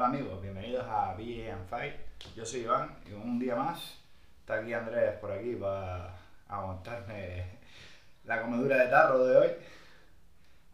Hola 0.00 0.08
amigos, 0.08 0.40
bienvenidos 0.40 0.86
a 0.88 1.12
BA 1.12 1.52
and 1.52 1.68
Fight. 1.68 1.94
Yo 2.34 2.46
soy 2.46 2.60
Iván 2.60 2.96
y 3.06 3.12
un 3.12 3.38
día 3.38 3.54
más 3.54 3.98
está 4.40 4.54
aquí 4.54 4.72
Andrés 4.72 5.18
por 5.18 5.30
aquí 5.30 5.54
para 5.56 6.16
aguantarme 6.48 7.58
la 8.24 8.40
comedura 8.40 8.78
de 8.78 8.88
tarro 8.88 9.26
de 9.26 9.36
hoy. 9.36 9.50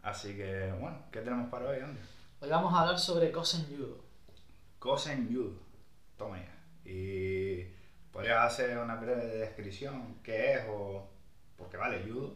Así 0.01 0.33
que, 0.33 0.71
bueno, 0.79 0.97
¿qué 1.11 1.19
tenemos 1.19 1.49
para 1.49 1.65
hoy, 1.65 1.79
Andrés? 1.81 2.05
Hoy 2.39 2.49
vamos 2.49 2.73
a 2.73 2.79
hablar 2.79 2.97
sobre 2.97 3.29
Kosen 3.29 3.65
Judo. 3.65 3.97
Kosen 4.79 5.27
Judo, 5.29 5.59
toma 6.17 6.37
ya. 6.39 6.89
Y 6.89 7.65
podrías 8.13 8.45
hacer 8.45 8.77
una 8.77 8.95
breve 8.95 9.25
descripción, 9.25 10.19
qué 10.23 10.53
es 10.53 10.65
o... 10.69 11.05
Porque 11.57 11.75
vale, 11.75 12.01
Judo, 12.09 12.33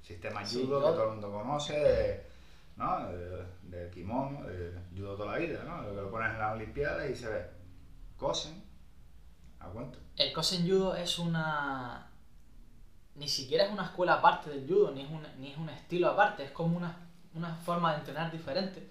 sistema 0.00 0.46
Judo 0.46 0.78
que 0.78 0.92
todo 0.92 1.04
el 1.06 1.10
mundo 1.14 1.32
conoce, 1.32 1.80
de, 1.80 2.27
¿no? 2.78 3.08
De, 3.08 3.90
kimono, 3.90 4.46
de 4.46 4.72
Judo 4.96 5.16
toda 5.16 5.32
la 5.32 5.38
vida, 5.38 5.64
¿no? 5.64 5.82
Lo 5.82 5.90
que 5.90 6.00
lo 6.02 6.10
pones 6.10 6.32
en 6.32 6.38
las 6.38 6.54
Olimpiadas 6.54 7.10
y 7.10 7.14
se 7.14 7.28
ve. 7.28 7.46
Kosen, 8.16 8.64
a 9.58 9.68
cuento. 9.68 9.98
El 10.16 10.32
Kosen 10.32 10.66
Judo 10.68 10.94
es 10.94 11.18
una... 11.18 12.10
Ni 13.16 13.28
siquiera 13.28 13.64
es 13.64 13.72
una 13.72 13.86
escuela 13.86 14.14
aparte 14.14 14.48
del 14.48 14.68
judo, 14.68 14.92
ni 14.92 15.02
es 15.02 15.10
un, 15.10 15.26
ni 15.40 15.50
es 15.50 15.58
un 15.58 15.68
estilo 15.68 16.08
aparte, 16.08 16.44
es 16.44 16.52
como 16.52 16.76
una, 16.76 17.08
una 17.34 17.52
forma 17.56 17.92
de 17.92 17.98
entrenar 17.98 18.30
diferente 18.30 18.88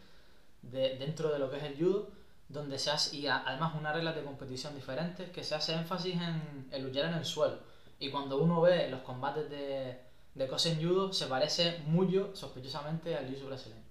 de, 0.62 0.98
dentro 0.98 1.32
de 1.32 1.40
lo 1.40 1.50
que 1.50 1.56
es 1.56 1.64
el 1.64 1.78
judo, 1.78 2.10
donde 2.50 2.78
se 2.78 2.92
hace, 2.92 3.16
y 3.16 3.28
además 3.28 3.74
unas 3.80 3.96
reglas 3.96 4.16
de 4.16 4.26
competición 4.26 4.76
diferentes, 4.76 5.30
que 5.30 5.46
se 5.46 5.56
hace 5.56 5.76
énfasis 5.76 6.16
en, 6.16 6.68
en 6.70 6.84
luchar 6.84 7.06
en 7.06 7.14
el 7.14 7.24
suelo. 7.24 7.60
Y 8.00 8.12
cuando 8.12 8.42
uno 8.42 8.60
ve 8.60 8.90
los 8.90 9.00
combates 9.00 9.50
de, 9.50 9.98
de 10.38 10.48
Kosen 10.48 10.80
Judo, 10.82 11.12
se 11.12 11.26
parece 11.26 11.80
mucho, 11.88 12.36
sospechosamente, 12.36 13.16
al 13.18 13.28
jiu 13.28 13.48
brasileño. 13.48 13.82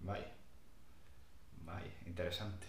Vaya. 0.00 0.32
Vaya, 1.64 1.92
interesante. 2.06 2.66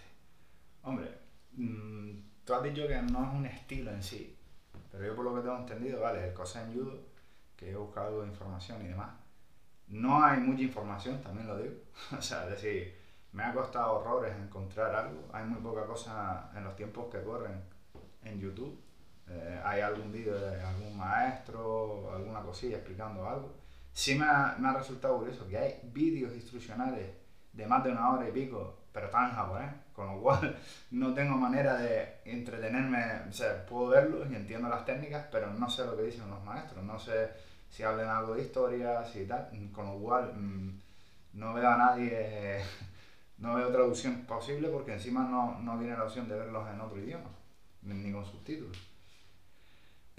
Hombre, 0.82 1.08
mm, 1.52 2.10
tú 2.44 2.54
has 2.54 2.62
dicho 2.62 2.86
que 2.86 3.00
no 3.00 3.24
es 3.24 3.34
un 3.34 3.46
estilo 3.46 3.90
en 3.90 4.02
sí, 4.02 4.36
pero 4.90 5.06
yo 5.06 5.16
por 5.16 5.24
lo 5.24 5.34
que 5.34 5.40
tengo 5.40 5.56
entendido, 5.56 6.00
vale, 6.00 6.28
el 6.28 6.34
Kosen 6.34 6.74
Judo, 6.74 7.00
que 7.56 7.70
he 7.70 7.76
buscado 7.76 8.24
información 8.26 8.84
y 8.84 8.88
demás, 8.88 9.12
no 9.88 10.22
hay 10.22 10.40
mucha 10.40 10.62
información, 10.62 11.22
también 11.22 11.48
lo 11.48 11.56
digo. 11.56 11.74
o 12.18 12.20
sea, 12.22 12.44
es 12.44 12.50
decir, 12.50 12.94
me 13.32 13.44
ha 13.44 13.54
costado 13.54 13.98
horrores 13.98 14.36
encontrar 14.36 14.94
algo, 14.94 15.28
hay 15.32 15.44
muy 15.44 15.60
poca 15.60 15.86
cosa 15.86 16.50
en 16.54 16.64
los 16.64 16.76
tiempos 16.76 17.10
que 17.10 17.22
corren 17.22 17.62
en 18.22 18.38
YouTube. 18.38 18.78
Eh, 19.30 19.60
hay 19.64 19.80
algún 19.80 20.10
vídeo 20.10 20.34
de 20.38 20.60
algún 20.60 20.96
maestro, 20.96 22.12
alguna 22.12 22.40
cosilla 22.40 22.76
explicando 22.76 23.28
algo. 23.28 23.54
Sí 23.92 24.16
me 24.16 24.24
ha, 24.24 24.56
me 24.58 24.68
ha 24.68 24.72
resultado 24.74 25.18
curioso 25.18 25.46
que 25.48 25.58
hay 25.58 25.80
vídeos 25.92 26.34
instruccionales 26.34 27.10
de 27.52 27.66
más 27.66 27.84
de 27.84 27.92
una 27.92 28.10
hora 28.10 28.28
y 28.28 28.32
pico, 28.32 28.78
pero 28.92 29.06
están 29.06 29.30
en 29.30 29.36
japonés, 29.36 29.70
con 29.92 30.06
lo 30.08 30.20
cual 30.20 30.56
no 30.90 31.14
tengo 31.14 31.36
manera 31.36 31.76
de 31.76 32.20
entretenerme, 32.24 32.98
o 33.28 33.32
sea, 33.32 33.64
puedo 33.66 33.88
verlos 33.88 34.28
y 34.30 34.34
entiendo 34.34 34.68
las 34.68 34.84
técnicas, 34.84 35.26
pero 35.30 35.52
no 35.52 35.70
sé 35.70 35.84
lo 35.84 35.96
que 35.96 36.04
dicen 36.04 36.28
los 36.28 36.42
maestros, 36.44 36.82
no 36.84 36.98
sé 36.98 37.30
si 37.68 37.82
hablan 37.84 38.08
algo 38.08 38.34
de 38.34 38.42
historia, 38.42 39.04
si 39.04 39.26
tal, 39.26 39.48
con 39.72 39.86
lo 39.86 39.98
cual 39.98 40.32
mm, 40.34 40.80
no 41.34 41.54
veo 41.54 41.68
a 41.68 41.76
nadie, 41.76 42.60
no 43.38 43.54
veo 43.54 43.70
traducción 43.70 44.24
posible 44.26 44.68
porque 44.68 44.94
encima 44.94 45.22
no, 45.22 45.60
no 45.60 45.78
viene 45.78 45.96
la 45.96 46.04
opción 46.04 46.28
de 46.28 46.36
verlos 46.36 46.68
en 46.68 46.80
otro 46.80 46.98
idioma, 46.98 47.30
ni 47.82 48.12
con 48.12 48.24
subtítulos. 48.24 48.89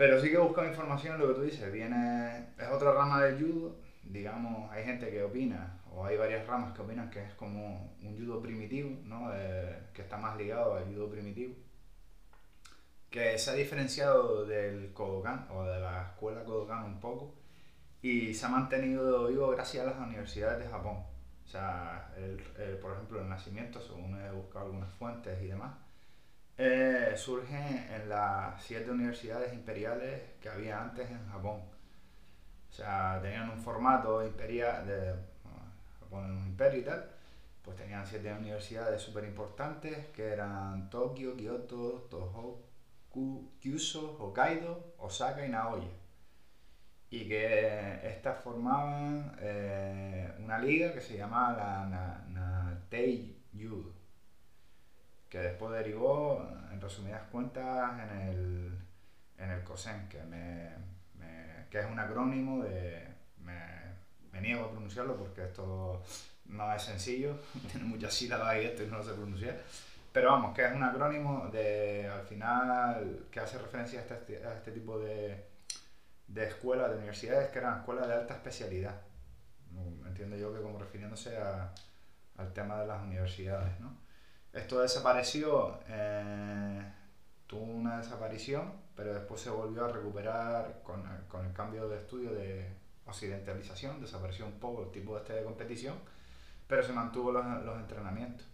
Pero 0.02 0.20
sí 0.20 0.30
que 0.30 0.36
he 0.36 0.40
buscado 0.40 0.68
información, 0.68 1.20
lo 1.20 1.28
que 1.28 1.34
tú 1.36 1.42
dices, 1.44 1.72
viene, 1.72 2.48
es 2.58 2.68
otra 2.70 2.92
rama 2.92 3.22
del 3.22 3.40
judo, 3.40 3.76
digamos, 4.02 4.72
hay 4.72 4.84
gente 4.84 5.12
que 5.12 5.22
opina, 5.22 5.78
o 5.92 6.04
hay 6.04 6.18
varias 6.18 6.48
ramas 6.48 6.74
que 6.76 6.82
opinan 6.82 7.12
que 7.12 7.24
es 7.24 7.32
como 7.36 7.94
un 8.02 8.18
judo 8.18 8.42
primitivo, 8.42 8.98
¿no? 9.04 9.30
Eh, 9.32 9.78
que 9.94 10.02
está 10.02 10.18
más 10.18 10.36
ligado 10.38 10.74
al 10.76 10.86
judo 10.86 11.08
primitivo, 11.08 11.54
que 13.12 13.38
se 13.38 13.52
ha 13.52 13.54
diferenciado 13.54 14.46
del 14.46 14.92
Kodokan, 14.94 15.48
o 15.52 15.64
de 15.66 15.80
la 15.80 16.04
escuela 16.04 16.44
Kodokan 16.44 16.84
un 16.86 17.00
poco, 17.00 17.34
y 18.02 18.34
se 18.34 18.46
ha 18.46 18.50
mantenido 18.50 19.28
vivo 19.28 19.50
gracias 19.50 19.86
a 19.86 19.92
las 19.92 20.00
universidades 20.00 20.60
de 20.64 20.70
Japón. 20.70 20.98
O 21.46 21.48
sea, 21.48 22.14
el- 22.18 22.42
el- 22.62 22.78
por 22.78 22.94
ejemplo, 22.94 23.22
el 23.22 23.30
nacimiento, 23.30 23.82
según 23.82 24.20
he 24.22 24.32
buscado 24.32 24.66
algunas 24.66 24.92
fuentes 24.94 25.42
y 25.44 25.48
demás, 25.48 25.74
eh, 26.58 27.14
surge 27.18 27.58
en 27.96 28.10
las 28.10 28.64
siete 28.64 28.92
universidades 28.92 29.54
imperiales 29.54 30.22
que 30.42 30.50
había 30.50 30.82
antes 30.82 31.10
en 31.10 31.28
Japón. 31.30 31.62
O 32.70 32.74
sea, 32.74 33.20
tenían 33.22 33.50
un 33.52 33.60
formato 33.60 34.26
imperial, 34.26 34.88
de 34.88 35.14
Japón 36.00 36.26
era 36.26 36.34
un 36.34 36.48
imperio 36.48 36.80
y 36.82 36.84
tal, 36.84 37.10
pues 37.64 37.78
tenían 37.78 38.06
siete 38.08 38.34
universidades 38.34 39.02
súper 39.02 39.26
importantes 39.26 40.08
que 40.16 40.30
eran 40.30 40.90
Tokio, 40.90 41.36
Kioto, 41.38 42.08
Tohoku, 42.10 43.52
Kyushu, 43.60 44.18
Hokkaido, 44.20 44.94
Osaka 45.00 45.46
y 45.46 45.50
Nagoya. 45.50 45.90
Y 47.10 47.28
que 47.28 48.08
estas 48.08 48.42
formaban 48.44 49.36
eh, 49.40 50.34
una 50.40 50.58
liga 50.60 50.94
que 50.94 51.02
se 51.02 51.18
llamaba 51.18 51.54
la 51.58 51.86
Na- 51.88 52.26
Natei 52.30 53.38
Judo 53.54 53.92
que 55.32 55.40
después 55.40 55.72
derivó, 55.72 56.48
en 56.72 56.80
resumidas 56.82 57.24
cuentas, 57.32 57.94
en 58.04 58.18
el, 58.28 58.80
en 59.38 59.50
el 59.50 59.64
COSEN, 59.64 60.08
que, 60.10 60.22
me, 60.24 60.70
me- 61.18 61.66
que 61.72 61.80
es 61.80 61.86
un 61.90 61.98
acrónimo 62.00 62.62
de... 62.64 63.08
Me, 63.40 63.56
me 64.32 64.42
niego 64.42 64.66
a 64.66 64.72
pronunciarlo 64.72 65.16
porque 65.18 65.46
esto 65.46 66.04
no 66.46 66.74
es 66.74 66.84
sencillo, 66.84 67.40
tiene 67.72 67.88
muchas 67.88 68.14
sílabas 68.14 68.58
y 68.58 68.66
esto 68.66 68.84
y 68.84 68.88
no 68.88 68.98
lo 68.98 69.04
sé 69.04 69.14
pronunciar. 69.14 69.58
Pero 70.12 70.32
vamos, 70.32 70.54
que 70.54 70.66
es 70.66 70.74
un 70.74 70.84
acrónimo 70.84 71.48
de, 71.48 72.06
al 72.10 72.24
final, 72.24 73.28
que 73.32 73.40
hace 73.40 73.58
referencia 73.58 74.02
a 74.02 74.04
este, 74.04 74.46
a 74.46 74.54
este 74.56 74.72
tipo 74.74 75.00
de, 75.00 75.46
de 76.28 76.44
escuelas, 76.48 76.90
de 76.92 76.98
universidades, 76.98 77.50
que 77.52 77.60
eran 77.60 77.80
escuelas 77.80 78.08
de 78.10 78.16
alta 78.16 78.34
especialidad. 78.34 79.00
Entiendo 80.06 80.36
yo 80.36 80.54
que 80.54 80.62
como 80.62 80.78
refiriéndose 80.78 81.38
a- 81.38 81.74
al 82.38 82.52
tema 82.54 82.82
de 82.82 82.88
las 82.88 83.02
universidades, 83.02 83.80
¿no? 83.80 83.96
Esto 84.54 84.82
desapareció, 84.82 85.80
eh, 85.88 86.82
tuvo 87.48 87.64
una 87.64 87.98
desaparición, 88.00 88.74
pero 88.96 89.14
después 89.14 89.40
se 89.42 89.50
volvió 89.50 89.86
a 89.86 89.90
recuperar 89.90 90.82
con, 90.84 91.04
con 91.30 91.46
el 91.46 91.54
cambio 91.54 91.88
de 91.88 91.98
estudio 92.00 92.34
de 92.34 92.68
occidentalización, 93.06 94.02
desapareció 94.02 94.46
un 94.46 94.60
poco 94.60 94.84
el 94.84 94.92
tipo 94.92 95.18
este 95.18 95.34
de 95.34 95.44
competición, 95.44 95.96
pero 96.68 96.84
se 96.84 96.92
mantuvo 96.94 97.32
los, 97.32 97.46
los 97.64 97.78
entrenamientos. 97.80 98.46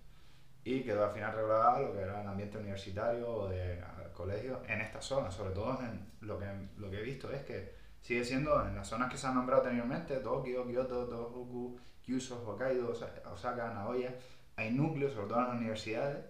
Y 0.64 0.84
quedó 0.84 1.06
al 1.06 1.12
final 1.14 1.34
regulado 1.34 1.70
a 1.70 1.80
lo 1.80 1.94
que 1.94 2.00
era 2.02 2.22
el 2.22 2.28
ambiente 2.28 2.58
universitario 2.58 3.28
o 3.30 3.48
de 3.50 3.82
colegio 4.14 4.62
en 4.68 4.82
esta 4.82 5.02
zona, 5.02 5.32
sobre 5.32 5.54
todo 5.54 5.80
en 5.82 6.12
lo 6.22 6.38
que, 6.40 6.46
lo 6.78 6.90
que 6.92 7.00
he 7.00 7.04
visto 7.04 7.32
es 7.32 7.44
que 7.44 7.74
sigue 8.02 8.24
siendo 8.26 8.66
en 8.68 8.76
las 8.76 8.88
zonas 8.88 9.10
que 9.10 9.18
se 9.18 9.28
han 9.28 9.36
nombrado 9.36 9.62
anteriormente, 9.64 10.18
Tokio, 10.18 10.66
Kyoto, 10.68 11.06
Tohoku, 11.06 11.80
Kyushu, 12.04 12.36
Hokkaido, 12.46 12.92
Osa- 12.92 13.12
Osaka, 13.32 13.74
Nagoya, 13.74 14.14
hay 14.58 14.72
núcleos, 14.72 15.14
sobre 15.14 15.28
todo 15.28 15.40
en 15.40 15.46
las 15.46 15.56
universidades, 15.56 16.26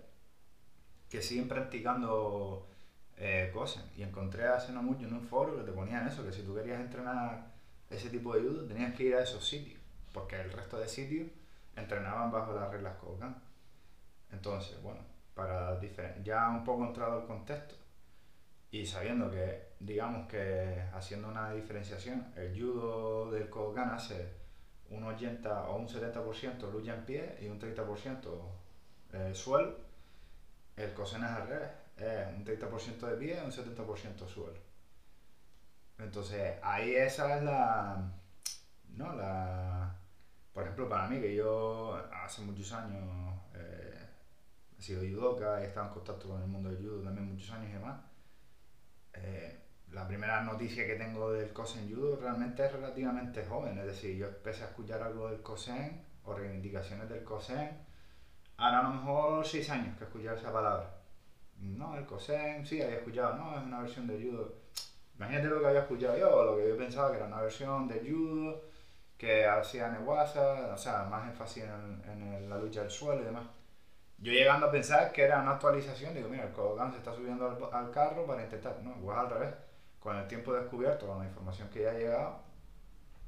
que 1.09 1.21
siguen 1.21 1.47
practicando 1.47 2.67
eh, 3.15 3.49
cosas. 3.53 3.85
Y 3.95 4.03
encontré 4.03 4.45
hace 4.47 4.71
no 4.73 4.83
mucho 4.83 5.07
en 5.07 5.13
un 5.13 5.23
foro 5.23 5.57
que 5.57 5.63
te 5.63 5.71
ponían 5.71 6.07
eso, 6.07 6.23
que 6.25 6.33
si 6.33 6.43
tú 6.43 6.53
querías 6.53 6.79
entrenar 6.79 7.53
ese 7.89 8.09
tipo 8.09 8.35
de 8.35 8.41
judo, 8.41 8.67
tenías 8.67 8.93
que 8.93 9.03
ir 9.03 9.15
a 9.15 9.23
esos 9.23 9.47
sitios, 9.47 9.79
porque 10.13 10.39
el 10.39 10.51
resto 10.51 10.77
de 10.77 10.87
sitios 10.89 11.29
entrenaban 11.75 12.31
bajo 12.31 12.53
las 12.53 12.69
reglas 12.69 12.97
Kodokan. 12.97 13.41
Entonces, 14.31 14.81
bueno, 14.83 14.99
para 15.33 15.79
ya 16.23 16.49
un 16.49 16.65
poco 16.65 16.85
entrado 16.85 17.21
el 17.21 17.27
contexto 17.27 17.75
y 18.71 18.85
sabiendo 18.85 19.31
que, 19.31 19.69
digamos 19.79 20.27
que 20.27 20.83
haciendo 20.93 21.29
una 21.29 21.53
diferenciación, 21.53 22.33
el 22.35 22.59
judo 22.59 23.31
del 23.31 23.49
Kodokan 23.49 23.91
hace 23.91 24.36
un 24.89 25.03
80 25.03 25.69
o 25.69 25.77
un 25.77 25.87
70% 25.87 26.71
lucha 26.71 26.95
en 26.95 27.05
pie 27.05 27.37
y 27.41 27.47
un 27.47 27.59
30% 27.59 28.17
eh, 29.13 29.31
suelo, 29.33 29.75
el 30.75 30.93
Kosen 30.93 31.23
es 31.23 31.29
al 31.29 31.47
revés, 31.47 31.69
es 31.97 32.27
un 32.35 32.45
30% 32.45 32.99
de 33.07 33.17
pie 33.17 33.39
y 33.41 33.45
un 33.45 33.51
70% 33.51 34.27
suelo. 34.27 34.59
Entonces, 35.97 36.57
ahí 36.61 36.95
esa 36.95 37.37
es 37.37 37.43
la, 37.43 38.11
¿no? 38.89 39.13
La, 39.15 39.95
por 40.53 40.63
ejemplo, 40.63 40.87
para 40.87 41.07
mí, 41.07 41.19
que 41.19 41.35
yo 41.35 41.95
hace 42.11 42.41
muchos 42.43 42.71
años 42.73 43.35
eh, 43.55 44.07
he 44.77 44.81
sido 44.81 45.01
judoka, 45.01 45.61
he 45.61 45.67
estado 45.67 45.87
en 45.87 45.93
contacto 45.93 46.29
con 46.29 46.41
el 46.41 46.47
mundo 46.47 46.69
del 46.69 46.77
judo 46.77 47.01
también 47.01 47.31
muchos 47.31 47.51
años 47.51 47.69
y 47.69 47.73
demás, 47.73 47.99
eh, 49.13 49.66
la 49.91 50.07
primera 50.07 50.41
noticia 50.41 50.85
que 50.85 50.95
tengo 50.95 51.31
del 51.31 51.53
Kosen 51.53 51.89
Judo 51.89 52.17
realmente 52.17 52.65
es 52.65 52.71
relativamente 52.71 53.45
joven, 53.45 53.77
es 53.79 53.85
decir, 53.85 54.17
yo 54.17 54.27
empecé 54.27 54.63
a 54.63 54.67
escuchar 54.67 55.01
algo 55.01 55.29
del 55.29 55.41
Kosen 55.41 56.03
o 56.25 56.33
reivindicaciones 56.33 57.09
del 57.09 57.23
Kosen, 57.23 57.85
ahora 58.57 58.79
a 58.79 58.83
lo 58.83 58.89
mejor 58.89 59.45
seis 59.45 59.69
años 59.69 59.97
que 59.97 60.03
escuchar 60.03 60.37
esa 60.37 60.51
palabra. 60.51 60.93
No, 61.59 61.97
el 61.97 62.05
Kosen, 62.05 62.65
sí, 62.65 62.81
había 62.81 62.97
escuchado, 62.97 63.35
no, 63.35 63.57
es 63.57 63.63
una 63.63 63.81
versión 63.81 64.07
de 64.07 64.21
judo. 64.21 64.55
Imagínate 65.15 65.47
lo 65.47 65.59
que 65.61 65.67
había 65.67 65.81
escuchado 65.81 66.17
yo, 66.17 66.43
lo 66.43 66.57
que 66.57 66.69
yo 66.69 66.77
pensaba 66.77 67.09
que 67.11 67.17
era 67.17 67.25
una 67.25 67.41
versión 67.41 67.87
de 67.87 67.99
judo, 67.99 68.63
que 69.17 69.47
hacía 69.47 69.89
Newasa, 69.89 70.73
o 70.73 70.77
sea, 70.77 71.03
más 71.05 71.27
énfasis 71.27 71.63
en, 71.63 72.23
en 72.23 72.49
la 72.49 72.57
lucha 72.57 72.81
del 72.81 72.91
suelo 72.91 73.21
y 73.21 73.25
demás. 73.25 73.47
Yo 74.19 74.31
llegando 74.31 74.67
a 74.67 74.71
pensar 74.71 75.11
que 75.11 75.23
era 75.23 75.41
una 75.41 75.51
actualización, 75.51 76.13
digo, 76.13 76.29
mira, 76.29 76.43
el 76.45 76.51
Kodokan 76.51 76.91
se 76.91 76.97
está 76.97 77.13
subiendo 77.13 77.47
al, 77.47 77.85
al 77.85 77.91
carro 77.91 78.25
para 78.25 78.43
intentar. 78.43 78.79
No, 78.83 78.95
igual 78.97 79.19
al 79.19 79.29
revés. 79.29 79.53
Con 80.07 80.15
el 80.17 80.27
tiempo 80.29 80.53
descubierto, 80.53 81.05
con 81.05 81.19
la 81.19 81.25
información 81.25 81.67
que 81.67 81.81
ya 81.81 81.89
ha 81.89 81.93
llegado, 81.93 82.39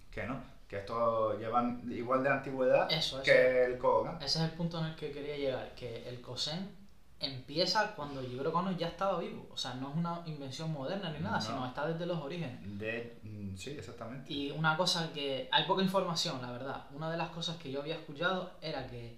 que 0.09 0.25
no, 0.25 0.41
que 0.65 0.77
esto 0.77 1.37
llevan 1.37 1.83
igual 1.91 2.23
de 2.23 2.29
antigüedad 2.29 2.89
Eso, 2.89 3.21
que 3.21 3.65
el 3.65 3.77
Kodokan. 3.77 4.15
Ese 4.21 4.39
es 4.39 4.45
el 4.45 4.51
punto 4.51 4.79
en 4.79 4.85
el 4.85 4.95
que 4.95 5.11
quería 5.11 5.35
llegar, 5.35 5.75
que 5.75 6.07
el 6.07 6.21
Kosen 6.21 6.73
empieza 7.19 7.93
cuando 7.97 8.21
Jigoro 8.21 8.53
Kano 8.53 8.71
ya 8.71 8.87
estaba 8.87 9.19
vivo. 9.19 9.49
O 9.51 9.57
sea, 9.57 9.73
no 9.73 9.89
es 9.89 9.95
una 9.97 10.21
invención 10.25 10.71
moderna 10.71 11.11
ni 11.11 11.19
nada, 11.19 11.35
No. 11.39 11.41
sino 11.41 11.67
está 11.67 11.85
desde 11.85 12.05
los 12.05 12.17
orígenes. 12.17 12.79
De, 12.79 13.19
mm, 13.23 13.57
sí, 13.57 13.71
exactamente. 13.71 14.31
Y 14.31 14.51
una 14.51 14.77
cosa 14.77 15.11
que 15.11 15.49
hay 15.51 15.65
poca 15.65 15.83
información, 15.83 16.41
la 16.41 16.53
verdad. 16.53 16.85
Una 16.95 17.11
de 17.11 17.17
las 17.17 17.27
cosas 17.31 17.57
que 17.57 17.73
yo 17.73 17.81
había 17.81 17.95
escuchado 17.95 18.51
era 18.61 18.87
que 18.87 19.17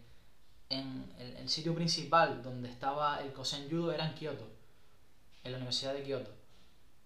en 0.70 1.14
el, 1.20 1.36
el 1.38 1.48
sitio 1.48 1.76
principal 1.76 2.42
donde 2.42 2.70
estaba 2.72 3.22
el 3.22 3.32
Kosen 3.34 3.70
Judo 3.70 3.92
era 3.92 4.08
en 4.08 4.16
Kioto, 4.16 4.48
en 5.44 5.52
la 5.52 5.58
Universidad 5.60 5.94
de 5.94 6.02
Kioto. 6.02 6.41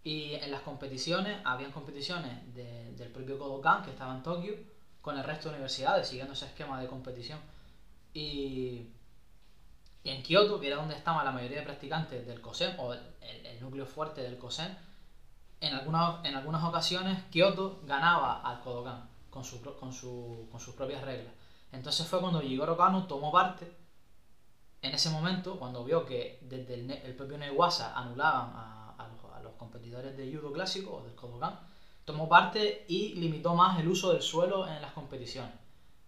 Y 0.05 0.35
en 0.35 0.51
las 0.51 0.61
competiciones, 0.61 1.41
habían 1.45 1.73
competiciones 1.73 2.31
de- 2.55 2.93
del 2.93 3.09
propio 3.11 3.37
Kodokan, 3.39 3.83
que 3.83 3.91
estaba 3.91 4.15
en 4.15 4.23
Tokio, 4.23 4.55
con 5.01 5.17
el 5.17 5.23
resto 5.25 5.49
de 5.49 5.55
universidades, 5.55 6.07
siguiendo 6.07 6.33
ese 6.33 6.45
esquema 6.47 6.79
de 6.81 6.87
competición. 6.87 7.39
Y, 8.13 8.87
y 10.03 10.09
en 10.09 10.21
Kioto, 10.23 10.59
que 10.59 10.67
era 10.67 10.77
donde 10.77 10.95
estaban 10.95 11.25
la 11.25 11.31
mayoría 11.31 11.57
de 11.59 11.65
practicantes 11.65 12.25
del 12.27 12.39
Kosen, 12.41 12.75
o 12.79 12.93
el, 12.93 12.99
el- 13.21 13.59
núcleo 13.61 13.85
fuerte 13.87 14.21
del 14.21 14.37
Kosen, 14.37 14.77
en 15.61 15.73
algunas, 15.73 16.23
en 16.25 16.35
algunas 16.35 16.63
ocasiones 16.63 17.23
Kyoto 17.31 17.79
ganaba 17.83 18.41
al 18.41 18.61
Kodokan 18.61 19.09
con, 19.31 19.43
su, 19.43 19.61
con, 19.61 19.93
su, 19.93 20.47
con 20.51 20.59
sus 20.59 20.75
propias 20.75 21.03
reglas. 21.03 21.33
Entonces 21.71 22.07
fue 22.07 22.21
cuando 22.21 22.41
Jigoro 22.41 22.77
Kano 22.77 23.07
tomó 23.07 23.31
parte 23.31 23.71
en 24.81 24.93
ese 24.93 25.09
momento, 25.09 25.57
cuando 25.57 25.83
vio 25.83 26.05
que 26.05 26.37
desde 26.41 26.75
el, 26.75 26.91
el 26.91 27.15
propio 27.15 27.37
Neiwasa 27.37 27.93
anulaban 27.97 28.51
a, 28.55 28.84
competidores 29.55 30.15
de 30.15 30.33
judo 30.33 30.51
clásico 30.51 30.95
o 30.95 31.03
del 31.03 31.15
Kodokan, 31.15 31.59
tomó 32.05 32.29
parte 32.29 32.85
y 32.87 33.15
limitó 33.15 33.55
más 33.55 33.79
el 33.79 33.87
uso 33.87 34.13
del 34.13 34.21
suelo 34.21 34.67
en 34.67 34.81
las 34.81 34.93
competiciones. 34.93 35.53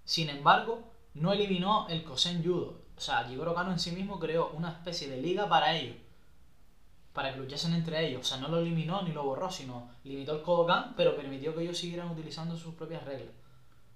Sin 0.06 0.30
embargo, 0.30 0.92
no 1.14 1.34
eliminó 1.34 1.88
el 1.90 2.04
Kosen 2.04 2.44
Judo. 2.44 2.82
O 2.96 3.02
sea, 3.02 3.26
Jigoro 3.26 3.54
Kano 3.54 3.72
en 3.72 3.80
sí 3.80 3.92
mismo 3.92 4.20
creó 4.20 4.52
una 4.52 4.72
especie 4.72 5.10
de 5.10 5.22
liga 5.22 5.50
para 5.50 5.76
ellos 5.76 5.96
para 7.18 7.34
que 7.34 7.40
luchasen 7.40 7.74
entre 7.74 8.06
ellos. 8.06 8.22
O 8.22 8.24
sea, 8.24 8.38
no 8.38 8.48
lo 8.48 8.60
eliminó 8.60 9.02
ni 9.02 9.12
lo 9.12 9.24
borró, 9.24 9.50
sino 9.50 9.90
limitó 10.04 10.36
el 10.36 10.44
Kodokan, 10.44 10.94
pero 10.96 11.16
permitió 11.16 11.56
que 11.56 11.64
ellos 11.64 11.76
siguieran 11.76 12.12
utilizando 12.12 12.56
sus 12.56 12.76
propias 12.76 13.04
reglas. 13.06 13.34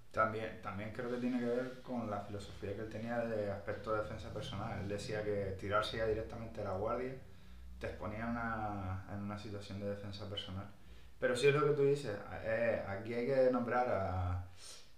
También, 0.09 0.59
también 0.63 0.91
creo 0.91 1.11
que 1.11 1.17
tiene 1.17 1.39
que 1.39 1.45
ver 1.45 1.81
con 1.83 2.09
la 2.09 2.21
filosofía 2.21 2.73
que 2.75 2.81
él 2.81 2.89
tenía 2.89 3.19
de 3.19 3.51
aspecto 3.51 3.93
de 3.93 4.01
defensa 4.01 4.33
personal. 4.33 4.79
Él 4.79 4.89
decía 4.89 5.23
que 5.23 5.55
tirarse 5.59 5.97
ya 5.97 6.07
directamente 6.07 6.61
a 6.61 6.63
la 6.63 6.77
guardia 6.77 7.13
te 7.81 7.87
exponía 7.87 8.25
una- 8.27 9.05
en 9.11 9.19
una 9.23 9.37
situación 9.37 9.79
de 9.81 9.89
defensa 9.89 10.29
personal. 10.29 10.67
Pero 11.19 11.35
sí 11.35 11.47
es 11.47 11.55
lo 11.55 11.67
que 11.67 11.73
tú 11.73 11.83
dices, 11.83 12.17
eh, 12.43 12.83
aquí 12.87 13.13
hay 13.13 13.25
que 13.25 13.49
nombrar 13.51 13.87
a, 13.89 14.45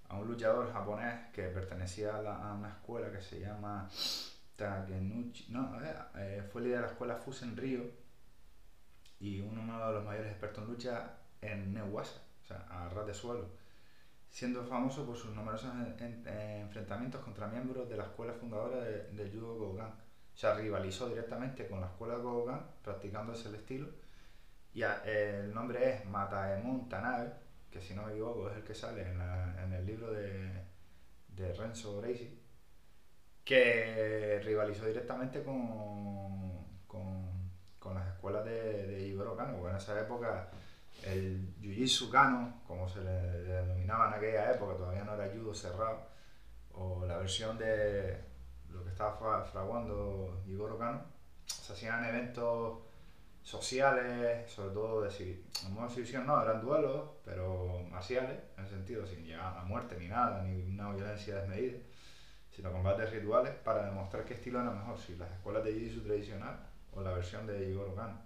a 0.10 0.18
un 0.18 0.28
luchador 0.28 0.72
japonés 0.72 1.32
que 1.34 1.48
pertenecía 1.48 2.16
a, 2.18 2.54
una 2.54 2.70
escuela 2.70 3.12
que 3.12 3.22
se 3.22 3.40
llama 3.40 3.90
Takenuchi, 4.56 5.48
no, 5.52 5.82
eh, 5.84 5.96
eh, 6.16 6.50
fue 6.52 6.62
líder 6.62 6.78
de 6.78 6.82
la 6.84 6.92
escuela 6.92 7.16
Fusen 7.16 7.58
Río 7.58 7.82
y 9.20 9.40
uno 9.42 9.88
de 9.88 9.94
los 9.96 10.06
mayores 10.06 10.32
expertos 10.32 10.64
en 10.64 10.70
lucha 10.70 11.12
en 11.42 11.74
Neuwasa, 11.74 12.22
o 12.44 12.46
sea, 12.48 12.66
a 12.70 12.90
ras 12.90 13.08
de 13.08 13.14
suelo 13.14 13.48
siendo 14.30 14.64
famoso 14.64 15.06
por 15.06 15.16
sus 15.16 15.36
numerosos 15.36 15.72
eh, 16.00 16.60
enfrentamientos 16.62 17.22
contra 17.22 17.48
miembros 17.48 17.88
de 17.88 17.98
la 17.98 18.06
escuela 18.06 18.34
fundadora 18.34 18.78
de- 18.78 19.30
judo 19.32 19.58
Kodokan. 19.60 19.94
Sea, 20.34 20.56
rivalizó 20.56 21.08
directamente 21.08 21.68
con 21.68 21.82
la 21.82 21.88
escuela 21.88 22.16
Kodokan, 22.16 22.66
practicando 22.84 23.34
ese 23.34 23.56
estilo. 23.56 23.88
Y 24.74 24.82
el 24.82 25.54
nombre 25.54 25.90
es 25.90 26.06
Mataemon 26.06 26.90
Tanabe, 26.90 27.32
que 27.70 27.80
si 27.80 27.94
no 27.94 28.04
me 28.04 28.12
equivoco 28.12 28.50
es 28.50 28.58
el 28.58 28.64
que 28.64 28.74
sale 28.74 29.04
en, 29.04 29.74
el 29.74 29.86
libro 29.86 30.12
de, 30.12 30.64
de 31.28 31.54
Renzo 31.54 32.02
Gracie, 32.02 32.40
que 33.44 34.42
rivalizó 34.44 34.86
directamente 34.86 35.44
con, 35.44 36.66
con, 36.88 37.52
con 37.78 37.94
las 37.96 38.08
escuelas 38.08 38.46
de, 38.46 38.88
de 38.88 39.00
Jigoro 39.02 39.36
Kano, 39.36 39.58
porque 39.58 39.72
en 39.72 39.78
esa 39.78 40.00
época 40.00 40.50
el 41.04 41.54
Jiu-Jitsu 41.60 42.10
como 42.66 42.88
se 42.88 43.02
le 43.02 43.12
denominaba 43.12 44.08
en 44.08 44.14
aquella 44.14 44.52
época, 44.54 44.78
todavía 44.78 45.04
no 45.04 45.16
era 45.16 45.32
judo 45.34 45.54
cerrado, 45.54 46.08
o 46.74 47.06
la 47.06 47.18
versión 47.18 47.58
de 47.58 48.33
lo 48.74 48.84
que 48.84 48.90
estaba 48.90 49.16
fra- 49.18 49.44
fraguando 49.46 50.42
Jigoro 50.46 50.78
Kano, 50.78 51.02
se 51.46 51.74
hacían 51.74 52.04
eventos 52.06 52.80
sociales, 53.44 54.50
sobre 54.50 54.74
todo 54.74 55.02
de 55.02 55.10
en 55.10 55.74
modo 55.74 55.88
exhibición 55.88 56.26
no, 56.26 56.42
eran 56.42 56.62
duelos, 56.62 57.10
pero 57.26 57.80
marciales, 57.92 58.40
en 58.58 58.64
el 58.64 58.70
sentido 58.70 59.06
sin 59.06 59.26
llegar 59.26 59.58
a 59.58 59.64
muerte 59.64 59.98
ni 60.00 60.08
nada, 60.08 60.42
ni 60.44 60.62
una 60.64 60.94
violencia 60.94 61.36
desmedida, 61.36 61.78
sino 62.52 62.72
combates 62.72 63.12
rituales 63.12 63.54
para 63.64 63.86
demostrar 63.86 64.24
qué 64.26 64.36
estilo 64.36 64.62
era 64.62 64.72
mejor, 64.72 64.98
si 64.98 65.16
las 65.16 65.30
escuelas 65.32 65.64
de 65.64 65.74
Jiu-Jitsu 65.74 66.04
tradicional 66.04 66.60
o 66.94 67.02
la 67.02 67.12
versión 67.12 67.46
de 67.46 67.66
Jigoro 67.66 67.94
Kano. 67.96 68.22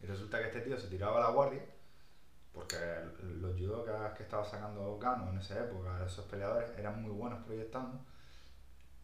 Y 0.00 0.06
resulta 0.06 0.38
que 0.38 0.46
este 0.48 0.60
tío 0.60 0.78
se 0.78 0.88
tiraba 0.88 1.16
a 1.16 1.28
la 1.28 1.30
guardia, 1.30 1.62
porque 2.52 2.76
los 3.40 3.56
judokas 3.58 4.12
que 4.16 4.22
estaba 4.22 4.44
sacando 4.44 4.98
Kano 4.98 5.30
en 5.30 5.38
esa 5.38 5.58
época, 5.64 6.04
esos 6.06 6.26
peleadores, 6.26 6.70
eran 6.78 7.02
muy 7.02 7.10
buenos 7.10 7.42
proyectando. 7.44 7.98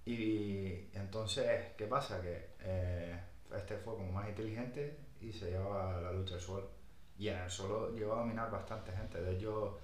Y 0.04 0.88
entonces, 0.94 1.70
¿qué 1.76 1.86
pasa? 1.86 2.20
Que 2.20 2.50
eh, 2.60 3.20
este 3.56 3.76
fue 3.78 3.94
como 3.96 4.10
más 4.12 4.28
inteligente 4.28 4.96
y 5.20 5.32
se 5.32 5.50
llevaba 5.50 6.00
la 6.00 6.12
lucha 6.12 6.34
al 6.34 6.40
suelo. 6.40 6.68
Y 7.18 7.28
en 7.28 7.38
el 7.38 7.50
suelo 7.50 7.90
llegó 7.94 8.14
a 8.14 8.18
dominar 8.20 8.50
bastante 8.50 8.92
gente. 8.92 9.20
De 9.20 9.32
hecho, 9.34 9.78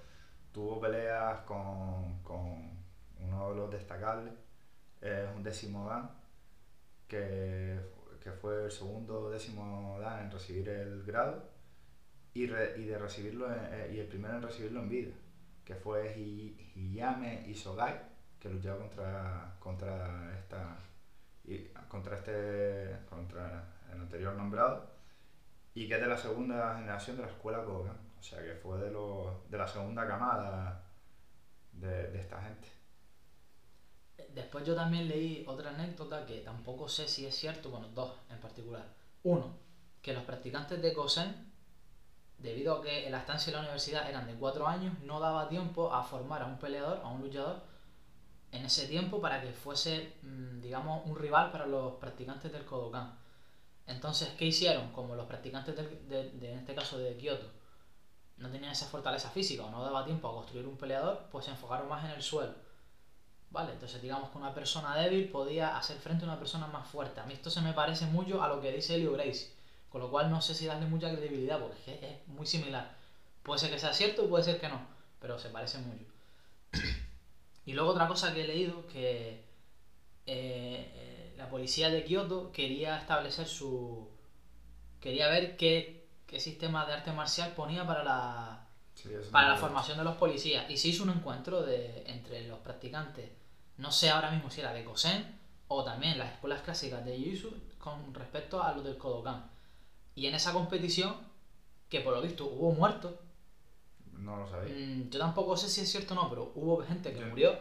tuvo 0.53 0.79
peleas 0.81 1.41
con, 1.41 2.19
con 2.23 2.77
uno 3.19 3.49
de 3.51 3.55
los 3.55 3.71
destacables, 3.71 4.33
es 5.01 5.29
un 5.35 5.43
décimo 5.43 5.87
dan, 5.89 6.11
que, 7.07 7.79
que 8.21 8.31
fue 8.33 8.65
el 8.65 8.71
segundo 8.71 9.29
décimo 9.29 9.97
dan 9.99 10.25
en 10.25 10.31
recibir 10.31 10.69
el 10.69 11.03
grado 11.03 11.43
y, 12.33 12.47
re- 12.47 12.73
y 12.77 12.85
de 12.85 12.97
recibirlo 12.99 13.51
en- 13.53 13.65
eh, 13.73 13.91
y 13.95 13.99
el 13.99 14.07
primero 14.07 14.35
en 14.37 14.43
recibirlo 14.43 14.81
en 14.81 14.89
vida, 14.89 15.13
que 15.65 15.75
fue 15.75 16.13
Hi- 16.17 16.57
Hiyame 16.75 17.43
Isogai, 17.47 18.01
que 18.39 18.49
luchaba 18.49 18.77
contra, 18.79 19.55
contra 19.59 20.37
esta 20.37 20.77
contra 21.87 22.17
este 22.17 23.05
contra 23.09 23.63
el 23.91 24.01
anterior 24.01 24.33
nombrado 24.35 24.85
y 25.73 25.87
que 25.87 25.95
es 25.95 26.01
de 26.01 26.07
la 26.07 26.17
segunda 26.17 26.75
generación 26.75 27.15
de 27.15 27.23
la 27.23 27.29
escuela 27.29 27.63
Kogan, 27.63 27.97
o 28.19 28.21
sea 28.21 28.43
que 28.43 28.55
fue 28.55 28.77
de 28.79 28.91
los 28.91 29.49
de 29.49 29.57
la 29.57 29.67
segunda 29.67 30.05
camada 30.07 30.83
de, 31.71 32.11
de 32.11 32.19
esta 32.19 32.41
gente. 32.41 32.67
Después 34.33 34.65
yo 34.65 34.75
también 34.75 35.07
leí 35.07 35.45
otra 35.47 35.69
anécdota 35.69 36.25
que 36.25 36.39
tampoco 36.39 36.89
sé 36.89 37.07
si 37.07 37.25
es 37.25 37.35
cierto, 37.35 37.69
bueno, 37.69 37.87
dos 37.89 38.11
en 38.29 38.39
particular. 38.39 38.85
Uno, 39.23 39.55
que 40.01 40.13
los 40.13 40.23
practicantes 40.23 40.81
de 40.81 40.93
Kosen, 40.93 41.51
debido 42.37 42.75
a 42.75 42.81
que 42.81 43.09
la 43.09 43.19
estancia 43.19 43.51
en 43.51 43.55
la 43.55 43.61
universidad 43.61 44.09
eran 44.09 44.27
de 44.27 44.33
cuatro 44.35 44.67
años, 44.67 44.97
no 45.03 45.19
daba 45.19 45.49
tiempo 45.49 45.93
a 45.93 46.03
formar 46.03 46.41
a 46.41 46.45
un 46.45 46.59
peleador, 46.59 46.99
a 47.03 47.09
un 47.09 47.21
luchador, 47.21 47.61
en 48.51 48.65
ese 48.65 48.87
tiempo 48.87 49.21
para 49.21 49.41
que 49.41 49.53
fuese, 49.53 50.17
mm, 50.23 50.61
digamos, 50.61 51.05
un 51.05 51.15
rival 51.17 51.51
para 51.51 51.65
los 51.65 51.93
practicantes 51.95 52.51
del 52.51 52.65
Kodokan. 52.65 53.11
Entonces, 53.87 54.29
¿qué 54.37 54.45
hicieron? 54.45 54.91
Como 54.91 55.15
los 55.15 55.27
practicantes 55.27 55.75
del- 55.75 56.09
de, 56.09 56.51
en 56.53 56.59
este 56.59 56.75
caso 56.75 56.97
de 56.99 57.17
Kyoto 57.17 57.47
no 58.37 58.49
tenían 58.51 58.71
esa 58.73 58.87
fortaleza 58.87 59.29
física 59.31 59.63
o 59.65 59.69
no 59.71 59.83
daba 59.83 60.05
tiempo 60.05 60.27
a 60.29 60.33
construir 60.33 60.65
un 60.67 60.77
peleador, 60.77 61.27
pues 61.31 61.45
se 61.45 61.51
enfocaron 61.51 61.87
más 61.89 62.05
en 62.05 62.11
el 62.11 62.21
suelo. 62.23 62.53
Vale, 63.49 63.73
entonces 63.73 64.01
digamos 64.01 64.29
que 64.29 64.37
una 64.37 64.53
persona 64.53 64.95
débil 64.95 65.29
podía 65.29 65.77
hacer 65.77 65.97
frente 65.99 66.23
a 66.25 66.27
una 66.27 66.39
persona 66.39 66.67
más 66.67 66.87
fuerte. 66.87 67.19
A 67.21 67.25
mí 67.25 67.33
esto 67.33 67.49
se 67.49 67.61
me 67.61 67.73
parece 67.73 68.05
mucho 68.07 68.41
a 68.43 68.47
lo 68.47 68.61
que 68.61 68.71
dice 68.71 68.95
Helio 68.95 69.13
Gracie, 69.13 69.47
con 69.89 70.01
lo 70.01 70.09
cual 70.09 70.29
no 70.29 70.41
sé 70.41 70.53
si 70.55 70.65
darle 70.65 70.85
mucha 70.87 71.09
credibilidad 71.11 71.59
porque 71.59 71.77
es, 71.95 72.03
es 72.03 72.27
muy 72.27 72.45
similar. 72.45 72.95
Puede 73.43 73.59
ser 73.59 73.71
que 73.71 73.79
sea 73.79 73.93
cierto, 73.93 74.27
puede 74.29 74.43
ser 74.43 74.59
que 74.59 74.69
no, 74.69 74.81
pero 75.19 75.39
se 75.39 75.49
parece 75.49 75.77
mucho. 75.79 76.03
Y 77.67 77.73
luego 77.73 77.91
otra 77.91 78.07
cosa 78.07 78.33
que 78.33 78.45
he 78.45 78.47
leído, 78.47 78.87
que 78.87 79.43
eh, 80.25 81.33
la 81.37 81.49
policía 81.49 81.89
de 81.89 82.05
Kioto 82.05 82.49
quería 82.53 82.97
establecer 82.97 83.45
su... 83.45 84.07
quería 85.01 85.27
ver 85.27 85.57
qué, 85.57 86.07
qué 86.25 86.39
sistema 86.39 86.85
de 86.85 86.93
arte 86.93 87.11
marcial 87.11 87.51
ponía 87.55 87.85
para 87.85 88.05
la, 88.05 88.67
Sí, 88.95 89.09
para 89.31 89.49
la 89.49 89.57
formación 89.57 89.97
de 89.97 90.05
los 90.05 90.15
policías. 90.15 90.69
Y 90.69 90.77
se 90.77 90.87
hizo 90.87 91.03
un 91.03 91.09
encuentro 91.09 91.61
de, 91.61 92.03
entre 92.07 92.47
los 92.47 92.59
practicantes, 92.59 93.29
no 93.75 93.91
sé 93.91 94.09
ahora 94.09 94.31
mismo 94.31 94.49
si 94.49 94.61
era 94.61 94.71
de 94.71 94.85
Kosen 94.85 95.37
o 95.67 95.83
también 95.83 96.17
las 96.17 96.31
escuelas 96.31 96.61
clásicas 96.61 97.03
de 97.03 97.17
Jiu-Jitsu 97.17 97.51
con 97.79 98.13
respecto 98.13 98.63
a 98.63 98.73
los 98.73 98.85
del 98.85 98.97
Kodokan. 98.97 99.51
Y 100.15 100.27
en 100.27 100.35
esa 100.35 100.53
competición, 100.53 101.17
que 101.89 101.99
por 101.99 102.13
lo 102.13 102.21
visto 102.21 102.45
hubo 102.45 102.71
muertos, 102.71 103.13
No 104.17 104.37
lo 104.37 104.47
sabía. 104.49 104.73
mm, 104.73 105.09
yo 105.09 105.19
tampoco 105.19 105.55
sé 105.55 105.69
si 105.69 105.81
es 105.81 105.91
cierto 105.91 106.13
o 106.13 106.15
no, 106.15 106.29
pero 106.29 106.51
hubo 106.55 106.81
gente 106.83 107.13
que 107.13 107.19
Yo- 107.19 107.27
murió. 107.27 107.51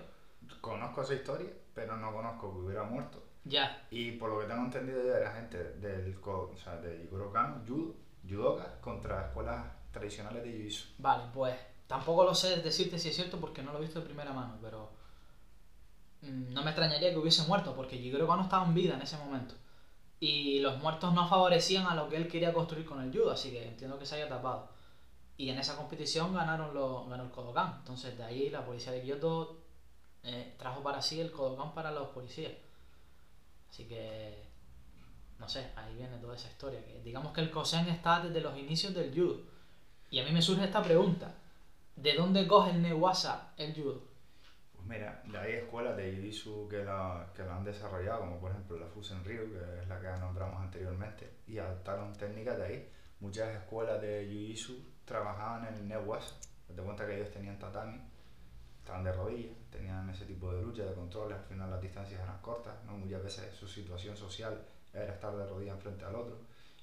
Conozco 0.61 1.03
esa 1.03 1.15
historia, 1.15 1.51
pero 1.75 1.97
no 1.97 2.13
conozco 2.13 2.53
que 2.53 2.59
hubiera 2.59 2.85
muerto. 2.85 3.23
Ya. 3.45 3.87
Y 3.91 4.13
por 4.13 4.31
lo 4.31 4.41
que 4.41 4.47
tengo 4.47 4.65
entendido 4.65 5.03
yo 5.05 5.15
era 5.17 5.33
gente 5.33 5.59
del, 5.75 6.17
o 6.25 6.57
sea, 6.57 6.77
de 6.77 6.99
Jigoro-kan, 6.99 7.65
judo, 7.67 7.95
judoka, 8.29 8.81
contra 8.81 9.27
escuelas 9.27 9.65
tradicionales 9.93 10.43
de 10.43 10.51
jiu-jitsu. 10.51 10.85
Vale, 10.99 11.25
pues 11.33 11.55
tampoco 11.87 12.25
lo 12.25 12.35
sé 12.35 12.57
decirte 12.63 12.99
si 12.99 13.11
es 13.11 13.17
cierto 13.17 13.39
porque 13.41 13.63
no 13.63 13.73
lo 13.73 13.79
he 13.79 13.83
visto 13.83 14.01
de 14.01 14.07
primera 14.07 14.33
mano, 14.33 14.59
pero 14.61 14.91
mm, 16.23 16.53
no 16.53 16.63
me 16.63 16.71
extrañaría 16.71 17.11
que 17.11 17.19
hubiese 17.19 17.47
muerto 17.47 17.75
porque 17.75 17.99
Jigoro 17.99 18.27
Kano 18.27 18.43
estaba 18.43 18.67
en 18.67 18.75
vida 18.75 18.95
en 18.95 19.03
ese 19.03 19.17
momento. 19.19 19.55
Y 20.19 20.61
los 20.61 20.79
muertos 20.83 21.13
no 21.15 21.29
favorecían 21.29 21.87
a 21.87 21.95
lo 21.95 22.09
que 22.09 22.17
él 22.17 22.29
quería 22.29 22.53
construir 22.53 22.87
con 22.87 23.03
el 23.03 23.13
judo, 23.13 23.31
así 23.33 23.51
que 23.51 23.69
entiendo 23.69 23.99
que 23.99 24.07
se 24.07 24.17
haya 24.17 24.29
tapado. 24.29 24.69
Y 25.39 25.51
en 25.51 25.59
esa 25.59 25.77
competición 25.77 26.35
ganaron 26.35 26.75
los, 26.75 27.09
ganó 27.09 27.25
el 27.25 27.31
Kodokan. 27.31 27.77
Entonces 27.79 28.17
de 28.17 28.25
ahí 28.25 28.51
la 28.51 28.65
policía 28.65 28.93
de 28.93 29.03
Kioto 29.03 29.59
eh, 30.23 30.55
trajo 30.59 30.83
para 30.83 31.03
sí 31.03 31.21
el 31.21 31.31
Kodokan 31.31 31.75
para 31.75 31.91
los 31.91 32.09
policías. 32.09 32.53
Así 33.71 33.85
que, 33.85 34.43
no 35.39 35.49
sé, 35.49 35.71
ahí 35.77 35.95
viene 35.95 36.17
toda 36.19 36.35
esa 36.35 36.49
historia. 36.49 36.85
Que 36.85 37.03
digamos 37.03 37.33
que 37.33 37.43
el 37.43 37.51
Kosen 37.51 37.89
está 37.89 38.21
desde 38.21 38.41
los 38.41 38.57
inicios 38.57 38.95
del 38.95 39.15
judo. 39.15 39.41
Y 40.11 40.21
a 40.21 40.25
mí 40.25 40.33
me 40.33 40.41
surge 40.41 40.65
esta 40.65 40.83
pregunta. 40.83 41.35
¿De 41.95 42.15
dónde 42.15 42.47
coge 42.47 42.71
el 42.71 42.83
Newasa 42.83 43.53
el 43.57 43.75
judo? 43.75 44.03
Pues 44.75 44.87
mira, 44.87 45.23
hay 45.41 45.53
escuelas 45.55 45.97
de 45.97 46.13
jiu-jitsu 46.13 46.69
que 46.69 46.85
la, 46.85 47.31
que 47.35 47.43
la 47.43 47.57
han 47.57 47.65
desarrollado, 47.65 48.21
como 48.21 48.39
por 48.39 48.51
ejemplo 48.51 48.79
la 48.79 48.87
Fusen 48.87 49.25
Ryu, 49.25 49.53
que 49.53 49.83
es 49.83 49.89
la 49.89 50.01
que 50.01 50.21
nombramos 50.21 50.61
anteriormente, 50.61 51.31
y 51.47 51.59
adaptaron 51.59 52.13
técnicas 52.15 52.59
de 52.59 52.65
ahí. 52.65 52.89
Muchas 53.21 53.55
escuelas 53.55 54.01
de 54.01 54.29
jiu-jitsu 54.29 54.77
trabajaban 55.07 55.67
en 55.67 55.75
el 55.75 55.89
Newasa. 55.89 56.35
Te 56.67 56.83
cuenta 56.83 57.07
que 57.07 57.17
ellos 57.17 57.31
tenían 57.31 57.59
tatami, 57.59 57.99
estaban 58.81 59.05
de 59.05 59.13
rodillas, 59.13 59.57
tenían 59.71 60.11
ese 60.11 60.27
tipo 60.27 60.53
de 60.53 60.61
lucha, 60.61 60.85
de 60.85 60.95
controles, 60.95 61.39
al 61.39 61.45
final 61.45 61.71
las 61.71 61.81
distancias 61.81 62.21
eran 62.21 62.39
cortas, 62.43 62.75
¿no? 62.85 62.93
muchas 62.93 63.23
veces 63.23 63.55
su 63.55 63.67
situación 63.67 64.17
social 64.17 64.61
era 64.93 65.15
estar 65.15 65.35
de 65.35 65.47
rodillas 65.47 65.81
frente 65.81 66.05
al 66.05 66.15
otro, 66.15 66.39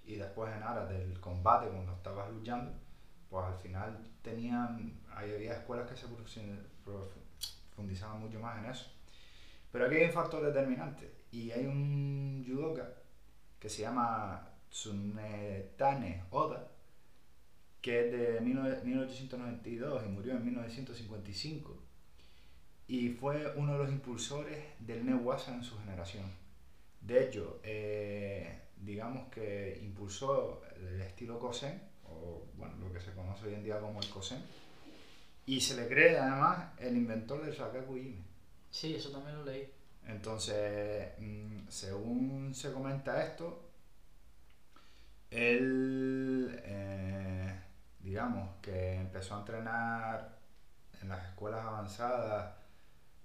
y 0.06 0.16
después 0.16 0.52
en 0.56 0.64
aras 0.64 0.90
del 0.90 1.20
combate, 1.20 1.68
cuando 1.70 1.94
estabas 1.94 2.32
luchando, 2.32 2.72
pues 3.30 3.46
al 3.46 3.56
final 3.56 3.98
tenían, 4.22 5.00
había 5.12 5.54
escuelas 5.54 5.90
que 5.90 5.96
se 5.96 6.08
profundizaban 6.84 8.20
mucho 8.20 8.40
más 8.40 8.58
en 8.60 8.66
eso. 8.66 8.90
Pero 9.72 9.86
aquí 9.86 9.96
hay 9.96 10.06
un 10.06 10.12
factor 10.12 10.44
determinante, 10.44 11.12
y 11.32 11.52
hay 11.52 11.66
un 11.66 12.44
judoka 12.48 12.88
que 13.60 13.70
se 13.70 13.82
llama 13.82 14.50
Tsunetane 14.70 16.26
Oda, 16.32 16.73
que 17.84 18.06
es 18.06 18.12
de 18.14 18.42
19- 18.42 18.84
1892 18.84 20.04
y 20.06 20.10
murió 20.10 20.32
en 20.32 20.46
1955 20.46 21.78
y 22.88 23.10
fue 23.10 23.54
uno 23.58 23.74
de 23.74 23.78
los 23.80 23.90
impulsores 23.90 24.58
del 24.80 25.06
Newasa 25.06 25.54
en 25.54 25.64
su 25.64 25.78
generación. 25.78 26.24
De 27.02 27.26
hecho, 27.26 27.60
eh, 27.62 28.62
digamos 28.78 29.28
que 29.28 29.80
impulsó 29.84 30.62
el 30.78 31.02
estilo 31.02 31.38
Kosen, 31.38 31.82
o 32.06 32.46
bueno, 32.56 32.76
lo 32.78 32.94
que 32.94 33.02
se 33.02 33.12
conoce 33.12 33.48
hoy 33.48 33.56
en 33.56 33.64
día 33.64 33.80
como 33.82 34.00
el 34.00 34.10
Kosen, 34.10 34.42
y 35.46 35.60
se 35.60 35.76
le 35.76 35.90
cree 35.90 36.18
además 36.18 36.70
el 36.80 36.96
inventor 36.96 37.46
del 37.46 37.54
Shakaku 37.54 37.98
Ime. 37.98 38.24
Sí, 38.72 38.96
eso 38.96 39.12
también 39.12 39.36
lo 39.36 39.44
leí. 39.44 39.70
Entonces, 40.08 41.20
mm, 41.20 41.68
según 41.68 42.56
se 42.56 42.72
comenta 42.72 43.26
esto, 43.26 43.70
él, 45.32 46.62
eh, 46.64 47.63
digamos, 48.04 48.50
que 48.62 48.96
empezó 48.96 49.36
a 49.36 49.40
entrenar 49.40 50.38
en 51.02 51.10
las 51.10 51.26
escuelas 51.26 51.66
avanzadas 51.66 52.54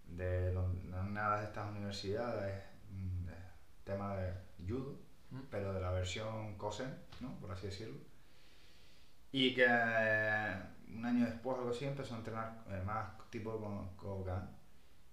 de, 0.07 0.57
una 0.57 1.37
de 1.37 1.45
estas 1.45 1.71
universidades, 1.71 2.63
mm, 2.91 3.27
de 3.27 3.35
tema 3.85 4.17
de 4.17 4.33
judo, 4.67 4.97
pero 5.51 5.73
de 5.73 5.81
la 5.81 5.91
versión 5.91 6.57
Kosen, 6.57 6.95
¿no? 7.21 7.35
por 7.41 7.51
así 7.51 7.67
decirlo. 7.67 7.99
Y 9.33 9.55
que 9.55 9.67
eh, 9.69 10.55
un 10.95 11.05
año 11.05 11.27
después 11.27 11.57
o 11.57 11.61
algo 11.61 11.71
así 11.73 11.85
empezó 11.85 12.15
a 12.15 12.19
entrenar 12.19 12.65
eh, 12.71 12.83
más 12.85 13.11
tipo 13.31 13.61
con 13.61 13.95
Kogan. 13.97 14.57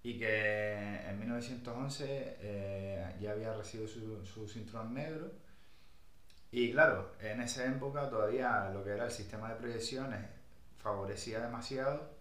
Y 0.02 0.18
que 0.18 1.00
en 1.08 1.18
1911 1.18 2.04
eh, 2.40 3.16
ya 3.20 3.32
había 3.32 3.52
recibido 3.52 3.88
su, 3.88 4.24
su 4.24 4.48
cinturón 4.48 4.94
negro. 4.94 5.32
Y 6.50 6.72
claro, 6.72 7.12
en 7.20 7.40
esa 7.40 7.66
época 7.66 8.08
todavía 8.08 8.70
lo 8.70 8.82
que 8.84 8.90
era 8.90 9.04
el 9.04 9.10
sistema 9.10 9.50
de 9.50 9.56
proyecciones 9.56 10.24
favorecía 10.78 11.40
demasiado 11.40 12.16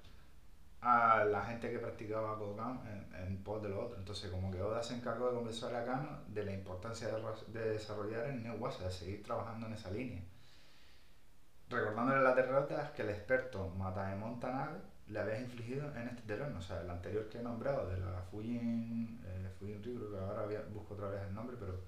a 0.82 1.24
la 1.26 1.44
gente 1.46 1.72
que 1.72 1.80
practicaba 1.80 2.38
Kogan 2.38 2.82
en, 2.88 3.16
en 3.16 3.44
pos 3.44 3.62
de 3.64 3.70
lo 3.70 3.86
otro. 3.86 3.98
Entonces, 3.98 4.30
como 4.30 4.52
que 4.52 4.62
Oda 4.62 4.84
se 4.84 4.96
encargó 4.96 5.30
de 5.30 5.36
convencer 5.36 5.76
a 5.76 5.86
Kano 5.86 6.20
de 6.28 6.46
la 6.46 6.54
importancia 6.54 7.08
de, 7.08 7.60
de 7.60 7.70
desarrollar 7.72 8.26
el 8.26 8.44
Newasa, 8.44 8.86
de 8.86 8.92
seguir 8.92 9.24
trabajando 9.24 9.68
en 9.68 9.74
esa 9.74 9.90
línea. 9.92 10.24
Recordándole 11.70 12.22
las 12.22 12.36
derrotas 12.36 12.92
que 12.92 13.02
el 13.02 13.10
experto 13.10 13.70
Mataemon 13.70 14.40
Tanabe 14.40 14.80
le 15.08 15.20
había 15.20 15.40
infligido 15.40 15.88
en 15.96 16.08
este 16.10 16.22
terreno, 16.24 16.60
o 16.60 16.62
sea, 16.62 16.82
el 16.82 16.90
anterior 16.90 17.30
que 17.30 17.40
he 17.40 17.42
nombrado, 17.42 17.88
de 17.90 17.98
la 17.98 18.22
Fujin, 18.30 19.22
eh, 19.26 19.50
Fujin 19.58 19.82
que 19.82 20.18
ahora 20.20 20.46
busco 20.72 20.94
otra 20.94 21.10
vez 21.10 21.22
el 21.24 21.34
nombre, 21.34 21.58
pero 21.60 21.80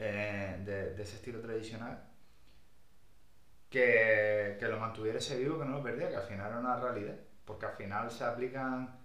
eh, 0.00 0.62
de, 0.64 0.94
de 0.94 1.02
ese 1.02 1.16
estilo 1.16 1.40
tradicional, 1.40 2.02
que, 3.68 4.56
que 4.58 4.68
lo 4.68 4.78
mantuviera 4.78 5.18
ese 5.18 5.38
vivo, 5.38 5.58
que 5.58 5.64
no 5.64 5.78
lo 5.78 5.82
perdiera, 5.82 6.10
que 6.10 6.16
al 6.16 6.22
final 6.24 6.48
era 6.50 6.60
una 6.60 6.76
realidad, 6.76 7.16
porque 7.44 7.66
al 7.66 7.72
final 7.76 8.10
se 8.10 8.24
aplican, 8.24 8.98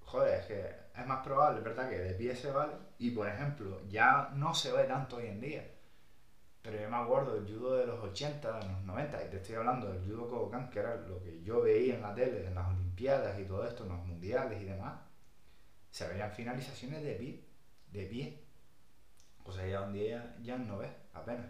joder, 0.00 0.40
es 0.40 0.46
que 0.46 0.76
es 1.00 1.06
más 1.06 1.24
probable, 1.24 1.60
¿verdad?, 1.60 1.88
que 1.90 1.98
de 1.98 2.14
pie 2.14 2.36
se 2.36 2.50
vale, 2.52 2.74
y 2.98 3.10
por 3.12 3.28
ejemplo, 3.28 3.80
ya 3.88 4.30
no 4.34 4.54
se 4.54 4.72
ve 4.72 4.84
tanto 4.84 5.16
hoy 5.16 5.26
en 5.28 5.40
día, 5.40 5.70
pero 6.62 6.78
yo 6.80 6.88
me 6.90 6.96
acuerdo 6.96 7.34
del 7.34 7.46
judo 7.46 7.76
de 7.76 7.86
los 7.86 8.00
80, 8.00 8.60
de 8.60 8.68
los 8.68 8.82
90, 8.84 9.24
y 9.24 9.30
te 9.30 9.36
estoy 9.38 9.56
hablando 9.56 9.88
del 9.92 10.04
judo 10.04 10.28
Kodokan, 10.28 10.70
que 10.70 10.78
era 10.80 10.96
lo 10.96 11.20
que 11.22 11.42
yo 11.42 11.62
veía 11.62 11.96
en 11.96 12.02
la 12.02 12.14
tele, 12.14 12.46
en 12.46 12.54
las 12.54 12.68
Olimpiadas 12.68 13.38
y 13.40 13.44
todo 13.44 13.66
esto, 13.66 13.84
en 13.84 13.90
los 13.90 14.06
mundiales 14.06 14.60
y 14.62 14.64
demás, 14.66 15.00
se 15.90 16.08
veían 16.08 16.32
finalizaciones 16.32 17.02
de 17.04 17.14
pie, 17.14 17.44
de 17.92 18.06
pie. 18.06 18.44
O 19.44 19.52
sea, 19.52 19.66
ya 19.66 19.82
un 19.82 19.92
día 19.92 20.36
ya 20.42 20.56
no 20.56 20.78
ves, 20.78 20.92
apenas. 21.14 21.46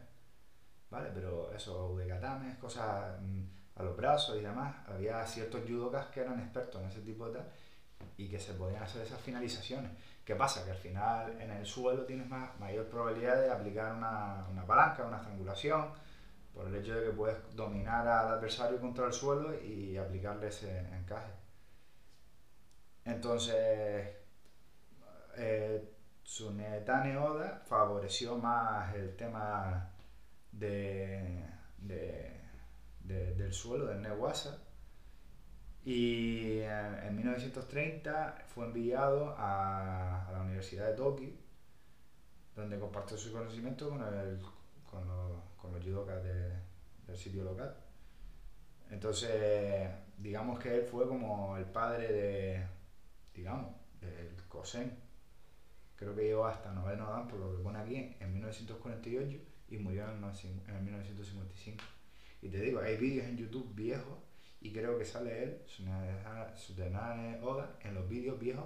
¿Vale? 0.90 1.10
Pero 1.14 1.52
eso, 1.52 1.96
de 1.96 2.06
katames, 2.06 2.56
cosas 2.58 3.20
mm, 3.20 3.42
a 3.76 3.82
los 3.82 3.96
brazos 3.96 4.36
y 4.38 4.42
demás, 4.42 4.74
había 4.86 5.24
ciertos 5.26 5.62
judokas 5.66 6.06
que 6.06 6.20
eran 6.20 6.40
expertos 6.40 6.82
en 6.82 6.88
ese 6.88 7.00
tipo 7.00 7.26
de 7.26 7.38
tal 7.38 7.48
y 8.16 8.28
que 8.28 8.38
se 8.38 8.54
podían 8.54 8.82
hacer 8.82 9.02
esas 9.02 9.20
finalizaciones. 9.20 9.90
¿Qué 10.24 10.34
pasa? 10.36 10.64
Que 10.64 10.72
al 10.72 10.76
final 10.76 11.40
en 11.40 11.50
el 11.50 11.66
suelo 11.66 12.04
tienes 12.04 12.28
más, 12.28 12.58
mayor 12.58 12.86
probabilidad 12.86 13.40
de 13.40 13.50
aplicar 13.50 13.94
una, 13.94 14.46
una 14.50 14.66
palanca, 14.66 15.04
una 15.04 15.18
estrangulación, 15.18 15.88
por 16.54 16.66
el 16.68 16.74
hecho 16.76 16.94
de 16.94 17.06
que 17.06 17.12
puedes 17.12 17.38
dominar 17.56 18.06
al 18.06 18.34
adversario 18.34 18.80
contra 18.80 19.06
el 19.06 19.12
suelo 19.12 19.54
y 19.62 19.96
aplicarle 19.96 20.48
ese 20.48 20.80
encaje. 20.94 21.32
Entonces, 23.04 24.16
eh, 25.36 25.92
Tsunetane 26.24 27.16
Oda 27.16 27.62
favoreció 27.66 28.36
más 28.36 28.92
el 28.94 29.14
tema 29.16 29.92
de, 30.52 31.44
de- 31.78 32.40
de- 33.00 33.34
del 33.34 33.52
suelo, 33.52 33.86
del 33.86 34.02
Newasa, 34.02 34.58
y 35.84 36.60
en, 36.60 36.94
en 37.04 37.16
1930 37.16 38.36
fue 38.46 38.64
enviado 38.66 39.34
a, 39.36 40.26
a 40.28 40.32
la 40.32 40.40
Universidad 40.40 40.86
de 40.86 40.94
Tokio, 40.94 41.30
donde 42.54 42.78
compartió 42.78 43.16
su 43.16 43.32
conocimiento 43.32 43.88
con, 43.90 44.02
el, 44.02 44.40
con, 44.90 45.06
los, 45.06 45.42
con 45.56 45.72
los 45.72 45.82
judokas 45.82 46.22
de- 46.22 46.58
del 47.06 47.16
sitio 47.16 47.44
local. 47.44 47.74
Entonces, 48.90 49.90
digamos 50.18 50.58
que 50.58 50.76
él 50.76 50.82
fue 50.82 51.06
como 51.08 51.56
el 51.56 51.64
padre 51.66 52.12
de, 52.12 52.66
digamos, 53.34 53.74
del 54.00 54.36
Kosen. 54.48 55.01
Creo 56.02 56.16
que 56.16 56.22
llegó 56.24 56.46
hasta 56.46 56.72
noveno 56.72 57.08
dan, 57.08 57.28
por 57.28 57.38
lo 57.38 57.56
que 57.56 57.62
pone 57.62 57.78
aquí, 57.78 58.16
en 58.18 58.32
1948 58.32 59.38
y 59.68 59.76
murió 59.78 60.04
en, 60.10 60.22
en 60.68 60.74
el 60.74 60.82
1955. 60.82 61.84
Y 62.42 62.48
te 62.48 62.58
digo, 62.58 62.80
hay 62.80 62.96
vídeos 62.96 63.26
en 63.26 63.36
YouTube 63.36 63.72
viejos 63.74 64.18
y 64.60 64.72
creo 64.72 64.98
que 64.98 65.04
sale 65.04 65.44
él, 65.44 65.62
Tsunade- 65.66 66.54
Tsunade 66.54 67.40
Oda, 67.40 67.76
en 67.82 67.94
los 67.94 68.08
vídeos 68.08 68.38
viejos 68.38 68.64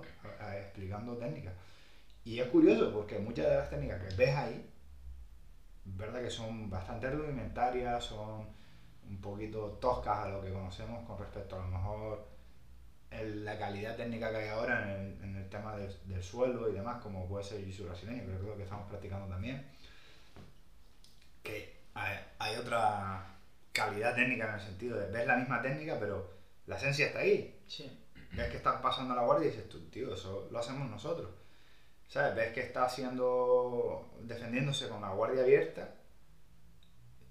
explicando 0.59 1.17
técnicas. 1.19 1.53
Y 2.25 2.41
es 2.41 2.49
curioso 2.49 2.93
porque 2.93 3.19
muchas 3.19 3.49
de 3.51 3.55
las 3.57 3.69
técnicas 3.71 4.03
que 4.03 4.15
ves 4.17 4.35
ahí, 4.35 4.71
verdad 5.85 6.23
que 6.23 6.31
son 6.31 6.69
bastante 6.71 7.11
rudimentarias, 7.11 8.03
son 8.05 8.47
un 9.09 9.21
poquito 9.21 9.73
toscas 9.81 10.19
a 10.21 10.29
lo 10.31 10.41
que 10.43 10.53
conocemos 10.53 11.07
con 11.07 11.19
respecto 11.19 11.57
a 11.57 11.61
lo 11.61 11.69
mejor 11.69 12.36
el- 13.21 13.45
la 13.45 13.59
calidad 13.59 13.97
técnica 13.97 14.31
que 14.31 14.37
hay 14.37 14.49
ahora 14.49 14.83
en 14.83 14.91
el, 15.01 15.23
en 15.25 15.37
el 15.37 15.49
tema 15.49 15.77
del, 15.77 15.93
del 16.07 16.23
suelo 16.23 16.69
y 16.69 16.73
demás, 16.75 17.03
como 17.03 17.27
puede 17.29 17.45
ser 17.45 17.61
el 17.61 17.73
jiu 17.73 17.87
brasileño, 17.87 18.25
creo 18.25 18.41
que 18.41 18.47
lo 18.47 18.57
que 18.57 18.63
estamos 18.65 18.89
practicando 18.89 19.27
también. 19.29 19.67
Que 21.43 21.77
hay, 21.95 22.17
hay 22.39 22.57
otra 22.57 23.27
calidad 23.73 24.15
técnica 24.15 24.49
en 24.49 24.55
el 24.55 24.61
sentido 24.61 24.99
de 24.99 25.11
ves 25.11 25.27
la 25.27 25.37
misma 25.37 25.63
técnica, 25.63 25.97
pero 26.01 26.31
la 26.67 26.77
esencia 26.77 27.07
está 27.07 27.21
ahí. 27.21 27.59
Sí. 27.67 27.91
Ves 28.33 28.51
que 28.51 28.57
estás 28.57 28.81
pasando 28.81 29.15
la 29.15 29.23
guardia 29.23 29.49
y 29.49 29.51
dices 29.51 29.69
tú, 29.69 29.81
tío, 29.91 30.13
eso 30.15 30.49
lo 30.51 30.59
hacemos 30.59 30.91
nosotros. 30.91 31.31
¿sabes? 32.09 32.35
Ves 32.37 32.53
que 32.53 32.61
está 32.61 32.85
haciendo, 32.85 34.11
defendiéndose 34.23 34.89
con 34.89 35.01
la 35.01 35.11
guardia 35.11 35.43
abierta 35.43 35.89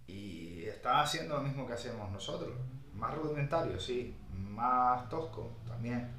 y 0.08 0.66
está 0.66 1.02
haciendo 1.02 1.36
lo 1.38 1.44
mismo 1.44 1.66
que 1.68 1.74
hacemos 1.74 2.12
nosotros. 2.12 2.54
Más 2.94 3.14
rudimentario, 3.16 3.80
sí, 3.80 4.16
más 4.36 5.10
tosco 5.10 5.58
también, 5.68 6.10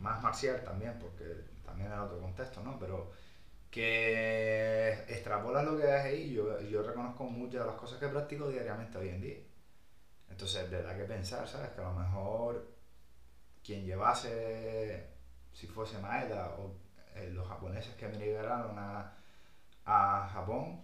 más 0.00 0.22
marcial 0.22 0.62
también, 0.64 0.98
porque 0.98 1.24
también 1.64 1.92
en 1.92 1.98
otro 1.98 2.20
contexto, 2.20 2.62
¿no? 2.62 2.78
Pero 2.78 3.10
que 3.70 4.92
extrapola 5.08 5.62
lo 5.62 5.78
que 5.78 5.84
es 5.84 6.04
ahí, 6.04 6.32
yo, 6.32 6.60
yo 6.60 6.82
reconozco 6.82 7.24
muchas 7.24 7.62
de 7.62 7.66
las 7.66 7.76
cosas 7.76 7.98
que 7.98 8.08
practico 8.08 8.48
diariamente 8.48 8.98
hoy 8.98 9.08
en 9.08 9.20
día. 9.20 9.38
Entonces, 10.30 10.70
de 10.70 10.76
verdad 10.78 10.96
que 10.96 11.04
pensar, 11.04 11.46
¿sabes? 11.48 11.70
Que 11.70 11.80
a 11.80 11.84
lo 11.84 11.94
mejor 11.94 12.68
quien 13.64 13.84
llevase, 13.84 15.08
si 15.52 15.66
fuese 15.66 15.98
Maeda 15.98 16.56
o 16.58 16.74
eh, 17.14 17.30
los 17.32 17.46
japoneses 17.48 17.94
que 17.94 18.06
emigraron 18.06 18.78
a, 18.78 19.12
a 19.84 20.28
Japón, 20.32 20.82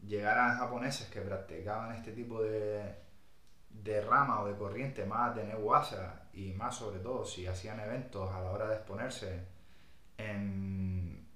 llegaran 0.00 0.58
japoneses 0.58 1.08
que 1.08 1.20
practicaban 1.20 1.94
este 1.94 2.12
tipo 2.12 2.42
de, 2.42 3.03
de 3.82 4.00
rama 4.00 4.40
o 4.40 4.46
de 4.46 4.56
corriente 4.56 5.04
más 5.04 5.34
de 5.34 5.44
Neuwasa 5.44 6.28
y 6.32 6.52
más 6.52 6.76
sobre 6.76 7.00
todo 7.00 7.24
si 7.24 7.46
hacían 7.46 7.80
eventos 7.80 8.32
a 8.32 8.40
la 8.40 8.50
hora 8.50 8.68
de 8.68 8.76
exponerse 8.76 9.44
en, 10.16 11.26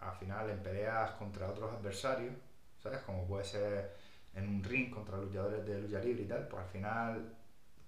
al 0.00 0.14
final 0.16 0.50
en 0.50 0.62
peleas 0.62 1.12
contra 1.12 1.48
otros 1.48 1.72
adversarios, 1.72 2.34
¿sabes? 2.82 3.00
Como 3.00 3.26
puede 3.26 3.44
ser 3.44 3.96
en 4.34 4.48
un 4.48 4.62
ring 4.62 4.90
contra 4.90 5.16
luchadores 5.16 5.64
de 5.64 5.80
lucha 5.80 6.00
libre 6.00 6.24
y 6.24 6.26
tal, 6.26 6.46
pues 6.48 6.62
al 6.62 6.68
final, 6.68 7.36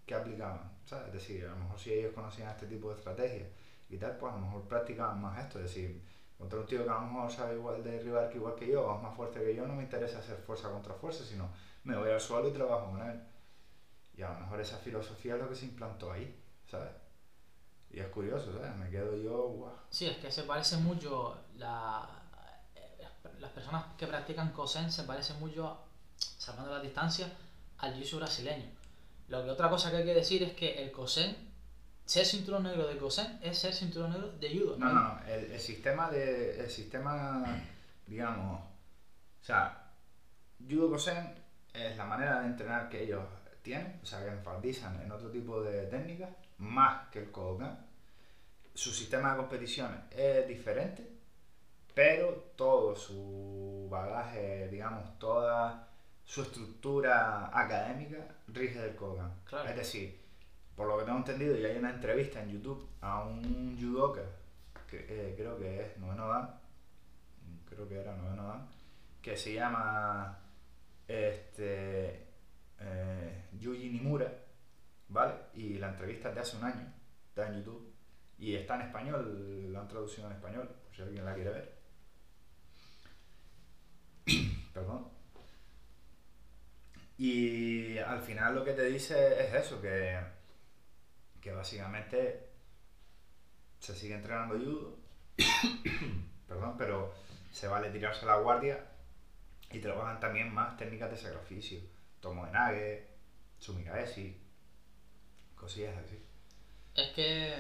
¿qué 0.06 0.14
aplicaban? 0.14 0.72
¿Sabes? 0.84 1.08
Es 1.08 1.12
decir, 1.14 1.44
a 1.46 1.50
lo 1.50 1.56
mejor 1.56 1.78
si 1.78 1.92
ellos 1.92 2.14
conocían 2.14 2.50
este 2.50 2.66
tipo 2.66 2.90
de 2.90 2.96
estrategias 2.96 3.48
y 3.88 3.96
tal, 3.98 4.16
pues 4.16 4.32
a 4.32 4.36
lo 4.36 4.42
mejor 4.42 4.62
practicaban 4.68 5.20
más 5.20 5.38
esto, 5.38 5.58
es 5.58 5.64
decir, 5.64 6.02
contra 6.38 6.58
un 6.60 6.66
tío 6.66 6.84
que 6.84 6.90
a 6.90 6.94
lo 6.94 7.00
mejor 7.00 7.30
sabe 7.30 7.54
igual 7.54 7.82
de 7.82 7.92
derribar 7.92 8.28
que 8.28 8.36
igual 8.36 8.54
que 8.54 8.68
yo, 8.68 8.86
o 8.86 8.96
es 8.96 9.02
más 9.02 9.16
fuerte 9.16 9.42
que 9.42 9.54
yo, 9.54 9.66
no 9.66 9.74
me 9.74 9.84
interesa 9.84 10.18
hacer 10.18 10.36
fuerza 10.38 10.70
contra 10.70 10.94
fuerza, 10.94 11.24
sino 11.24 11.48
me 11.84 11.96
voy 11.96 12.10
al 12.10 12.20
suelo 12.20 12.48
y 12.48 12.52
trabajo 12.52 12.90
con 12.90 13.08
él. 13.08 13.20
Y 14.14 14.22
a 14.22 14.32
lo 14.32 14.40
mejor 14.40 14.60
esa 14.60 14.78
filosofía 14.78 15.34
es 15.34 15.40
lo 15.40 15.48
que 15.48 15.54
se 15.54 15.66
implantó 15.66 16.12
ahí, 16.12 16.42
¿sabes? 16.66 16.90
Y 17.90 18.00
es 18.00 18.08
curioso, 18.08 18.52
¿sabes? 18.52 18.76
Me 18.76 18.90
quedo 18.90 19.16
yo, 19.16 19.48
guau. 19.48 19.74
Sí, 19.90 20.06
es 20.06 20.18
que 20.18 20.30
se 20.30 20.42
parece 20.42 20.76
mucho, 20.78 21.36
la, 21.56 22.06
las 23.38 23.50
personas 23.52 23.84
que 23.96 24.06
practican 24.06 24.52
Kosen 24.52 24.90
se 24.90 25.04
parecen 25.04 25.38
mucho, 25.40 25.78
salvando 26.16 26.72
la 26.72 26.80
distancia, 26.80 27.32
al 27.78 27.94
jiu 27.94 28.18
brasileño. 28.18 28.70
Lo 29.28 29.42
que 29.44 29.50
otra 29.50 29.68
cosa 29.68 29.90
que 29.90 29.98
hay 29.98 30.04
que 30.04 30.14
decir 30.14 30.42
es 30.42 30.54
que 30.54 30.82
el 30.82 30.92
Kosen, 30.92 31.45
ser 32.06 32.24
cinturón 32.24 32.62
negro 32.62 32.86
de 32.86 32.96
Kosen 32.96 33.38
es 33.42 33.58
ser 33.58 33.74
cinturón 33.74 34.12
negro 34.12 34.32
de 34.38 34.58
judo. 34.58 34.76
No, 34.78 34.92
no, 34.92 35.02
no, 35.02 35.20
el, 35.26 35.52
el 35.52 35.60
sistema 35.60 36.10
de, 36.10 36.60
el 36.60 36.70
sistema, 36.70 37.44
digamos, 38.06 38.60
o 38.60 39.44
sea, 39.44 39.90
judo 40.66 40.90
Kosen 40.90 41.34
es 41.74 41.96
la 41.96 42.04
manera 42.04 42.40
de 42.40 42.46
entrenar 42.46 42.88
que 42.88 43.02
ellos 43.02 43.22
tienen, 43.62 43.98
o 44.02 44.06
sea, 44.06 44.24
que 44.24 44.30
enfatizan 44.30 45.00
en 45.02 45.10
otro 45.10 45.30
tipo 45.30 45.60
de 45.60 45.86
técnicas, 45.86 46.30
más 46.58 47.08
que 47.08 47.18
el 47.18 47.30
Kodokan. 47.30 47.84
Su 48.74 48.92
sistema 48.92 49.32
de 49.32 49.38
competición 49.38 50.04
es 50.10 50.46
diferente, 50.46 51.04
pero 51.94 52.52
todo 52.56 52.94
su 52.94 53.88
bagaje, 53.90 54.68
digamos, 54.68 55.18
toda 55.18 55.88
su 56.24 56.42
estructura 56.42 57.50
académica 57.52 58.18
rige 58.48 58.80
del 58.80 58.94
Kodokan. 58.94 59.32
Claro. 59.44 59.68
Es 59.68 59.76
decir, 59.76 60.25
por 60.76 60.86
lo 60.86 60.98
que 60.98 61.04
tengo 61.04 61.18
entendido, 61.18 61.56
y 61.56 61.64
hay 61.64 61.78
una 61.78 61.90
entrevista 61.90 62.42
en 62.42 62.50
YouTube 62.50 62.86
a 63.00 63.24
un 63.24 63.76
judoka, 63.80 64.22
que 64.86 65.06
eh, 65.08 65.34
creo 65.36 65.58
que 65.58 65.80
es 65.80 65.98
noveno 65.98 66.28
dan, 66.28 66.60
creo 67.68 67.88
que 67.88 67.98
era 67.98 68.14
noveno 68.14 68.68
que 69.22 69.36
se 69.36 69.54
llama 69.54 70.38
este, 71.08 72.26
eh, 72.78 73.44
Yuji 73.58 73.90
Nimura, 73.90 74.32
¿vale? 75.08 75.34
Y 75.54 75.78
la 75.78 75.88
entrevista 75.88 76.28
es 76.28 76.34
de 76.34 76.40
hace 76.42 76.56
un 76.58 76.64
año, 76.64 76.92
está 77.28 77.48
en 77.48 77.56
YouTube, 77.56 77.92
y 78.38 78.54
está 78.54 78.76
en 78.76 78.82
español, 78.82 79.72
la 79.72 79.80
han 79.80 79.88
traducido 79.88 80.28
en 80.28 80.34
español, 80.34 80.68
por 80.68 80.94
si 80.94 81.02
alguien 81.02 81.24
la 81.24 81.34
quiere 81.34 81.50
ver. 81.50 81.76
Perdón. 84.74 85.08
Y 87.18 87.96
al 87.98 88.20
final 88.20 88.54
lo 88.54 88.64
que 88.64 88.74
te 88.74 88.84
dice 88.84 89.42
es 89.42 89.54
eso, 89.54 89.80
que, 89.80 90.35
que 91.46 91.52
básicamente 91.52 92.48
se 93.78 93.94
sigue 93.94 94.16
entrenando 94.16 94.58
judo, 94.58 94.96
perdón, 96.48 96.74
pero 96.76 97.14
se 97.52 97.68
vale 97.68 97.90
tirarse 97.90 98.24
a 98.24 98.34
la 98.34 98.38
guardia 98.38 98.84
y 99.70 99.78
trabajan 99.78 100.18
también 100.18 100.52
más 100.52 100.76
técnicas 100.76 101.08
de 101.08 101.16
sacrificio, 101.16 101.78
tomo 102.20 102.46
de 102.46 102.50
nage, 102.50 103.06
sumigaeshi, 103.60 104.36
cosillas 105.54 105.96
así. 106.04 106.20
Es 106.96 107.10
que. 107.10 107.54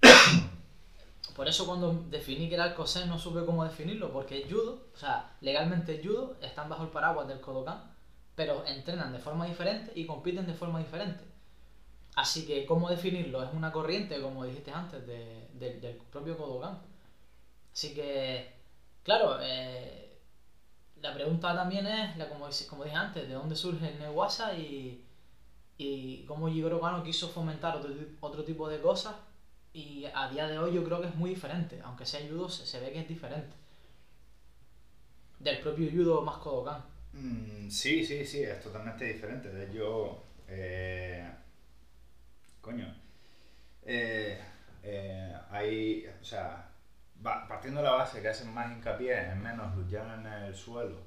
Por 1.36 1.46
eso 1.46 1.66
cuando 1.66 1.92
definí 2.08 2.48
que 2.48 2.54
era 2.54 2.68
el 2.68 2.74
Kosen 2.74 3.08
no 3.08 3.18
supe 3.18 3.44
cómo 3.44 3.64
definirlo, 3.64 4.10
porque 4.12 4.40
es 4.40 4.50
judo, 4.50 4.88
o 4.94 4.96
sea, 4.96 5.36
legalmente 5.42 5.96
es 5.96 6.06
judo, 6.06 6.38
están 6.40 6.70
bajo 6.70 6.84
el 6.84 6.90
paraguas 6.90 7.28
del 7.28 7.40
Kodokan, 7.40 7.94
pero 8.34 8.64
entrenan 8.66 9.12
de 9.12 9.18
forma 9.18 9.44
diferente 9.44 9.92
y 9.94 10.06
compiten 10.06 10.46
de 10.46 10.54
forma 10.54 10.78
diferente. 10.78 11.29
Así 12.16 12.46
que, 12.46 12.66
¿cómo 12.66 12.88
definirlo? 12.90 13.42
Es 13.42 13.52
una 13.54 13.72
corriente, 13.72 14.20
como 14.20 14.44
dijiste 14.44 14.70
antes, 14.72 15.06
de- 15.06 15.48
de- 15.54 15.80
del 15.80 15.96
propio 15.96 16.36
Kodokan. 16.36 16.78
Así 17.72 17.94
que, 17.94 18.52
claro, 19.02 19.38
eh, 19.42 20.18
la 21.00 21.14
pregunta 21.14 21.54
también 21.54 21.86
es, 21.86 22.16
la, 22.16 22.28
como, 22.28 22.48
como 22.68 22.84
dije 22.84 22.96
antes, 22.96 23.28
¿de 23.28 23.34
dónde 23.34 23.56
surge 23.56 23.88
el 23.90 23.98
Newasa 24.00 24.54
y, 24.56 25.04
y 25.78 26.24
cómo 26.26 26.48
Jigoro 26.50 26.80
Kano 26.80 27.02
quiso 27.04 27.28
fomentar 27.28 27.76
otro, 27.76 27.92
otro 28.20 28.44
tipo 28.44 28.68
de 28.68 28.80
cosas? 28.80 29.16
Y 29.72 30.06
a 30.14 30.28
día 30.30 30.48
de 30.48 30.58
hoy 30.58 30.74
yo 30.74 30.84
creo 30.84 31.00
que 31.00 31.08
es 31.08 31.14
muy 31.16 31.30
diferente, 31.30 31.80
aunque 31.84 32.06
sea 32.06 32.20
judo, 32.28 32.48
se, 32.48 32.66
se 32.66 32.80
ve 32.80 32.92
que 32.92 33.00
es 33.00 33.08
diferente. 33.08 33.56
Del 35.38 35.58
propio 35.60 35.90
judo 35.90 36.22
más 36.22 36.36
Kodokan. 36.38 36.82
Mm, 37.12 37.68
sí, 37.70 38.04
sí, 38.04 38.24
sí, 38.26 38.42
es 38.42 38.60
totalmente 38.60 39.04
diferente. 39.06 39.48
De 39.50 39.66
hecho, 39.66 40.22
eh, 40.48 41.28
coño, 42.60 42.86
eh, 43.82 44.40
eh, 44.82 45.36
hay, 45.50 46.06
o 46.20 46.24
sea, 46.24 46.70
partiendo 47.22 47.80
de 47.80 47.86
la 47.86 47.94
base 47.94 48.22
que 48.22 48.28
hacen 48.28 48.52
más 48.52 48.70
hincapié 48.70 49.30
en 49.30 49.42
menos 49.42 49.74
luchar 49.76 50.18
en 50.18 50.26
el 50.26 50.54
suelo 50.54 50.98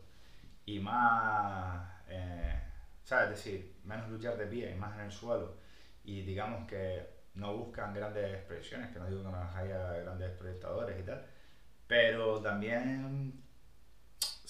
y 0.66 0.80
más, 0.80 1.88
eh, 2.08 2.60
¿sabes? 3.04 3.32
Es 3.32 3.38
decir, 3.38 3.76
menos 3.84 4.10
luchar 4.10 4.38
de 4.38 4.48
pie 4.48 4.72
y 4.72 4.76
más 4.76 4.94
en 4.96 5.06
el 5.06 5.12
suelo 5.12 5.58
y 6.04 6.22
digamos 6.22 6.68
que 6.68 7.08
no 7.36 7.56
buscan 7.58 7.94
grandes 7.94 8.34
expresiones, 8.36 8.92
que 8.92 9.00
no 9.00 9.08
digo 9.08 9.24
que 9.24 9.30
no 9.30 9.50
haya 9.56 9.94
grandes 10.00 10.32
proyectadores 10.38 11.00
y 11.00 11.04
tal, 11.04 11.26
pero 11.88 12.42
también 12.42 13.44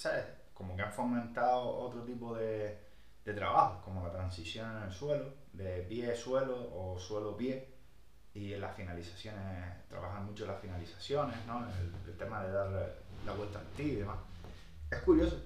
¿sabes? 0.03 0.25
Como 0.53 0.75
que 0.75 0.81
han 0.81 0.91
fomentado 0.91 1.61
otro 1.61 2.03
tipo 2.03 2.35
de, 2.35 2.77
de 3.25 3.33
trabajos, 3.33 3.83
como 3.83 4.05
la 4.05 4.11
transición 4.11 4.77
en 4.77 4.83
el 4.83 4.91
suelo, 4.91 5.25
de 5.53 5.83
pie-suelo 5.83 6.55
o 6.73 6.99
suelo-pie, 6.99 7.73
y 8.33 8.53
en 8.53 8.61
las 8.61 8.75
finalizaciones, 8.75 9.87
trabajan 9.87 10.25
mucho 10.25 10.45
las 10.45 10.59
finalizaciones, 10.59 11.35
¿no? 11.45 11.65
El, 12.07 12.17
tema 12.17 12.43
de 12.43 12.51
dar 12.51 12.95
la 13.25 13.33
vuelta 13.33 13.59
al 13.59 13.67
ti 13.67 13.83
y 13.83 13.95
demás. 13.95 14.17
Es 14.89 14.99
curioso, 15.01 15.41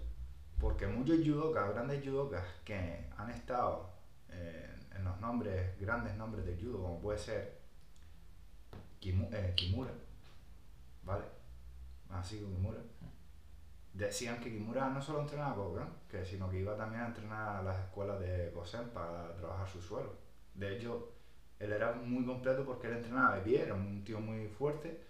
porque 0.59 0.87
muchos 0.87 1.17
judokas, 1.17 1.73
grandes 1.73 2.03
judokas 2.03 2.43
que 2.63 3.09
han 3.17 3.29
estado 3.29 3.89
eh, 4.29 4.73
en 4.95 5.03
los 5.03 5.19
nombres, 5.19 5.79
grandes 5.79 6.15
nombres 6.15 6.45
del 6.45 6.59
judo, 6.59 6.81
como 6.81 6.99
puede 6.99 7.17
ser 7.17 7.57
eh, 9.01 9.53
Kimura, 9.55 9.91
¿vale? 11.03 11.25
Así 12.09 12.39
Kimura 12.39 12.79
decían 13.97 14.39
que 14.39 14.51
Kimura 14.51 14.89
no 14.89 15.01
solo 15.01 15.21
entrenaba 15.21 15.55
Kodokan, 15.55 15.89
que 16.09 16.23
sino 16.23 16.49
que 16.49 16.59
iba 16.59 16.77
también 16.77 17.01
a 17.01 17.07
entrenar 17.07 17.57
a 17.57 17.63
las 17.63 17.79
escuelas 17.79 18.19
de 18.19 18.51
Kosen 18.53 18.89
para 18.89 19.33
trabajar 19.35 19.67
su 19.67 19.81
suelo. 19.81 20.13
De 20.53 20.75
hecho, 20.75 21.11
él 21.59 21.71
era 21.73 21.93
muy 21.93 22.23
completo 22.25 22.63
porque 22.63 22.87
él 22.87 22.97
entrenaba 22.97 23.35
de 23.35 23.41
pie, 23.41 23.63
era 23.63 23.73
un 23.73 24.03
tío 24.03 24.19
muy 24.19 24.47
fuerte, 24.47 25.01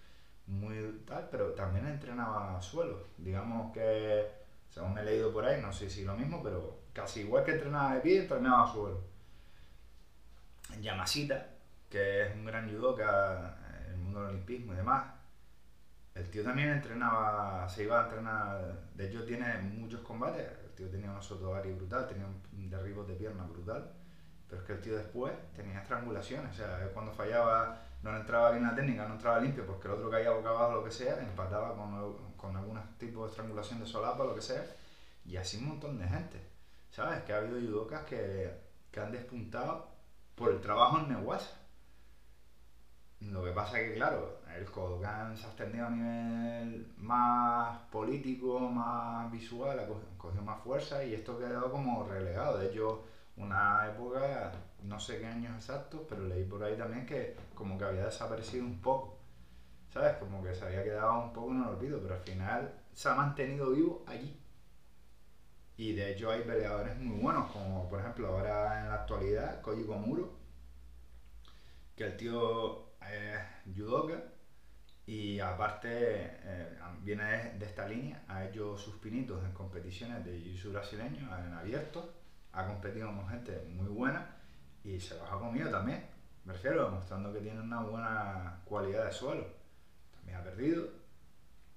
muy 0.48 1.04
tal, 1.06 1.28
pero 1.30 1.54
también 1.54 1.86
entrenaba 1.88 2.62
suelo. 2.62 3.04
Digamos 3.18 3.74
que, 3.74 4.26
según 4.70 4.98
he 4.98 5.04
leído 5.04 5.34
por 5.34 5.46
ahí, 5.46 5.62
no 5.62 5.74
sé 5.74 5.90
si 5.90 6.06
lo 6.06 6.16
mismo, 6.16 6.42
pero 6.42 6.80
casi 6.94 7.22
igual 7.22 7.44
que 7.44 7.52
entrenaba 7.52 7.96
de 7.96 8.02
pie, 8.02 8.22
entrenaba 8.22 8.72
suelo. 8.72 9.02
Yamashita, 10.82 11.50
que 11.90 12.24
es 12.24 12.36
un 12.36 12.46
gran 12.46 12.70
judoka 12.70 13.58
en 13.86 13.92
el 13.92 13.98
mundo 13.98 14.22
del 14.22 14.30
olimpismo 14.30 14.74
y 14.74 14.78
demás, 14.78 15.17
el 16.18 16.30
tío 16.30 16.44
también 16.44 16.70
entrenaba, 16.70 17.68
se 17.70 17.84
iba 17.84 18.02
a 18.02 18.04
entrenar, 18.06 18.80
de 18.96 19.08
hecho 19.08 19.24
tiene 19.24 19.58
muchos 19.60 20.02
combates, 20.02 20.48
el 20.66 20.72
tío 20.76 20.90
tenía 20.90 21.12
un 21.12 21.22
sotogari 21.22 21.72
brutal, 21.74 22.08
tenía 22.08 22.26
un 22.26 22.70
derribo 22.70 23.04
de 23.04 23.14
pierna 23.16 23.44
brutal, 23.44 23.94
pero 24.50 24.62
es 24.62 24.68
que 24.68 24.74
el 24.74 24.82
tío 24.82 24.98
después 24.98 25.34
tenía 25.54 25.80
estrangulaciones, 25.82 26.52
o 26.52 26.56
sea, 26.56 26.90
cuando 26.94 27.12
fallaba 27.12 27.82
no 28.02 28.16
entraba 28.16 28.52
bien 28.52 28.64
la 28.64 28.76
técnica, 28.76 29.08
no 29.08 29.16
entraba 29.16 29.40
limpio 29.40 29.66
porque 29.66 29.88
el 29.88 29.96
otro 29.96 30.10
caía 30.10 30.32
boca 30.32 30.50
abajo, 30.50 30.76
lo 30.76 30.84
que 30.84 30.92
sea, 30.92 31.20
empataba 31.20 31.76
con, 31.76 32.36
con 32.36 32.56
algún 32.56 32.80
tipo 32.98 33.24
de 33.24 33.30
estrangulación 33.30 33.80
de 33.80 33.86
solapa, 33.86 34.24
lo 34.24 34.36
que 34.36 34.42
sea, 34.42 34.64
y 35.26 35.38
así 35.38 35.58
un 35.58 35.70
montón 35.70 36.00
de 36.00 36.08
gente, 36.08 36.42
¿sabes? 36.90 37.22
Que 37.24 37.34
ha 37.34 37.38
habido 37.38 37.60
judokas 37.60 38.06
que, 38.06 38.52
que 38.92 39.00
han 39.00 39.12
despuntado 39.12 39.90
por 40.36 40.52
el 40.52 40.62
trabajo 40.62 41.00
en 41.00 41.10
Neguasa. 41.10 41.50
Lo 43.20 43.44
que 43.44 43.52
pasa 43.52 43.80
es 43.80 43.90
que, 43.90 43.96
claro, 43.96 44.38
el 44.56 44.66
Kodokan 44.70 45.36
se 45.36 45.46
ha 45.46 45.50
extendido 45.50 45.88
a 45.88 45.90
nivel 45.90 46.94
más 46.98 47.78
político, 47.92 48.60
más 48.60 49.32
visual, 49.32 49.80
ha 49.80 49.88
cogido 50.18 50.44
más 50.44 50.62
fuerza 50.62 51.04
y 51.04 51.14
esto 51.16 51.34
ha 51.34 51.40
quedado 51.40 51.72
como 51.72 52.04
relegado. 52.06 52.60
De 52.60 52.68
hecho, 52.68 53.04
una 53.36 53.88
época, 53.88 54.52
no 54.84 55.00
sé 55.00 55.20
qué 55.20 55.28
años 55.28 55.56
exactos, 55.56 56.02
pero 56.08 56.26
leí 56.28 56.44
por 56.46 56.64
ahí 56.64 56.78
también 56.78 57.06
que 57.06 57.36
como 57.56 57.78
que 57.78 57.86
había 57.86 58.06
desaparecido 58.06 58.66
un 58.66 58.82
poco. 58.82 59.18
¿Sabes? 59.94 60.18
Como 60.18 60.44
que 60.44 60.54
se 60.54 60.66
había 60.66 60.84
quedado 60.84 61.20
un 61.24 61.34
poco 61.34 61.52
en 61.52 61.62
el 61.62 61.68
olvido, 61.70 62.00
pero 62.02 62.16
al 62.16 62.22
final 62.22 62.74
se 62.94 63.10
ha 63.10 63.16
mantenido 63.16 63.72
vivo 63.72 64.04
allí. 64.08 64.40
Y 65.78 65.94
de 65.94 66.12
hecho 66.12 66.32
hay 66.32 66.42
peleadores 66.42 66.98
muy 67.00 67.20
buenos, 67.22 67.52
como 67.52 67.88
por 67.90 68.00
ejemplo 68.00 68.28
ahora 68.28 68.82
en 68.82 68.90
la 68.90 68.96
actualidad, 68.96 69.62
Koji 69.62 69.86
Komuro, 69.86 70.34
que 71.96 72.06
el 72.06 72.18
tío 72.18 72.87
es 73.14 73.76
judoka 73.76 74.24
y 75.06 75.40
aparte 75.40 75.90
eh, 75.92 76.78
viene 77.02 77.54
de 77.58 77.66
esta 77.66 77.88
línea, 77.88 78.24
ha 78.28 78.44
hecho 78.46 78.78
sus 78.78 78.96
pinitos 78.96 79.44
en 79.44 79.54
competiciones 79.54 80.26
de 80.26 80.38
jiu 80.38 80.72
brasileño, 80.72 81.30
en 81.38 81.54
abierto, 81.54 82.14
ha 82.52 82.68
competido 82.68 83.08
con 83.08 83.28
gente 83.30 83.66
muy 83.70 83.88
buena 83.88 84.36
y 84.84 85.00
se 85.00 85.16
los 85.18 85.32
ha 85.32 85.40
comido 85.40 85.70
también, 85.72 86.06
me 86.44 86.54
refiero, 86.54 86.86
demostrando 86.86 87.32
que 87.32 87.40
tiene 87.40 87.62
una 87.62 87.82
buena 87.82 88.62
cualidad 88.66 89.06
de 89.06 89.12
suelo. 89.12 89.48
También 90.14 90.38
ha 90.38 90.44
perdido 90.44 90.88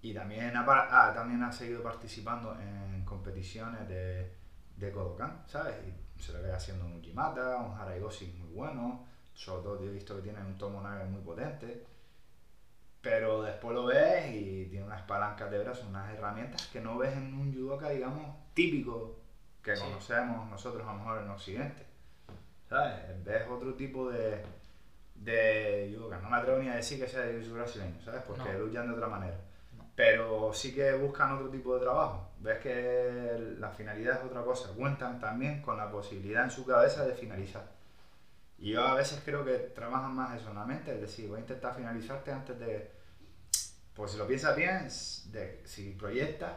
y 0.03 0.14
también 0.14 0.57
ha, 0.57 0.64
ah, 0.66 1.12
también 1.14 1.43
ha 1.43 1.53
seguido 1.53 1.83
participando 1.83 2.59
en 2.59 3.05
competiciones 3.05 3.88
de, 3.88 4.33
de 4.77 4.93
Kodokan, 4.93 5.43
¿sabes? 5.47 5.77
Se 6.19 6.33
le 6.33 6.40
ve 6.40 6.53
haciendo 6.53 6.87
un 6.87 6.99
Ujimata, 6.99 7.59
un 7.59 7.79
Haraigoshi 7.79 8.27
muy 8.38 8.55
bueno, 8.55 9.07
sobre 9.40 9.62
todo 9.62 9.83
he 9.83 9.88
visto 9.88 10.16
que 10.16 10.22
tiene 10.22 10.40
un 10.40 10.59
tomo 10.59 10.83
nave 10.83 11.05
muy 11.07 11.22
potente. 11.22 11.87
Pero 13.00 13.42
después 13.42 13.74
lo 13.74 13.87
ves 13.87 14.35
y 14.35 14.66
tiene 14.66 14.85
unas 14.85 15.00
palancas 15.03 15.50
de 15.50 15.59
brazos, 15.59 15.87
unas 15.87 16.12
herramientas 16.12 16.66
que 16.66 16.83
no 16.83 16.98
ves 16.98 17.16
en 17.16 17.33
un 17.33 17.55
judoka, 17.55 17.88
digamos, 17.88 18.37
típico 18.53 19.16
que 19.62 19.74
conocemos 19.74 20.46
nosotros 20.50 20.87
a 20.87 20.92
lo 20.92 20.98
mejor 20.98 21.22
en 21.22 21.31
Occidente. 21.31 21.87
¿Sabes? 22.68 23.24
Ves 23.24 23.48
otro 23.48 23.72
tipo 23.74 24.11
de, 24.11 24.44
de 25.14 25.94
judoka. 25.96 26.18
No 26.18 26.29
me 26.29 26.37
atrevo 26.37 26.59
ni 26.59 26.68
a 26.68 26.76
decir 26.76 27.00
que 27.00 27.09
sea 27.09 27.20
de 27.20 27.38
brasileño, 27.48 27.98
¿sabes? 28.03 28.22
Porque 28.26 28.53
luchan 28.53 28.88
de 28.88 28.94
otra 28.94 29.09
manera. 29.09 29.40
Pero 29.96 30.53
sí 30.53 30.74
que 30.74 30.92
buscan 30.92 31.33
otro 31.33 31.48
tipo 31.48 31.74
de 31.74 31.81
trabajo. 31.81 32.31
Ves 32.40 32.59
que 32.59 33.57
la 33.59 33.70
finalidad 33.70 34.18
es 34.18 34.24
otra 34.24 34.42
cosa. 34.42 34.68
Cuentan 34.76 35.18
también 35.18 35.62
con 35.62 35.79
la 35.79 35.90
posibilidad 35.90 36.44
en 36.44 36.50
su 36.50 36.66
cabeza 36.66 37.07
de 37.07 37.14
finalizar. 37.14 37.80
Y 38.61 38.73
yo 38.73 38.87
a 38.87 38.94
veces 38.94 39.23
creo 39.25 39.42
que 39.42 39.55
trabajan 39.75 40.14
más 40.14 40.38
eso 40.38 40.51
en 40.51 40.57
la 40.57 40.66
mente, 40.66 40.94
es 40.94 41.01
decir, 41.01 41.29
voy 41.29 41.38
a 41.38 41.40
intentar 41.40 41.75
finalizarte 41.75 42.31
antes 42.31 42.59
de... 42.59 42.92
Pues 43.94 44.12
si 44.12 44.18
lo 44.18 44.27
piensas 44.27 44.55
bien, 44.55 44.90
si 44.90 45.92
proyectas, 45.99 46.53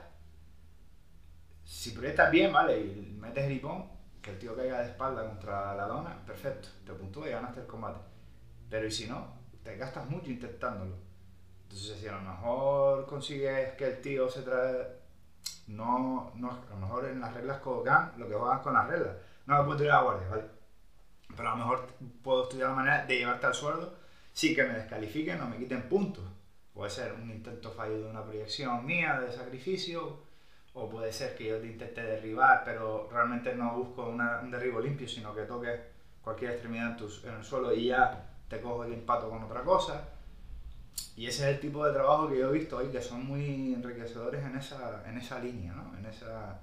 si 1.64 1.92
proyectas 1.92 2.30
bien, 2.30 2.52
vale, 2.52 2.78
y 2.78 3.18
metes 3.20 3.46
el 3.46 3.54
hipón, 3.54 3.90
que 4.22 4.32
el 4.32 4.40
tío 4.40 4.56
caiga 4.56 4.82
de 4.82 4.90
espalda 4.90 5.26
contra 5.26 5.76
la 5.76 5.86
dona, 5.86 6.26
perfecto, 6.26 6.68
te 6.86 6.94
puntúa 6.94 7.28
y 7.28 7.32
ganaste 7.32 7.62
el 7.62 7.68
combate. 7.68 8.00
Pero 8.70 8.86
y 8.86 8.92
si 8.92 9.08
no, 9.08 9.34
te 9.64 9.78
gastas 9.78 10.10
mucho 10.10 10.30
intentándolo. 10.30 10.96
Entonces, 11.64 11.98
si 12.00 12.08
a 12.08 12.12
lo 12.14 12.22
mejor 12.22 13.06
consigues 13.06 13.74
que 13.76 13.86
el 13.86 14.02
tío 14.02 14.30
se 14.30 14.42
trae. 14.42 15.04
No, 15.68 16.32
no, 16.36 16.52
a 16.52 16.70
lo 16.70 16.76
mejor 16.78 17.06
en 17.06 17.22
las 17.22 17.34
reglas 17.34 17.60
Kodokan, 17.60 18.14
lo 18.18 18.28
que 18.28 18.36
juegas 18.36 18.60
con 18.60 18.74
las 18.74 18.88
reglas. 18.88 19.16
No 19.46 19.58
me 19.58 19.64
puedo 19.64 19.78
tirar 19.80 20.00
a 20.00 20.04
guardia, 20.04 20.30
¿vale? 20.30 20.44
Pero 21.36 21.50
a 21.50 21.52
lo 21.52 21.58
mejor 21.58 21.88
puedo 22.24 22.44
estudiar 22.44 22.70
la 22.70 22.76
manera 22.76 23.06
de 23.06 23.18
llevarte 23.18 23.46
al 23.46 23.54
sueldo 23.54 23.94
sin 24.34 24.56
que 24.56 24.64
me 24.64 24.74
descalifiquen 24.74 25.42
o 25.42 25.48
me 25.48 25.58
quiten 25.58 25.84
puntos. 25.84 26.24
Puede 26.74 26.90
ser 26.90 27.14
un 27.14 27.30
intento 27.30 27.72
fallido 27.72 28.06
de 28.06 28.10
una 28.10 28.24
proyección 28.24 28.86
mía 28.86 29.20
de 29.20 29.32
sacrificio, 29.32 30.18
o 30.74 30.90
puede 30.90 31.14
ser 31.14 31.36
que 31.36 31.46
yo 31.46 31.60
te 31.60 31.68
intente 31.68 32.02
derribar, 32.02 32.64
pero 32.66 33.08
realmente 33.12 33.54
no 33.56 33.76
busco 33.76 34.10
un 34.10 34.50
derribo 34.50 34.80
limpio, 34.80 35.08
sino 35.08 35.36
que 35.36 35.44
toques 35.44 35.80
cualquier 36.24 36.52
extremidad 36.52 36.98
en, 36.98 37.30
en 37.30 37.36
el 37.36 37.44
suelo 37.44 37.74
y 37.74 37.88
ya 37.88 38.28
te 38.50 38.60
cojo 38.60 38.84
el 38.84 38.94
impacto 38.94 39.30
con 39.30 39.44
otra 39.44 39.62
cosa. 39.62 40.10
Y 41.16 41.28
ese 41.28 41.44
es 41.44 41.56
el 41.56 41.60
tipo 41.60 41.86
de 41.86 41.94
trabajo 41.94 42.28
que 42.28 42.40
yo 42.40 42.50
he 42.50 42.58
visto 42.58 42.78
hoy, 42.78 42.88
que 42.88 43.02
son 43.02 43.26
muy 43.26 43.74
enriquecedores 43.74 44.44
en 44.44 44.58
esa, 44.58 45.04
en 45.08 45.18
esa 45.18 45.40
línea, 45.40 45.74
¿no? 45.74 45.96
en, 45.98 46.06
esa, 46.08 46.60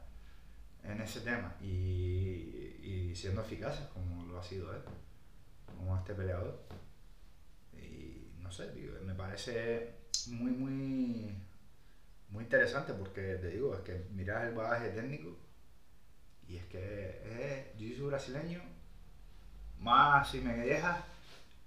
en 0.83 1.01
ese 1.01 1.21
tema. 1.21 1.55
Y, 1.63 2.60
y 2.83 3.15
siendo 3.15 3.43
eficaces, 3.43 3.87
como 3.89 4.25
lo 4.27 4.39
ha 4.39 4.43
sido 4.43 4.73
él, 4.75 4.83
como 5.67 5.97
este 5.97 6.15
peleador. 6.15 6.61
Y 7.73 8.33
no 8.39 8.51
sé, 8.51 8.73
me 9.05 9.15
parece 9.15 9.95
muy, 10.29 10.51
muy, 10.51 11.35
muy 12.31 12.45
interesante 12.45 12.93
porque 12.93 13.37
te 13.37 13.49
digo, 13.49 13.75
es 13.75 13.81
que 13.81 14.07
miras 14.13 14.45
el 14.45 14.55
bagaje 14.55 14.91
técnico 14.91 15.37
y 16.49 16.57
es 16.57 16.65
que 16.67 17.71
es 17.73 17.79
jiu 17.79 18.09
brasileño, 18.09 18.61
más 19.79 20.29
si 20.31 20.41
me 20.41 20.57
dejas, 20.57 20.99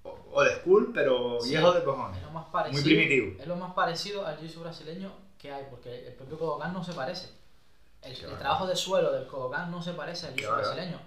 o, 0.04 0.44
de 0.44 0.56
school, 0.58 0.92
pero 0.94 1.42
viejo 1.42 1.72
de 1.72 1.84
cojones. 1.84 2.18
Es 2.18 2.24
lo 2.24 2.32
más 2.32 2.48
parecido, 2.48 2.82
muy 2.82 2.94
primitivo. 2.94 3.42
Es 3.42 3.48
lo 3.48 3.56
más 3.56 3.74
parecido 3.74 4.28
al 4.28 4.38
jiu 4.38 4.62
brasileño 4.62 5.14
que 5.38 5.52
hay, 5.52 5.66
porque 5.70 6.08
el 6.08 6.14
propio 6.14 6.38
Kodokan 6.38 6.74
no 6.74 6.84
se 6.84 6.94
parece. 6.94 7.30
El, 8.04 8.38
trabajo 8.38 8.68
de 8.68 8.76
suelo 8.76 9.12
del 9.12 9.28
Kodokan 9.28 9.72
no 9.72 9.82
se 9.82 9.94
parece 9.94 10.28
al 10.28 10.34
brasileño 10.34 11.00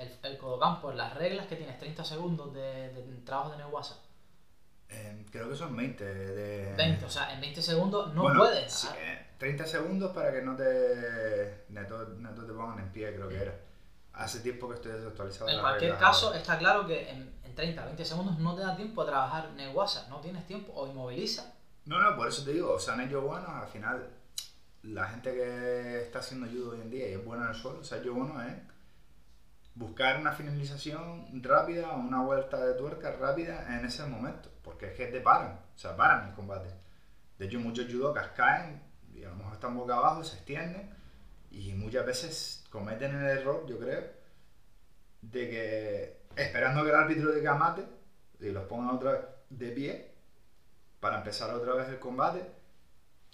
el, 0.00 0.10
el 0.22 0.38
Kodokan, 0.38 0.80
por 0.80 0.94
las 0.94 1.14
reglas 1.14 1.46
que 1.46 1.56
tienes 1.56 1.78
30 1.78 2.04
segundos 2.04 2.54
de, 2.54 2.92
de 2.92 3.02
trabajo 3.24 3.50
de 3.50 3.58
Neuwasa. 3.58 3.96
Eh, 4.88 5.26
creo 5.30 5.48
que 5.48 5.56
son 5.56 5.76
20. 5.76 6.04
De... 6.04 6.74
20, 6.74 7.04
o 7.04 7.10
sea, 7.10 7.32
en 7.32 7.40
20 7.40 7.62
segundos 7.62 8.12
no 8.14 8.32
puedes. 8.34 8.88
30 9.38 9.66
segundos 9.66 10.12
para 10.12 10.32
que 10.32 10.42
no 10.42 10.56
te, 10.56 11.64
no 11.68 12.34
te, 12.34 12.42
te 12.42 12.52
pongan 12.52 12.78
en 12.80 12.92
pie, 12.92 13.14
creo 13.14 13.28
que 13.28 13.42
era. 13.42 13.54
Hace 14.12 14.40
tiempo 14.40 14.68
que 14.68 14.74
estoy 14.74 14.92
desactualizado. 14.92 15.48
En 15.48 15.60
cualquier 15.60 15.96
caso, 15.96 16.34
está 16.34 16.58
claro 16.58 16.86
que 16.86 17.08
en, 17.08 17.32
en 17.44 17.54
30, 17.54 17.84
20 17.84 18.04
segundos 18.04 18.38
no 18.38 18.54
te 18.54 18.62
da 18.62 18.76
tiempo 18.76 19.02
a 19.02 19.06
trabajar 19.06 19.50
Neuwasa, 19.52 20.08
no 20.08 20.20
tienes 20.20 20.46
tiempo, 20.46 20.72
o 20.74 20.88
inmoviliza. 20.88 21.54
No, 21.86 22.00
no, 22.00 22.16
por 22.16 22.28
eso 22.28 22.44
te 22.44 22.52
digo, 22.52 22.72
o 22.72 22.78
sea, 22.78 23.02
hecho 23.02 23.22
bueno, 23.22 23.48
al 23.48 23.68
final, 23.68 24.08
la 24.82 25.06
gente 25.08 25.32
que 25.32 26.02
está 26.02 26.20
haciendo 26.20 26.46
judo 26.46 26.70
hoy 26.72 26.80
en 26.80 26.90
día 26.90 27.08
y 27.08 27.12
es 27.12 27.24
buena 27.24 27.44
en 27.44 27.50
el 27.50 27.54
suelo, 27.54 27.80
o 27.80 27.84
sea, 27.84 27.98
hecho 27.98 28.14
bueno 28.14 28.40
es 28.42 28.54
buscar 29.74 30.18
una 30.20 30.32
finalización 30.32 31.42
rápida 31.42 31.92
o 31.92 32.00
una 32.00 32.22
vuelta 32.22 32.64
de 32.64 32.74
tuerca 32.74 33.12
rápida 33.12 33.76
en 33.76 33.84
ese 33.84 34.04
momento, 34.04 34.50
porque 34.62 34.86
es 34.86 34.92
que 34.94 35.06
te 35.06 35.20
paran, 35.20 35.60
o 35.74 35.78
sea, 35.78 35.96
paran 35.96 36.28
el 36.28 36.34
combate. 36.34 36.68
De 37.38 37.46
hecho, 37.46 37.60
muchos 37.60 37.86
judokas 37.90 38.28
caen 38.36 38.82
y 39.14 39.24
a 39.24 39.28
lo 39.28 39.36
mejor 39.36 39.54
están 39.54 39.76
boca 39.76 39.96
abajo, 39.96 40.24
se 40.24 40.36
extienden 40.36 40.90
y 41.50 41.72
muchas 41.72 42.06
veces 42.06 42.64
cometen 42.70 43.14
el 43.14 43.38
error, 43.38 43.66
yo 43.66 43.78
creo, 43.78 44.04
de 45.22 45.50
que 45.50 46.20
esperando 46.36 46.82
que 46.82 46.90
el 46.90 46.96
árbitro 46.96 47.32
diga 47.32 47.54
mate 47.54 47.84
y 48.40 48.50
los 48.50 48.64
pongan 48.64 48.94
otra 48.94 49.12
vez 49.12 49.20
de 49.50 49.70
pie 49.72 50.14
para 51.00 51.18
empezar 51.18 51.50
otra 51.54 51.74
vez 51.74 51.88
el 51.88 51.98
combate, 51.98 52.59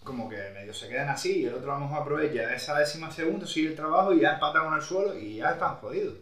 como 0.04 0.28
que 0.28 0.50
medio 0.54 0.72
se 0.72 0.88
quedan 0.88 1.08
así 1.08 1.40
y 1.40 1.46
el 1.46 1.54
otro 1.54 1.74
a 1.74 1.78
lo 1.78 1.86
mejor 1.86 2.02
aprovecha 2.02 2.54
esa 2.54 2.78
décima 2.78 3.10
segundo, 3.10 3.46
sigue 3.46 3.68
el 3.70 3.76
trabajo 3.76 4.12
y 4.12 4.20
ya 4.20 4.34
empatan 4.34 4.64
con 4.64 4.74
el 4.74 4.82
suelo 4.82 5.18
y 5.18 5.36
ya 5.36 5.52
están 5.52 5.76
jodidos. 5.76 6.18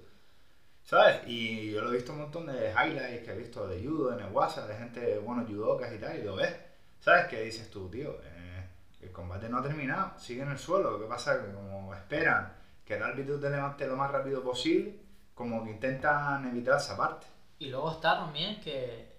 ¿Sabes? 0.85 1.23
Y 1.27 1.73
yo 1.73 1.81
lo 1.81 1.91
he 1.91 1.97
visto 1.97 2.13
un 2.13 2.19
montón 2.19 2.47
de 2.47 2.71
highlights 2.71 3.25
que 3.25 3.33
he 3.33 3.39
visto 3.39 3.67
de 3.67 3.83
judo, 3.83 4.17
el 4.19 4.25
WhatsApp, 4.27 4.69
de 4.69 4.77
gente, 4.77 5.19
bueno, 5.19 5.45
judokas 5.47 5.93
y 5.93 5.99
tal, 5.99 6.19
y 6.19 6.23
lo 6.23 6.37
ves. 6.37 6.55
¿Sabes? 7.01 7.27
qué 7.27 7.43
dices 7.43 7.71
tú, 7.71 7.89
tío, 7.91 8.19
eh, 8.23 8.69
el 9.01 9.13
combate 9.13 9.49
no 9.49 9.59
ha 9.59 9.63
terminado, 9.63 10.19
sigue 10.19 10.43
en 10.43 10.51
el 10.51 10.59
suelo. 10.59 10.99
¿Qué 11.01 11.07
pasa? 11.07 11.41
Que 11.41 11.53
como 11.53 11.95
esperan 11.95 12.53
que 12.85 12.95
el 12.95 13.03
árbitro 13.03 13.41
te 13.41 13.49
levante 13.49 13.87
lo 13.87 13.97
más 13.97 14.11
rápido 14.11 14.43
posible, 14.43 14.95
como 15.35 15.65
que 15.65 15.71
intentan 15.71 16.47
evitar 16.49 16.79
esa 16.79 16.97
parte. 16.97 17.27
Y 17.59 17.69
luego 17.69 17.93
está 17.93 18.19
también 18.19 18.61
que 18.61 19.14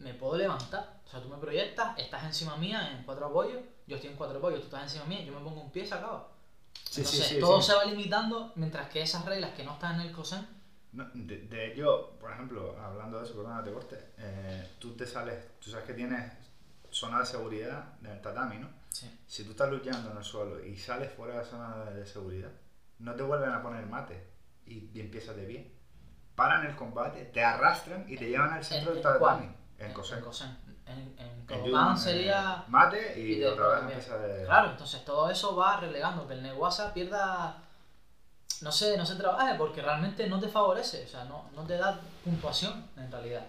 me 0.00 0.14
puedo 0.14 0.36
levantar. 0.36 1.00
O 1.06 1.08
sea, 1.08 1.22
tú 1.22 1.28
me 1.28 1.38
proyectas, 1.38 1.96
estás 1.98 2.24
encima 2.24 2.56
mía 2.56 2.90
en 2.92 3.04
cuatro 3.04 3.26
apoyos, 3.26 3.62
yo 3.86 3.96
estoy 3.96 4.10
en 4.10 4.16
cuatro 4.16 4.38
apoyos, 4.38 4.60
tú 4.60 4.66
estás 4.66 4.82
encima 4.82 5.04
mía, 5.04 5.22
yo 5.22 5.32
me 5.32 5.40
pongo 5.40 5.62
un 5.62 5.70
pie 5.70 5.84
y 5.84 5.86
se 5.86 5.94
acaba. 5.94 6.28
Sí, 6.88 7.04
sí, 7.04 7.22
sí, 7.22 7.40
todo 7.40 7.62
se 7.62 7.74
va 7.74 7.84
limitando 7.84 8.52
mientras 8.56 8.88
que 8.88 9.02
esas 9.02 9.24
reglas 9.24 9.52
que 9.52 9.64
no 9.64 9.72
están 9.72 10.00
en 10.00 10.08
el 10.08 10.12
COSEN 10.12 10.60
de, 10.92 11.38
de, 11.42 11.72
hecho, 11.72 12.16
por 12.20 12.32
ejemplo, 12.32 12.76
hablando 12.80 13.18
de 13.18 13.24
eso, 13.24 13.36
perdona, 13.36 13.62
te 13.62 13.72
corte, 13.72 13.96
eh, 14.18 14.68
tú 14.78 14.96
te 14.96 15.06
sales, 15.06 15.58
tú 15.60 15.70
sabes 15.70 15.86
que 15.86 15.94
tienes 15.94 16.32
zona 16.90 17.20
de 17.20 17.26
seguridad 17.26 17.94
en 18.00 18.10
el 18.10 18.20
tatami, 18.20 18.58
¿no? 18.58 18.68
Sí. 18.88 19.08
Si 19.26 19.44
tú 19.44 19.50
estás 19.52 19.70
luchando 19.70 20.10
en 20.10 20.16
el 20.16 20.24
suelo 20.24 20.64
y 20.64 20.76
sales 20.76 21.12
fuera 21.12 21.34
de 21.34 21.38
la 21.40 21.44
zona 21.44 21.84
de, 21.84 22.04
seguridad, 22.06 22.50
no 22.98 23.14
te 23.14 23.22
vuelven 23.22 23.50
a 23.50 23.62
poner 23.62 23.86
mate 23.86 24.26
y, 24.66 24.98
empiezas 24.98 25.36
de 25.36 25.44
pie. 25.44 25.72
Paran 26.34 26.66
el 26.66 26.74
combate, 26.74 27.26
te 27.26 27.44
arrastran 27.44 28.04
y 28.08 28.16
te 28.16 28.28
llevan 28.28 28.52
al 28.52 28.64
centro 28.64 28.92
del 28.92 29.02
tatami. 29.02 29.48
En 29.80 29.92
Kosen. 29.92 30.18
En, 30.18 30.24
Kosen. 30.24 30.58
en, 30.86 31.16
en 31.18 31.46
Juden, 31.46 31.96
sería... 31.98 32.64
mate 32.68 33.14
y, 33.18 33.32
y 33.32 33.38
de- 33.40 33.48
otra 33.48 33.80
vez 33.80 34.08
de. 34.08 34.44
Claro, 34.44 34.70
entonces 34.70 35.04
todo 35.04 35.30
eso 35.30 35.56
va 35.56 35.78
relegando 35.80 36.26
que 36.28 36.34
el 36.34 36.42
Neguasa 36.42 36.94
pierda. 36.94 37.56
No 38.60 38.70
se, 38.70 38.96
no 38.98 39.06
se 39.06 39.16
trabaje 39.16 39.54
porque 39.54 39.80
realmente 39.80 40.28
no 40.28 40.38
te 40.38 40.48
favorece, 40.48 41.04
o 41.04 41.08
sea, 41.08 41.24
no, 41.24 41.46
no 41.54 41.62
te 41.62 41.78
da 41.78 41.98
puntuación 42.22 42.86
en 42.96 43.10
realidad. 43.10 43.42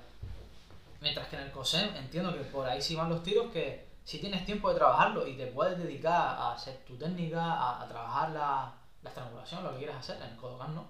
Mientras 1.02 1.28
que 1.28 1.36
en 1.36 1.42
el 1.44 1.52
COSEM 1.52 1.96
entiendo 1.98 2.32
que 2.34 2.42
por 2.46 2.66
ahí 2.68 2.82
sí 2.82 2.96
van 2.96 3.10
los 3.10 3.22
tiros 3.22 3.52
que 3.52 3.90
si 4.06 4.20
tienes 4.20 4.46
tiempo 4.46 4.70
de 4.70 4.76
trabajarlo 4.76 5.28
y 5.28 5.36
te 5.36 5.48
puedes 5.48 5.78
dedicar 5.78 6.14
a 6.14 6.54
hacer 6.54 6.78
tu 6.88 6.96
técnica, 6.98 7.42
a, 7.44 7.82
a 7.84 7.88
trabajar 7.90 8.30
la, 8.30 8.72
la 9.04 9.10
estrangulación, 9.10 9.64
lo 9.64 9.72
que 9.74 9.80
quieras 9.80 9.98
hacer, 9.98 10.16
en 10.18 10.30
el 10.30 10.38
Kodokan 10.38 10.76
no. 10.76 10.88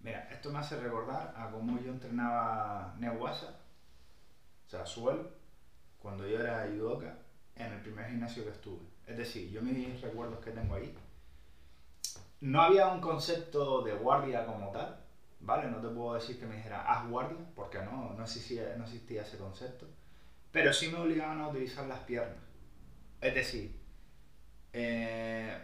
Mira, 0.00 0.28
esto 0.30 0.50
me 0.50 0.58
hace 0.58 0.76
recordar 0.78 1.32
a 1.34 1.48
cómo 1.50 1.80
yo 1.80 1.90
entrenaba 1.92 2.92
Neuwasa, 2.98 3.46
sea, 4.84 5.16
cuando 5.98 6.26
yo 6.26 6.40
era 6.40 6.66
judoka, 6.66 7.18
en 7.56 7.72
el 7.72 7.80
primer 7.80 8.08
gimnasio 8.08 8.44
que 8.44 8.50
estuve. 8.50 8.82
Es 9.06 9.16
decir, 9.16 9.50
yo 9.50 9.62
mis 9.62 10.00
recuerdos 10.00 10.40
que 10.44 10.50
tengo 10.50 10.74
ahí, 10.74 10.94
no 12.40 12.60
había 12.60 12.88
un 12.88 13.00
concepto 13.00 13.82
de 13.82 13.94
guardia 13.94 14.44
como 14.44 14.70
tal, 14.70 15.00
¿vale? 15.40 15.70
No 15.70 15.78
te 15.78 15.88
puedo 15.88 16.14
decir 16.14 16.38
que 16.38 16.46
me 16.46 16.56
dijera 16.56 16.82
haz 16.82 17.08
guardia, 17.08 17.38
porque 17.54 17.78
no, 17.78 18.14
no 18.14 18.24
existía, 18.24 18.74
no 18.76 18.84
existía 18.84 19.22
ese 19.22 19.38
concepto, 19.38 19.86
pero 20.52 20.72
sí 20.72 20.88
me 20.88 20.98
obligaban 20.98 21.40
a 21.40 21.48
utilizar 21.48 21.86
las 21.86 22.00
piernas. 22.00 22.42
Es 23.20 23.34
decir, 23.34 23.80
eh, 24.72 25.58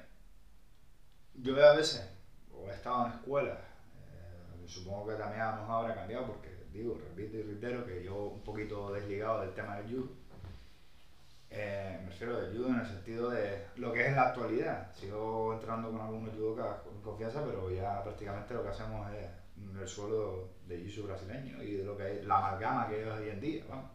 yo 1.35 1.55
a 1.65 1.77
veces, 1.77 2.09
o 2.55 2.71
he 2.71 2.75
estado 2.75 3.07
en 3.07 3.13
escuelas, 3.13 3.59
eh, 3.59 4.67
supongo 4.67 5.09
que 5.09 5.15
también 5.15 5.43
a 5.43 5.57
lo 5.57 5.63
mejor 5.63 5.77
habrá 5.77 5.95
cambiado, 5.95 6.27
porque 6.27 6.50
digo, 6.73 6.99
repito 6.99 7.37
y 7.37 7.43
reitero 7.43 7.87
que 7.87 8.03
yo 8.05 8.15
un 8.15 8.43
poquito 8.43 8.93
desligado 8.93 9.41
del 9.41 9.55
tema 9.55 9.77
del 9.77 9.91
judo, 9.91 10.09
eh, 11.51 11.99
me 12.03 12.11
refiero 12.11 12.41
del 12.41 12.57
judo 12.57 12.69
en 12.69 12.81
el 12.81 12.87
sentido 12.87 13.31
de 13.31 13.67
lo 13.77 13.93
que 13.93 14.03
es 14.03 14.09
en 14.09 14.17
la 14.17 14.29
actualidad. 14.29 14.93
Sigo 14.95 15.55
entrando 15.55 15.91
con 15.91 16.01
algunos 16.01 16.35
judokas 16.35 16.81
con 16.83 17.03
confianza, 17.03 17.45
pero 17.45 17.71
ya 17.71 18.03
prácticamente 18.05 18.55
lo 18.55 18.63
que 18.63 18.69
hacemos 18.69 19.13
es 19.13 19.27
el 19.81 19.89
suelo 19.89 20.49
de 20.67 20.79
jiu 20.79 21.05
brasileño 21.07 21.63
y 21.63 21.75
de 21.75 21.85
lo 21.85 21.97
que 21.97 22.19
es 22.19 22.25
la 22.25 22.39
amalgama 22.39 22.89
que 22.89 23.03
es 23.03 23.09
hoy 23.09 23.29
en 23.29 23.41
día, 23.41 23.65
vamos. 23.69 23.91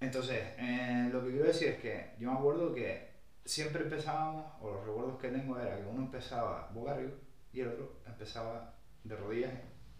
Entonces, 0.00 0.42
eh, 0.58 1.08
lo 1.12 1.24
que 1.24 1.30
quiero 1.30 1.46
decir 1.46 1.68
es 1.68 1.80
que 1.80 2.10
yo 2.18 2.30
me 2.30 2.38
acuerdo 2.38 2.74
que 2.74 3.08
siempre 3.44 3.84
empezábamos, 3.84 4.44
o 4.60 4.72
los 4.72 4.86
recuerdos 4.86 5.18
que 5.18 5.28
tengo 5.28 5.58
era 5.58 5.76
que 5.76 5.86
uno 5.86 6.02
empezaba 6.02 6.68
boca 6.74 6.92
arriba 6.92 7.12
y 7.52 7.60
el 7.60 7.68
otro 7.68 8.00
empezaba 8.04 8.74
de 9.04 9.16
rodillas 9.16 9.52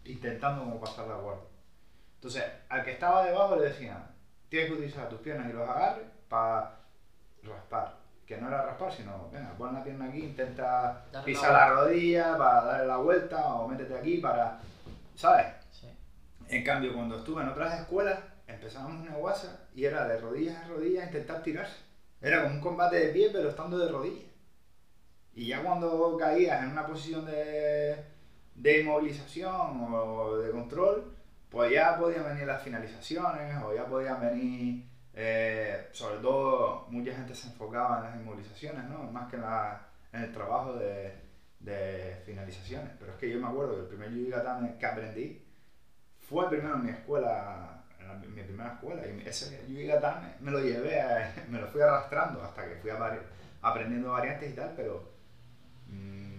intentando 0.07 0.63
como 0.63 0.79
pasar 0.79 1.07
la 1.07 1.15
guardia. 1.15 1.45
Entonces, 2.15 2.43
al 2.69 2.83
que 2.83 2.91
estaba 2.91 3.25
debajo 3.25 3.55
le 3.55 3.69
decían, 3.69 4.03
tienes 4.49 4.69
que 4.69 4.75
utilizar 4.75 5.09
tus 5.09 5.19
piernas 5.19 5.49
y 5.49 5.53
los 5.53 5.67
agarres 5.67 6.05
para 6.27 6.79
raspar. 7.43 7.97
Que 8.25 8.37
no 8.37 8.47
era 8.47 8.65
raspar, 8.65 8.91
sino, 8.91 9.29
venga, 9.31 9.53
pon 9.57 9.73
la 9.73 9.83
pierna 9.83 10.05
aquí, 10.05 10.19
intenta 10.19 11.05
Darle 11.11 11.25
pisar 11.25 11.53
la 11.53 11.59
la 11.59 11.69
rodilla 11.69 12.37
para 12.37 12.63
darle 12.63 12.87
la 12.87 12.97
vuelta 12.97 13.45
o 13.53 13.67
métete 13.67 13.95
aquí 13.95 14.17
para, 14.17 14.59
¿sabes? 15.15 15.45
Sí. 15.71 15.87
En 16.49 16.63
cambio, 16.63 16.93
cuando 16.93 17.17
estuve 17.17 17.41
en 17.43 17.49
otras 17.49 17.79
escuelas, 17.79 18.19
empezábamos 18.47 19.07
una 19.07 19.15
guasa 19.15 19.67
y 19.73 19.85
era 19.85 20.07
de 20.07 20.19
rodillas 20.19 20.57
a 20.57 20.67
rodillas 20.67 21.05
intentar 21.05 21.41
tirarse. 21.41 21.77
Era 22.19 22.43
como 22.43 22.55
un 22.55 22.61
combate 22.61 22.97
de 22.97 23.13
pie, 23.13 23.29
pero 23.31 23.49
estando 23.49 23.77
de 23.77 23.91
rodillas. 23.91 24.25
Y 25.33 25.47
ya 25.47 25.61
cuando 25.61 26.17
caías 26.17 26.63
en 26.63 26.71
una 26.71 26.85
posición 26.85 27.25
de, 27.25 28.03
de 28.57 28.81
inmovilización 28.81 29.81
o 29.93 30.37
de 30.37 30.51
control, 30.51 31.05
pues 31.49 31.71
ya 31.71 31.97
podían 31.97 32.25
venir 32.25 32.45
las 32.47 32.61
finalizaciones 32.63 33.55
o 33.63 33.73
ya 33.73 33.85
podían 33.87 34.19
venir, 34.19 34.83
eh, 35.13 35.87
sobre 35.91 36.17
todo, 36.19 36.85
mucha 36.89 37.13
gente 37.15 37.33
se 37.35 37.47
enfocaba 37.47 37.97
en 37.99 38.03
las 38.05 38.15
inmovilizaciones, 38.15 38.83
¿no? 38.85 39.03
Más 39.11 39.29
que 39.29 39.37
en, 39.37 39.43
la, 39.43 39.87
en 40.13 40.21
el 40.23 40.31
trabajo 40.33 40.73
de, 40.75 41.13
de 41.59 42.21
finalizaciones. 42.25 42.91
Pero 42.99 43.13
es 43.13 43.17
que 43.17 43.29
yo 43.31 43.39
me 43.39 43.47
acuerdo 43.47 43.75
que 43.75 43.81
el 43.81 43.87
primer 43.87 44.11
Yugatame 44.11 44.77
que 44.77 44.85
aprendí 44.85 45.43
fue 46.29 46.49
primero 46.49 46.75
en 46.75 46.83
mi 46.85 46.89
escuela, 46.91 47.83
en 47.99 48.07
la- 48.07 48.13
mi 48.15 48.43
primera 48.43 48.73
escuela, 48.73 49.03
y 49.07 49.27
ese 49.27 49.65
Yugatame 49.67 50.35
me 50.41 50.51
lo 50.51 50.59
llevé, 50.59 51.01
a- 51.01 51.33
me 51.49 51.59
lo 51.59 51.67
fui 51.67 51.81
arrastrando 51.81 52.43
hasta 52.43 52.67
que 52.67 52.75
fui 52.77 52.89
a 52.91 52.97
aprendiendo 53.61 54.11
variantes 54.11 54.51
y 54.51 54.55
tal, 54.55 54.73
pero 54.75 55.09
mm, 55.87 56.36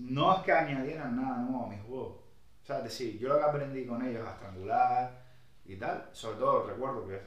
no 0.00 0.36
es 0.36 0.42
que 0.42 0.52
añadieran 0.52 1.16
nada 1.16 1.38
nuevo 1.38 1.66
a 1.66 1.68
mi 1.68 1.78
juego. 1.78 2.24
O 2.62 2.66
sea, 2.66 2.78
es 2.78 2.84
decir, 2.84 3.18
yo 3.18 3.28
lo 3.28 3.38
que 3.38 3.44
aprendí 3.44 3.86
con 3.86 4.04
ellos 4.04 4.26
a 4.26 4.32
estrangular 4.32 5.22
y 5.64 5.76
tal, 5.76 6.08
sobre 6.12 6.38
todo 6.38 6.66
recuerdo 6.66 7.06
que, 7.06 7.20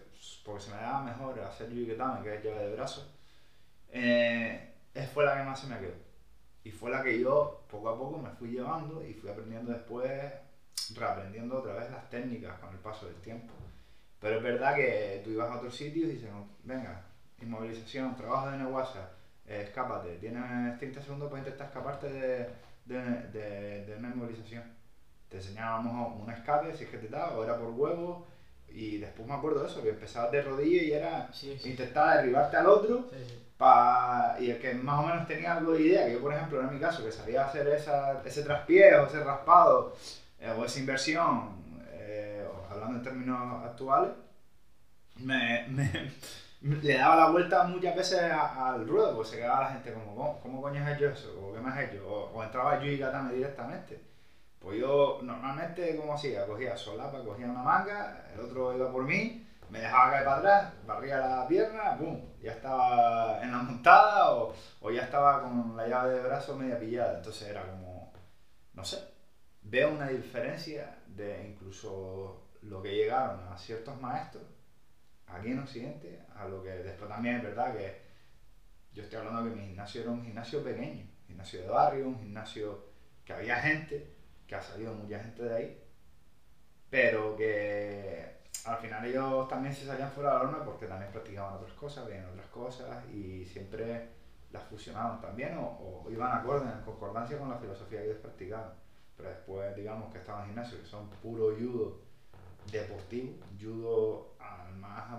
porque 0.44 0.64
se 0.64 0.72
me 0.72 0.78
daba 0.78 1.04
mejor 1.04 1.40
hacer 1.40 1.70
Yugatame, 1.70 2.24
que 2.24 2.36
es 2.36 2.44
llave 2.44 2.70
de 2.70 2.76
brazos, 2.76 3.10
eh, 3.90 4.74
fue 5.14 5.26
la 5.26 5.38
que 5.38 5.44
más 5.44 5.60
se 5.60 5.68
me 5.68 5.80
quedó. 5.80 5.96
Y 6.64 6.72
fue 6.72 6.90
la 6.90 7.04
que 7.04 7.20
yo 7.20 7.66
poco 7.70 7.90
a 7.90 7.98
poco 7.98 8.18
me 8.18 8.30
fui 8.32 8.50
llevando 8.50 9.06
y 9.06 9.14
fui 9.14 9.30
aprendiendo 9.30 9.72
después, 9.72 10.34
reaprendiendo 10.96 11.60
otra 11.60 11.76
vez 11.76 11.92
las 11.92 12.10
técnicas 12.10 12.58
con 12.60 12.70
el 12.72 12.80
paso 12.80 13.06
del 13.06 13.16
tiempo. 13.18 13.54
Pero 14.20 14.38
es 14.38 14.44
verdad 14.44 14.76
que 14.76 15.22
tú 15.24 15.32
ibas 15.32 15.52
a 15.52 15.58
otros 15.58 15.76
sitios 15.76 16.10
y 16.10 16.14
dices, 16.14 16.30
venga, 16.64 17.06
inmovilización, 17.42 18.16
trabajo 18.16 18.50
de 18.50 18.58
Neuwasa, 18.58 19.12
eh, 19.48 19.64
escápate, 19.68 20.16
tienes 20.18 20.78
30 20.80 21.02
segundos 21.02 21.30
para 21.30 21.40
intentar 21.40 21.68
escaparte 21.68 22.10
de, 22.12 22.50
de, 22.86 23.02
de- 23.34 23.86
de 23.86 23.96
una 23.98 24.10
inmovilización. 24.10 24.64
Te 25.30 25.38
enseñábamos 25.38 26.22
un 26.22 26.30
escape, 26.32 26.76
si 26.76 26.84
es 26.86 26.90
que 26.90 26.98
te 26.98 27.08
daba, 27.08 27.38
o 27.38 27.44
era 27.44 27.58
por 27.58 27.70
huevo, 27.70 28.28
y 28.70 28.98
después 28.98 29.28
me 29.28 29.34
acuerdo 29.36 29.62
de 29.64 29.68
eso, 29.70 29.82
que 29.84 29.90
empezabas 29.90 30.32
de 30.32 30.42
rodillas 30.42 30.84
y 30.84 30.94
era 30.94 31.30
Sí, 31.34 31.58
sí. 31.62 31.70
intentar 31.72 32.18
derribarte 32.18 32.58
al 32.58 32.68
otro 32.68 33.08
Sí, 33.10 33.40
pa- 33.58 34.36
y 34.40 34.50
el 34.50 34.60
que 34.60 34.74
más 34.74 35.00
o 35.04 35.08
menos 35.08 35.28
tenía 35.28 35.54
algo 35.58 35.74
de 35.74 35.82
idea, 35.82 36.06
que 36.06 36.14
yo 36.14 36.22
por 36.22 36.34
ejemplo 36.34 36.62
en 36.62 36.74
mi 36.74 36.80
caso, 36.80 37.04
que 37.06 37.12
sabía 37.12 37.46
hacer 37.46 37.68
esa, 37.68 38.22
ese 38.26 38.44
traspié 38.44 38.96
o 38.96 39.06
ese 39.08 39.24
raspado 39.24 39.96
eh, 40.40 40.52
o 40.58 40.66
esa 40.66 40.80
inversión, 40.80 41.56
eh, 41.88 42.44
hablando 42.70 42.98
en 42.98 43.04
términos 43.04 43.64
actuales, 43.64 44.12
me, 45.18 45.66
me- 45.70 46.12
le 46.64 46.98
daba 46.98 47.16
la 47.18 47.30
vuelta 47.30 47.64
muchas 47.66 47.96
veces 47.96 48.22
al 48.32 48.88
ruedo, 48.88 49.16
porque 49.16 49.32
se 49.32 49.38
quedaba 49.38 49.62
la 49.64 49.72
gente 49.72 49.94
como, 49.94 50.16
¿cómo, 50.16 50.40
cómo 50.42 50.62
coño 50.62 50.84
has 50.84 50.96
hecho 50.96 51.10
eso? 51.10 51.50
¿O 51.50 51.54
qué 51.54 51.60
me 51.60 51.70
has 51.70 51.80
hecho? 51.80 52.08
O, 52.08 52.32
o 52.32 52.44
entraba 52.44 52.80
yo 52.80 52.86
y 52.86 52.98
Gatame 52.98 53.34
directamente. 53.34 54.02
Pues 54.60 54.80
yo 54.80 55.20
normalmente, 55.22 55.98
como 55.98 56.14
hacía? 56.14 56.46
Cogía 56.46 56.78
solapa, 56.78 57.24
cogía 57.24 57.48
una 57.48 57.64
manga, 57.64 58.30
el 58.34 58.40
otro 58.40 58.74
iba 58.74 58.90
por 58.92 59.04
mí, 59.04 59.46
me 59.70 59.80
dejaba 59.80 60.12
caer 60.12 60.26
para 60.26 60.38
atrás, 60.38 60.74
barría 60.88 61.18
la 61.18 61.48
pierna, 61.48 61.98
¡pum! 61.98 62.22
Ya 62.42 62.54
estaba 62.54 63.42
en 63.44 63.52
la 63.52 63.58
montada 63.58 64.32
o, 64.36 64.54
o 64.82 64.92
ya 64.92 65.04
estaba 65.04 65.42
con 65.42 65.76
la 65.76 65.88
llave 65.88 66.14
de 66.14 66.22
brazo 66.22 66.56
media 66.56 66.80
pillada. 66.80 67.18
Entonces 67.18 67.50
era 67.50 67.64
como, 67.64 68.14
no 68.74 68.86
sé, 68.86 69.00
veo 69.64 69.92
una 69.92 70.08
diferencia 70.08 70.98
de 71.08 71.46
incluso 71.46 72.48
lo 72.62 72.82
que 72.82 72.96
llegaron 72.96 73.42
a 73.52 73.58
ciertos 73.58 74.00
maestros 74.00 74.44
aquí 75.28 75.50
en 75.50 75.60
Occidente, 75.60 76.20
a 76.36 76.46
lo 76.46 76.64
que 76.64 76.70
después 76.70 77.10
también 77.10 77.38
es 77.38 77.44
verdad 77.44 77.76
que 77.76 78.02
yo 78.94 79.04
estoy 79.04 79.20
hablando 79.20 79.44
que 79.50 79.56
mi 79.56 79.68
gimnasio 79.68 80.02
era 80.02 80.12
un 80.12 80.24
gimnasio 80.24 80.64
pequeño, 80.64 81.06
gimnasio 81.28 81.62
de 81.62 81.68
barrio, 81.68 82.08
un 82.08 82.20
gimnasio 82.20 82.80
que 83.26 83.34
había 83.34 83.56
gente, 83.58 84.08
que 84.48 84.56
ha 84.56 84.62
salido 84.62 84.94
mucha 84.94 85.20
gente 85.20 85.44
de 85.44 85.56
ahí, 85.56 85.82
pero 86.90 87.36
que 87.36 88.44
al 88.66 88.78
final 88.78 89.06
ellos 89.06 89.48
también 89.48 89.74
se 89.74 89.86
salían 89.86 90.12
fuera 90.12 90.32
de 90.32 90.36
la 90.38 90.44
norma 90.44 90.64
porque 90.64 90.86
también 90.86 91.12
practicaban 91.12 91.56
otras 91.56 91.74
cosas, 91.74 92.08
veían 92.08 92.26
otras 92.28 92.48
cosas 92.48 93.04
y 93.10 93.46
siempre 93.46 94.10
las 94.52 94.64
fusionaban 94.64 95.20
también 95.20 95.58
o, 95.58 96.04
o 96.06 96.12
iban 96.12 96.38
acorde, 96.38 96.70
en 96.70 96.82
concordancia 96.82 97.38
con 97.38 97.50
la 97.50 97.58
filosofía 97.58 98.00
que 98.00 98.06
ellos 98.06 98.22
practicaban. 98.22 98.72
Pero 99.18 99.30
después, 99.30 99.76
digamos 99.76 100.12
que 100.12 100.20
estaban 100.20 100.46
gimnasios 100.46 100.82
que 100.82 100.88
son 100.88 101.10
puro 101.10 101.56
judo 101.56 102.00
deportivo, 102.72 103.34
judo 103.60 104.36
al 104.40 104.76
más 104.78 105.12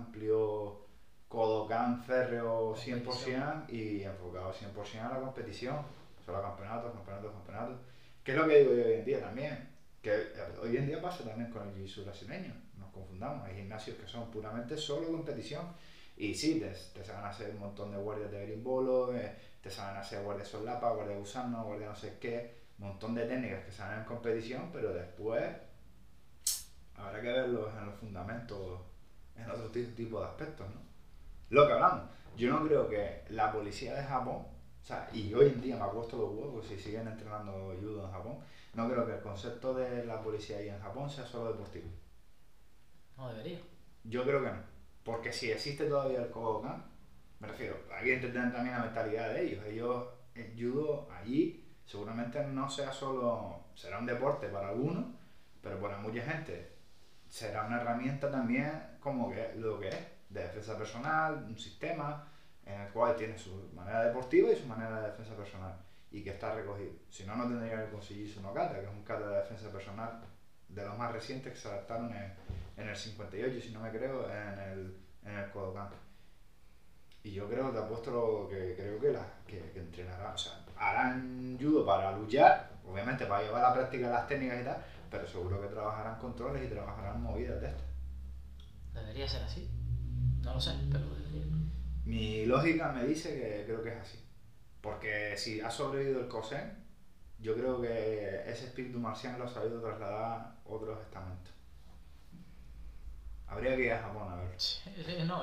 Férreo 2.02 2.74
100% 2.76 3.64
y 3.68 4.02
enfocado 4.02 4.52
100% 4.52 5.00
a 5.07 5.14
la 5.14 5.20
competición, 5.20 5.76
solo 6.24 6.42
campeonatos, 6.42 6.92
campeonatos, 6.92 7.33
campeonatos. 7.33 7.76
¿Qué 8.22 8.33
es 8.33 8.38
lo 8.38 8.48
que 8.48 8.59
digo 8.61 8.74
yo 8.74 8.85
hoy 8.87 8.92
en 8.94 9.04
día 9.04 9.20
también? 9.20 9.68
Que 10.02 10.14
eh, 10.14 10.59
hoy 10.62 10.76
en 10.76 10.87
día 10.87 11.00
pasa 11.00 11.24
también 11.24 11.50
con 11.50 11.66
el 11.68 11.74
jiu-jitsu 11.74 12.04
brasileño, 12.04 12.54
nos 12.78 12.90
confundamos, 12.90 13.46
hay 13.46 13.57
gimnasios 13.57 13.96
que 13.98 14.07
son 14.07 14.30
puramente 14.30 14.76
solo 14.76 15.07
competición 15.11 15.66
y 16.16 16.35
sí, 16.35 16.61
te, 16.61 16.68
te 16.98 17.04
saben 17.04 17.24
hacer 17.24 17.50
un 17.50 17.59
montón 17.61 17.90
de 17.90 17.96
guardias 17.98 18.30
de 18.30 18.38
berimbolo, 18.38 19.14
eh, 19.14 19.35
te 19.62 19.70
saben 19.70 19.96
hacer 19.96 20.22
guardias 20.22 20.48
solapa, 20.48 20.90
guardia 20.92 21.16
gusano, 21.16 21.64
guardia 21.64 21.88
no 21.88 21.96
sé 21.96 22.18
qué, 22.20 22.54
un 22.78 22.88
montón 22.88 23.14
de 23.14 23.26
técnicas 23.26 23.64
que 23.64 23.72
salen 23.72 24.00
en 24.00 24.04
competición, 24.04 24.70
pero 24.72 24.92
después 24.92 25.42
habrá 26.96 27.20
que 27.20 27.28
verlos 27.33 27.72
en 27.78 27.87
los 27.87 27.94
fundamentos, 27.96 28.80
en 29.37 29.50
otro 29.50 29.68
ti- 29.70 29.92
tipo 29.96 30.20
de 30.20 30.26
aspectos, 30.26 30.66
¿no? 30.70 30.80
Lo 31.50 31.66
que 31.66 31.72
hablamos, 31.72 32.11
yo 32.37 32.50
no 32.50 32.66
creo 32.66 32.88
que 32.88 33.24
la 33.28 33.52
policía 33.52 33.94
de 33.94 34.02
Japón, 34.02 34.46
o 34.83 34.87
sea, 34.87 35.09
y 35.12 35.33
hoy 35.33 35.46
en 35.46 35.61
día 35.61 35.76
me 35.76 35.85
acuesto 35.85 36.16
los 36.16 36.30
huevos 36.30 36.66
si 36.66 36.78
siguen 36.78 37.09
entrenando 37.09 37.74
judo 37.80 38.04
en 38.04 38.11
Japón, 38.11 38.38
no 38.74 38.90
creo 38.90 39.07
que 39.07 39.14
el 39.14 39.20
concepto 39.20 39.74
de 39.74 40.04
la 40.04 40.20
policía 40.20 40.59
ahí 40.59 40.68
en 40.68 40.80
Japón 40.80 41.09
sea 41.09 41.24
solo 41.24 41.52
deportivo. 41.52 41.88
No 43.16 43.28
debería. 43.28 43.61
Yo 44.04 44.24
creo 44.24 44.42
que 44.42 44.50
no. 44.50 44.74
Porque 45.04 45.33
si 45.33 45.50
existe 45.50 45.87
todavía 45.87 46.22
el 46.22 46.30
Kodokan, 46.30 46.85
me 47.38 47.48
refiero, 47.48 47.76
hay 47.94 48.04
que 48.04 48.14
entender 48.14 48.52
también 48.52 48.76
la 48.76 48.85
mentalidad 48.85 49.28
de 49.33 49.46
ellos. 49.46 49.64
Ellos, 49.66 50.07
el 50.35 50.52
judo 50.59 51.09
allí, 51.12 51.64
seguramente 51.85 52.42
no 52.44 52.68
sea 52.68 52.92
solo, 52.92 53.61
será 53.74 53.98
un 53.98 54.07
deporte 54.07 54.48
para 54.48 54.70
algunos, 54.70 55.04
pero 55.62 55.78
para 55.78 55.98
mucha 55.98 56.22
gente 56.22 56.72
será 57.28 57.66
una 57.66 57.80
herramienta 57.80 58.30
también 58.30 58.96
como 59.00 59.30
que 59.30 59.54
lo 59.57 59.78
que 59.78 59.88
es, 59.88 60.07
de 60.35 60.42
defensa 60.42 60.77
personal, 60.77 61.47
un 61.49 61.59
sistema 61.59 62.27
en 62.66 62.81
el 62.81 62.88
cual 62.92 63.14
tiene 63.16 63.38
su 63.38 63.70
manera 63.75 64.05
deportiva 64.05 64.51
y 64.51 64.57
su 64.57 64.66
manera 64.66 65.01
de 65.01 65.11
defensa 65.11 65.35
personal 65.37 65.75
y 66.11 66.23
que 66.23 66.31
está 66.31 66.55
recogido. 66.55 66.92
Si 67.09 67.25
no, 67.25 67.37
no 67.37 67.44
tendría 67.44 67.85
que 67.85 67.92
conseguirse 67.92 68.40
un 68.40 68.53
kata, 68.53 68.75
que 68.75 68.87
es 68.87 68.92
un 68.92 69.05
kata 69.05 69.29
de 69.29 69.37
defensa 69.37 69.70
personal 69.70 70.20
de 70.68 70.85
los 70.85 70.99
más 70.99 71.12
recientes 71.12 71.53
que 71.53 71.59
se 71.59 71.68
adaptaron 71.68 72.12
en, 72.12 72.33
en 72.77 72.88
el 72.88 72.97
58, 72.97 73.61
si 73.61 73.73
no 73.73 73.81
me 73.81 73.90
creo, 73.90 74.29
en 74.29 74.59
el, 74.59 74.97
en 75.25 75.35
el 75.35 75.51
Kodokan. 75.51 75.88
Y 77.23 77.33
yo 77.33 77.49
creo, 77.49 77.70
te 77.70 77.79
apuesto 77.79 78.11
lo 78.11 78.49
que 78.49 78.75
creo 78.77 79.01
que, 79.01 79.12
la, 79.12 79.27
que, 79.47 79.70
que 79.70 79.79
entrenarán, 79.81 80.35
o 80.35 80.38
sea, 80.38 80.64
harán 80.77 81.57
judo 81.61 81.87
para 81.87 82.16
luchar, 82.16 82.70
obviamente 82.87 83.25
para 83.27 83.42
llevar 83.42 83.64
a 83.64 83.68
la 83.68 83.75
práctica 83.75 84.11
las 84.11 84.27
técnicas 84.27 84.61
y 84.61 84.64
tal, 84.64 84.85
pero 85.11 85.27
seguro 85.27 85.61
que 85.61 85.68
trabajarán 85.68 86.18
controles 86.18 86.64
y 86.64 86.73
trabajarán 86.75 87.23
movidas 87.23 87.61
de 87.61 87.68
estas. 87.68 87.88
Debería 88.92 89.29
ser 89.29 89.42
así. 89.42 89.70
No 90.44 90.54
lo 90.54 90.61
sé, 90.61 90.72
pero. 90.90 91.04
Mi 92.04 92.44
lógica 92.46 92.92
me 92.92 93.04
dice 93.04 93.30
que 93.30 93.64
creo 93.64 93.83
que 93.83 93.88
es 93.90 93.96
así. 93.96 94.18
Porque 94.80 95.35
si 95.37 95.61
ha 95.61 95.70
sobrevivido 95.70 96.20
el 96.20 96.28
Kosen, 96.28 96.85
yo 97.38 97.54
creo 97.54 97.80
que 97.80 98.42
ese 98.46 98.66
espíritu 98.66 98.98
marciano 98.98 99.38
lo 99.38 99.44
ha 99.44 99.48
sabido 99.48 99.80
trasladar 99.80 100.22
a 100.22 100.57
otros 100.66 101.00
estamentos. 101.00 101.52
Habría 103.46 103.76
que 103.76 103.85
ir 103.85 103.92
a 103.92 104.02
Japón 104.02 104.33
a 104.33 104.37
ver. 104.37 104.48
Sí, 104.57 104.80
no, 105.26 105.42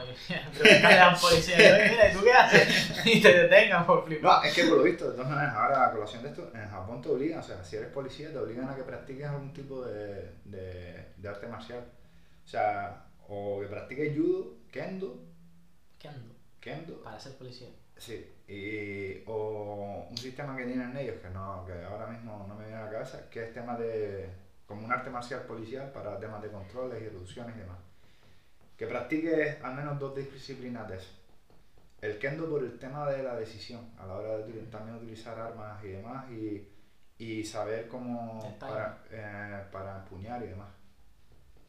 preguntarle 0.60 1.00
a 1.00 1.10
un 1.14 1.20
policía, 1.20 1.56
"Oye, 1.56 1.90
mira, 1.92 2.12
¿y 2.12 2.14
tú 2.14 2.24
qué 2.24 2.34
haces? 2.34 2.92
Y 3.06 3.22
te 3.22 3.38
detengan 3.44 3.86
por 3.86 4.06
flipar. 4.06 4.42
No, 4.42 4.44
es 4.44 4.54
que 4.54 4.66
por 4.66 4.78
lo 4.80 4.84
visto, 4.84 5.10
de 5.10 5.16
todas 5.16 5.30
maneras, 5.32 5.56
ahora 5.56 5.88
a 5.88 5.92
colación 5.92 6.24
de 6.24 6.30
esto, 6.30 6.52
en 6.54 6.68
Japón 6.70 7.02
te 7.02 7.10
obligan, 7.10 7.40
o 7.40 7.44
sea, 7.44 7.64
si 7.64 7.76
eres 7.78 7.90
policía, 7.90 8.32
te 8.32 8.38
obligan 8.38 8.70
a 8.70 8.76
que 8.76 8.84
practiques 8.84 9.26
algún 9.26 9.54
tipo 9.54 9.84
de, 9.86 10.32
de, 10.46 11.06
de 11.18 11.30
arte 11.30 11.48
marcial. 11.48 11.86
O 12.44 12.48
sea, 12.48 13.06
o 13.28 13.60
que 13.62 13.68
practiques 13.68 14.18
judo, 14.18 14.58
kendo, 14.72 15.20
¿Qué 16.00 16.08
ando? 16.08 16.34
kendo, 16.60 17.04
Para 17.04 17.20
ser 17.20 17.38
policía. 17.38 17.70
sí, 17.98 18.26
y, 18.48 19.24
o 19.28 20.08
un 20.10 20.18
sistema 20.18 20.56
que 20.58 20.66
tienen 20.66 20.96
ellos, 20.98 21.18
que, 21.22 21.30
no, 21.30 21.64
que 21.66 21.74
ahora 21.84 22.08
mismo 22.08 22.46
no 22.48 22.56
me 22.56 22.66
viene 22.66 22.80
a 22.80 22.86
la 22.86 22.92
cabeza, 22.92 23.30
que 23.30 23.44
es 23.44 23.54
tema 23.54 23.78
de, 23.78 24.30
como 24.66 24.86
un 24.86 24.92
arte 24.92 25.10
marcial 25.10 25.42
policial 25.44 25.92
para 25.92 26.20
temas 26.20 26.42
de 26.42 26.50
controles 26.50 27.02
y 27.02 27.06
reducciones 27.10 27.56
y 27.56 27.60
demás. 27.60 27.78
Que 28.78 28.88
practiques 28.88 29.62
al 29.64 29.76
menos 29.76 30.00
dos 30.00 30.16
disciplinas 30.16 30.88
de 30.90 30.98
eso. 30.98 31.12
El 32.02 32.18
kendo 32.18 32.50
por 32.50 32.64
el 32.64 32.80
tema 32.80 33.08
de 33.12 33.22
la 33.22 33.36
decisión, 33.36 33.92
a 34.00 34.08
la 34.08 34.16
hora 34.16 34.38
de 34.40 34.54
también 34.64 34.98
utilizar 34.98 35.40
armas 35.40 35.84
y 35.84 35.90
demás, 35.90 36.32
y, 36.32 36.68
y 37.20 37.44
saber 37.44 37.88
cómo 37.88 38.58
para, 38.60 39.04
eh, 39.12 39.64
para 39.72 39.98
empuñar 40.00 40.42
y 40.42 40.48
demás. 40.48 40.70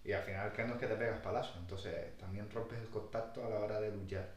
Y 0.04 0.12
al 0.12 0.22
final 0.22 0.46
el 0.48 0.52
kendo 0.52 0.74
es 0.74 0.80
que 0.80 0.86
te 0.88 0.96
pegas 0.96 1.20
palazos, 1.20 1.56
entonces 1.58 2.16
también 2.18 2.50
rompes 2.50 2.78
el 2.80 2.88
contacto 2.88 3.46
a 3.46 3.50
la 3.50 3.60
hora 3.60 3.80
de 3.80 3.90
luchar, 3.92 4.28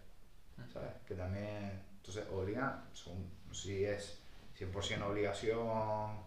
¿sabes? 0.72 0.92
Que 1.08 1.16
también, 1.16 1.82
entonces 1.98 2.24
obligan, 2.32 2.84
son, 2.94 3.28
si 3.52 3.84
es 3.84 4.20
100% 4.60 5.02
obligación 5.04 6.20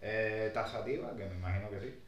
eh, 0.00 0.50
taxativa, 0.54 1.14
que 1.16 1.24
me 1.26 1.34
imagino 1.34 1.70
que 1.70 1.80
sí, 1.80 2.00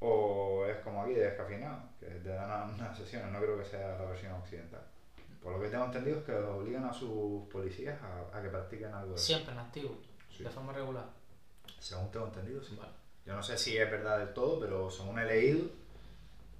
o 0.00 0.64
es 0.66 0.76
como 0.78 1.02
aquí, 1.02 1.14
de 1.14 1.22
descafeinado, 1.24 1.82
que 1.98 2.06
te 2.06 2.28
dan 2.28 2.74
unas 2.74 2.96
sesiones, 2.96 3.32
no 3.32 3.40
creo 3.40 3.58
que 3.58 3.64
sea 3.64 3.96
la 3.98 4.04
versión 4.04 4.32
occidental. 4.32 4.82
Por 5.42 5.52
lo 5.54 5.60
que 5.60 5.68
tengo 5.68 5.84
entendido 5.86 6.18
es 6.18 6.24
que 6.24 6.32
obligan 6.34 6.84
a 6.84 6.92
sus 6.92 7.48
policías 7.48 7.98
a, 8.02 8.36
a 8.38 8.42
que 8.42 8.48
practiquen 8.48 8.92
algo 8.92 9.10
de 9.10 9.16
eso. 9.16 9.24
Siempre 9.26 9.52
en 9.52 9.58
activo, 9.60 9.96
Sí. 10.30 10.44
de 10.44 10.50
forma 10.50 10.72
regular. 10.72 11.06
Según 11.78 12.10
tengo 12.10 12.26
entendido, 12.26 12.62
sí. 12.62 12.76
Vale. 12.76 12.92
Yo 13.24 13.34
no 13.34 13.42
sé 13.42 13.56
si 13.56 13.76
es 13.78 13.90
verdad 13.90 14.18
del 14.18 14.32
todo, 14.34 14.60
pero 14.60 14.90
según 14.90 15.18
he 15.18 15.24
leído, 15.24 15.66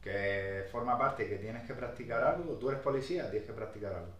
que 0.06 0.68
forma 0.70 0.96
parte 0.96 1.28
que 1.28 1.36
tienes 1.38 1.66
que 1.66 1.74
practicar 1.74 2.22
algo, 2.22 2.54
tú 2.54 2.70
eres 2.70 2.80
policía, 2.80 3.28
tienes 3.28 3.48
que 3.48 3.52
practicar 3.52 3.92
algo. 3.92 4.12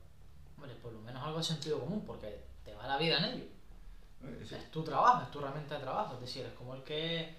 Hombre, 0.57 0.75
por 0.83 0.93
lo 0.93 1.01
menos 1.01 1.23
algo 1.23 1.39
de 1.39 1.45
sentido 1.45 1.79
común, 1.79 2.03
porque 2.05 2.41
te 2.65 2.75
va 2.75 2.89
la 2.89 2.99
vida 2.99 3.19
en 3.19 3.25
ello. 3.25 3.45
Eh, 4.25 4.45
sí. 4.45 4.57
Es 4.57 4.69
tu 4.73 4.83
trabajo, 4.83 5.23
es 5.23 5.31
tu 5.31 5.39
herramienta 5.39 5.77
de 5.77 5.83
trabajo. 5.83 6.15
Es 6.15 6.23
decir, 6.23 6.45
es 6.45 6.53
como 6.55 6.75
el 6.75 6.83
que 6.83 7.37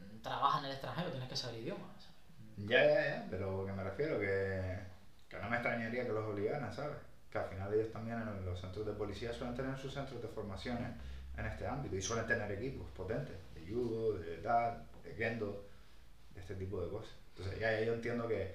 mm, 0.00 0.20
trabaja 0.20 0.58
en 0.58 0.64
el 0.64 0.72
extranjero, 0.72 1.10
tienes 1.10 1.28
que 1.28 1.36
saber 1.36 1.60
idiomas. 1.60 1.92
¿sabes? 2.02 2.68
Ya, 2.68 2.84
ya, 2.84 3.08
ya, 3.08 3.26
pero 3.30 3.64
que 3.64 3.72
me 3.72 3.84
refiero 3.84 4.18
que, 4.18 4.80
que 5.28 5.38
no 5.38 5.48
me 5.48 5.56
extrañaría 5.56 6.04
que 6.06 6.12
los 6.12 6.24
obligaran, 6.24 6.74
¿sabes? 6.74 6.96
Que 7.30 7.38
al 7.38 7.48
final 7.48 7.72
ellos 7.72 7.92
también 7.92 8.20
en 8.20 8.44
los 8.44 8.60
centros 8.60 8.84
de 8.84 8.94
policía 8.94 9.32
suelen 9.32 9.54
tener 9.54 9.78
sus 9.78 9.94
centros 9.94 10.20
de 10.20 10.26
formación 10.26 10.78
en, 10.78 11.40
en 11.40 11.46
este 11.46 11.64
ámbito 11.68 11.94
y 11.94 12.02
suelen 12.02 12.26
tener 12.26 12.50
equipos 12.50 12.90
potentes, 12.96 13.36
de 13.54 13.72
judo, 13.72 14.14
de 14.14 14.38
tal, 14.38 14.82
de 15.04 15.14
kendo, 15.14 15.68
de 16.34 16.40
este 16.40 16.56
tipo 16.56 16.80
de 16.80 16.90
cosas. 16.90 17.25
Entonces 17.36 17.60
ya, 17.60 17.80
yo 17.82 17.94
entiendo 17.94 18.26
que 18.28 18.54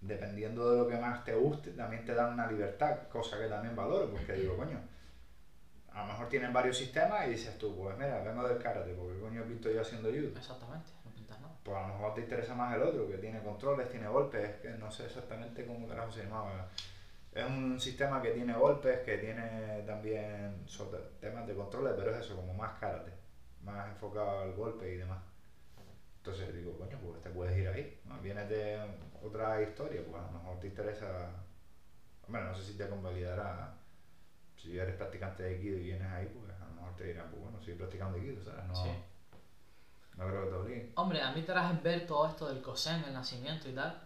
dependiendo 0.00 0.70
de 0.70 0.78
lo 0.78 0.88
que 0.88 0.96
más 0.96 1.24
te 1.24 1.34
guste, 1.34 1.70
también 1.72 2.04
te 2.04 2.14
dan 2.14 2.34
una 2.34 2.50
libertad, 2.50 3.08
cosa 3.08 3.38
que 3.38 3.46
también 3.46 3.76
valoro, 3.76 4.10
porque 4.10 4.32
digo, 4.34 4.56
coño, 4.56 4.80
a 5.92 6.02
lo 6.02 6.12
mejor 6.12 6.28
tienen 6.28 6.52
varios 6.52 6.78
sistemas 6.78 7.26
y 7.26 7.30
dices 7.30 7.58
tú, 7.58 7.76
pues 7.76 7.96
mira, 7.98 8.22
vengo 8.22 8.46
del 8.46 8.62
karate, 8.62 8.94
porque 8.94 9.18
coño 9.18 9.42
he 9.42 9.48
visto 9.48 9.70
yo 9.70 9.82
haciendo 9.82 10.08
judo 10.08 10.28
Exactamente, 10.36 10.90
no 11.04 11.10
pintas 11.10 11.40
nada. 11.40 11.52
pues 11.62 11.76
a 11.76 11.88
lo 11.88 11.94
mejor 11.94 12.14
te 12.14 12.20
interesa 12.22 12.54
más 12.54 12.74
el 12.74 12.82
otro, 12.82 13.08
que 13.08 13.18
tiene 13.18 13.42
controles, 13.42 13.90
tiene 13.90 14.08
golpes, 14.08 14.56
que 14.62 14.70
no 14.70 14.90
sé 14.90 15.06
exactamente 15.06 15.66
cómo 15.66 15.88
carajo 15.88 16.12
se 16.12 16.22
llamaba. 16.24 16.68
Es 17.32 17.44
un 17.44 17.78
sistema 17.78 18.22
que 18.22 18.30
tiene 18.30 18.54
golpes, 18.54 19.00
que 19.00 19.18
tiene 19.18 19.82
también 19.86 20.62
sobre 20.66 20.98
temas 21.20 21.46
de 21.46 21.54
controles, 21.54 21.92
pero 21.96 22.10
es 22.10 22.24
eso, 22.24 22.36
como 22.36 22.54
más 22.54 22.78
karate, 22.80 23.12
más 23.62 23.88
enfocado 23.88 24.40
al 24.40 24.52
golpe 24.54 24.92
y 24.92 24.96
demás. 24.96 25.18
Entonces 26.20 26.52
digo, 26.54 26.76
coño, 26.76 26.98
pues 26.98 27.22
te 27.22 27.30
puedes 27.30 27.56
ir 27.56 27.66
ahí. 27.68 27.98
¿no? 28.04 28.18
Vienes 28.20 28.46
de 28.48 28.78
otra 29.22 29.62
historia, 29.62 30.02
pues 30.04 30.22
a 30.22 30.26
lo 30.26 30.32
mejor 30.32 30.60
te 30.60 30.66
interesa. 30.66 31.30
Hombre, 32.26 32.42
no 32.42 32.54
sé 32.54 32.62
si 32.62 32.74
te 32.74 32.86
convalidará. 32.88 33.74
Si 34.56 34.76
eres 34.78 34.94
practicante 34.94 35.42
de 35.44 35.48
Aikido 35.54 35.78
y 35.78 35.82
vienes 35.84 36.08
ahí, 36.08 36.26
pues 36.26 36.52
a 36.60 36.66
lo 36.66 36.72
mejor 36.74 36.94
te 36.94 37.04
dirán, 37.04 37.30
pues 37.30 37.40
bueno, 37.40 37.58
sigue 37.62 37.76
practicando 37.76 38.18
Aikido, 38.18 38.42
¿sabes? 38.42 38.66
No, 38.66 38.74
Sí. 38.74 38.90
no 40.18 40.26
creo 40.28 40.42
que 40.44 40.48
te 40.50 40.54
obliguen. 40.56 40.92
Hombre, 40.96 41.22
a 41.22 41.30
mí 41.30 41.42
tras 41.42 41.82
ver 41.82 42.06
todo 42.06 42.26
esto 42.26 42.46
del 42.48 42.60
Kosen, 42.60 43.02
el 43.04 43.14
nacimiento 43.14 43.66
y 43.70 43.72
tal, 43.72 43.98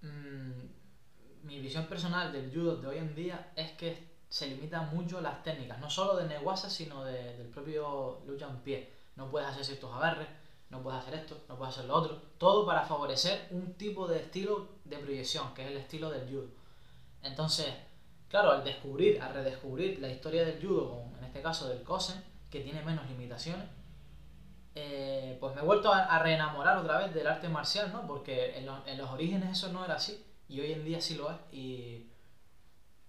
mm, 0.00 0.62
mi 1.44 1.60
visión 1.60 1.84
personal 1.86 2.32
del 2.32 2.52
judo 2.52 2.76
de 2.76 2.88
hoy 2.88 2.98
en 2.98 3.14
día 3.14 3.52
es 3.54 3.70
que 3.72 4.10
se 4.28 4.48
limitan 4.48 4.88
mucho 4.90 5.20
las 5.20 5.40
técnicas, 5.44 5.78
no 5.78 5.88
solo 5.88 6.16
de 6.16 6.24
Neguasa, 6.24 6.68
sino 6.68 7.04
de- 7.04 7.36
del 7.36 7.48
propio 7.48 8.18
lucha 8.26 8.48
en 8.48 8.58
pie. 8.58 8.88
No 9.14 9.28
puedes 9.30 9.46
hacer 9.48 9.64
ciertos 9.64 9.92
agarres, 9.94 10.28
no 10.72 10.82
puedes 10.82 11.00
hacer 11.02 11.14
esto, 11.14 11.38
no 11.48 11.56
puedes 11.58 11.76
hacer 11.76 11.86
lo 11.88 11.96
otro. 11.96 12.22
Todo 12.38 12.66
para 12.66 12.84
favorecer 12.84 13.48
un 13.52 13.74
tipo 13.74 14.08
de 14.08 14.18
estilo 14.20 14.68
de 14.86 14.98
proyección, 14.98 15.54
que 15.54 15.64
es 15.64 15.70
el 15.72 15.78
estilo 15.78 16.10
del 16.10 16.28
judo. 16.28 16.48
Entonces, 17.22 17.68
claro, 18.28 18.52
al 18.52 18.64
descubrir, 18.64 19.20
al 19.22 19.34
redescubrir 19.34 20.00
la 20.00 20.08
historia 20.10 20.44
del 20.44 20.60
judo, 20.66 21.04
en 21.18 21.24
este 21.24 21.42
caso 21.42 21.68
del 21.68 21.82
Kosen, 21.84 22.22
que 22.50 22.60
tiene 22.62 22.82
menos 22.84 23.06
limitaciones, 23.08 23.66
eh, 24.74 25.36
pues 25.40 25.54
me 25.54 25.60
he 25.60 25.64
vuelto 25.64 25.92
a, 25.92 26.18
reenamorar 26.18 26.78
otra 26.78 26.98
vez 26.98 27.12
del 27.14 27.26
arte 27.26 27.48
marcial, 27.48 27.92
¿no? 27.92 28.06
Porque 28.06 28.56
en, 28.58 28.66
los- 28.66 28.86
en 28.86 28.98
los 28.98 29.10
orígenes 29.10 29.50
eso 29.58 29.72
no 29.72 29.84
era 29.84 29.94
así 29.94 30.24
y 30.48 30.60
hoy 30.60 30.72
en 30.72 30.84
día 30.84 31.00
sí 31.00 31.14
lo 31.16 31.30
es. 31.30 31.36
Y, 31.52 32.06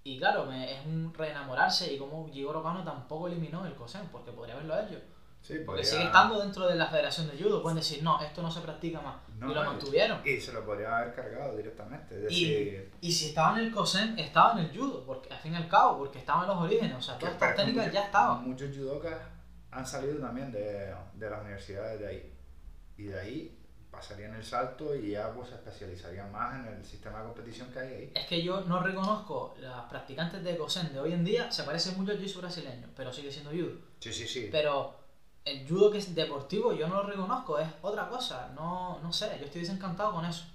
y 0.04 0.20
claro, 0.20 0.52
es 0.52 0.86
un 0.86 1.14
reenamorarse 1.14 1.94
y 1.94 1.98
como 1.98 2.30
Jigoro 2.32 2.62
Kano 2.64 2.84
tampoco 2.84 3.28
eliminó 3.28 3.66
el 3.66 3.74
Kosen, 3.76 4.08
porque 4.12 4.32
podría 4.32 4.56
haberlo 4.56 4.80
hecho. 4.80 5.00
Sí, 5.44 5.60
podría- 5.60 5.84
sigue 5.86 6.06
estando 6.06 6.40
dentro 6.40 6.66
de 6.68 6.76
la 6.76 6.88
Federación 6.88 7.28
de 7.30 7.38
Judo, 7.44 7.62
pueden 7.62 7.76
decir, 7.78 8.02
no, 8.02 8.20
esto 8.22 8.42
no 8.42 8.50
se 8.50 8.62
practica 8.62 9.02
más. 9.02 9.18
No, 9.38 9.52
y 9.52 9.54
lo 9.54 9.64
mantuvieron. 9.64 10.22
Y 10.26 10.40
se 10.40 10.54
lo 10.54 10.66
podría 10.66 10.98
haber 10.98 11.14
cargado 11.14 11.56
directamente. 11.58 12.16
Es 12.26 12.32
Y, 12.32 12.46
decir, 12.50 12.92
y 13.02 13.12
si 13.12 13.26
estaba 13.28 13.60
en 13.60 13.66
el 13.66 13.72
Kosen, 13.74 14.18
estaba 14.18 14.54
en 14.54 14.60
el 14.66 14.76
Judo, 14.78 15.04
porque 15.06 15.32
al 15.34 15.40
fin 15.40 15.52
y 15.54 15.58
al 15.58 15.68
cabo, 15.68 15.98
porque 15.98 16.20
estaba 16.20 16.44
en 16.44 16.48
los 16.48 16.58
orígenes, 16.58 16.96
o 16.98 17.02
sea, 17.02 17.18
todas 17.20 17.34
estas 17.34 17.56
técnicas 17.58 17.92
ya 17.92 18.06
estaban. 18.06 18.48
Muchos 18.48 18.70
judokas 18.76 19.18
han 19.72 19.86
salido 19.86 20.16
también 20.20 20.50
de, 20.52 20.94
de 21.14 21.30
las 21.30 21.42
universidades 21.42 22.00
de 22.00 22.08
ahí. 22.08 22.34
Y 22.98 23.04
de 23.04 23.20
ahí 23.20 23.60
pasarían 23.92 24.34
el 24.36 24.44
salto 24.46 24.96
y 24.96 25.12
ya 25.12 25.32
pues 25.34 25.50
se 25.50 25.56
especializarían 25.56 26.32
más 26.32 26.56
en 26.56 26.74
el 26.74 26.86
sistema 26.86 27.20
de 27.20 27.26
competición 27.26 27.70
que 27.72 27.80
hay 27.80 27.94
ahí. 27.94 28.12
Es 28.16 28.26
que 28.28 28.42
yo 28.42 28.62
no 28.62 28.82
reconozco, 28.82 29.56
las 29.60 29.82
practicantes 29.90 30.42
de 30.44 30.58
Kosen 30.58 30.94
de 30.94 31.00
hoy 31.00 31.12
en 31.14 31.24
día 31.26 31.52
se 31.52 31.64
parecen 31.64 31.98
mucho 31.98 32.12
al 32.14 32.18
jiu 32.18 32.40
brasileño, 32.40 32.88
pero 32.96 33.12
sigue 33.12 33.30
siendo 33.32 33.52
judo. 33.52 33.74
Sí, 34.00 34.14
sí, 34.14 34.26
sí. 34.28 34.50
Pero 34.52 35.03
el 35.46 35.68
judo 35.68 35.92
que 35.92 35.98
es 35.98 36.16
deportivo 36.16 36.74
yo 36.74 36.88
no 36.88 36.96
lo 36.96 37.04
reconozco, 37.04 37.60
es 37.60 37.68
otra 37.82 38.08
cosa, 38.08 38.52
no, 38.56 39.00
no 39.02 39.12
sé, 39.12 39.38
yo 39.40 39.46
estoy 39.46 39.62
desencantado 39.62 40.14
con 40.14 40.26
eso. 40.26 40.46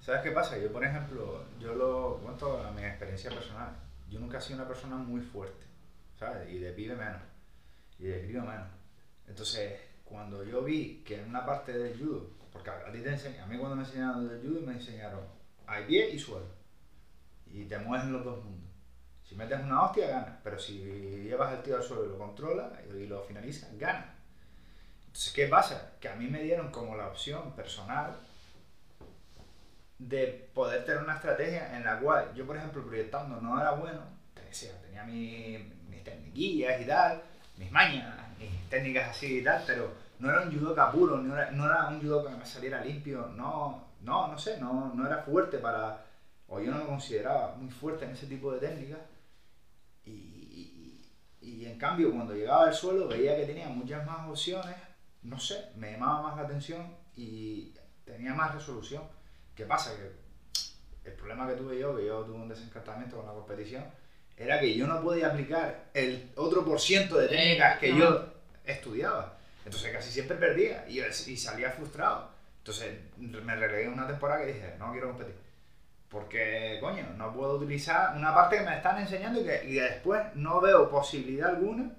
¿Sabes 0.00 0.22
qué 0.22 0.30
pasa? 0.30 0.58
Yo, 0.58 0.72
por 0.72 0.84
ejemplo, 0.84 1.44
yo 1.60 1.74
lo 1.74 2.18
cuento 2.22 2.58
a 2.62 2.70
mi 2.72 2.82
experiencia 2.82 3.30
personal. 3.30 3.76
Yo 4.08 4.18
nunca 4.18 4.38
he 4.38 4.40
sido 4.40 4.58
una 4.58 4.66
persona 4.68 4.96
muy 4.96 5.20
fuerte, 5.20 5.66
¿sabes? 6.18 6.50
Y 6.50 6.58
de 6.58 6.72
pibe 6.72 6.96
menos. 6.96 7.20
Y 7.98 8.04
de 8.04 8.24
crío 8.24 8.40
menos. 8.40 8.66
Entonces, 9.28 9.78
cuando 10.04 10.42
yo 10.42 10.62
vi 10.62 11.02
que 11.06 11.20
en 11.20 11.28
una 11.28 11.46
parte 11.46 11.72
del 11.72 11.96
judo 11.96 12.30
Porque 12.52 12.70
a, 12.70 12.90
ti 12.90 13.00
te 13.00 13.10
enseñan, 13.10 13.44
a 13.44 13.46
mí 13.46 13.56
cuando 13.58 13.76
me 13.76 13.84
enseñaron 13.84 14.28
del 14.28 14.40
judo 14.40 14.66
me 14.66 14.72
enseñaron 14.72 15.20
hay 15.66 15.84
pie 15.84 16.10
y 16.10 16.18
suelo. 16.18 16.46
Y 17.46 17.66
te 17.66 17.78
mueves 17.78 18.06
en 18.06 18.12
los 18.14 18.24
dos 18.24 18.44
mundos. 18.44 18.69
Si 19.30 19.36
metes 19.36 19.60
una 19.60 19.84
hostia, 19.84 20.08
ganas. 20.08 20.40
Pero 20.42 20.58
si 20.58 20.82
llevas 21.22 21.52
el 21.52 21.62
tío 21.62 21.76
al 21.76 21.84
suelo 21.84 22.04
y 22.04 22.08
lo 22.08 22.18
controla 22.18 22.72
y 22.92 23.06
lo 23.06 23.22
finalizas, 23.22 23.70
ganas. 23.78 24.06
Entonces, 25.06 25.32
¿qué 25.32 25.46
pasa? 25.46 25.92
Que 26.00 26.08
a 26.08 26.16
mí 26.16 26.26
me 26.26 26.42
dieron 26.42 26.72
como 26.72 26.96
la 26.96 27.06
opción 27.06 27.52
personal 27.52 28.16
de 30.00 30.50
poder 30.52 30.84
tener 30.84 31.00
una 31.00 31.14
estrategia 31.14 31.76
en 31.76 31.84
la 31.84 32.00
cual 32.00 32.34
yo, 32.34 32.44
por 32.44 32.56
ejemplo, 32.56 32.84
proyectando 32.84 33.40
no 33.40 33.60
era 33.60 33.70
bueno, 33.70 34.00
te 34.34 34.42
decía, 34.42 34.72
tenía 34.82 35.04
mis, 35.04 35.60
mis 35.88 36.02
técnicas 36.02 36.80
y 36.80 36.84
tal, 36.86 37.22
mis 37.56 37.70
mañas, 37.70 38.36
mis 38.36 38.68
técnicas 38.68 39.10
así 39.10 39.38
y 39.38 39.44
tal, 39.44 39.62
pero 39.64 39.92
no 40.18 40.28
era 40.28 40.40
un 40.40 40.52
judoka 40.52 40.90
puro, 40.90 41.18
no 41.18 41.36
era, 41.36 41.52
no 41.52 41.66
era 41.66 41.86
un 41.86 42.00
judoka 42.00 42.30
que 42.30 42.36
me 42.36 42.46
saliera 42.46 42.84
limpio, 42.84 43.28
no, 43.36 43.84
no, 44.00 44.26
no 44.26 44.36
sé, 44.36 44.58
no, 44.58 44.92
no 44.92 45.06
era 45.06 45.18
fuerte 45.18 45.58
para, 45.58 46.04
o 46.48 46.58
yo 46.58 46.72
no 46.72 46.78
me 46.78 46.86
consideraba 46.86 47.54
muy 47.54 47.70
fuerte 47.70 48.06
en 48.06 48.10
ese 48.10 48.26
tipo 48.26 48.50
de 48.52 48.58
técnicas. 48.58 48.98
Y, 51.50 51.66
en 51.66 51.78
cambio, 51.78 52.12
cuando 52.12 52.34
llegaba 52.34 52.66
al 52.66 52.74
suelo, 52.74 53.08
veía 53.08 53.36
que 53.36 53.46
tenía 53.46 53.68
muchas 53.68 54.06
más 54.06 54.28
opciones, 54.28 54.76
no 55.22 55.38
sé, 55.38 55.70
me 55.76 55.92
llamaba 55.92 56.22
más 56.22 56.36
la 56.36 56.42
atención 56.42 56.96
y 57.16 57.74
tenía 58.04 58.34
más 58.34 58.54
resolución. 58.54 59.02
¿Qué 59.54 59.64
pasa? 59.64 59.92
Que 59.96 61.10
el 61.10 61.16
problema 61.16 61.48
que 61.48 61.54
tuve 61.54 61.78
yo, 61.78 61.96
que 61.96 62.06
yo 62.06 62.22
tuve 62.22 62.36
un 62.36 62.48
desencantamiento 62.48 63.16
con 63.16 63.26
la 63.26 63.32
competición, 63.32 63.84
era 64.36 64.60
que 64.60 64.74
yo 64.74 64.86
no 64.86 65.02
podía 65.02 65.28
aplicar 65.28 65.90
el 65.92 66.30
otro 66.36 66.64
por 66.64 66.80
ciento 66.80 67.18
de 67.18 67.28
técnicas 67.28 67.78
que 67.78 67.96
yo 67.96 68.32
estudiaba. 68.64 69.36
Entonces 69.64 69.92
casi 69.92 70.10
siempre 70.10 70.36
perdía 70.36 70.86
y, 70.88 71.00
y 71.00 71.36
salía 71.36 71.70
frustrado. 71.70 72.30
Entonces 72.58 72.96
me 73.18 73.56
relegué 73.56 73.88
una 73.88 74.06
temporada 74.06 74.40
que 74.40 74.52
dije, 74.52 74.76
no 74.78 74.92
quiero 74.92 75.08
competir 75.08 75.49
porque, 76.10 76.78
coño, 76.80 77.04
no 77.16 77.32
puedo 77.32 77.54
utilizar 77.54 78.16
una 78.16 78.34
parte 78.34 78.58
que 78.58 78.64
me 78.64 78.76
están 78.76 78.98
enseñando 78.98 79.40
y 79.40 79.44
que, 79.44 79.80
después 79.80 80.20
no 80.34 80.60
veo 80.60 80.90
posibilidad 80.90 81.50
alguna 81.50 81.94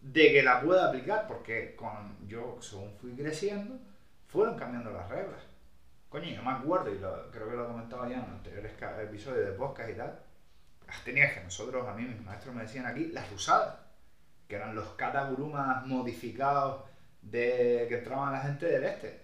de 0.00 0.32
que 0.32 0.42
la 0.42 0.60
pueda 0.60 0.88
aplicar, 0.88 1.28
porque 1.28 1.76
con 1.76 2.26
yo, 2.26 2.58
según 2.60 2.92
fui 3.00 3.14
creciendo, 3.14 3.78
fueron 4.26 4.56
cambiando 4.56 4.90
las 4.90 5.08
reglas. 5.08 5.40
Coño, 6.08 6.26
yo 6.26 6.42
me 6.42 6.50
acuerdo, 6.50 6.92
y 6.92 6.98
creo 6.98 7.48
que 7.48 7.56
lo 7.56 7.64
he 7.64 7.68
comentado 7.68 8.08
ya 8.08 8.16
en 8.16 8.24
anteriores 8.24 8.72
episodios 9.02 9.46
de 9.46 9.52
podcast 9.52 9.90
y 9.90 9.94
tal, 9.94 10.18
las 10.88 11.04
técnicas 11.04 11.34
que 11.34 11.44
nosotros, 11.44 11.86
a 11.86 11.94
mí, 11.94 12.02
mis 12.02 12.20
maestros 12.22 12.54
me 12.54 12.62
decían 12.62 12.86
aquí, 12.86 13.06
las 13.06 13.30
usadas, 13.30 13.76
que 14.48 14.56
eran 14.56 14.74
los 14.74 14.88
katagurumas 14.94 15.86
modificados 15.86 16.82
de 17.22 17.86
que 17.88 17.98
entraban 17.98 18.32
la 18.32 18.40
gente 18.40 18.66
del 18.66 18.82
este. 18.82 19.22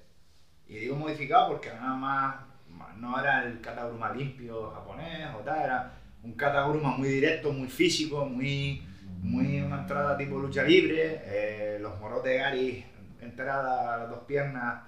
Y 0.68 0.76
digo 0.76 0.94
modificados 0.94 1.48
porque 1.48 1.70
nada 1.70 1.94
más 1.94 2.47
no 2.96 3.20
era 3.20 3.44
el 3.44 3.60
kataguruma 3.60 4.12
limpio 4.12 4.70
japonés 4.70 5.28
o 5.34 5.38
tal, 5.40 5.62
era 5.62 5.92
un 6.22 6.32
kataguruma 6.32 6.96
muy 6.96 7.08
directo, 7.08 7.52
muy 7.52 7.68
físico, 7.68 8.24
muy, 8.26 8.82
muy 9.22 9.60
una 9.60 9.80
entrada 9.80 10.16
tipo 10.16 10.38
lucha 10.38 10.62
libre, 10.62 11.22
eh, 11.24 11.78
los 11.80 11.98
moros 12.00 12.22
de 12.24 12.38
Gary, 12.38 12.84
entrada 13.20 13.94
a 13.94 13.98
las 13.98 14.10
dos 14.10 14.20
piernas 14.20 14.82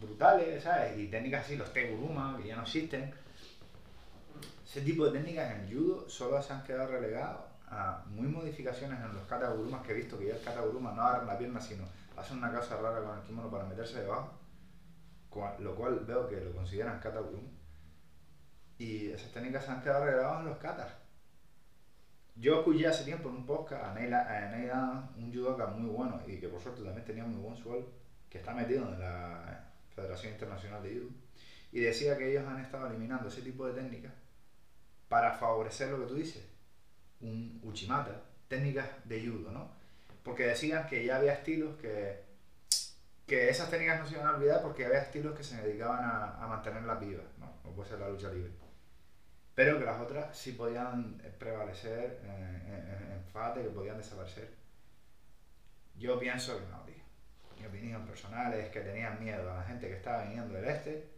brutales, 0.00 0.62
¿sabes? 0.62 0.98
Y 0.98 1.08
técnicas 1.08 1.44
así, 1.44 1.56
los 1.56 1.72
teguruma, 1.72 2.38
que 2.40 2.48
ya 2.48 2.56
no 2.56 2.62
existen. 2.62 3.12
Ese 4.64 4.82
tipo 4.82 5.06
de 5.06 5.18
técnicas 5.18 5.52
en 5.52 5.72
judo 5.72 6.08
solo 6.08 6.42
se 6.42 6.52
han 6.52 6.62
quedado 6.64 6.88
relegados 6.88 7.40
a 7.68 8.02
muy 8.06 8.28
modificaciones 8.28 9.00
en 9.00 9.14
los 9.14 9.24
katagurumas 9.24 9.82
que 9.82 9.92
he 9.92 9.96
visto, 9.96 10.18
que 10.18 10.26
ya 10.26 10.34
el 10.34 10.42
kataguruma 10.42 10.92
no 10.92 11.02
agarra 11.02 11.24
la 11.24 11.38
pierna, 11.38 11.60
sino 11.60 11.84
hace 12.16 12.34
una 12.34 12.52
cosa 12.52 12.76
rara 12.76 13.02
con 13.02 13.18
el 13.18 13.24
kimono 13.24 13.50
para 13.50 13.64
meterse 13.64 14.00
debajo 14.00 14.45
lo 15.58 15.74
cual 15.74 16.00
veo 16.06 16.28
que 16.28 16.40
lo 16.40 16.52
consideran 16.52 17.00
kata 17.00 17.20
Y 18.78 19.10
esas 19.10 19.32
técnicas 19.32 19.64
se 19.64 19.70
han 19.70 19.82
quedado 19.82 20.04
regaladas 20.04 20.40
en 20.40 20.46
los 20.46 20.58
katas. 20.58 20.92
Yo 22.38 22.58
escuché 22.58 22.86
hace 22.86 23.04
tiempo 23.04 23.30
en 23.30 23.36
un 23.36 23.46
podcast 23.46 23.84
a 23.84 23.94
Neil, 23.94 24.12
un 25.16 25.32
judoka 25.32 25.68
muy 25.68 25.88
bueno 25.88 26.20
y 26.26 26.38
que 26.38 26.48
por 26.48 26.60
suerte 26.60 26.82
también 26.82 27.06
tenía 27.06 27.24
muy 27.24 27.40
buen 27.40 27.56
suelo, 27.56 27.86
que 28.28 28.38
está 28.38 28.52
metido 28.52 28.86
en 28.92 29.00
la 29.00 29.70
Federación 29.94 30.34
Internacional 30.34 30.82
de 30.82 30.94
Judo, 30.94 31.10
y 31.72 31.80
decía 31.80 32.18
que 32.18 32.30
ellos 32.30 32.46
han 32.46 32.60
estado 32.60 32.88
eliminando 32.88 33.28
ese 33.28 33.40
tipo 33.40 33.66
de 33.66 33.80
técnicas 33.80 34.12
para 35.08 35.32
favorecer 35.32 35.88
lo 35.88 36.00
que 36.00 36.06
tú 36.06 36.14
dices, 36.14 36.44
un 37.22 37.58
uchimata, 37.62 38.22
técnicas 38.48 38.86
de 39.04 39.26
judo, 39.26 39.50
¿no? 39.50 39.70
Porque 40.22 40.46
decían 40.46 40.86
que 40.88 41.06
ya 41.06 41.16
había 41.16 41.32
estilos 41.32 41.76
que 41.80 42.25
que 43.26 43.50
esas 43.50 43.68
técnicas 43.70 44.00
no 44.00 44.06
se 44.06 44.14
iban 44.14 44.28
a 44.28 44.36
olvidar 44.36 44.62
porque 44.62 44.86
había 44.86 45.00
estilos 45.00 45.36
que 45.36 45.42
se 45.42 45.60
dedicaban 45.60 46.04
a, 46.04 46.42
a 46.42 46.46
mantenerla 46.46 46.94
viva, 46.94 47.24
¿no? 47.38 47.52
como 47.62 47.74
puede 47.74 47.90
ser 47.90 47.98
la 47.98 48.08
lucha 48.08 48.30
libre. 48.30 48.52
Pero 49.56 49.78
que 49.78 49.86
las 49.86 50.00
otras 50.00 50.36
sí 50.36 50.52
podían 50.52 51.18
prevalecer 51.38 52.20
en, 52.24 53.12
en, 53.12 53.24
FATE, 53.32 53.62
que 53.62 53.70
podían 53.70 53.96
desaparecer. 53.96 54.54
Yo 55.96 56.18
pienso 56.18 56.58
que 56.58 56.66
no, 56.66 56.82
tío. 56.82 56.94
Mi 57.58 57.66
opinión 57.66 58.06
personal 58.06 58.52
es 58.52 58.68
que 58.68 58.80
tenían 58.80 59.18
miedo 59.18 59.50
a 59.50 59.56
la 59.56 59.62
gente 59.62 59.88
que 59.88 59.96
estaba 59.96 60.24
viniendo 60.24 60.54
del 60.54 60.66
este, 60.66 61.08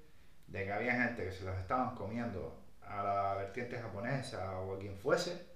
de 0.46 0.64
que 0.64 0.72
había 0.72 0.92
gente 0.92 1.24
que 1.24 1.32
se 1.32 1.44
los 1.44 1.58
estaban 1.58 1.96
comiendo 1.96 2.62
a 2.80 3.02
la 3.02 3.34
vertiente 3.34 3.76
japonesa 3.78 4.58
o 4.60 4.76
a 4.76 4.78
quien 4.78 4.96
fuese, 4.96 5.46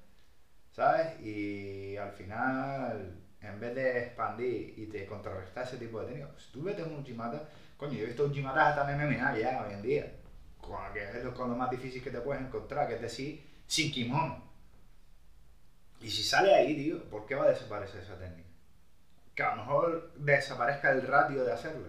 ¿sabes? 0.73 1.21
Y 1.21 1.97
al 1.97 2.11
final 2.13 3.22
en 3.43 3.61
vez 3.61 3.75
de 3.75 3.99
expandir 4.05 4.75
y 4.77 4.87
te 4.87 5.07
contrarrestar 5.07 5.65
ese 5.65 5.77
tipo 5.77 6.01
de 6.01 6.07
técnicas, 6.07 6.33
pues 6.33 6.47
tú 6.53 6.63
vete 6.63 6.83
un 6.83 6.97
Uchimata, 7.01 7.49
coño, 7.77 7.95
yo 7.95 8.05
he 8.05 8.07
visto 8.07 8.25
Uchimatas 8.25 8.79
hasta 8.79 8.93
en 8.93 9.09
MMA 9.09 9.39
ya 9.39 9.65
hoy 9.67 9.75
en 9.75 9.83
día, 9.83 10.13
con 10.61 11.51
lo 11.51 11.57
más 11.57 11.71
difícil 11.71 12.03
que 12.03 12.11
te 12.11 12.21
puedes 12.21 12.43
encontrar, 12.43 12.89
que 12.89 12.95
es 12.95 13.03
decir, 13.03 13.45
sin 13.67 13.91
kimono. 13.91 14.43
Y 16.01 16.11
si 16.11 16.23
sale 16.23 16.55
ahí, 16.55 16.75
tío, 16.75 17.03
¿por 17.05 17.27
qué 17.27 17.35
va 17.35 17.45
a 17.45 17.51
desaparecer 17.51 18.03
esa 18.03 18.19
técnica? 18.19 18.49
Que 19.35 19.43
a 19.43 19.55
lo 19.55 19.63
mejor 19.63 20.13
desaparezca 20.17 20.91
el 20.91 21.07
ratio 21.07 21.45
de 21.45 21.53
hacerlo. 21.53 21.89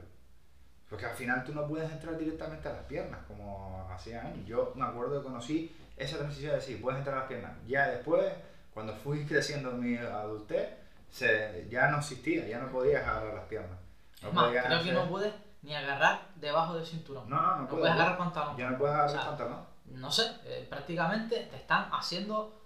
Porque 0.90 1.06
al 1.06 1.16
final 1.16 1.44
tú 1.44 1.54
no 1.54 1.68
puedes 1.68 1.92
entrar 1.92 2.18
directamente 2.18 2.70
a 2.70 2.74
las 2.74 2.84
piernas, 2.84 3.20
como 3.28 3.90
hacía 3.92 4.22
años. 4.22 4.46
Yo 4.46 4.74
me 4.76 4.86
acuerdo 4.86 5.20
que 5.20 5.28
conocí 5.28 5.76
esa 5.98 6.18
transición 6.18 6.52
de 6.52 6.58
decir, 6.58 6.80
puedes 6.80 7.00
entrar 7.00 7.16
a 7.16 7.20
las 7.22 7.28
piernas. 7.28 7.52
Ya 7.68 7.90
después, 7.90 8.32
cuando 8.74 8.94
fui 8.94 9.26
creciendo 9.28 9.72
en 9.72 9.80
mi 9.80 9.98
adultez, 9.98 10.68
se, 11.14 11.68
ya 11.70 11.90
no 11.90 12.00
existía, 12.00 12.48
ya 12.48 12.58
no 12.58 12.72
podías 12.72 13.08
agarrar 13.08 13.36
las 13.36 13.44
piernas. 13.44 13.78
No 14.24 14.30
es 14.30 14.34
más, 14.34 14.50
creo 14.50 14.84
que 14.84 14.92
no 14.92 15.08
puedes 15.08 15.32
ni 15.62 15.76
agarrar 15.76 16.22
debajo 16.38 16.74
del 16.74 16.86
cinturón. 16.86 17.30
No, 17.30 17.40
no, 17.40 17.58
no, 17.58 17.68
puedes, 17.68 17.92
agarrar 17.92 18.18
pantalón. 18.18 18.58
Ya 18.58 18.72
no 18.72 18.78
puedes 18.80 18.96
agarrar 18.96 19.18
o 19.18 19.30
pantalón. 19.30 19.66
No 19.86 20.12
sé, 20.12 20.24
eh, 20.46 20.66
prácticamente 20.68 21.48
te 21.52 21.56
están 21.56 21.88
haciendo 21.92 22.60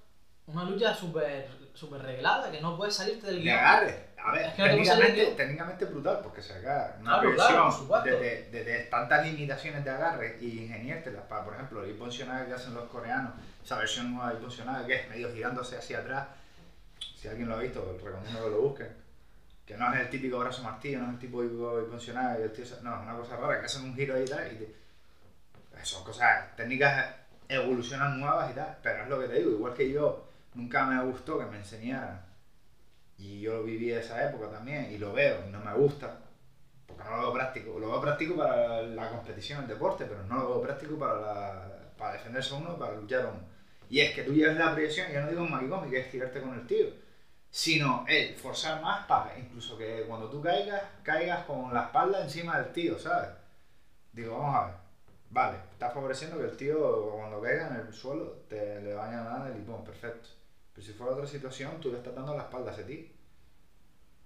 una 0.45 0.64
lucha 0.64 0.95
súper 0.95 1.50
super 1.74 2.02
reglada 2.02 2.50
que 2.50 2.62
no 2.62 2.78
puedes 2.78 2.95
salirte 2.95 3.28
del 3.28 3.41
guion. 3.41 3.54
De 3.56 3.60
agarre. 3.60 4.08
A 4.18 4.32
ver, 4.32 4.56
técnicamente, 4.56 5.26
técnicamente 5.38 5.86
brutal 5.86 6.20
porque 6.24 6.41
se 6.41 6.54
agarra 6.54 6.95
una 7.00 7.20
claro, 7.20 8.04
de, 8.04 8.50
de, 8.50 8.80
tantas 8.89 9.26
limitaciones 9.26 9.84
de 9.84 9.91
agarre 9.91 10.38
y 10.41 10.64
ingeniártelas 10.64 11.24
para, 11.26 11.43
por 11.43 11.54
ejemplo, 11.54 11.84
el 11.84 11.98
que 11.98 12.54
hacen 12.54 12.74
los 12.74 12.86
coreanos, 12.86 13.34
esa 13.64 13.78
versión 13.78 14.16
nueva 14.16 14.34
de 14.34 14.88
que 14.88 14.95
es 14.95 15.10
medio 15.10 15.32
girándose 15.34 15.78
hacia 15.78 16.00
atrás 16.00 16.28
si 17.28 17.32
alguien 17.32 17.50
lo 17.50 17.56
ha 17.56 17.60
visto, 17.60 17.98
recomiendo 18.04 18.44
que 18.44 18.50
lo 18.50 18.62
busquen. 18.62 18.88
Que 19.66 19.76
no 19.76 19.94
es 19.94 20.00
el 20.00 20.10
típico 20.10 20.40
brazo 20.40 20.64
martillo, 20.64 21.00
no 21.00 21.08
es 21.08 21.14
el 21.14 21.20
tipo 21.20 21.42
tío, 21.42 22.66
no, 22.84 22.96
es 22.96 23.02
una 23.02 23.18
cosa 23.18 23.36
rara, 23.36 23.60
que 23.60 23.66
hacen 23.66 23.84
un 23.84 23.96
giro 23.96 24.16
ahí 24.16 24.24
y 24.24 24.28
tal. 24.28 24.52
Y 24.54 24.76
pues 25.72 25.88
son 25.88 26.04
cosas, 26.06 26.56
técnicas 26.56 27.16
evolucionan 27.50 28.20
nuevas 28.20 28.52
y 28.52 28.56
tal, 28.56 28.78
pero 28.82 29.04
es 29.04 29.10
lo 29.10 29.20
que 29.20 29.28
te 29.28 29.36
digo, 29.36 29.52
igual 29.52 29.74
que 29.74 29.92
yo, 29.92 30.30
nunca 30.54 30.86
me 30.86 31.04
gustó 31.04 31.38
que 31.38 31.46
me 31.46 31.58
enseñaran. 31.58 32.26
Y 33.18 33.42
yo 33.42 33.64
viví 33.64 33.92
esa 33.92 34.30
época 34.30 34.50
también, 34.50 34.92
y 34.92 34.98
lo 34.98 35.12
veo, 35.12 35.44
y 35.46 35.52
no 35.52 35.60
me 35.60 35.74
gusta, 35.74 36.18
porque 36.86 37.04
no 37.04 37.18
lo 37.18 37.22
veo 37.24 37.34
práctico. 37.34 37.80
Lo 37.80 37.92
veo 37.92 38.02
práctico 38.02 38.38
para 38.38 38.84
la 38.84 39.10
competición, 39.10 39.64
el 39.64 39.68
deporte, 39.68 40.06
pero 40.06 40.24
no 40.24 40.36
lo 40.36 40.48
veo 40.50 40.62
práctico 40.62 40.98
para, 40.98 41.20
la, 41.20 41.68
para 41.98 42.14
defenderse 42.14 42.54
uno, 42.54 42.78
para 42.78 42.96
luchar 42.96 43.26
uno. 43.26 43.42
Y 43.90 44.00
es 44.00 44.14
que 44.14 44.24
tú 44.24 44.34
lleves 44.34 44.58
la 44.58 44.74
proyección, 44.74 45.12
yo 45.12 45.22
no 45.22 45.30
digo 45.30 45.42
un 45.42 45.52
maquicomi, 45.52 45.90
que 45.90 46.00
es 46.00 46.12
tirarte 46.12 46.40
con 46.40 46.54
el 46.54 46.66
tío 46.66 46.88
sino 47.58 48.05
el 48.08 48.36
forzar 48.36 48.84
más 48.84 49.08
para 49.08 49.36
incluso 49.36 49.76
que 49.80 50.03
cuando 50.08 50.30
tú 50.30 50.43
caigas, 50.43 50.80
caigas 51.01 51.43
con 51.45 51.74
la 51.74 51.86
espalda 51.86 52.22
encima 52.22 52.60
del 52.60 52.72
tío, 52.72 52.99
¿sabes? 52.99 53.30
Digo, 54.14 54.38
vamos 54.38 54.55
a 54.55 54.66
ver, 54.68 54.76
vale, 55.32 55.58
estás 55.72 55.91
favoreciendo 55.91 56.38
que 56.38 56.43
el 56.43 56.55
tío 56.55 57.14
cuando 57.18 57.41
caiga 57.41 57.70
en 57.70 57.88
el 57.88 57.91
suelo 57.91 58.43
te 58.47 58.80
le 58.84 58.93
vaya 58.93 59.22
a 59.22 59.39
dar 59.39 59.47
el 59.47 59.58
limón, 59.58 59.84
perfecto. 59.84 60.30
Pero 60.72 60.86
si 60.86 60.93
fuera 60.93 61.14
otra 61.14 61.26
situación, 61.26 61.82
tú 61.82 61.91
le 61.91 61.97
estás 61.97 62.14
dando 62.14 62.38
la 62.38 62.43
espalda 62.43 62.70
a 62.70 62.74
ese 62.76 62.84
tío. 62.84 63.08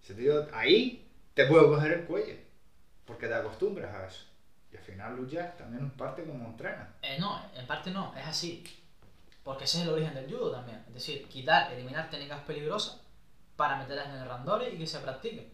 Ese 0.04 0.14
tío 0.14 0.48
ahí 0.54 1.10
te 1.34 1.46
puede 1.46 1.68
coger 1.68 1.92
el 1.94 2.04
cuello, 2.04 2.36
porque 3.06 3.28
te 3.28 3.34
acostumbras 3.34 3.96
a 3.96 4.08
eso. 4.08 4.26
Y 4.74 4.76
al 4.76 4.84
final 4.84 5.16
luchas 5.16 5.56
también 5.56 5.84
en 5.84 5.92
parte 5.92 6.26
como 6.26 6.48
entrenas. 6.48 6.90
Eh, 7.02 7.16
no, 7.18 7.42
en 7.56 7.66
parte 7.66 7.92
no, 7.92 8.14
es 8.14 8.28
así. 8.28 8.62
Porque 9.42 9.64
ese 9.64 9.78
es 9.78 9.84
el 9.86 9.94
origen 9.94 10.14
del 10.14 10.30
judo 10.30 10.52
también. 10.52 10.84
Es 10.90 10.94
decir, 10.96 11.26
quitar, 11.30 11.72
eliminar 11.72 12.10
técnicas 12.10 12.42
peligrosas 12.42 13.01
para 13.62 13.78
meterlas 13.78 14.08
en 14.08 14.16
el 14.16 14.28
randori 14.28 14.66
y 14.74 14.78
que 14.80 14.88
se 14.88 15.00
practique. 15.00 15.52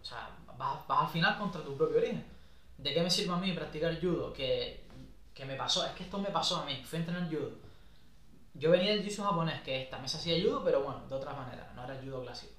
O 0.00 0.04
sea, 0.04 0.30
vas, 0.56 0.78
al 0.88 1.08
final 1.08 1.36
contra 1.36 1.62
tu 1.62 1.76
propio 1.76 1.98
origen. 1.98 2.24
¿de 2.78 2.94
qué 2.94 3.02
me 3.02 3.10
sirve 3.10 3.34
a 3.34 3.36
mí 3.36 3.52
practicar 3.52 4.00
judo? 4.00 4.32
Que, 4.32 4.86
que 5.34 5.44
me 5.44 5.56
pasó, 5.56 5.84
es 5.84 5.92
que 5.92 6.04
esto 6.04 6.18
me 6.18 6.30
pasó 6.30 6.58
a 6.58 6.64
mí, 6.64 6.80
fui 6.84 6.98
a 6.98 7.00
entrenar 7.00 7.28
judo. 7.28 7.50
Yo 8.54 8.70
venía 8.70 8.92
del 8.92 9.04
jiu 9.04 9.24
japonés, 9.24 9.60
que 9.62 9.88
también 9.90 10.08
se 10.08 10.18
hacía 10.18 10.40
judo, 10.40 10.62
pero 10.64 10.82
bueno, 10.82 11.00
de 11.08 11.14
otra 11.14 11.32
manera, 11.32 11.72
no 11.74 11.84
era 11.84 12.00
judo 12.00 12.22
clásico. 12.22 12.52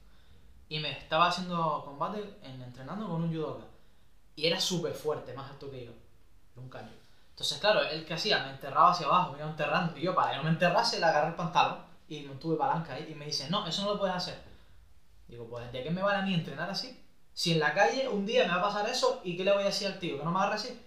Y 0.68 0.80
me 0.80 0.92
estaba 0.92 1.28
haciendo 1.28 1.84
combate, 1.86 2.38
en, 2.44 2.62
entrenando 2.62 3.08
con 3.08 3.24
un 3.24 3.34
judoka. 3.34 3.64
Y 4.36 4.46
era 4.46 4.60
súper 4.60 4.94
fuerte, 4.94 5.34
más 5.34 5.50
alto 5.50 5.72
que 5.72 5.86
yo. 5.86 5.92
Un 6.56 6.70
caño. 6.70 6.92
Entonces, 7.32 7.58
claro, 7.60 7.82
él 7.82 8.06
que 8.06 8.14
hacía, 8.14 8.44
me 8.44 8.52
enterraba 8.52 8.92
hacia 8.92 9.08
abajo, 9.08 9.32
me 9.32 9.40
iba 9.40 9.50
enterrando. 9.50 9.98
Y 9.98 10.02
yo, 10.02 10.14
para 10.14 10.32
que 10.32 10.38
no 10.38 10.44
me 10.44 10.50
enterrase, 10.50 11.00
le 11.00 11.06
agarré 11.06 11.30
el 11.30 11.36
pantalón 11.36 11.80
y 12.10 12.22
me 12.22 12.36
tuve 12.36 12.58
palanca 12.58 12.94
ahí. 12.94 13.08
Y 13.10 13.16
me 13.16 13.26
dice, 13.26 13.50
no, 13.50 13.66
eso 13.66 13.84
no 13.84 13.94
lo 13.94 14.00
puedes 14.00 14.16
hacer. 14.16 14.49
Digo, 15.30 15.48
pues, 15.48 15.72
¿de 15.72 15.84
qué 15.84 15.92
me 15.92 16.02
vale 16.02 16.20
a 16.20 16.22
mí 16.24 16.34
entrenar 16.34 16.70
así? 16.70 17.00
Si 17.34 17.54
en 17.54 17.60
la 17.60 17.74
calle 17.74 18.10
un 18.10 18.26
día 18.26 18.44
me 18.44 18.50
va 18.50 18.58
a 18.58 18.64
pasar 18.64 18.90
eso, 18.90 19.22
¿y 19.24 19.38
qué 19.38 19.46
le 19.46 19.54
voy 19.54 19.64
a 19.64 19.68
decir 19.68 19.88
al 19.88 20.00
tío? 20.00 20.18
¿Que 20.18 20.26
no 20.26 20.32
me 20.32 20.40
agarre 20.40 20.56
así? 20.56 20.82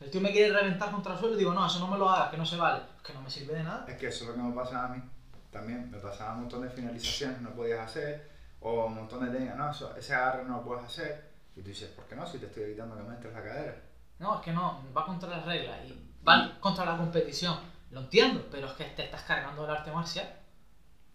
El 0.00 0.10
tío 0.10 0.20
me 0.20 0.30
quiere 0.30 0.52
reventar 0.52 0.92
contra 0.92 1.12
el 1.14 1.18
suelo 1.18 1.34
y 1.34 1.38
digo, 1.38 1.52
no, 1.52 1.66
eso 1.66 1.80
no 1.80 1.88
me 1.88 1.98
lo 1.98 2.08
hagas, 2.08 2.30
que 2.30 2.36
no 2.36 2.46
se 2.46 2.56
vale. 2.56 2.82
Es 2.96 3.02
que 3.02 3.12
no 3.12 3.20
me 3.20 3.28
sirve 3.28 3.54
de 3.54 3.64
nada. 3.64 3.84
Es 3.88 3.96
que 3.96 4.06
eso 4.06 4.24
es 4.24 4.30
lo 4.30 4.36
que 4.36 4.40
me 4.40 4.54
pasaba 4.54 4.86
a 4.86 4.96
mí. 4.96 5.02
También 5.50 5.90
me 5.90 5.98
pasaba 5.98 6.34
un 6.34 6.40
montón 6.42 6.62
de 6.62 6.70
finalizaciones 6.70 7.38
que 7.38 7.42
no 7.42 7.50
podías 7.50 7.80
hacer, 7.80 8.30
o 8.60 8.86
un 8.86 8.94
montón 8.94 9.24
de 9.24 9.32
técnicas, 9.32 9.56
no, 9.56 9.70
eso, 9.70 9.96
ese 9.96 10.14
agarre 10.14 10.44
no 10.44 10.58
lo 10.58 10.62
puedes 10.62 10.84
hacer. 10.84 11.28
Y 11.56 11.62
tú 11.62 11.68
dices, 11.68 11.90
¿por 11.90 12.04
qué 12.04 12.14
no? 12.14 12.24
Si 12.26 12.38
te 12.38 12.46
estoy 12.46 12.62
evitando 12.62 12.96
que 12.96 13.02
me 13.02 13.14
entres 13.14 13.34
la 13.34 13.42
cadera. 13.42 13.82
No, 14.20 14.36
es 14.36 14.40
que 14.42 14.52
no, 14.52 14.84
va 14.96 15.04
contra 15.04 15.28
las 15.28 15.44
reglas 15.44 15.78
y 15.84 16.14
va 16.26 16.58
contra 16.60 16.84
la 16.84 16.96
competición. 16.96 17.58
Lo 17.90 18.00
entiendo, 18.00 18.46
pero 18.50 18.68
es 18.68 18.72
que 18.74 18.84
te 18.84 19.04
estás 19.04 19.22
cargando 19.22 19.64
el 19.64 19.70
arte 19.70 19.90
marcial. 19.90 20.32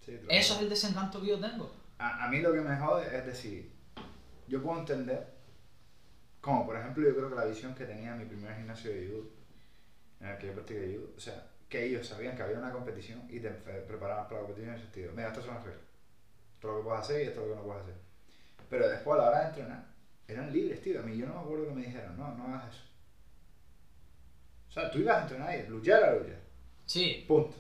Sí, 0.06 0.20
Eso 0.28 0.56
es 0.56 0.60
el 0.60 0.70
desencanto 0.70 1.22
que 1.22 1.28
yo 1.28 1.40
tengo. 1.40 1.72
A, 2.04 2.26
a 2.26 2.28
mí 2.30 2.40
lo 2.42 2.52
que 2.54 2.62
me 2.62 2.76
jode 2.78 3.18
es 3.18 3.26
decir, 3.26 3.72
yo 4.48 4.62
puedo 4.62 4.80
entender, 4.80 5.28
como 6.42 6.66
por 6.66 6.76
ejemplo 6.78 7.04
yo 7.08 7.16
creo 7.16 7.30
que 7.30 7.36
la 7.36 7.46
visión 7.46 7.74
que 7.76 7.86
tenía 7.86 8.12
en 8.14 8.20
mi 8.20 8.26
primer 8.26 8.56
gimnasio 8.56 8.92
de 8.92 9.08
judo, 9.08 9.30
en 10.20 10.28
el 10.28 10.38
que 10.38 10.48
yo 10.48 10.54
practiqué 10.54 10.96
judo, 10.98 11.10
o 11.16 11.20
sea, 11.20 11.48
que 11.70 11.86
ellos 11.86 12.08
sabían 12.08 12.36
que 12.36 12.44
había 12.44 12.60
una 12.60 12.72
competición 12.72 13.24
y 13.30 13.40
te 13.40 13.50
pre- 13.50 13.82
preparaban 13.82 14.26
para 14.28 14.42
la 14.42 14.48
competición 14.48 14.70
en 14.70 14.76
el 14.76 14.82
sentido, 14.82 15.12
mira, 15.14 15.30
estas 15.30 15.46
son 15.46 15.56
las 15.56 15.64
reglas, 15.64 15.84
esto 16.56 16.68
es 16.68 16.74
lo 16.74 16.78
que 16.78 16.84
puedes 16.84 17.02
hacer 17.02 17.22
y 17.22 17.28
esto 17.28 17.42
es 17.42 17.48
lo 17.48 17.54
que 17.54 17.60
no 17.60 17.66
puedes 17.68 17.84
hacer. 17.84 17.96
Pero 18.70 18.90
después 18.90 19.20
a 19.20 19.22
la 19.24 19.30
hora 19.30 19.40
de 19.42 19.48
entrenar, 19.48 19.86
eran 20.28 20.54
libres, 20.54 20.82
tío, 20.82 21.00
a 21.00 21.04
mí 21.04 21.18
yo 21.18 21.26
no 21.28 21.34
me 21.36 21.40
acuerdo 21.42 21.68
que 21.68 21.74
me 21.74 21.86
dijeran, 21.86 22.18
no, 22.18 22.36
no 22.36 22.46
hagas 22.48 22.74
eso. 22.74 22.84
O 24.70 24.72
sea, 24.72 24.90
tú 24.92 25.00
ibas 25.00 25.18
a 25.18 25.22
entrenar 25.24 25.60
y 25.60 25.68
luchar 25.68 26.04
a 26.04 26.14
luchar. 26.16 26.40
Sí, 26.86 27.26
Punto. 27.28 27.56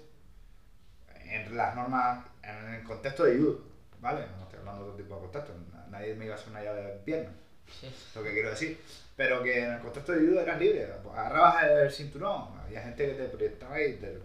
En 1.26 1.56
las 1.58 1.76
normas, 1.76 2.26
en 2.44 2.74
el 2.76 2.84
contexto 2.84 3.24
de 3.24 3.38
judo, 3.38 3.62
¿vale? 4.04 4.26
No 4.38 4.43
estoy 4.43 4.60
hablando 4.60 4.84
de 4.84 4.89
otro 4.91 5.04
tipo 5.04 5.16
de 5.16 5.22
contexto. 5.22 5.54
Nadie 5.89 6.14
me 6.14 6.26
iba 6.26 6.36
a 6.36 6.38
hacer 6.38 6.49
una 6.49 6.64
llave 6.64 6.82
de 6.84 6.93
pierna, 6.99 7.32
sí. 7.80 7.91
lo 8.16 8.24
que 8.24 8.34
quiero 8.34 8.49
decir. 8.51 8.80
Pero 9.16 9.41
que 9.43 9.64
en 9.64 9.74
el 9.74 9.80
contexto 9.80 10.12
de 10.12 10.20
judo 10.28 10.41
eras 10.41 10.60
libre. 10.60 10.88
Agarrabas 11.12 11.64
el 11.66 11.91
cinturón, 11.91 12.60
había 12.64 12.82
gente 12.82 13.08
que 13.08 13.14
te 13.14 13.30
proyectaba 13.30 13.82
y 13.82 13.93
te, 13.95 14.20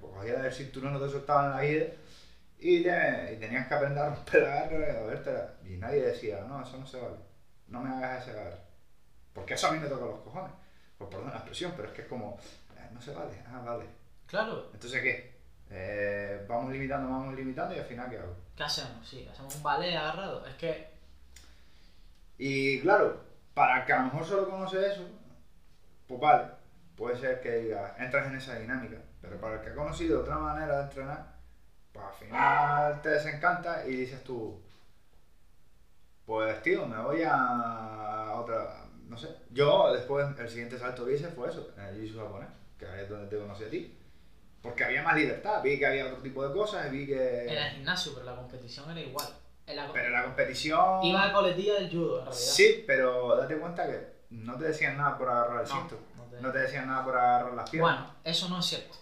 cogía 0.00 0.38
del 0.42 0.52
cinturón, 0.52 0.92
no 0.94 1.00
te 1.00 1.10
soltaban 1.10 1.50
la 1.50 1.60
vida. 1.60 1.86
Y, 2.58 2.82
te- 2.82 3.32
y 3.34 3.36
tenías 3.38 3.66
que 3.66 3.74
aprender 3.74 3.98
a 4.04 4.14
romper 4.14 4.42
la 4.42 4.48
garra, 4.66 4.98
a 5.00 5.06
vértela. 5.06 5.54
Y 5.66 5.76
nadie 5.78 6.02
decía, 6.02 6.44
no, 6.48 6.62
eso 6.62 6.76
no 6.78 6.86
se 6.86 7.00
vale. 7.00 7.16
No 7.68 7.80
me 7.82 7.90
hagas 7.90 8.22
ese 8.22 8.38
agarre. 8.38 8.58
Porque 9.32 9.54
eso 9.54 9.66
a 9.68 9.72
mí 9.72 9.78
me 9.80 9.88
toca 9.88 10.04
los 10.06 10.20
cojones. 10.20 10.52
Pues 10.98 11.10
perdón 11.10 11.30
la 11.30 11.36
expresión, 11.36 11.72
pero 11.74 11.88
es 11.88 11.94
que 11.94 12.02
es 12.02 12.08
como, 12.08 12.38
eh, 12.76 12.88
no 12.92 13.00
se 13.00 13.12
vale. 13.12 13.34
Ah, 13.48 13.62
vale. 13.66 13.86
Claro, 14.26 14.70
Entonces, 14.74 15.02
¿qué? 15.02 15.31
Eh, 15.74 16.44
vamos 16.46 16.70
limitando, 16.70 17.08
vamos 17.08 17.34
limitando 17.34 17.74
y 17.74 17.78
al 17.78 17.86
final, 17.86 18.10
¿qué 18.10 18.18
hago? 18.18 18.36
¿qué 18.54 18.62
hacemos? 18.62 19.08
Sí, 19.08 19.26
hacemos 19.30 19.56
un 19.56 19.62
ballet 19.62 19.96
agarrado. 19.96 20.46
Es 20.46 20.54
que, 20.56 20.90
Y 22.36 22.80
claro, 22.82 23.20
para 23.54 23.80
el 23.80 23.86
que 23.86 23.92
a 23.92 23.98
lo 23.98 24.04
mejor 24.04 24.24
solo 24.24 24.50
conoce 24.50 24.86
eso, 24.86 25.08
pues 26.06 26.20
vale, 26.20 26.48
puede 26.96 27.16
ser 27.16 27.40
que 27.40 27.56
diga, 27.56 27.96
entras 27.98 28.26
en 28.26 28.36
esa 28.36 28.58
dinámica. 28.58 28.98
Pero 29.22 29.40
para 29.40 29.54
el 29.56 29.60
que 29.62 29.70
ha 29.70 29.74
conocido 29.74 30.20
otra 30.20 30.36
manera 30.36 30.78
de 30.78 30.82
entrenar, 30.84 31.36
pues 31.92 32.04
al 32.04 32.14
final 32.14 33.02
te 33.02 33.08
desencanta 33.10 33.86
y 33.86 33.96
dices 33.96 34.22
tú, 34.24 34.60
pues 36.26 36.62
tío, 36.62 36.86
me 36.86 36.98
voy 36.98 37.22
a 37.24 38.32
otra, 38.34 38.84
no 39.08 39.16
sé. 39.16 39.28
Yo 39.50 39.92
después, 39.92 40.26
el 40.38 40.48
siguiente 40.48 40.78
salto 40.78 41.06
que 41.06 41.14
hice 41.14 41.28
fue 41.28 41.48
eso, 41.48 41.72
en 41.78 41.84
el 41.84 42.08
jiu 42.08 42.18
japonés, 42.20 42.48
que 42.78 43.02
es 43.02 43.08
donde 43.08 43.28
te 43.28 43.38
conocí 43.38 43.64
a 43.64 43.70
ti. 43.70 43.98
Porque 44.62 44.84
había 44.84 45.02
más 45.02 45.16
libertad, 45.16 45.60
vi 45.62 45.78
que 45.78 45.86
había 45.86 46.06
otro 46.06 46.18
tipo 46.22 46.46
de 46.46 46.54
cosas, 46.54 46.90
vi 46.90 47.06
que... 47.06 47.48
en 47.48 47.58
el 47.58 47.70
gimnasio, 47.72 48.12
pero 48.14 48.24
la 48.26 48.36
competición 48.36 48.90
era 48.90 49.00
igual. 49.00 49.26
En 49.66 49.76
la- 49.76 49.92
Pero 49.92 50.10
la 50.10 50.22
competición... 50.24 51.02
Iba 51.04 51.24
a 51.24 51.32
coletilla 51.32 51.74
del 51.74 51.90
judo, 51.90 52.18
en 52.20 52.24
realidad. 52.26 52.52
Sí, 52.52 52.84
pero 52.86 53.36
date 53.36 53.56
cuenta 53.58 53.86
que 53.86 54.12
no 54.30 54.56
te 54.56 54.64
decían 54.64 54.96
nada 54.96 55.18
por 55.18 55.28
agarrar 55.28 55.62
el 55.62 55.66
cinto. 55.66 55.98
no 56.16 56.24
te- 56.24 56.40
No 56.40 56.52
te 56.52 56.58
decían 56.58 56.86
nada 56.86 57.04
por 57.04 57.16
agarrar 57.16 57.54
las 57.54 57.68
piernas. 57.70 57.96
Bueno, 57.98 58.14
eso 58.24 58.48
no 58.48 58.58
es 58.60 58.66
cierto. 58.66 58.96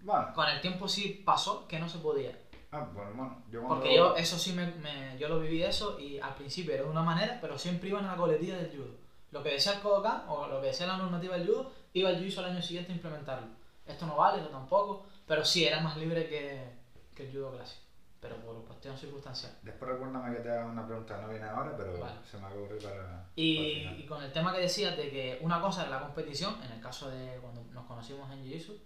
Bueno, 0.00 0.32
Con 0.34 0.48
el 0.48 0.60
tiempo 0.60 0.86
sí 0.86 1.22
pasó 1.24 1.66
que 1.66 1.78
no 1.78 1.88
se 1.88 1.98
podía. 1.98 2.38
ah, 2.72 2.88
bueno, 2.92 3.10
bueno, 3.14 3.42
yo 3.50 3.60
cuando... 3.62 3.76
Porque 3.76 3.96
yo, 3.96 4.16
eso 4.16 4.38
sí, 4.38 4.52
me, 4.52 4.66
me- 4.66 5.16
yo 5.18 5.28
lo 5.28 5.40
viví 5.40 5.62
eso 5.62 5.98
y 5.98 6.18
al 6.20 6.34
principio 6.34 6.74
era 6.74 6.82
de 6.84 6.88
una 6.90 7.02
manera, 7.02 7.38
pero 7.40 7.56
siempre 7.58 7.88
iba 7.88 7.98
en 8.00 8.06
la 8.06 8.16
coletilla 8.16 8.56
del 8.58 8.70
judo. 8.70 8.90
Lo 9.32 9.42
que 9.42 9.50
decía 9.50 9.72
el 9.74 9.80
Kodokan 9.80 10.22
o 10.28 10.46
lo 10.46 10.60
que 10.60 10.68
decía 10.68 10.86
la 10.86 10.96
normativa 10.98 11.36
del 11.36 11.46
judo, 11.48 11.72
iba 11.92 12.10
el 12.10 12.16
judo 12.30 12.44
al 12.44 12.52
año 12.52 12.62
siguiente 12.62 12.92
a 12.92 12.94
implementarlo. 12.96 13.48
Esto 13.86 14.06
no 14.06 14.16
vale, 14.16 14.38
esto 14.38 14.50
tampoco, 14.50 15.06
pero 15.26 15.44
sí, 15.44 15.64
era 15.66 15.80
más 15.80 15.96
libre 15.96 16.28
que, 16.28 16.72
que 17.14 17.26
el 17.26 17.32
judo 17.32 17.52
clásico. 17.52 17.82
Pero 18.20 18.36
por 18.36 18.64
cuestión 18.64 18.96
circunstancial. 18.96 19.52
Después 19.62 19.90
recuérdame 19.90 20.34
que 20.34 20.42
te 20.42 20.50
haga 20.50 20.64
una 20.64 20.86
pregunta, 20.86 21.20
no 21.20 21.28
viene 21.28 21.44
ahora, 21.44 21.76
pero 21.76 21.98
Vale. 22.00 22.14
se 22.24 22.38
me 22.38 22.46
ocurre 22.46 22.76
para... 22.78 22.96
para 23.04 23.28
Y, 23.36 23.74
final. 23.80 24.00
y 24.00 24.06
con 24.06 24.22
el 24.22 24.32
tema 24.32 24.54
que 24.54 24.60
decías 24.60 24.96
de 24.96 25.10
que 25.10 25.38
una 25.42 25.60
cosa 25.60 25.82
era 25.82 25.90
la 25.90 26.00
competición, 26.00 26.56
en 26.64 26.72
el 26.72 26.80
caso 26.80 27.10
de 27.10 27.38
cuando 27.42 27.62
nos 27.72 27.84
conocimos 27.84 28.30
en 28.30 28.42
Jiu-Jitsu, 28.42 28.78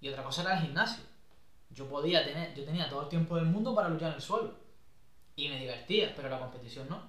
y 0.00 0.08
otra 0.08 0.24
cosa 0.24 0.42
era 0.42 0.54
el 0.58 0.62
gimnasio. 0.64 1.04
Yo 1.70 1.88
podía 1.88 2.24
tener, 2.24 2.52
yo 2.54 2.64
tenía 2.64 2.88
todo 2.88 3.02
el 3.02 3.08
tiempo 3.08 3.36
del 3.36 3.44
mundo 3.46 3.74
para 3.74 3.88
luchar 3.88 4.08
en 4.10 4.16
el 4.16 4.20
suelo. 4.20 4.54
Y 5.36 5.48
me 5.48 5.58
divertía, 5.58 6.12
pero 6.16 6.28
la 6.28 6.40
competición 6.40 6.88
no. 6.88 7.00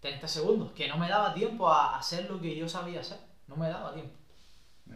30 0.00 0.26
segundos, 0.26 0.72
que 0.72 0.88
no 0.88 0.96
me 0.98 1.08
daba 1.08 1.32
tiempo 1.34 1.68
a 1.68 1.98
hacer 1.98 2.30
lo 2.30 2.40
que 2.40 2.56
yo 2.56 2.66
sabía 2.68 3.00
hacer. 3.00 3.18
No 3.46 3.56
me 3.56 3.68
daba 3.68 3.92
tiempo. 3.92 4.14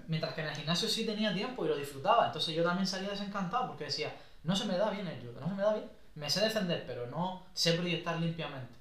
Mientras 0.06 0.34
que 0.34 0.42
en 0.42 0.48
el 0.48 0.54
gimnasio 0.54 0.88
sí 0.88 1.06
tenía 1.06 1.32
tiempo 1.32 1.64
y 1.64 1.68
lo 1.68 1.76
disfrutaba. 1.76 2.26
Entonces 2.26 2.54
yo 2.54 2.62
también 2.62 2.86
salía 2.86 3.10
desencantado 3.10 3.68
porque 3.68 3.84
decía, 3.84 4.14
no 4.44 4.54
se 4.54 4.66
me 4.66 4.76
da 4.76 4.90
bien 4.90 5.06
el 5.06 5.20
judo, 5.20 5.40
no 5.40 5.48
se 5.48 5.54
me 5.54 5.62
da 5.62 5.74
bien. 5.74 5.90
Me 6.14 6.28
sé 6.28 6.40
defender, 6.40 6.84
pero 6.86 7.06
no 7.06 7.46
sé 7.52 7.74
proyectar 7.74 8.18
limpiamente. 8.18 8.74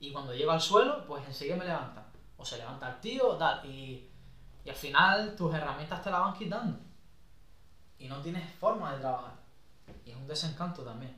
Y 0.00 0.12
cuando 0.12 0.34
llego 0.34 0.52
al 0.52 0.60
suelo, 0.60 1.06
pues 1.06 1.26
enseguida 1.26 1.56
me 1.56 1.64
levantan. 1.64 2.04
O 2.36 2.44
se 2.44 2.58
levanta 2.58 2.88
el 2.88 3.00
tío, 3.00 3.36
tal. 3.36 3.64
Y, 3.66 4.08
y 4.64 4.70
al 4.70 4.76
final 4.76 5.34
tus 5.36 5.54
herramientas 5.54 6.02
te 6.02 6.10
las 6.10 6.20
van 6.20 6.34
quitando. 6.34 6.78
Y 7.98 8.08
no 8.08 8.20
tienes 8.20 8.50
forma 8.54 8.92
de 8.92 9.00
trabajar. 9.00 9.34
Y 10.04 10.10
es 10.10 10.16
un 10.16 10.26
desencanto 10.26 10.82
también. 10.82 11.16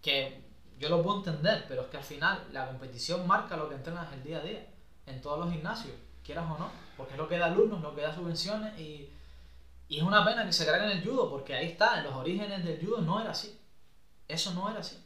Que 0.00 0.44
yo 0.78 0.88
lo 0.88 1.02
puedo 1.02 1.18
entender, 1.18 1.64
pero 1.68 1.82
es 1.82 1.88
que 1.88 1.96
al 1.96 2.02
final 2.04 2.48
la 2.52 2.66
competición 2.66 3.26
marca 3.26 3.56
lo 3.56 3.68
que 3.68 3.74
entrenas 3.74 4.12
el 4.12 4.22
día 4.22 4.38
a 4.38 4.42
día. 4.42 4.66
En 5.06 5.20
todos 5.20 5.40
los 5.40 5.52
gimnasios, 5.52 5.94
quieras 6.24 6.44
o 6.50 6.58
no. 6.58 6.70
Porque 6.96 7.12
es 7.12 7.18
lo 7.18 7.28
que 7.28 7.38
da 7.38 7.46
alumnos, 7.46 7.80
lo 7.80 7.94
que 7.94 8.02
da 8.02 8.14
subvenciones. 8.14 8.78
Y, 8.78 9.10
y 9.88 9.98
es 9.98 10.02
una 10.02 10.24
pena 10.24 10.44
que 10.44 10.52
se 10.52 10.66
carguen 10.66 10.90
el 10.90 11.04
judo, 11.04 11.30
porque 11.30 11.54
ahí 11.54 11.68
está, 11.68 11.98
en 11.98 12.04
los 12.04 12.14
orígenes 12.14 12.64
del 12.64 12.84
judo 12.84 13.00
no 13.00 13.20
era 13.20 13.30
así. 13.30 13.58
Eso 14.28 14.54
no 14.54 14.70
era 14.70 14.80
así. 14.80 15.04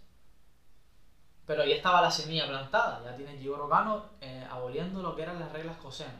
Pero 1.47 1.63
ahí 1.63 1.73
estaba 1.73 2.03
la 2.03 2.11
semilla 2.11 2.49
plantada. 2.49 3.05
Ya 3.05 3.17
tiene 3.17 3.39
Jigoro 3.39 3.69
Kano 3.69 4.05
eh, 4.21 4.47
aboliendo 4.51 5.03
lo 5.03 5.15
que 5.15 5.23
eran 5.23 5.39
las 5.39 5.53
reglas 5.53 5.77
cosenas. 5.77 6.15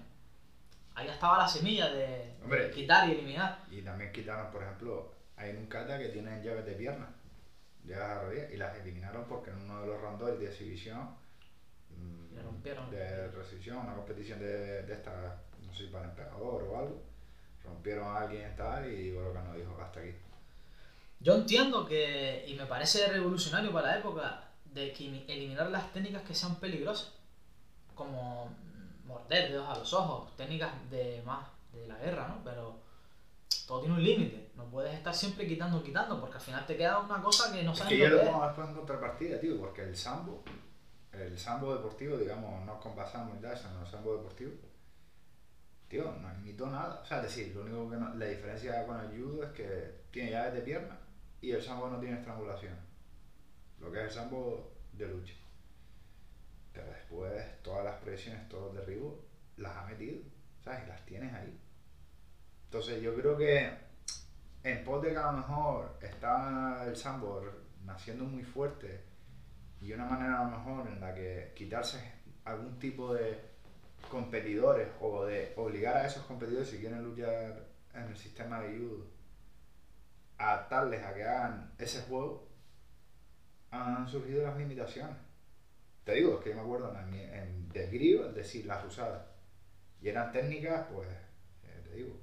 Ahí 0.95 1.09
estaba 1.09 1.37
la 1.37 1.49
semilla 1.49 1.91
de, 1.93 2.35
Hombre. 2.43 2.69
de 2.69 2.71
quitar 2.71 3.09
y 3.09 3.13
eliminar. 3.13 3.59
Y 3.71 3.83
también 3.83 4.13
quitaron, 4.13 4.51
por 4.51 4.63
ejemplo, 4.63 5.13
hay 5.37 5.51
un 5.51 5.67
kata 5.67 5.99
que 5.99 6.09
tienen 6.09 6.43
llaves 6.43 6.65
de 6.65 6.73
pierna, 6.73 7.09
llaves 7.85 8.03
a 8.05 8.23
rodilla, 8.23 8.51
y 8.51 8.57
las 8.57 8.77
eliminaron 8.77 9.25
porque 9.29 9.51
en 9.51 9.61
uno 9.61 9.83
de 9.83 9.89
los 9.89 10.01
rondos 10.01 10.39
de 10.39 10.47
exhibición, 10.47 11.15
Le 12.37 12.43
rompieron. 12.43 12.91
de 12.91 13.29
resolución, 13.33 13.79
una 13.79 13.95
competición 13.95 14.39
de, 14.39 14.83
de 14.83 14.93
esta, 14.93 15.41
no 15.67 15.73
sé 15.73 15.85
si 15.87 15.91
para 15.91 16.05
emperador 16.05 16.63
o 16.65 16.79
algo, 16.79 17.03
rompieron 17.65 18.07
a 18.07 18.21
alguien 18.21 18.53
y 18.53 18.57
tal, 18.57 18.93
y 18.93 19.13
Gorokano 19.13 19.55
dijo, 19.55 19.77
hasta 19.81 20.01
aquí. 20.01 20.11
Yo 21.19 21.35
entiendo 21.35 21.87
que, 21.87 22.45
y 22.47 22.55
me 22.55 22.67
parece 22.67 23.09
revolucionario 23.09 23.73
para 23.73 23.89
la 23.89 23.99
época, 23.99 24.45
de 24.73 24.93
que 24.93 25.05
imi- 25.05 25.25
eliminar 25.29 25.71
las 25.71 25.91
técnicas 25.93 26.23
que 26.23 26.35
sean 26.35 26.57
peligrosas, 26.57 27.13
como 27.95 28.55
morder 29.07 29.51
dedos 29.53 29.69
a 29.69 29.79
los 29.79 29.93
ojos, 29.95 30.37
técnicas 30.37 30.71
de 30.91 31.23
más 31.25 31.47
de 31.73 31.87
la 31.89 31.97
guerra, 31.97 32.29
¿no? 32.29 32.45
Pero 32.45 32.79
todo 33.67 33.81
tiene 33.81 33.95
un 33.97 34.05
límite, 34.05 34.51
no 34.55 34.65
puedes 34.67 34.93
estar 34.95 35.15
siempre 35.15 35.47
quitando, 35.47 35.83
quitando, 35.83 36.21
porque 36.21 36.37
al 36.37 36.43
final 36.43 36.67
te 36.67 36.77
queda 36.77 36.99
una 37.01 37.23
cosa 37.23 37.51
que 37.53 37.63
no 37.63 37.73
Es 37.73 37.79
sabes 37.79 37.93
que 37.95 37.99
yo 37.99 38.09
lo 38.11 38.21
es. 38.21 38.29
pongo 38.29 38.45
después 38.45 38.69
en 38.69 38.75
contrapartida, 38.75 39.41
tío, 39.41 39.59
porque 39.59 39.83
el 39.83 39.97
sambo, 39.97 40.45
el 41.21 41.39
sambo 41.39 41.75
deportivo, 41.75 42.17
digamos, 42.17 42.65
no 42.65 42.81
con 42.81 42.95
basamo 42.97 43.35
y 43.37 43.43
tal, 43.43 43.57
sino 43.57 43.81
el 43.81 43.87
sambo 43.87 44.17
deportivo, 44.17 44.53
tío, 45.89 46.13
no 46.13 46.35
imitó 46.35 46.67
nada. 46.69 47.01
O 47.03 47.07
sea, 47.07 47.19
es 47.19 47.25
decir, 47.25 47.55
lo 47.55 47.63
único 47.63 47.91
que 47.91 47.97
no- 47.97 48.15
la 48.15 48.27
diferencia 48.27 48.87
con 48.87 48.99
el 49.01 49.09
judo 49.21 49.45
es 49.45 49.51
que 49.53 49.95
tiene 50.11 50.31
llaves 50.33 50.55
de 50.55 50.61
pierna 50.63 50.99
y 51.41 51.51
el 51.53 51.63
sambo 51.63 51.89
no 51.89 51.99
tiene 52.01 52.17
estrangulación. 52.19 52.75
Lo 53.81 53.91
que 53.93 53.99
es 54.01 54.05
el 54.07 54.11
sambo 54.11 54.73
de 54.93 55.09
lucha. 55.09 55.35
Pero 56.73 56.87
después, 56.89 57.63
todas 57.63 57.85
las 57.85 57.97
presiones, 57.97 58.49
todos 58.49 58.75
los 58.75 58.87
derribos, 58.87 59.15
las 59.57 59.77
ha 59.77 59.85
metido. 59.87 60.19
¿sabes? 60.65 60.89
Las 60.89 61.05
tienes 61.07 61.33
ahí. 61.33 61.57
Entonces 62.65 63.01
yo 63.01 63.15
creo 63.15 63.37
que 63.37 63.71
en 64.65 64.85
pos 64.85 65.01
de 65.03 65.11
que 65.11 65.17
a 65.17 65.31
lo 65.31 65.39
mejor 65.39 65.97
está 66.03 66.85
el 66.85 66.97
sandboard 66.97 67.53
naciendo 67.85 68.25
muy 68.25 68.43
fuerte 68.43 69.05
y 69.81 69.93
una 69.93 70.07
manera 70.07 70.41
a 70.41 70.45
lo 70.45 70.59
mejor 70.59 70.89
en 70.89 71.01
la 71.01 71.15
que 71.15 71.53
quitarse 71.55 72.13
algún 72.45 72.79
tipo 72.79 73.15
de 73.15 73.39
competidores 74.11 74.89
o 75.01 75.25
de 75.25 75.53
obligar 75.57 75.97
a 75.97 76.07
esos 76.07 76.25
competidores 76.25 76.69
si 76.69 76.79
quieren 76.79 77.03
luchar 77.03 77.67
en 77.95 78.03
el 78.03 78.17
sistema 78.17 78.61
de 78.61 78.79
judo 78.79 79.07
a 80.39 80.55
atarles 80.55 81.03
a 81.03 81.15
que 81.15 81.25
hagan 81.25 81.73
ese 81.79 82.03
juego 82.03 82.49
han 83.71 84.09
surgido 84.09 84.43
las 84.45 84.57
limitaciones 84.57 85.27
te 86.07 86.15
digo, 86.15 86.39
es 86.39 86.45
que 86.45 86.51
yo 86.51 86.55
me 86.55 86.63
acuerdo 86.63 86.97
en, 87.01 87.15
en 87.15 87.69
es 87.75 88.35
decir, 88.35 88.65
las 88.65 88.85
usadas. 88.85 89.27
Y 90.01 90.09
eran 90.09 90.31
técnicas, 90.31 90.87
pues, 90.93 91.09
eh, 91.65 91.83
te 91.83 91.95
digo, 91.97 92.17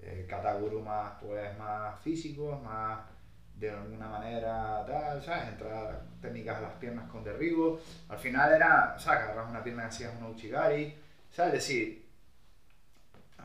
eh, 0.00 0.26
Kataguru 0.28 0.82
más, 0.82 1.22
pues, 1.22 1.56
más 1.56 2.00
físicos, 2.00 2.60
más 2.64 3.06
de 3.54 3.70
alguna 3.70 4.08
manera 4.08 4.84
tal, 4.86 5.22
¿sabes? 5.22 5.48
Entrar 5.48 6.02
técnicas 6.20 6.58
a 6.58 6.62
las 6.62 6.72
piernas 6.74 7.08
con 7.10 7.24
derribo. 7.24 7.80
Al 8.08 8.18
final 8.18 8.52
era, 8.52 8.98
¿sabes? 8.98 9.20
Agarras 9.20 9.50
una 9.50 9.62
pierna 9.62 9.84
y 9.84 9.86
hacías 9.86 10.14
una 10.18 10.28
uchigari, 10.28 10.94
¿sabes? 11.30 11.54
Es 11.54 11.60
decir, 11.60 12.06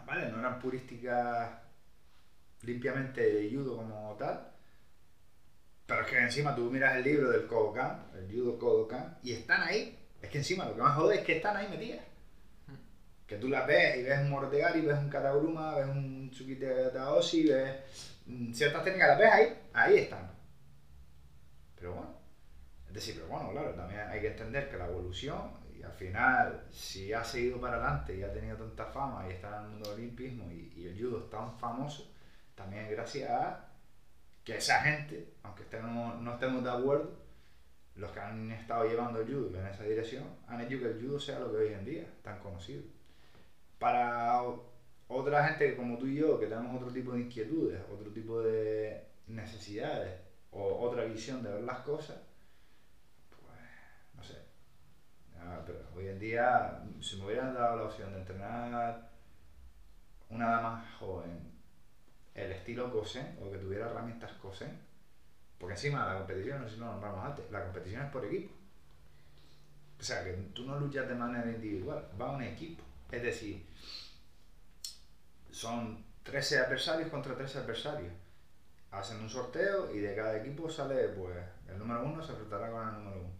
vale, 0.06 0.30
no 0.30 0.40
eran 0.40 0.60
purísticas 0.60 1.52
limpiamente 2.64 3.22
de 3.22 3.50
judo 3.50 3.78
como 3.78 4.16
tal, 4.18 4.52
pero 5.88 6.02
es 6.02 6.08
que 6.08 6.18
encima 6.18 6.54
tú 6.54 6.70
miras 6.70 6.98
el 6.98 7.04
libro 7.04 7.30
del 7.30 7.48
Kodokan, 7.48 8.08
el 8.16 8.30
Judo 8.30 8.60
Kodokan, 8.60 9.18
y 9.24 9.32
están 9.34 9.62
ahí. 9.64 9.98
Es 10.22 10.30
que 10.30 10.40
encima 10.40 10.66
lo 10.66 10.76
que 10.76 10.82
más 10.82 10.96
jode 10.98 11.16
es 11.16 11.22
que 11.22 11.38
están 11.38 11.56
ahí 11.56 11.70
metidas. 11.70 12.02
Que 13.26 13.38
tú 13.38 13.48
las 13.48 13.66
ves 13.68 13.98
y 13.98 14.04
ves 14.04 14.20
un 14.20 14.30
Mordegari, 14.30 14.82
ves 14.82 14.98
un 14.98 15.10
Kataguruma, 15.10 15.76
ves 15.76 15.88
un 15.88 16.30
Tsukite 16.32 16.90
Taoshi, 16.92 17.48
ves 17.48 18.17
ciertas 18.54 18.84
técnicas, 18.84 19.10
las 19.10 19.20
ves 19.20 19.32
ahí, 19.32 19.62
ahí 19.74 19.98
están. 19.98 20.32
Pero 21.76 21.94
bueno, 21.94 22.18
es 22.88 22.94
decir, 22.94 23.16
pero 23.16 23.28
bueno, 23.28 23.52
claro, 23.52 23.74
también 23.74 24.02
hay 24.02 24.22
que 24.22 24.28
entender 24.28 24.70
que 24.70 24.78
la 24.78 24.88
evolución, 24.88 25.52
y 25.78 25.84
al 25.84 25.94
final, 25.94 26.66
si 26.72 27.14
ha 27.14 27.24
seguido 27.24 27.62
para 27.62 27.78
adelante 27.78 28.18
y 28.18 28.24
ha 28.24 28.34
tenido 28.34 28.58
tanta 28.58 28.86
fama 28.86 29.28
y 29.28 29.34
está 29.34 29.50
en 29.50 29.64
el 29.64 29.70
mundo 29.70 29.90
del 29.90 30.00
olimpismo 30.00 30.52
y, 30.52 30.74
y 30.76 30.88
el 30.88 31.00
judo 31.00 31.20
es 31.24 31.30
tan 31.30 31.58
famoso, 31.58 32.12
también 32.56 32.86
es 32.86 32.92
gracias 32.92 33.30
a 33.30 33.66
que 34.44 34.58
esa 34.58 34.82
gente, 34.82 35.34
aunque 35.44 35.64
estemos, 35.64 36.22
no 36.22 36.34
estemos 36.34 36.64
de 36.64 36.72
acuerdo, 36.72 37.28
los 37.96 38.12
que 38.12 38.20
han 38.20 38.52
estado 38.52 38.86
llevando 38.86 39.20
el 39.20 39.28
judo 39.28 39.60
en 39.60 39.68
esa 39.68 39.84
dirección, 39.84 40.24
han 40.48 40.62
hecho 40.62 40.80
que 40.80 40.86
el 40.86 41.02
judo 41.02 41.20
sea 41.20 41.40
lo 41.40 41.52
que 41.52 41.58
hoy 41.58 41.74
en 41.74 41.84
día, 41.84 42.06
tan 42.24 42.40
conocido. 42.40 42.84
Para 43.78 44.42
otra 45.08 45.48
gente 45.48 45.76
como 45.76 45.98
tú 45.98 46.08
y 46.08 46.16
yo, 46.16 46.40
que 46.40 46.48
tenemos 46.48 46.76
otro 46.76 46.92
tipo 46.92 47.12
de 47.12 47.22
inquietudes, 47.22 47.82
otro 47.92 48.12
tipo 48.12 48.42
de 48.42 49.06
necesidades 49.28 50.20
o 50.52 50.86
otra 50.86 51.06
visión 51.06 51.44
de 51.44 51.52
ver 51.52 51.64
las 51.64 51.80
cosas, 51.80 52.18
pues 53.30 53.54
no 54.14 54.24
sé. 54.24 54.42
pero 55.66 55.80
hoy 55.96 56.08
en 56.08 56.20
día, 56.20 56.84
si 57.02 57.18
me 57.18 57.26
hubieran 57.26 57.54
dado 57.54 57.78
la 57.78 57.84
opción 57.84 58.12
de 58.14 58.20
entrenar 58.20 59.10
una 60.30 60.50
dama 60.50 60.86
joven 61.00 61.58
el 62.38 62.52
estilo 62.52 62.92
Kosen 62.92 63.38
o 63.42 63.52
que 63.52 63.58
tuviera 63.58 63.88
herramientas 63.88 64.32
Kosen. 64.34 64.80
Porque 65.58 65.74
encima 65.74 66.06
la 66.06 66.20
competición, 66.20 66.62
no 66.62 66.68
sé 66.68 66.76
si 66.76 66.80
lo 66.80 66.86
nombramos 66.86 67.26
antes, 67.26 67.50
la 67.52 67.64
competición 67.64 68.04
es 68.04 68.12
por 68.12 68.26
equipo. 68.26 68.54
O 70.00 70.04
sea, 70.04 70.24
que 70.24 70.34
tú 70.54 70.66
no 70.66 70.80
luchas 70.80 71.10
de 71.10 71.16
manera 71.16 71.50
individual, 71.50 72.08
va 72.22 72.32
un 72.32 72.44
equipo. 72.44 72.84
Es 73.12 73.24
decir, 73.24 73.66
son 75.58 76.06
13 76.24 76.60
adversarios 76.60 77.10
contra 77.10 77.36
13 77.36 77.60
adversarios. 77.60 78.14
Hacen 78.92 79.20
un 79.20 79.30
sorteo 79.30 79.94
y 79.94 80.00
de 80.00 80.16
cada 80.16 80.38
equipo 80.38 80.70
sale, 80.70 81.10
pues, 81.10 81.36
el 81.68 81.80
número 81.80 82.04
uno 82.04 82.24
se 82.24 82.32
enfrentará 82.32 82.72
con 82.72 82.88
el 82.88 82.94
número 82.94 83.22
uno. 83.22 83.34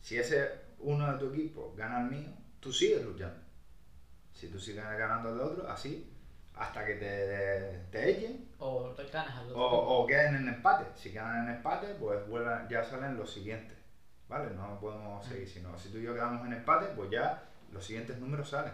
Si 0.00 0.18
ese 0.18 0.50
uno 0.78 1.12
de 1.12 1.18
tu 1.18 1.32
equipo 1.32 1.74
gana 1.76 2.00
el 2.00 2.10
mío, 2.10 2.30
tú 2.58 2.72
sigues 2.72 3.04
luchando. 3.04 3.40
Si 4.32 4.48
tú 4.48 4.58
sigues 4.58 4.82
ganando 4.82 5.28
el 5.28 5.40
otro, 5.40 5.68
así 5.68 6.08
hasta 6.54 6.84
que 6.84 6.94
te, 6.94 7.86
te 7.90 8.10
echen. 8.10 8.48
O 8.58 8.90
te 8.90 9.02
al 9.16 9.50
otro. 9.50 9.56
O, 9.56 10.02
o, 10.02 10.06
queden 10.06 10.36
en 10.36 10.48
empate. 10.48 10.86
Si 10.96 11.12
quedan 11.12 11.44
en 11.44 11.56
empate, 11.56 11.94
pues 12.00 12.26
vuelvan, 12.28 12.68
ya 12.68 12.82
salen 12.82 13.16
los 13.16 13.32
siguientes. 13.32 13.76
¿Vale? 14.28 14.54
No 14.54 14.80
podemos 14.80 15.24
seguir. 15.24 15.48
Sino, 15.48 15.78
si 15.78 15.90
tú 15.90 15.98
y 15.98 16.02
yo 16.02 16.14
quedamos 16.14 16.46
en 16.46 16.54
empate, 16.54 16.86
pues 16.96 17.10
ya 17.10 17.44
los 17.72 17.84
siguientes 17.84 18.18
números 18.18 18.48
salen. 18.48 18.72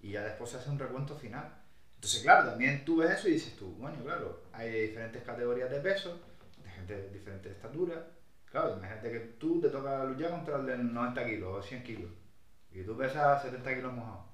Y 0.00 0.12
ya 0.12 0.22
después 0.22 0.50
se 0.50 0.56
hace 0.56 0.70
un 0.70 0.78
recuento 0.78 1.16
final. 1.16 1.63
Entonces, 2.04 2.22
claro, 2.22 2.50
también 2.50 2.84
tú 2.84 2.98
ves 2.98 3.12
eso 3.12 3.28
y 3.28 3.32
dices 3.32 3.56
tú, 3.56 3.76
bueno, 3.78 3.96
claro, 4.04 4.42
hay 4.52 4.88
diferentes 4.88 5.22
categorías 5.22 5.70
de 5.70 5.80
peso, 5.80 6.20
de 6.62 6.68
gente 6.68 6.94
de 6.98 7.08
diferentes 7.08 7.52
estaturas. 7.52 7.98
Claro, 8.44 8.76
imagínate 8.76 9.10
que 9.10 9.20
tú 9.20 9.58
te 9.58 9.70
toca 9.70 10.04
luchar 10.04 10.32
contra 10.32 10.56
el 10.56 10.66
de 10.66 10.76
90 10.76 11.24
kilos 11.24 11.48
o 11.56 11.62
100 11.62 11.82
kilos. 11.82 12.10
Y 12.72 12.82
tú 12.82 12.94
pesas 12.94 13.40
70 13.40 13.76
kilos 13.76 13.94
mojados. 13.94 14.26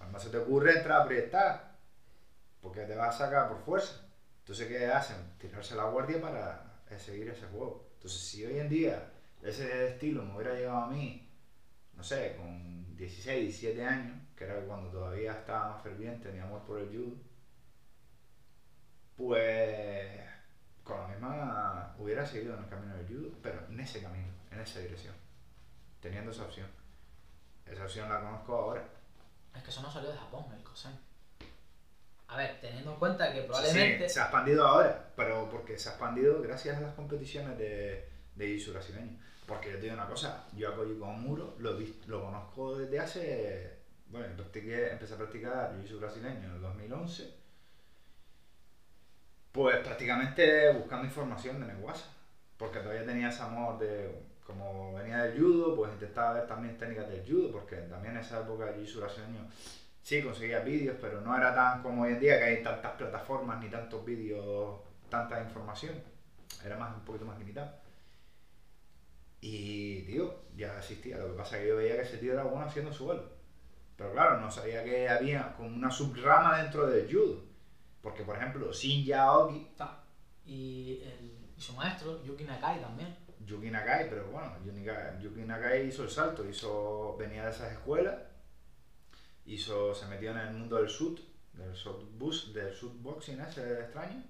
Además 0.00 0.22
se 0.22 0.30
te 0.30 0.38
ocurre 0.38 0.78
entrar 0.78 1.02
a 1.02 1.04
apretar 1.04 1.76
porque 2.62 2.86
te 2.86 2.96
va 2.96 3.10
a 3.10 3.12
sacar 3.12 3.50
por 3.50 3.60
fuerza. 3.60 4.08
Entonces, 4.38 4.66
¿qué 4.66 4.86
hacen? 4.86 5.18
Tirarse 5.36 5.76
la 5.76 5.84
guardia 5.84 6.22
para 6.22 6.80
seguir 6.96 7.28
ese 7.28 7.44
juego. 7.48 7.90
Entonces, 7.96 8.22
si 8.22 8.46
hoy 8.46 8.58
en 8.58 8.70
día 8.70 9.12
ese 9.42 9.88
estilo 9.88 10.22
me 10.22 10.34
hubiera 10.34 10.54
llegado 10.54 10.78
a 10.78 10.88
mí, 10.88 11.30
no 11.92 12.02
sé, 12.02 12.36
con 12.38 12.77
16, 12.98 13.60
17 13.60 13.84
años, 13.84 14.16
que 14.36 14.44
era 14.44 14.60
cuando 14.66 14.90
todavía 14.90 15.32
estaba 15.32 15.70
más 15.70 15.82
ferviente 15.82 16.32
mi 16.32 16.40
amor 16.40 16.62
por 16.62 16.80
el 16.80 16.88
judo, 16.88 17.16
pues 19.16 20.20
con 20.82 21.00
la 21.00 21.08
misma 21.08 21.94
hubiera 21.98 22.26
seguido 22.26 22.54
en 22.54 22.64
el 22.64 22.68
camino 22.68 22.96
del 22.96 23.06
judo, 23.06 23.30
pero 23.42 23.64
en 23.68 23.78
ese 23.78 24.02
camino, 24.02 24.28
en 24.50 24.60
esa 24.60 24.80
dirección, 24.80 25.14
teniendo 26.00 26.32
esa 26.32 26.44
opción. 26.44 26.66
Esa 27.66 27.84
opción 27.84 28.08
la 28.08 28.20
conozco 28.20 28.54
ahora. 28.54 28.84
Es 29.54 29.62
que 29.62 29.70
eso 29.70 29.82
no 29.82 29.90
salió 29.90 30.10
de 30.10 30.16
Japón, 30.16 30.46
el 30.56 30.62
Kosen. 30.64 30.98
A 32.28 32.36
ver, 32.36 32.60
teniendo 32.60 32.92
en 32.92 32.98
cuenta 32.98 33.32
que 33.32 33.42
probablemente. 33.42 34.08
Sí, 34.08 34.14
se 34.14 34.20
ha 34.20 34.24
expandido 34.24 34.66
ahora, 34.66 35.12
pero 35.14 35.48
porque 35.50 35.78
se 35.78 35.88
ha 35.88 35.92
expandido 35.92 36.42
gracias 36.42 36.76
a 36.76 36.80
las 36.80 36.94
competiciones 36.94 37.56
de, 37.58 38.08
de 38.34 38.58
jiu 38.58 38.72
brasileño. 38.72 39.18
Porque 39.48 39.70
yo 39.70 39.76
te 39.76 39.84
digo 39.84 39.94
una 39.94 40.06
cosa, 40.06 40.44
yo 40.54 40.68
a 40.68 40.76
Koji 40.76 40.92
Muro 40.92 41.54
lo, 41.58 41.78
lo 42.06 42.22
conozco 42.22 42.76
desde 42.76 43.00
hace. 43.00 43.78
Bueno, 44.10 44.26
empecé 44.26 45.14
a 45.14 45.16
practicar 45.16 45.74
jiu 45.86 45.98
brasileño 45.98 46.44
en 46.44 46.54
el 46.56 46.60
2011. 46.60 47.34
Pues 49.50 49.76
prácticamente 49.78 50.70
buscando 50.74 51.06
información 51.06 51.60
de 51.60 51.66
Neguasa. 51.66 52.04
Porque 52.58 52.80
todavía 52.80 53.06
tenía 53.06 53.30
ese 53.30 53.42
amor 53.42 53.78
de. 53.78 54.28
Como 54.46 54.94
venía 54.94 55.24
del 55.24 55.40
judo, 55.40 55.76
pues 55.76 55.92
intentaba 55.92 56.34
ver 56.34 56.46
también 56.46 56.76
técnicas 56.76 57.08
del 57.08 57.24
judo, 57.26 57.50
porque 57.52 57.76
también 57.76 58.14
en 58.14 58.20
esa 58.20 58.40
época 58.40 58.68
el 58.68 58.86
jiu 58.86 59.00
brasileño 59.00 59.48
sí, 60.02 60.22
conseguía 60.22 60.60
vídeos, 60.60 60.96
pero 61.00 61.22
no 61.22 61.34
era 61.36 61.54
tan 61.54 61.82
como 61.82 62.02
hoy 62.02 62.12
en 62.12 62.20
día 62.20 62.38
que 62.38 62.44
hay 62.44 62.62
tantas 62.62 62.92
plataformas 62.92 63.62
ni 63.62 63.70
tantos 63.70 64.04
vídeos, 64.04 64.78
tanta 65.08 65.40
información. 65.40 65.94
Era 66.64 66.76
más 66.76 66.94
un 66.94 67.04
poquito 67.04 67.24
más 67.24 67.38
limitado. 67.38 67.87
Y, 69.40 70.02
tío, 70.02 70.42
ya 70.56 70.78
existía. 70.78 71.18
Lo 71.18 71.28
que 71.28 71.38
pasa 71.38 71.56
es 71.56 71.62
que 71.62 71.68
yo 71.68 71.76
veía 71.76 71.96
que 71.96 72.02
ese 72.02 72.18
tío 72.18 72.32
era 72.32 72.44
bueno 72.44 72.66
haciendo 72.66 72.92
su 72.92 73.04
vuelo. 73.04 73.24
Pero 73.96 74.12
claro, 74.12 74.40
no 74.40 74.50
sabía 74.50 74.84
que 74.84 75.08
había 75.08 75.54
como 75.56 75.68
una 75.68 75.90
subrama 75.90 76.62
dentro 76.62 76.86
del 76.86 77.12
judo. 77.12 77.44
Porque, 78.02 78.22
por 78.22 78.36
ejemplo, 78.36 78.72
Shin 78.72 79.04
Yaoki... 79.04 79.68
Y, 80.46 81.02
y 81.56 81.60
su 81.60 81.74
maestro, 81.74 82.24
Yuki 82.24 82.44
Nakai 82.44 82.80
también. 82.80 83.14
Yuki 83.44 83.70
Nakai, 83.70 84.08
pero 84.08 84.26
bueno, 84.30 84.56
Yuki 85.20 85.42
Nakai 85.42 85.88
hizo 85.88 86.04
el 86.04 86.10
salto, 86.10 86.48
hizo, 86.48 87.16
venía 87.18 87.44
de 87.44 87.50
esas 87.50 87.72
escuelas 87.72 88.14
hizo, 89.48 89.94
se 89.94 90.06
metió 90.06 90.30
en 90.30 90.38
el 90.38 90.54
mundo 90.54 90.76
del 90.76 90.86
shoot, 90.86 91.20
del 91.54 91.72
shoot 91.72 92.18
bus, 92.18 92.52
del 92.52 92.72
boxing 93.00 93.40
ese 93.40 93.80
extraño, 93.80 94.22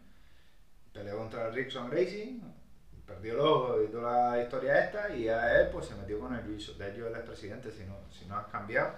peleó 0.92 1.18
contra 1.18 1.48
el 1.48 1.54
Rickson 1.54 1.90
Racing, 1.90 2.40
perdió 3.08 3.32
el 3.32 3.40
ojo 3.40 3.82
y 3.82 3.88
toda 3.88 4.36
la 4.36 4.42
historia 4.42 4.84
esta, 4.84 5.14
y 5.14 5.28
a 5.28 5.60
él 5.60 5.68
pues 5.72 5.86
se 5.86 5.94
metió 5.94 6.20
con 6.20 6.34
el 6.34 6.44
juicio. 6.44 6.74
De 6.74 6.90
hecho, 6.90 7.08
él 7.08 7.14
es 7.14 7.22
presidente, 7.22 7.72
si 7.72 7.84
no, 7.84 7.96
si 8.12 8.26
no 8.26 8.36
has 8.36 8.46
cambiado, 8.48 8.92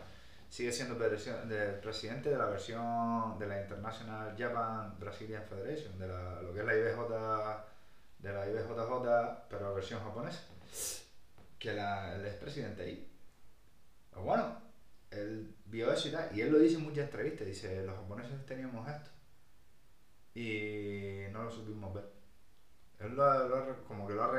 sigue 0.48 0.72
siendo 0.72 0.98
presidente 0.98 2.28
de 2.28 2.36
la 2.36 2.46
versión 2.46 3.38
de 3.38 3.46
la 3.46 3.60
International 3.62 4.34
Japan 4.36 4.98
Brazilian 4.98 5.44
Federation, 5.44 5.96
de 5.98 6.08
la, 6.08 6.42
lo 6.42 6.52
que 6.52 6.60
es 6.60 6.66
la 6.66 6.76
IBJ, 6.76 6.98
de 8.18 8.32
la 8.32 8.48
IBJJ, 8.48 9.48
pero 9.48 9.62
la 9.62 9.70
versión 9.70 10.00
japonesa, 10.02 10.40
que 11.58 11.70
él 11.70 12.26
es 12.26 12.34
presidente 12.34 12.82
ahí. 12.82 13.08
Pero 14.10 14.22
bueno, 14.22 14.56
él 15.12 15.54
vio 15.66 15.92
eso 15.92 16.08
y 16.08 16.10
tal, 16.10 16.36
y 16.36 16.40
él 16.40 16.50
lo 16.50 16.58
dice 16.58 16.76
en 16.76 16.82
muchas 16.82 17.04
entrevistas, 17.04 17.46
dice, 17.46 17.84
los 17.86 17.94
japoneses 17.94 18.44
teníamos 18.44 18.88
esto 18.88 19.10
y 20.34 21.24
no 21.32 21.44
lo 21.44 21.50
supimos 21.50 21.94
ver. 21.94 22.19
Él 23.00 23.14
lo, 23.16 23.84
como 23.88 24.06
que 24.06 24.14
lo 24.14 24.24
ha 24.24 24.30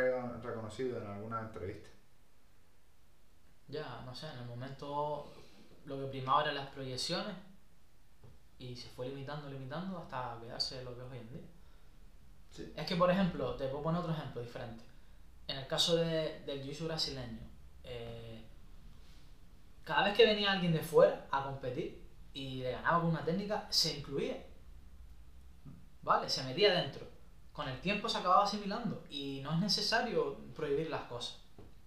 reconocido 0.42 1.02
en 1.02 1.08
alguna 1.08 1.42
entrevista. 1.42 1.90
Ya, 3.68 4.02
no 4.06 4.14
sé, 4.14 4.28
en 4.32 4.40
el 4.40 4.46
momento 4.46 5.34
lo 5.86 6.00
que 6.00 6.06
primaba 6.08 6.44
eran 6.44 6.56
las 6.56 6.68
proyecciones 6.70 7.36
y 8.60 8.76
se 8.76 8.90
fue 8.90 9.10
limitando, 9.10 9.50
limitando 9.50 9.98
hasta 9.98 10.38
quedarse 10.40 10.84
lo 10.84 10.96
que 10.96 11.02
es 11.06 11.12
hoy 11.12 11.18
en 11.18 11.30
día. 11.30 11.48
Sí. 12.52 12.74
Es 12.76 12.86
que, 12.86 12.96
por 12.98 13.10
ejemplo, 13.10 13.56
te 13.56 13.68
puedo 13.68 13.82
poner 13.84 14.02
otro 14.02 14.14
ejemplo 14.14 14.42
diferente. 14.42 14.84
En 15.48 15.58
el 15.58 15.68
caso 15.68 15.96
de- 15.96 16.42
del 16.46 16.62
jiu-jitsu 16.64 16.86
brasileño, 16.86 17.40
eh, 17.84 18.46
cada 19.84 20.04
vez 20.04 20.16
que 20.16 20.26
venía 20.26 20.52
alguien 20.52 20.74
de 20.74 20.82
fuera 20.84 21.28
a 21.32 21.44
competir 21.44 22.08
y 22.34 22.58
le 22.62 22.72
ganaba 22.74 23.02
con 23.02 23.10
una 23.12 23.26
técnica, 23.26 23.66
se 23.72 23.98
incluía. 23.98 24.46
¿Vale? 26.04 26.30
Se 26.30 26.44
metía 26.44 26.74
dentro. 26.74 27.08
Con 27.62 27.70
el 27.70 27.80
tiempo 27.80 28.10
se 28.10 28.18
acababa 28.18 28.44
asimilando 28.44 29.04
y 29.08 29.40
no 29.44 29.54
es 29.54 29.60
necesario 29.60 30.36
prohibir 30.56 30.90
las 30.90 31.04
cosas. 31.04 31.38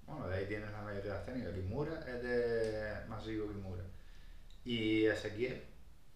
Bueno, 0.06 0.28
de 0.28 0.36
ahí 0.36 0.46
tienes 0.46 0.70
la 0.70 0.80
mayoría 0.82 1.10
de 1.10 1.16
las 1.18 1.26
técnicas. 1.26 1.52
Kimura 1.52 1.98
es 2.06 2.22
de 2.22 2.94
Masuiko 3.08 3.48
Kimura. 3.48 3.82
Y 4.64 5.04
Ezequiel, 5.06 5.64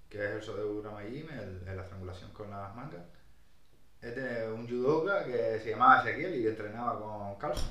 que 0.09 0.19
es 0.25 0.31
el 0.37 0.43
Sodegura 0.45 0.93
Majime, 0.93 1.33
el, 1.43 1.65
la 1.65 1.83
estrangulación 1.83 2.31
con 2.31 2.51
las 2.51 2.73
mangas, 2.77 3.01
es 4.01 4.15
de 4.15 4.49
un 4.53 4.69
judoka 4.69 5.25
que 5.25 5.59
se 5.61 5.71
llamaba 5.71 6.03
Ezequiel 6.03 6.37
y 6.37 6.43
que 6.45 6.51
entrenaba 6.51 7.01
con 7.01 7.35
Carlson. 7.41 7.71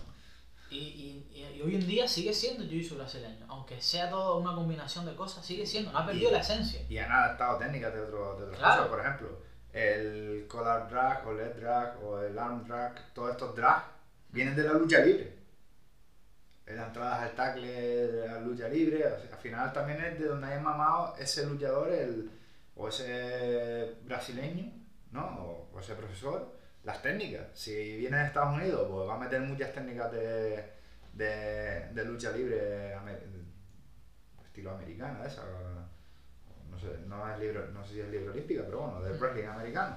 Y, 0.70 0.76
y- 0.80 1.30
y- 1.34 1.46
y 1.58 1.62
hoy 1.62 1.76
en 1.76 1.88
día 1.88 2.06
sigue 2.06 2.34
siendo 2.34 2.66
jiu-jitsu 2.66 2.98
brasileño. 2.98 3.46
Aunque 3.48 3.82
sea 3.82 4.10
toda 4.10 4.36
una 4.36 4.54
combinación 4.54 5.06
de 5.06 5.16
cosas, 5.16 5.46
sigue 5.46 5.66
siendo. 5.66 5.94
No 5.94 6.00
ha 6.00 6.06
perdido 6.06 6.32
Y- 6.32 6.34
la 6.34 6.40
esencia. 6.42 6.82
Y 6.90 6.98
han 6.98 7.10
adaptado 7.14 7.58
técnicas 7.60 7.94
de, 7.94 8.02
otro, 8.02 8.36
de 8.38 8.44
otras 8.44 8.60
Claro. 8.60 8.76
cosas. 8.84 8.88
Por 8.90 9.00
ejemplo, 9.00 9.47
el 9.78 10.48
collar 10.48 10.90
drag 10.90 11.28
o 11.28 11.34
leg 11.34 11.56
drag 11.56 12.04
o 12.04 12.20
el 12.20 12.38
arm 12.38 12.66
drag, 12.66 13.14
todos 13.14 13.32
estos 13.32 13.56
drag 13.56 13.84
vienen 14.30 14.56
de 14.56 14.64
la 14.64 14.74
lucha 14.74 15.00
libre. 15.00 15.38
Las 16.66 16.88
entradas 16.88 17.22
al 17.22 17.36
tackle 17.36 17.72
de 17.72 18.42
lucha 18.42 18.68
libre, 18.68 19.06
al 19.06 19.38
final 19.40 19.72
también 19.72 20.02
es 20.04 20.20
de 20.20 20.26
donde 20.26 20.48
haya 20.48 20.60
mamado 20.60 21.16
ese 21.18 21.46
luchador 21.46 21.90
el, 21.92 22.30
o 22.76 22.90
ese 22.90 23.96
brasileño, 24.04 24.74
¿no? 25.12 25.26
O, 25.40 25.70
o 25.74 25.80
ese 25.80 25.96
profesor, 25.96 26.54
las 26.84 27.02
técnicas. 27.02 27.48
Si 27.54 27.98
viene 27.98 28.18
de 28.18 28.26
Estados 28.26 28.56
Unidos, 28.56 28.88
pues 28.92 29.08
va 29.08 29.16
a 29.16 29.20
meter 29.20 29.40
muchas 29.42 29.74
técnicas 29.74 30.12
de, 30.12 30.74
de, 31.14 31.90
de 31.94 32.06
lucha 32.06 32.32
libre 32.32 32.94
estilo 34.58 34.72
americana, 34.72 35.24
esa. 35.26 35.44
No 36.78 36.82
sé, 36.94 37.00
no, 37.08 37.28
es 37.34 37.40
libro, 37.40 37.66
no 37.72 37.84
sé 37.86 37.94
si 37.94 38.00
es 38.02 38.10
libre 38.10 38.30
olímpica, 38.30 38.62
pero 38.66 38.80
bueno, 38.82 39.02
del 39.02 39.14
Mm. 39.16 39.20
wrestling 39.20 39.46
americano. 39.46 39.96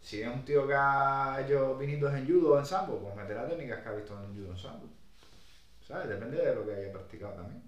Si 0.00 0.22
es 0.22 0.28
un 0.28 0.42
tío 0.44 0.66
que 0.66 0.74
ha 0.74 1.38
hecho 1.44 1.76
vinitos 1.76 2.14
en 2.14 2.26
judo 2.26 2.54
o 2.54 2.58
en 2.58 2.64
sambo, 2.64 2.98
pues 2.98 3.14
meterá 3.14 3.46
técnicas 3.46 3.82
que 3.82 3.88
ha 3.88 3.92
visto 3.92 4.14
en 4.24 4.34
judo 4.34 4.48
o 4.48 4.52
en 4.52 4.58
sambo. 4.58 4.88
¿Sabes? 5.86 6.08
Depende 6.08 6.38
de 6.42 6.54
lo 6.54 6.64
que 6.64 6.74
haya 6.74 6.92
practicado 6.92 7.34
también. 7.34 7.62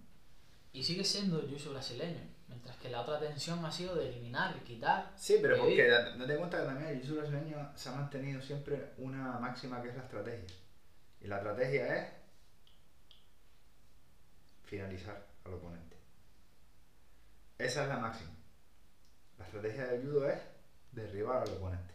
Y 0.72 0.82
sigue 0.82 1.05
siendo 1.05 1.43
jiu-jitsu 1.43 1.70
brasileño. 1.72 2.20
Mientras 2.49 2.76
que 2.78 2.88
la 2.91 3.03
otra 3.03 3.18
tensión 3.20 3.64
ha 3.64 3.70
sido 3.70 3.95
de 3.97 4.09
eliminar, 4.09 4.55
quitar. 4.62 5.12
Sí, 5.16 5.36
pero 5.43 5.57
Sí. 5.57 5.61
porque 5.62 5.86
da- 5.88 6.16
date 6.16 6.36
cuenta 6.36 6.61
que 6.61 6.64
también 6.66 6.88
el 6.91 7.03
jiu 7.03 7.16
brasileño 7.16 7.70
se 7.74 7.88
ha 7.88 7.93
mantenido 7.93 8.41
siempre 8.41 8.93
una 8.99 9.38
máxima 9.38 9.82
que 9.82 9.88
es 9.91 9.97
la 9.97 10.03
estrategia. 10.03 10.55
Y 11.20 11.26
la 11.26 11.36
estrategia 11.36 11.97
es 11.97 12.09
finalizar 14.64 15.26
al 15.45 15.55
oponente. 15.55 15.89
Esa 17.61 17.83
es 17.83 17.89
la 17.89 17.97
máxima. 17.99 18.31
La 19.39 19.45
estrategia 19.45 19.87
del 19.87 20.03
judo 20.03 20.29
es 20.29 20.39
derribar 20.93 21.43
al 21.43 21.49
oponente. 21.55 21.95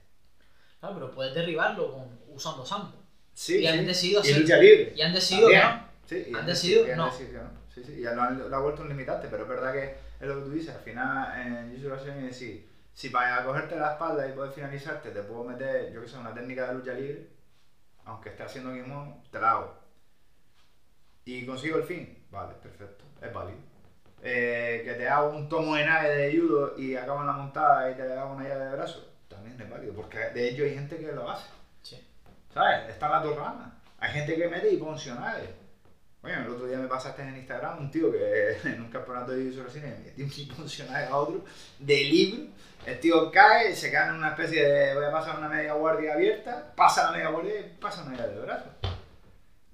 Claro, 0.79 0.95
pero 0.95 1.11
puedes 1.11 1.33
derribarlo 1.33 1.91
con, 1.93 2.19
usando 2.29 2.65
sambo. 2.65 2.93
Sí, 3.33 3.59
Y 3.59 3.67
han 3.67 3.79
sí. 3.79 3.85
decidido 3.85 4.21
y 4.23 4.29
hacer- 4.29 4.41
lucha 4.41 4.57
libre. 4.57 4.93
Y 4.95 5.01
han 5.01 5.13
decidido, 5.13 5.49
También. 5.49 5.67
¿no? 5.69 5.85
Sí, 6.07 6.25
y 6.29 6.33
Han 6.35 6.41
deci- 6.43 6.45
decidido 6.45 6.87
y 6.87 6.91
han 6.91 7.05
decidido 7.09 7.43
no. 7.43 7.49
Sí, 7.73 7.83
sí, 7.83 7.91
y 7.93 8.03
lo 8.03 8.21
han, 8.21 8.49
lo 8.49 8.55
ha 8.55 8.59
vuelto 8.59 8.81
un 8.83 8.89
limitante, 8.89 9.27
pero 9.29 9.43
es 9.43 9.49
verdad 9.49 9.73
que 9.73 9.83
es 10.19 10.27
lo 10.27 10.35
que 10.35 10.41
tú 10.41 10.51
dices, 10.51 10.73
al 10.75 10.81
final 10.81 11.41
en 11.41 11.75
Jiu-Jitsu 11.75 12.07
es 12.15 12.23
decir, 12.23 12.69
si 12.93 13.09
para 13.09 13.43
cogerte 13.43 13.75
la 13.75 13.93
espalda 13.93 14.25
y 14.27 14.31
poder 14.31 14.51
finalizarte 14.53 15.09
te 15.09 15.23
puedo 15.23 15.43
meter, 15.43 15.91
yo 15.91 16.01
que 16.01 16.07
sé, 16.07 16.17
una 16.17 16.33
técnica 16.33 16.67
de 16.67 16.73
lucha 16.75 16.93
libre, 16.93 17.27
aunque 18.05 18.29
esté 18.29 18.43
haciendo 18.43 18.71
kimono, 18.71 19.23
te 19.31 19.39
la 19.41 19.51
hago. 19.51 19.73
Y 21.25 21.45
consigo 21.45 21.77
el 21.77 21.83
fin, 21.83 22.23
vale, 22.31 22.53
perfecto, 22.61 23.03
es 23.21 23.33
válido. 23.33 23.57
Eh, 24.27 24.81
que 24.83 24.93
te 24.95 25.07
hago 25.07 25.29
un 25.29 25.47
tomo 25.47 25.75
de 25.75 25.85
nave 25.85 26.09
de 26.09 26.35
judo 26.35 26.73
y 26.79 26.95
acabo 26.95 27.21
en 27.21 27.27
la 27.27 27.33
montada 27.33 27.91
y 27.91 27.93
te 27.93 28.11
hago 28.11 28.33
una 28.33 28.49
llave 28.49 28.65
de 28.65 28.75
brazo, 28.75 29.07
también 29.27 29.61
es 29.61 29.69
válido, 29.69 29.93
porque 29.93 30.17
de 30.17 30.49
hecho 30.49 30.63
hay 30.63 30.73
gente 30.73 30.97
que 30.97 31.11
lo 31.11 31.29
hace. 31.29 31.45
Sí. 31.83 32.03
¿Sabes? 32.51 32.89
Están 32.89 33.11
las 33.11 33.23
dos 33.23 33.35
ramas. 33.35 33.71
Hay 33.99 34.13
gente 34.13 34.35
que 34.35 34.47
mete 34.47 34.71
y 34.71 34.79
funcionales. 34.79 35.47
Bueno, 36.23 36.41
el 36.41 36.49
otro 36.49 36.65
día 36.65 36.79
me 36.79 36.87
pasaste 36.87 37.21
en 37.21 37.37
Instagram 37.37 37.77
un 37.77 37.91
tío 37.91 38.11
que 38.11 38.57
en 38.63 38.81
un 38.81 38.89
campeonato 38.89 39.31
de 39.31 39.43
Jiu-Jitsu 39.43 39.61
brasileño 39.61 39.95
metió 40.03 40.25
un 40.25 40.55
funcional 40.55 41.07
a 41.07 41.17
otro 41.17 41.45
de 41.77 42.03
libro. 42.05 42.45
El 42.83 42.99
tío 42.99 43.29
cae, 43.29 43.75
se 43.75 43.91
cae 43.91 44.09
en 44.09 44.15
una 44.15 44.29
especie 44.29 44.67
de. 44.67 44.95
Voy 44.95 45.05
a 45.05 45.11
pasar 45.11 45.37
una 45.37 45.49
media 45.49 45.73
guardia 45.73 46.13
abierta, 46.13 46.73
pasa 46.75 47.03
la 47.03 47.11
media 47.11 47.29
guardia 47.29 47.59
y 47.59 47.77
pasa 47.79 48.01
una 48.01 48.09
media 48.09 48.25
de 48.25 48.39
brazo. 48.39 48.71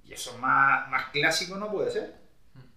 Y 0.04 0.12
eso 0.12 0.36
más, 0.36 0.90
más 0.90 1.06
clásico 1.06 1.56
no 1.56 1.72
puede 1.72 1.90
ser. 1.90 2.14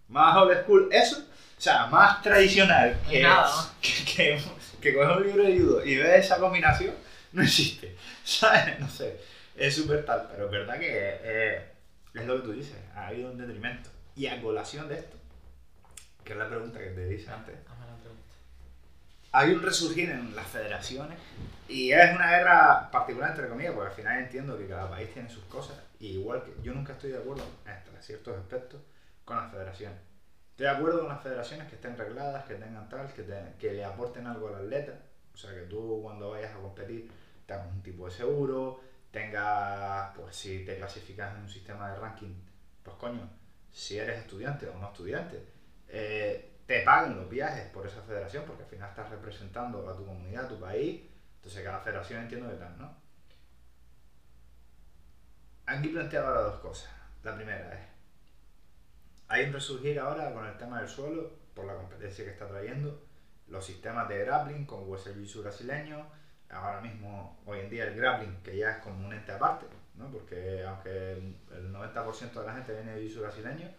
Más 0.08 0.38
old 0.38 0.64
school, 0.64 0.88
eso. 0.94 1.25
O 1.58 1.62
sea, 1.62 1.88
más 1.88 2.22
tradicional 2.22 3.00
que, 3.10 3.22
nada, 3.24 3.48
¿no? 3.48 3.70
que, 3.82 4.04
que, 4.06 4.42
que 4.82 4.94
coger 4.94 5.18
un 5.18 5.24
libro 5.24 5.44
de 5.44 5.60
judo 5.60 5.86
y 5.86 5.96
ver 5.96 6.20
esa 6.20 6.38
combinación, 6.38 6.94
no 7.32 7.42
existe. 7.44 7.96
¿Sabes? 8.24 8.80
No 8.80 8.90
sé. 8.90 9.20
Es 9.56 9.76
súper 9.76 10.06
tal, 10.06 10.28
pero 10.32 10.46
es 10.46 10.52
verdad 10.52 10.78
que 10.78 10.88
eh, 10.92 11.62
es 12.14 12.26
lo 12.26 12.36
que 12.38 12.42
tú 12.42 12.52
dices, 12.54 12.76
ha 12.94 13.08
habido 13.08 13.32
un 13.32 13.38
detrimento. 13.38 13.90
Y 14.16 14.28
a 14.28 14.42
colación 14.42 14.88
de 14.90 14.96
esto, 14.96 15.18
que 16.24 16.34
es 16.34 16.40
la 16.40 16.48
pregunta 16.50 16.80
que 16.80 16.88
te 16.90 17.14
hice 17.14 17.30
antes, 17.32 17.56
Hazme 17.70 17.86
la 17.88 17.96
pregunta. 17.98 18.36
hay 19.32 19.52
un 19.52 19.62
resurgir 19.62 20.10
en 20.10 20.36
las 20.36 20.48
federaciones 20.48 21.18
y 21.68 21.92
es 21.92 22.14
una 22.16 22.30
guerra 22.32 22.90
particular 22.92 23.32
entre 23.32 23.48
comillas, 23.50 23.74
porque 23.74 23.90
al 23.90 23.96
final 23.96 24.18
entiendo 24.20 24.58
que 24.58 24.68
cada 24.68 24.90
país 24.90 25.12
tiene 25.14 25.30
sus 25.30 25.44
cosas 25.46 25.78
y 26.00 26.08
igual 26.18 26.44
que 26.44 26.54
yo 26.64 26.74
nunca 26.74 26.94
estoy 26.94 27.12
de 27.12 27.18
acuerdo 27.18 27.44
en 27.66 28.04
ciertos 28.04 28.38
aspectos 28.38 28.82
con 29.24 29.38
las 29.38 29.52
federaciones. 29.52 29.98
Estoy 30.56 30.68
de 30.68 30.72
acuerdo 30.72 31.00
con 31.02 31.10
las 31.10 31.22
federaciones 31.22 31.68
que 31.68 31.76
estén 31.76 31.98
regladas, 31.98 32.46
que 32.46 32.56
tengan 32.56 32.88
tal, 32.88 33.12
que, 33.14 33.24
te- 33.24 33.54
que 33.60 33.74
le 33.74 33.84
aporten 33.84 34.26
algo 34.26 34.48
al 34.48 34.56
atleta, 34.56 34.94
o 35.34 35.38
sea 35.38 35.54
que 35.54 35.62
tú 35.64 36.00
cuando 36.02 36.30
vayas 36.32 36.56
a 36.56 36.60
competir 36.60 37.12
tengas 37.46 37.68
un 37.68 37.84
tipo 37.84 38.06
de 38.06 38.12
seguro, 38.12 38.80
tengas, 39.12 40.12
pues 40.16 40.34
si 40.36 40.64
te 40.66 40.78
clasificas 40.78 41.36
en 41.36 41.42
un 41.42 41.50
sistema 41.50 41.90
de 41.92 42.00
ranking, 42.00 42.34
pues 42.84 42.96
coño, 42.98 43.30
si 43.72 43.98
eres 43.98 44.20
estudiante 44.20 44.68
o 44.70 44.78
no 44.78 44.88
estudiante, 44.88 45.44
eh, 45.90 46.54
te 46.66 46.82
paguen 46.84 47.18
los 47.18 47.30
viajes 47.30 47.66
por 47.70 47.86
esa 47.86 48.02
federación, 48.02 48.46
porque 48.48 48.64
al 48.64 48.70
final 48.70 48.90
estás 48.90 49.10
representando 49.10 49.88
a 49.90 49.96
tu 49.96 50.06
comunidad, 50.06 50.46
a 50.46 50.48
tu 50.50 50.60
país, 50.60 51.02
entonces 51.38 51.64
cada 51.66 51.80
federación 51.82 52.22
entiendo 52.24 52.50
que 52.50 52.56
tal, 52.56 52.78
¿no? 52.78 52.96
Aquí 55.66 55.90
planteo 55.90 56.26
ahora 56.26 56.42
dos 56.42 56.60
cosas. 56.60 56.90
La 57.24 57.36
primera 57.36 57.74
es, 57.74 57.80
hay 59.28 59.46
un 59.46 59.54
resurgir 59.54 60.00
ahora 60.00 60.34
con 60.34 60.46
el 60.46 60.58
tema 60.58 60.80
del 60.80 60.90
suelo, 60.90 61.32
por 61.54 61.66
la 61.66 61.76
competencia 61.76 62.26
que 62.26 62.32
está 62.32 62.48
trayendo, 62.48 63.02
los 63.48 63.66
sistemas 63.66 64.08
de 64.10 64.20
grappling, 64.20 64.66
como 64.66 64.96
el 64.96 65.26
jiu 65.26 65.42
brasileño, 65.42 66.06
ahora 66.50 66.82
mismo, 66.82 67.40
hoy 67.46 67.60
en 67.60 67.70
día 67.70 67.86
el 67.86 67.96
grappling, 67.96 68.42
que 68.44 68.58
ya 68.58 68.72
es 68.72 68.78
como 68.78 69.06
un 69.06 69.14
aparte, 69.14 69.66
¿no? 69.96 70.12
porque 70.12 70.64
aunque 70.66 71.14
el 71.14 71.74
90% 71.74 72.34
de 72.34 72.46
la 72.46 72.54
gente 72.54 72.74
viene 72.74 72.96
de 72.96 73.08
jiu 73.08 73.22
brasileño, 73.22 73.70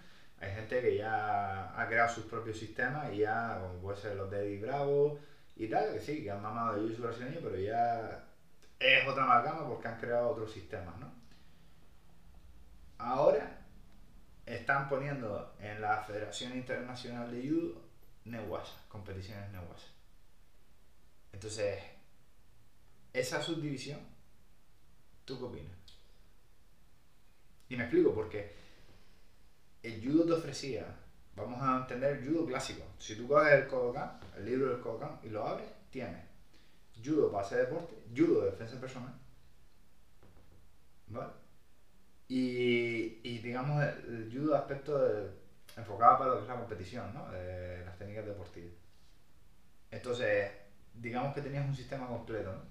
hay 0.41 0.51
gente 0.53 0.81
que 0.81 0.97
ya 0.97 1.81
ha 1.81 1.87
creado 1.87 2.15
sus 2.15 2.27
propios 2.27 2.59
sistemas 2.59 3.13
y 3.13 3.19
ya, 3.19 3.59
como 3.61 3.81
puede 3.81 3.99
ser 3.99 4.17
los 4.17 4.33
Eddie 4.33 4.61
Bravo 4.61 5.19
y 5.57 5.69
tal, 5.69 5.93
que 5.93 6.01
sí, 6.01 6.23
que 6.23 6.31
han 6.31 6.43
mamado 6.43 6.75
de 6.75 6.95
jiu 6.95 7.05
brasileño, 7.05 7.41
pero 7.43 7.57
ya 7.57 8.25
es 8.79 9.09
otra 9.09 9.25
amalgama 9.25 9.67
porque 9.67 9.89
han 9.89 9.99
creado 9.99 10.31
otros 10.31 10.53
sistemas, 10.53 10.97
¿no? 10.99 11.11
Ahora 12.99 13.66
están 14.47 14.89
poniendo 14.89 15.55
en 15.61 15.81
la 15.81 16.03
Federación 16.03 16.57
Internacional 16.57 17.31
de 17.31 17.49
Judo 17.49 17.83
Newasa, 18.25 18.81
competiciones 18.89 19.51
Newasa. 19.51 19.89
Entonces, 21.33 21.83
esa 23.13 23.43
subdivisión, 23.43 24.01
¿tú 25.25 25.39
qué 25.39 25.45
opinas? 25.45 25.77
Y 27.69 27.77
me 27.77 27.83
explico, 27.83 28.15
porque 28.15 28.55
el 29.83 30.03
judo 30.03 30.25
te 30.25 30.33
ofrecía, 30.33 30.87
vamos 31.35 31.61
a 31.61 31.79
entender 31.79 32.19
el 32.19 32.29
judo 32.29 32.47
clásico. 32.47 32.85
Si 32.99 33.17
tú 33.17 33.27
coges 33.27 33.53
el 33.53 33.67
Kodokan, 33.67 34.21
el 34.37 34.45
libro 34.47 34.71
del 34.71 34.81
Kodokan, 34.81 35.19
y 35.25 35.29
lo 35.29 35.45
abres, 35.45 35.69
tienes 35.91 36.25
judo 37.05 37.31
para 37.31 37.45
hacer 37.45 37.67
deporte, 37.67 37.95
judo 38.17 38.43
de 38.43 38.51
defensa 38.53 38.81
personal, 38.81 39.15
¿vale? 41.09 41.33
Y, 42.29 43.19
y 43.23 43.39
digamos 43.39 43.83
el, 43.83 44.05
el 44.05 44.29
judo 44.33 44.55
aspecto 44.55 44.99
de- 44.99 45.31
enfocado 45.77 46.17
para 46.19 46.31
lo 46.31 46.37
que 46.37 46.43
es 46.43 46.49
la 46.49 46.57
competición, 46.57 47.13
¿no? 47.13 47.27
De 47.29 47.83
las 47.85 47.97
técnicas 47.97 48.25
deportivas. 48.25 48.73
Entonces, 49.91 50.51
digamos 50.93 51.33
que 51.33 51.41
tenías 51.41 51.65
un 51.67 51.75
sistema 51.75 52.07
completo, 52.09 52.53
¿no? 52.53 52.63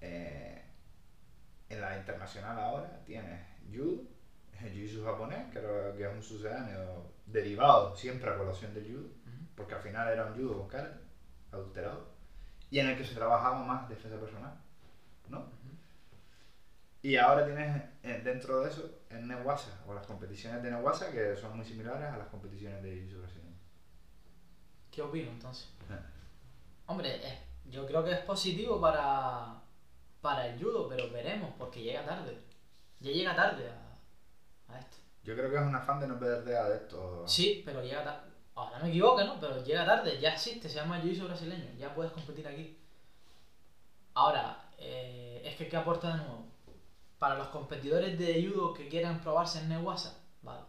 Eh, 0.00 0.62
en 1.68 1.80
la 1.80 1.94
internacional 1.94 2.58
ahora 2.58 3.00
tienes 3.04 3.40
judo, 3.70 4.02
el 4.60 4.72
jiu-jitsu 4.72 5.02
japonés, 5.02 5.46
que, 5.50 5.58
era- 5.58 5.92
que 5.94 6.02
es 6.04 6.08
un 6.10 6.22
sucedáneo 6.22 7.06
derivado 7.26 7.94
siempre 7.94 8.30
a 8.30 8.34
colación 8.34 8.72
del 8.72 8.86
judo, 8.90 9.08
porque 9.54 9.74
al 9.74 9.80
final 9.80 10.08
era 10.08 10.24
un 10.24 10.34
judo 10.34 10.56
con 10.56 10.66
karate, 10.66 10.98
adulterado. 11.52 12.04
y 12.70 12.78
en 12.80 12.86
el 12.88 12.96
que 12.96 13.04
se 13.04 13.14
trabajaba 13.14 13.62
más 13.62 13.88
defensa 13.88 14.18
personal, 14.18 14.52
¿no? 15.28 15.44
Y 17.02 17.16
ahora 17.16 17.44
tienes 17.46 17.82
eh, 18.02 18.20
dentro 18.24 18.60
de 18.60 18.70
eso 18.70 18.90
el 19.10 19.26
Newasa, 19.28 19.70
o 19.86 19.94
las 19.94 20.06
competiciones 20.06 20.62
de 20.62 20.70
Newasa, 20.70 21.10
que 21.12 21.36
son 21.36 21.56
muy 21.56 21.64
similares 21.64 22.08
a 22.08 22.16
las 22.18 22.28
competiciones 22.28 22.82
de 22.82 22.90
Jiu-Jitsu 22.92 23.18
brasileño. 23.20 23.56
¿Qué 24.90 25.02
opino 25.02 25.30
entonces? 25.30 25.68
Eh. 25.90 25.94
Hombre, 26.86 27.16
es- 27.26 27.38
yo 27.70 27.86
creo 27.86 28.02
que 28.04 28.12
es 28.12 28.18
positivo 28.20 28.80
para, 28.80 29.60
para 30.20 30.46
el 30.48 30.60
judo, 30.60 30.88
pero 30.88 31.10
veremos, 31.10 31.52
porque 31.58 31.82
llega 31.82 32.04
tarde. 32.04 32.38
Ya 33.00 33.12
llega 33.12 33.36
tarde 33.36 33.70
a, 33.70 34.72
a 34.74 34.78
esto. 34.80 34.96
Yo 35.22 35.34
creo 35.36 35.50
que 35.50 35.56
es 35.56 35.62
un 35.62 35.74
afán 35.76 36.00
de 36.00 36.08
no 36.08 36.18
perder 36.18 36.56
adeptos. 36.56 37.30
Sí, 37.30 37.62
pero 37.64 37.82
llega 37.82 38.02
tarde. 38.02 38.28
Ahora 38.54 38.80
me 38.80 38.88
equivoco, 38.88 39.22
¿no? 39.22 39.38
Pero 39.38 39.62
llega 39.62 39.84
tarde, 39.86 40.18
ya 40.18 40.30
existe, 40.32 40.68
se 40.68 40.76
llama 40.76 41.00
Jiu-Jitsu 41.00 41.26
brasileño, 41.26 41.72
ya 41.78 41.94
puedes 41.94 42.10
competir 42.10 42.48
aquí. 42.48 42.76
Ahora, 44.14 44.68
eh, 44.78 45.42
es 45.44 45.54
que 45.56 45.68
¿qué 45.68 45.76
aporta 45.76 46.08
de 46.10 46.16
nuevo? 46.24 46.47
Para 47.18 47.36
los 47.36 47.48
competidores 47.48 48.18
de 48.18 48.46
judo 48.48 48.72
que 48.74 48.88
quieran 48.88 49.20
probarse 49.20 49.58
en 49.60 49.68
Newasa, 49.70 50.16
vale. 50.42 50.62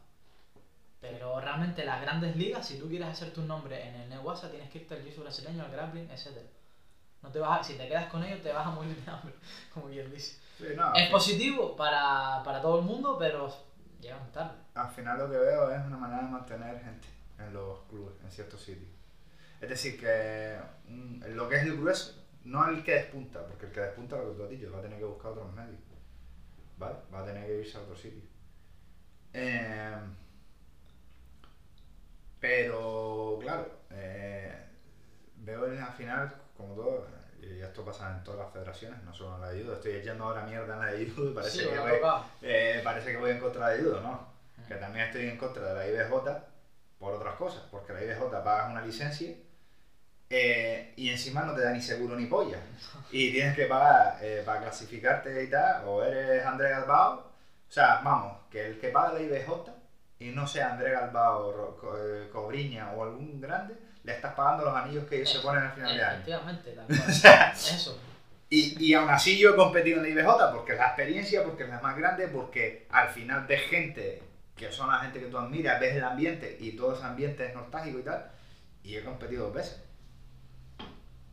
Pero 1.02 1.39
realmente 1.39 1.86
las 1.86 2.02
grandes 2.02 2.36
ligas, 2.36 2.68
si 2.68 2.78
tú 2.78 2.89
quieres 2.89 3.08
hacer 3.08 3.32
tu 3.32 3.41
nombre 3.43 3.88
en 3.88 3.95
el 3.95 4.10
Newasa, 4.10 4.50
tienes 4.50 4.70
que 4.70 4.80
irte 4.80 4.95
al 4.95 5.02
Jiu-Jitsu 5.06 5.22
brasileño, 5.22 5.64
al 5.64 5.72
grappling, 5.72 6.10
etc. 6.12 6.28
No 7.22 7.30
te 7.32 7.39
vas 7.39 7.60
a- 7.60 7.64
si 7.64 7.76
te 7.76 7.88
quedas 7.88 8.08
con 8.12 8.24
ellos, 8.24 8.41
te 8.41 8.52
vas 8.52 8.66
a 8.68 8.72
morir 8.72 8.95
de 8.95 9.12
hambre, 9.12 9.34
como 9.74 9.88
quien 9.88 10.12
dice. 10.12 10.38
Sí, 10.58 10.66
no, 10.76 10.93
Es 10.93 11.06
al- 11.06 11.12
positivo 11.12 11.76
para, 11.76 12.41
para 12.43 12.62
todo 12.62 12.80
el 12.80 12.86
mundo, 12.86 13.16
pero 13.18 13.50
llegan 14.02 14.30
tarde. 14.32 14.58
Al 14.74 14.89
final 14.89 15.20
lo 15.20 15.30
que 15.30 15.38
veo 15.38 15.72
es 15.72 15.86
una 15.86 15.97
manera 15.97 16.24
de 16.24 16.30
mantener 16.30 16.80
gente 16.82 17.08
en 17.38 17.54
los 17.54 17.80
clubes, 17.89 18.16
en 18.24 18.32
ciertos 18.32 18.62
sitios. 18.62 18.89
Es 19.62 19.70
decir, 19.70 20.00
que 20.00 20.58
mm, 20.88 21.24
lo 21.36 21.47
que 21.47 21.58
es 21.58 21.64
el 21.64 21.78
grueso, 21.78 22.14
no 22.43 22.68
el 22.68 22.84
que 22.84 22.93
despunta, 22.93 23.45
porque 23.45 23.68
el 23.68 23.72
que 23.72 23.80
despunta, 23.82 24.18
lo 24.18 24.32
que 24.32 24.38
tú 24.38 24.43
has 24.43 24.50
dicho, 24.50 24.72
va 24.72 24.80
a 24.80 24.82
tener 24.82 24.97
que 25.00 25.06
buscar 25.06 25.32
otros 25.32 25.54
medios. 25.54 25.80
¿Vale? 26.80 26.96
Va 27.14 27.20
a 27.22 27.26
tener 27.26 27.46
que 27.46 27.60
irse 27.60 27.78
a 27.78 27.82
otro 27.82 27.96
sitio. 27.96 28.22
Eh, 29.34 29.96
pero, 32.40 33.38
claro, 33.42 33.80
eh, 33.92 34.56
veo 35.36 35.68
en- 35.68 35.82
al 35.82 35.92
final, 35.94 36.34
como 36.56 36.74
todo, 36.76 37.06
y 37.42 37.60
esto 37.62 37.84
pasa 37.84 38.12
en 38.14 38.24
todas 38.24 38.40
las 38.40 38.54
federaciones, 38.54 39.04
no 39.04 39.14
solo 39.14 39.36
en 39.36 39.42
la 39.42 39.50
de 39.50 39.62
judo, 39.62 39.74
estoy 39.74 39.92
echando 39.94 40.24
ahora 40.26 40.44
mierda 40.44 40.74
en 40.76 40.80
la 40.80 40.88
de 40.88 41.10
judo 41.10 41.32
y 41.32 41.34
parece 41.34 41.58
Sí, 41.58 41.64
que 41.70 41.80
voy- 41.80 42.00
eh, 42.42 42.82
parece 42.84 43.12
que 43.12 43.18
voy 43.18 43.32
en 43.32 43.40
contra 43.40 43.70
de 43.70 43.82
judo, 43.84 44.00
¿no? 44.02 44.30
Que 44.68 44.76
también 44.76 45.06
estoy 45.08 45.28
en 45.28 45.38
contra 45.38 45.68
de 45.68 45.74
la 45.74 45.88
IBJ 45.88 46.44
por 46.98 47.14
otras 47.14 47.36
cosas, 47.36 47.64
porque 47.72 47.92
la 47.94 48.04
IBJ 48.04 48.42
pagas 48.44 48.70
una 48.70 48.82
licencia 48.82 49.34
eh, 50.30 50.94
y 50.96 51.10
encima 51.10 51.42
no 51.42 51.54
te 51.56 51.62
da 51.62 51.72
ni 51.72 51.82
seguro 51.82 52.16
ni 52.16 52.26
polla. 52.26 52.58
Y 53.12 53.32
tienes 53.32 53.56
que 53.56 53.66
pagar 53.66 54.20
eh, 54.22 54.44
para 54.46 54.62
clasificarte 54.62 55.44
y 55.44 55.50
tal, 55.50 55.84
o 55.88 56.04
eres 56.04 56.46
André 56.46 56.70
Galbao. 56.70 57.16
O 57.16 57.72
sea, 57.72 58.02
vamos, 58.04 58.38
que 58.52 58.68
el 58.68 58.80
que 58.80 58.90
paga 58.90 59.14
la 59.14 59.22
IBJ 59.22 59.50
y 60.20 60.30
no 60.30 60.46
sea 60.46 60.74
André 60.74 60.92
Galbao, 60.92 61.80
eh, 61.98 62.30
Cobriña 62.32 62.92
o 62.92 63.04
algún 63.04 63.42
grande, 63.42 63.76
le 64.04 64.14
estás 64.14 64.36
pagando 64.36 64.66
los 64.66 64.76
anillos 64.76 65.06
que 65.06 65.16
ellos 65.18 65.32
se 65.32 65.40
ponen 65.40 65.64
al 65.64 65.72
final 65.72 65.98
de 65.98 66.04
año. 66.04 66.20
Efectivamente. 66.20 66.94
O 67.08 67.12
sea, 67.12 67.52
Eso. 67.52 68.00
y, 68.50 68.86
y 68.86 68.94
aún 68.94 69.10
así 69.10 69.40
yo 69.40 69.52
he 69.52 69.56
competido 69.56 69.98
en 69.98 70.04
la 70.04 70.22
IBJ 70.22 70.52
porque 70.54 70.74
es 70.74 70.78
la 70.78 70.88
experiencia, 70.88 71.44
porque 71.44 71.64
es 71.64 71.70
la 71.70 71.82
más 71.82 71.98
grande, 71.98 72.28
porque 72.28 72.86
al 72.92 73.10
final 73.10 73.48
ves 73.48 73.62
gente 73.70 74.22
que 74.56 74.72
son 74.72 74.90
la 74.90 75.00
gente 75.00 75.20
que 75.20 75.28
tú 75.28 75.38
admiras, 75.38 75.80
ves 75.80 75.96
el 75.96 76.04
ambiente 76.04 76.58
y 76.60 76.74
todo 76.74 76.94
ese 76.94 77.06
ambiente 77.06 77.46
es 77.48 77.56
nostálgico 77.56 78.00
y 78.00 78.04
tal. 78.04 78.30
Y 78.84 78.96
he 78.96 79.04
competido 79.04 79.46
dos 79.46 79.54
veces. 79.56 79.82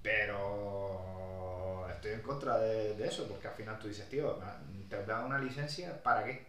Pero 0.07 1.89
estoy 1.91 2.13
en 2.13 2.23
contra 2.23 2.57
de, 2.59 2.95
de 2.95 3.07
eso 3.09 3.27
porque 3.27 3.49
al 3.49 3.55
final 3.55 3.79
tú 3.79 3.89
dices, 3.89 4.09
tío, 4.09 4.37
te 4.89 5.03
dan 5.05 5.25
una 5.25 5.39
licencia 5.39 6.03
para 6.03 6.23
qué? 6.25 6.47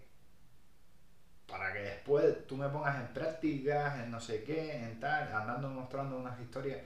Para 1.47 1.72
que 1.72 1.80
después 1.80 2.45
tú 2.45 2.58
me 2.58 2.70
pongas 2.70 2.97
en 2.99 3.08
prácticas, 3.14 3.97
en 3.99 4.12
no 4.12 4.20
sé 4.20 4.43
qué, 4.43 4.74
en 4.84 4.99
tal, 4.99 5.32
andando 5.34 5.70
mostrando 5.70 6.18
unas 6.18 6.39
historias, 6.39 6.80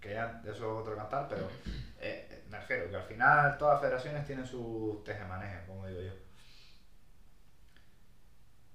que 0.00 0.14
ya 0.14 0.40
eso 0.44 0.52
es 0.52 0.62
otro 0.62 0.96
cantar, 0.96 1.28
pero 1.28 1.48
eh, 2.00 2.42
me 2.50 2.58
refiero 2.58 2.88
que 2.90 2.96
al 2.96 3.04
final 3.04 3.58
todas 3.58 3.74
las 3.74 3.80
federaciones 3.80 4.24
tienen 4.24 4.46
sus 4.46 5.02
tejemanejes, 5.04 5.62
como 5.62 5.86
digo 5.86 6.00
yo. 6.02 6.14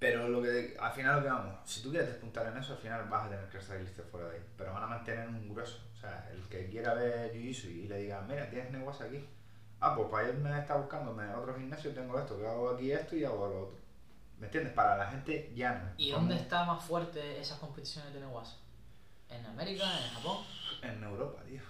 Pero 0.06 0.30
lo 0.30 0.40
que 0.42 0.78
al 0.80 0.92
final 0.92 1.16
lo 1.16 1.22
que 1.24 1.30
vamos, 1.30 1.56
si 1.66 1.82
tú 1.82 1.90
quieres 1.90 2.10
despuntar 2.10 2.46
en 2.46 2.58
eso, 2.58 2.74
al 2.74 2.78
final 2.80 3.10
vas 3.10 3.26
a 3.26 3.30
tener 3.30 3.50
que 3.50 3.60
salirte 3.60 4.04
fuera 4.04 4.28
de 4.30 4.36
ahí. 4.36 4.44
Pero 4.56 4.72
van 4.74 4.84
a 4.84 4.88
mantener 4.88 5.28
un 5.28 5.50
grueso. 5.50 5.80
O 5.96 5.98
sea, 5.98 6.30
el 6.32 6.44
que 6.48 6.70
quiera 6.70 6.94
ver 6.94 7.34
Jiu-Jitsu 7.34 7.66
y 7.72 7.88
le 7.88 7.98
diga, 7.98 8.22
mira, 8.22 8.48
tienes 8.50 8.72
negocio 8.72 9.06
aquí. 9.08 9.26
Ah, 9.80 9.96
pues 9.96 10.08
para 10.10 10.30
irme 10.30 10.58
está 10.60 10.76
buscándome 10.76 11.28
otro 11.34 11.56
gimnasio, 11.56 11.92
tengo 11.92 12.20
esto, 12.20 12.38
que 12.38 12.46
hago 12.46 12.70
aquí 12.70 12.92
esto 12.92 13.16
y 13.16 13.24
hago 13.26 13.48
lo 13.48 13.62
otro. 13.64 13.78
¿Me 14.38 14.46
entiendes? 14.46 14.74
Para 14.74 14.96
la 14.96 15.08
gente 15.08 15.52
llana. 15.56 15.94
¿Y 15.98 16.12
dónde 16.12 16.36
está 16.36 16.66
más 16.66 16.84
fuerte 16.84 17.40
esas 17.40 17.58
competiciones 17.58 18.14
de 18.14 18.20
Newasa? 18.20 18.58
¿En 19.30 19.44
América? 19.46 19.86
¿En 19.86 20.14
Japón? 20.14 20.38
En 20.84 21.04
Europa, 21.04 21.42
tío. 21.48 21.62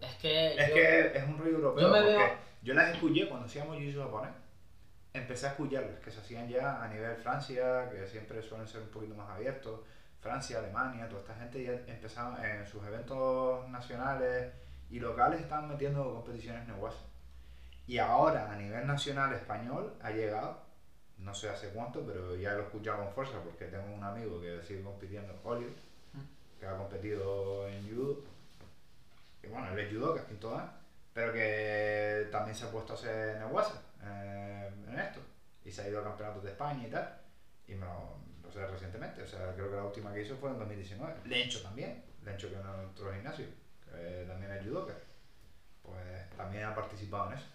Es 0.00 0.14
que. 0.16 0.54
Es 0.54 0.68
yo- 0.68 0.74
que 0.74 1.18
es 1.18 1.24
un 1.24 1.36
rollo 1.38 1.56
europeo. 1.56 1.82
yo 1.82 1.92
me 1.92 1.98
porque 2.00 2.16
veo- 2.16 2.36
yo 2.62 2.74
las 2.74 2.88
escuché 2.94 3.28
cuando 3.28 3.46
hacíamos 3.46 3.76
Jiu-Jitsu 3.76 4.02
japonés. 4.02 4.32
Empecé 5.14 5.46
a 5.46 5.50
escucharlas, 5.50 6.00
que 6.00 6.10
se 6.10 6.20
hacían 6.20 6.48
ya 6.48 6.82
a 6.82 6.88
nivel 6.88 7.16
Francia, 7.16 7.90
que 7.90 8.06
siempre 8.06 8.40
suelen 8.42 8.66
ser 8.66 8.80
un 8.80 8.88
poquito 8.88 9.14
más 9.14 9.28
abiertos. 9.28 9.80
Francia, 10.20 10.58
Alemania, 10.58 11.06
toda 11.08 11.20
esta 11.20 11.34
gente 11.34 11.62
ya 11.62 11.72
empezaban 11.92 12.42
en 12.42 12.66
sus 12.66 12.82
eventos 12.86 13.68
nacionales 13.68 14.52
y 14.88 15.00
locales 15.00 15.40
estaban 15.40 15.68
metiendo 15.68 16.14
competiciones 16.14 16.66
Newasa. 16.66 17.00
Y 17.86 17.98
ahora 17.98 18.50
a 18.50 18.56
nivel 18.56 18.86
nacional 18.86 19.34
español 19.34 19.92
ha 20.00 20.10
llegado, 20.12 20.62
no 21.18 21.34
sé 21.34 21.50
hace 21.50 21.68
cuánto, 21.70 22.06
pero 22.06 22.34
ya 22.36 22.54
lo 22.54 22.60
he 22.60 22.64
escuchado 22.64 23.04
con 23.04 23.12
fuerza 23.12 23.38
porque 23.44 23.66
tengo 23.66 23.92
un 23.92 24.04
amigo 24.04 24.40
que 24.40 24.62
sigue 24.62 24.82
compitiendo, 24.82 25.34
Oliver, 25.44 25.74
que 26.58 26.66
ha 26.66 26.76
competido 26.76 27.68
en 27.68 27.86
judo. 27.86 28.20
Y 29.42 29.48
bueno, 29.48 29.72
él 29.72 29.78
es 29.78 29.92
judoka, 29.92 30.24
quinto 30.24 30.52
dan, 30.52 30.70
pero 31.12 31.34
que 31.34 32.28
también 32.30 32.56
se 32.56 32.64
ha 32.64 32.70
puesto 32.70 32.94
a 32.94 32.96
hacer 32.96 33.38
Newasa 33.40 33.82
eh, 34.04 34.70
en 34.88 34.98
esto. 34.98 35.20
Y 35.64 35.70
se 35.70 35.82
ha 35.82 35.88
ido 35.88 36.00
a 36.00 36.04
campeonatos 36.04 36.42
de 36.42 36.50
España 36.50 36.86
y 36.86 36.90
tal. 36.90 37.20
Y 37.66 37.74
me 37.74 37.86
lo, 37.86 38.18
lo 38.42 38.52
sé 38.52 38.66
recientemente, 38.66 39.22
o 39.22 39.26
sea, 39.26 39.54
creo 39.54 39.70
que 39.70 39.76
la 39.76 39.84
última 39.84 40.12
que 40.12 40.22
hizo 40.22 40.36
fue 40.36 40.50
en 40.50 40.58
2019. 40.58 41.20
Lencho 41.26 41.62
también, 41.62 42.04
Lencho 42.24 42.48
que 42.48 42.56
entró 42.56 43.08
al 43.08 43.14
gimnasio, 43.14 43.46
que 43.84 44.24
también 44.26 44.52
es 44.52 44.64
judoka. 44.66 44.94
Pues 45.82 46.30
también 46.36 46.64
ha 46.64 46.74
participado 46.74 47.30
en 47.30 47.38
eso. 47.38 47.46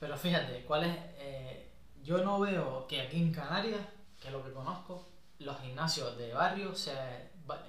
Pero 0.00 0.16
fíjate, 0.16 0.64
¿cuál 0.64 0.84
es? 0.84 0.96
eh, 1.18 1.68
yo 2.02 2.24
no 2.24 2.40
veo 2.40 2.86
que 2.86 3.02
aquí 3.02 3.20
en 3.20 3.32
Canarias, 3.32 3.80
que 4.20 4.28
es 4.28 4.32
lo 4.32 4.44
que 4.44 4.52
conozco, 4.52 5.06
los 5.38 5.60
gimnasios 5.60 6.16
de 6.16 6.32
barrio 6.32 6.74
se 6.74 6.92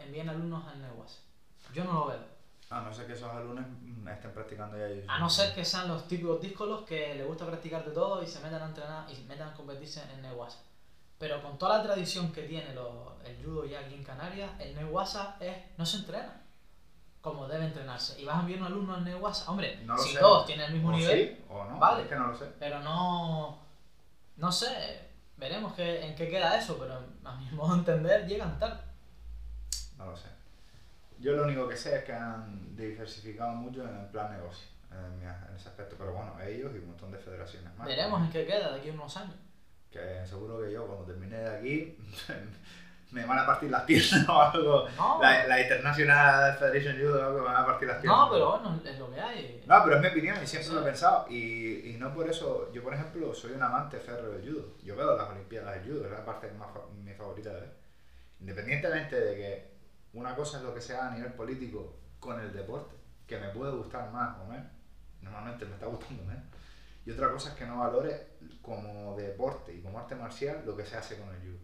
envíen 0.01 0.29
alumnos 0.29 0.65
al 0.67 0.81
Newasa. 0.81 1.19
Yo 1.73 1.83
no 1.83 1.93
lo 1.93 2.07
veo. 2.07 2.38
A 2.71 2.81
no 2.81 2.93
ser 2.93 3.07
que 3.07 3.13
esos 3.13 3.31
alumnos 3.33 3.65
estén 4.11 4.31
practicando 4.31 4.77
ya 4.77 4.85
jiu-jitsu. 4.87 5.05
A 5.09 5.19
no 5.19 5.29
ser 5.29 5.53
que 5.55 5.65
sean 5.65 5.87
los 5.87 6.07
típicos 6.07 6.39
díscolos 6.39 6.83
que 6.83 7.15
les 7.15 7.25
gusta 7.25 7.45
practicar 7.47 7.83
de 7.83 7.91
todo 7.91 8.21
y 8.21 8.27
se 8.27 8.39
metan 8.41 8.61
a 8.61 8.65
entrenar 8.67 9.09
y 9.09 9.15
se 9.15 9.23
metan 9.23 9.49
a 9.49 9.53
competirse 9.53 10.03
en 10.13 10.21
Newasa. 10.21 10.59
Pero 11.17 11.41
con 11.41 11.57
toda 11.57 11.77
la 11.79 11.83
tradición 11.83 12.31
que 12.31 12.43
tiene 12.43 12.73
lo- 12.73 13.17
el 13.25 13.43
judo 13.43 13.65
ya 13.65 13.79
aquí 13.79 13.95
en 13.95 14.03
Canarias, 14.03 14.51
el 14.59 14.75
Newasa 14.75 15.35
es, 15.39 15.57
no 15.77 15.85
se 15.85 15.97
entrena 15.97 16.41
como 17.21 17.47
debe 17.47 17.65
entrenarse. 17.65 18.21
Y 18.21 18.25
vas 18.25 18.37
a 18.37 18.39
enviar 18.41 18.59
un 18.61 18.65
alumno 18.67 18.95
al 18.95 19.03
Newasa. 19.03 19.49
Hombre, 19.51 19.77
No 19.83 19.97
si 19.97 20.13
sé. 20.13 20.19
todos 20.19 20.45
tienen 20.45 20.67
el 20.67 20.73
mismo 20.75 20.89
o 20.89 20.91
nivel, 20.93 21.37
sí, 21.37 21.43
o 21.49 21.65
no, 21.65 21.77
Vale. 21.79 22.03
es 22.03 22.07
que 22.07 22.15
no 22.15 22.27
lo 22.27 22.37
sé. 22.37 22.45
pero 22.59 22.79
no. 22.81 23.57
No 24.37 24.51
sé, 24.51 25.09
veremos 25.37 25.73
qué, 25.73 26.05
en 26.05 26.15
qué 26.15 26.29
queda 26.29 26.57
eso, 26.57 26.77
pero 26.79 26.93
a 27.25 27.35
mi 27.35 27.49
modo 27.51 27.73
de 27.73 27.79
entender 27.79 28.25
llegan 28.27 28.57
tarde. 28.59 28.81
No 29.97 30.05
lo 30.05 30.15
sé. 30.15 30.27
Yo 31.19 31.33
lo 31.33 31.43
único 31.43 31.67
que 31.67 31.75
sé 31.77 31.97
es 31.97 32.03
que 32.03 32.13
han 32.13 32.75
diversificado 32.75 33.51
mucho 33.51 33.83
en 33.83 33.95
el 33.97 34.05
plan 34.07 34.31
negocio, 34.31 34.67
en, 34.91 35.55
ese 35.55 35.67
aspecto. 35.69 35.95
Pero 35.97 36.13
bueno, 36.13 36.33
ellos 36.41 36.71
y 36.73 36.77
un 36.79 36.87
montón 36.87 37.11
de 37.11 37.17
federaciones 37.17 37.75
más. 37.75 37.87
Veremos 37.87 38.21
en 38.21 38.29
qué 38.31 38.45
queda 38.45 38.71
de 38.73 38.79
aquí 38.79 38.89
a 38.89 38.93
unos 38.93 39.15
años. 39.17 39.35
Que 39.91 40.25
seguro 40.25 40.61
que 40.61 40.71
yo 40.71 40.85
cuando 40.85 41.05
termine 41.05 41.35
de 41.37 41.57
aquí 41.57 41.97
me 43.11 43.25
van 43.25 43.39
a 43.39 43.45
partir 43.45 43.71
las 43.71 43.81
piernas 43.83 44.29
o 44.29 44.39
algo. 44.41 44.87
No, 44.95 45.19
La, 45.21 45.47
la 45.47 45.59
International 45.61 46.55
Federation 46.57 46.95
Judo 46.95 47.19
o 47.19 47.25
algo 47.25 47.39
me 47.39 47.45
van 47.45 47.55
a 47.55 47.65
partir 47.65 47.87
las 47.87 47.97
piernas. 47.97 48.19
no 48.19 48.29
pero 48.31 48.51
bueno, 48.51 48.81
es 48.85 48.99
lo 48.99 49.11
que 49.11 49.19
hay. 49.19 49.63
No, 49.65 49.83
pero 49.83 49.95
es 49.95 50.01
mi 50.01 50.07
opinión 50.09 50.37
y 50.43 50.47
siempre 50.47 50.69
Sí. 50.69 50.73
lo 50.75 50.81
he 50.81 50.83
pensado. 50.85 51.25
Y, 51.29 51.89
y 51.89 51.97
no 51.99 52.13
por 52.13 52.29
eso, 52.29 52.71
yo 52.71 52.83
por 52.83 52.93
ejemplo 52.93 53.33
soy 53.33 53.53
un 53.53 53.63
amante 53.63 53.99
férreo 53.99 54.29
del 54.31 54.47
judo. 54.47 54.75
Yo 54.83 54.95
veo 54.95 55.17
las 55.17 55.27
Olimpiadas 55.29 55.75
de 55.83 55.89
judo, 55.91 56.05
es 56.05 56.11
la 56.11 56.23
parte 56.23 56.51
más 56.51 56.69
mi 57.03 57.13
favorita 57.13 57.49
de 57.49 57.59
ver. 57.61 57.71
Independientemente 58.41 59.19
de 59.19 59.35
que 59.35 59.78
una 60.19 60.35
cosa 60.35 60.57
es 60.57 60.63
lo 60.63 60.73
que 60.73 60.81
se 60.81 60.93
haga 60.93 61.13
a 61.13 61.15
nivel 61.15 61.33
político 61.33 61.95
con 62.19 62.39
el 62.39 62.51
deporte, 62.51 62.95
que 63.25 63.39
me 63.39 63.49
puede 63.49 63.71
gustar 63.71 64.11
más 64.11 64.37
o 64.39 64.45
menos, 64.45 64.67
normalmente 65.21 65.65
me 65.65 65.73
está 65.75 65.85
gustando 65.85 66.23
menos. 66.23 66.43
Y 67.05 67.11
otra 67.11 67.31
cosa 67.31 67.49
es 67.49 67.55
que 67.55 67.65
no 67.65 67.79
valore 67.79 68.27
como 68.61 69.15
deporte 69.15 69.73
y 69.73 69.81
como 69.81 69.97
arte 69.97 70.15
marcial 70.15 70.63
lo 70.65 70.75
que 70.75 70.85
se 70.85 70.97
hace 70.97 71.17
con 71.17 71.29
el 71.29 71.41
judo. 71.41 71.59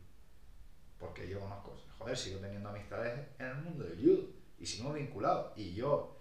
Porque 0.98 1.28
yo 1.28 1.42
conozco, 1.42 1.76
joder, 1.98 2.18
sigo 2.18 2.40
teniendo 2.40 2.70
amistades 2.70 3.28
en 3.38 3.48
el 3.48 3.56
mundo 3.58 3.84
del 3.84 4.02
judo 4.02 4.30
y 4.58 4.66
sigo 4.66 4.94
vinculado. 4.94 5.52
Y 5.58 5.74
yo, 5.74 6.18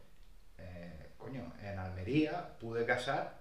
eh, 0.59 1.12
coño, 1.16 1.53
en 1.62 1.78
Almería 1.78 2.59
pude 2.59 2.85
casar, 2.85 3.39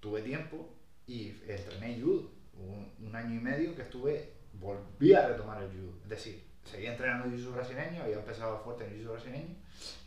tuve 0.00 0.22
tiempo 0.22 0.74
y 1.06 1.28
entrené 1.46 2.00
judo. 2.00 2.32
Un, 2.54 2.92
un 3.00 3.16
año 3.16 3.34
y 3.34 3.42
medio 3.42 3.74
que 3.74 3.82
estuve, 3.82 4.32
volví 4.54 5.12
a 5.12 5.28
retomar 5.28 5.62
el 5.62 5.70
judo. 5.70 5.98
Es 6.04 6.08
decir, 6.08 6.53
seguía 6.64 6.92
entrenando 6.92 7.36
jiu 7.36 7.52
brasileño, 7.52 8.02
había 8.02 8.16
empezado 8.16 8.58
fuerte 8.58 8.86
en 8.86 9.00
jiu 9.00 9.12
brasileño, 9.12 9.54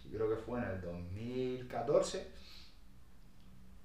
y 0.05 0.09
creo 0.09 0.29
que 0.29 0.37
fue 0.37 0.59
en 0.59 0.65
el 0.65 0.81
2014 0.81 2.31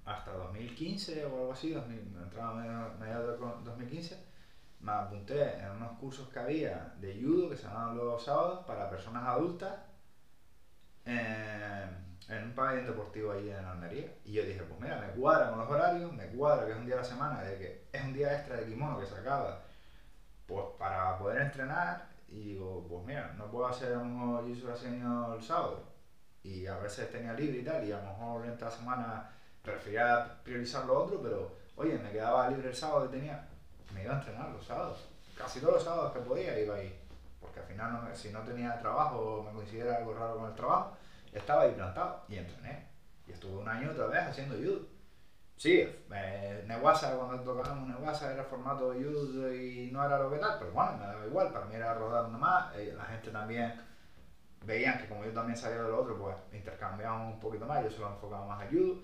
hasta 0.05 0.33
2015 0.33 1.25
o 1.27 1.29
algo 1.29 1.53
así, 1.53 1.73
2000, 1.73 1.99
entraba 2.23 2.51
a 2.51 2.89
mediados 2.99 3.39
de 3.39 3.71
2015, 3.71 4.33
me 4.81 4.93
apunté 4.93 5.59
en 5.59 5.71
unos 5.71 5.99
cursos 5.99 6.29
que 6.29 6.39
había 6.41 6.95
de 7.01 7.21
judo 7.23 7.51
que 7.51 7.57
se 7.57 7.65
llamaban 7.65 7.97
los 7.97 8.25
sábados 8.25 8.65
para 8.67 8.91
personas 8.91 9.25
adultas 9.29 9.73
eh, 11.05 11.89
en 12.29 12.45
un 12.45 12.55
pabellón 12.55 12.87
deportivo 12.87 13.33
ahí 13.33 13.51
en 13.51 13.65
Almería. 13.65 14.13
Y 14.25 14.33
yo 14.33 14.43
dije, 14.45 14.63
pues 14.63 14.81
mira, 14.81 15.01
me 15.01 15.13
cuadra 15.21 15.51
con 15.51 15.61
los 15.61 15.71
horarios, 15.71 16.13
me 16.13 16.27
cuadra 16.29 16.67
que 16.67 16.73
es 16.73 16.79
un 16.79 16.87
día 16.87 16.95
a 16.97 16.99
la 16.99 17.05
semana, 17.05 17.43
de 17.43 17.59
que 17.59 17.89
es 17.93 18.05
un 18.05 18.13
día 18.13 18.37
extra 18.37 18.57
de 18.57 18.67
kimono 18.67 18.99
que 18.99 19.07
se 19.07 19.15
acaba, 19.15 19.63
pues 20.47 20.65
para 20.79 21.17
poder 21.19 21.43
entrenar. 21.43 22.12
Y 22.33 22.55
digo, 22.55 22.87
pues 22.89 23.05
mira, 23.05 23.35
no 23.37 23.51
puedo 23.51 23.67
hacer 23.67 23.95
un 23.97 24.43
jiu 24.47 24.67
brasileño 24.67 25.35
el 25.35 25.43
sábado. 25.43 25.83
Y 26.43 26.67
a 26.67 26.79
veces 26.79 27.11
tenía 27.11 27.35
libre 27.35 27.59
y 27.59 27.65
tal, 27.65 27.87
y 27.87 27.93
a 27.93 27.99
lo 27.99 28.05
mejor 28.05 28.47
en 28.47 28.53
esta 28.53 28.71
semana 28.71 29.31
prefería 29.63 30.41
priorizar 30.43 30.87
lo 30.87 30.99
otro, 31.05 31.21
pero 31.23 31.53
oye, 31.77 31.99
me 31.99 32.11
quedaba 32.11 32.49
libre 32.49 32.71
el 32.71 32.75
sábado 32.75 33.11
que 33.11 33.19
tenía, 33.19 33.47
me 33.93 34.03
iba 34.03 34.15
a 34.15 34.19
entrenar 34.19 34.51
los 34.51 34.65
sábados. 34.65 35.09
Casi 35.37 35.61
todos 35.61 35.75
los 35.75 35.85
sábados 35.85 36.13
que 36.13 36.21
podía 36.21 36.59
iba 36.59 36.75
ahí. 36.75 36.99
Porque 37.39 37.61
al 37.61 37.67
final, 37.67 38.11
si 38.15 38.31
no 38.31 38.41
tenía 38.41 38.81
trabajo 38.81 39.19
o 39.19 39.43
me 39.43 39.53
considera 39.53 39.99
algo 39.99 40.15
raro 40.15 40.37
con 40.39 40.49
el 40.49 40.57
trabajo, 40.57 40.97
estaba 41.33 41.63
ahí 41.63 41.73
plantado 41.73 42.25
y 42.29 42.37
entrené. 42.37 42.89
Y 43.27 43.33
estuve 43.33 43.59
un 43.59 43.69
año 43.69 43.91
otra 43.91 44.07
vez 44.07 44.21
haciendo 44.23 44.57
judo. 44.57 44.87
Sí, 45.63 45.79
eh, 45.79 46.65
Neguasa, 46.67 47.17
cuando 47.17 47.41
tocábamos 47.45 47.87
Neguasa 47.89 48.33
era 48.33 48.43
formato 48.43 48.93
judo 48.95 49.55
y 49.55 49.91
no 49.93 50.05
era 50.05 50.19
lo 50.19 50.29
que 50.29 50.39
tal, 50.39 50.59
pero 50.59 50.73
bueno, 50.73 50.97
me 50.99 51.07
daba 51.07 51.25
igual, 51.25 51.53
para 51.53 51.67
mí 51.67 51.77
era 51.77 51.95
rodar 51.95 52.25
una 52.27 52.37
más. 52.37 52.75
Eh, 52.75 52.93
la 52.97 53.05
gente 53.05 53.31
también 53.31 53.73
veían 54.67 54.99
que 54.99 55.07
como 55.07 55.25
yo 55.25 55.33
también 55.33 55.57
sabía 55.57 55.81
de 55.85 55.89
lo 55.89 56.01
otro, 56.01 56.19
pues 56.19 56.35
intercambiábamos 56.53 57.35
un 57.35 57.39
poquito 57.41 57.65
más, 57.65 57.81
yo 57.85 57.91
se 57.91 58.01
lo 58.01 58.09
enfocaba 58.09 58.45
más 58.45 58.61
al 58.63 58.71
judo 58.71 59.03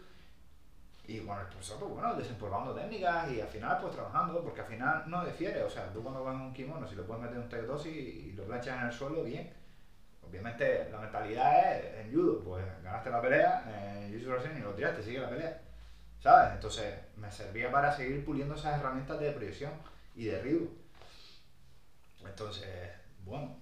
y 1.06 1.20
bueno, 1.20 1.42
el 1.42 1.46
profesor, 1.46 1.78
pues 1.78 1.92
bueno, 1.92 2.14
desempolvando 2.16 2.74
técnicas 2.74 3.30
y 3.30 3.40
al 3.40 3.48
final 3.48 3.78
pues 3.80 3.94
trabajando, 3.94 4.42
porque 4.42 4.62
al 4.62 4.66
final 4.66 5.04
no 5.06 5.24
difiere, 5.24 5.62
o 5.62 5.70
sea, 5.70 5.92
tú 5.92 6.02
cuando 6.02 6.24
vas 6.24 6.34
en 6.34 6.40
un 6.40 6.52
kimono, 6.52 6.88
si 6.88 6.96
le 6.96 7.02
puedes 7.04 7.22
meter 7.22 7.38
un 7.38 7.48
T2 7.48 7.86
y, 7.86 7.88
y 7.90 8.32
lo 8.32 8.42
planchas 8.44 8.80
en 8.80 8.86
el 8.88 8.92
suelo, 8.92 9.22
bien. 9.22 9.54
Obviamente 10.28 10.88
la 10.90 10.98
mentalidad 10.98 11.78
es 11.78 12.04
en 12.04 12.12
judo, 12.12 12.40
pues 12.42 12.64
ganaste 12.82 13.10
la 13.10 13.22
pelea, 13.22 14.00
en 14.02 14.10
jiu 14.10 14.28
y 14.28 14.60
lo 14.60 14.74
tiraste, 14.74 15.04
sigue 15.04 15.20
la 15.20 15.30
pelea, 15.30 15.67
¿sabes? 16.20 16.54
Entonces 16.54 16.94
me 17.16 17.30
servía 17.30 17.70
para 17.70 17.94
seguir 17.94 18.24
puliendo 18.24 18.54
esas 18.54 18.78
herramientas 18.78 19.20
de 19.20 19.32
proyección 19.32 19.72
y 20.14 20.26
de 20.26 20.32
derribo. 20.32 20.68
Entonces, 22.24 22.68
bueno, 23.24 23.56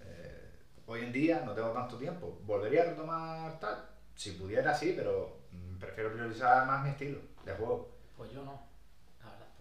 eh, 0.00 0.50
hoy 0.86 1.00
en 1.00 1.12
día 1.12 1.42
no 1.44 1.52
tengo 1.52 1.70
tanto 1.70 1.96
tiempo. 1.96 2.38
¿Volvería 2.44 2.82
a 2.82 2.86
retomar 2.86 3.60
tal? 3.60 3.88
Si 4.14 4.32
pudiera, 4.32 4.74
sí, 4.74 4.94
pero 4.96 5.38
prefiero 5.78 6.12
priorizar 6.12 6.66
más 6.66 6.84
mi 6.84 6.90
estilo 6.90 7.20
de 7.44 7.52
juego. 7.54 7.90
Pues 8.16 8.30
yo 8.32 8.42
no, 8.42 8.69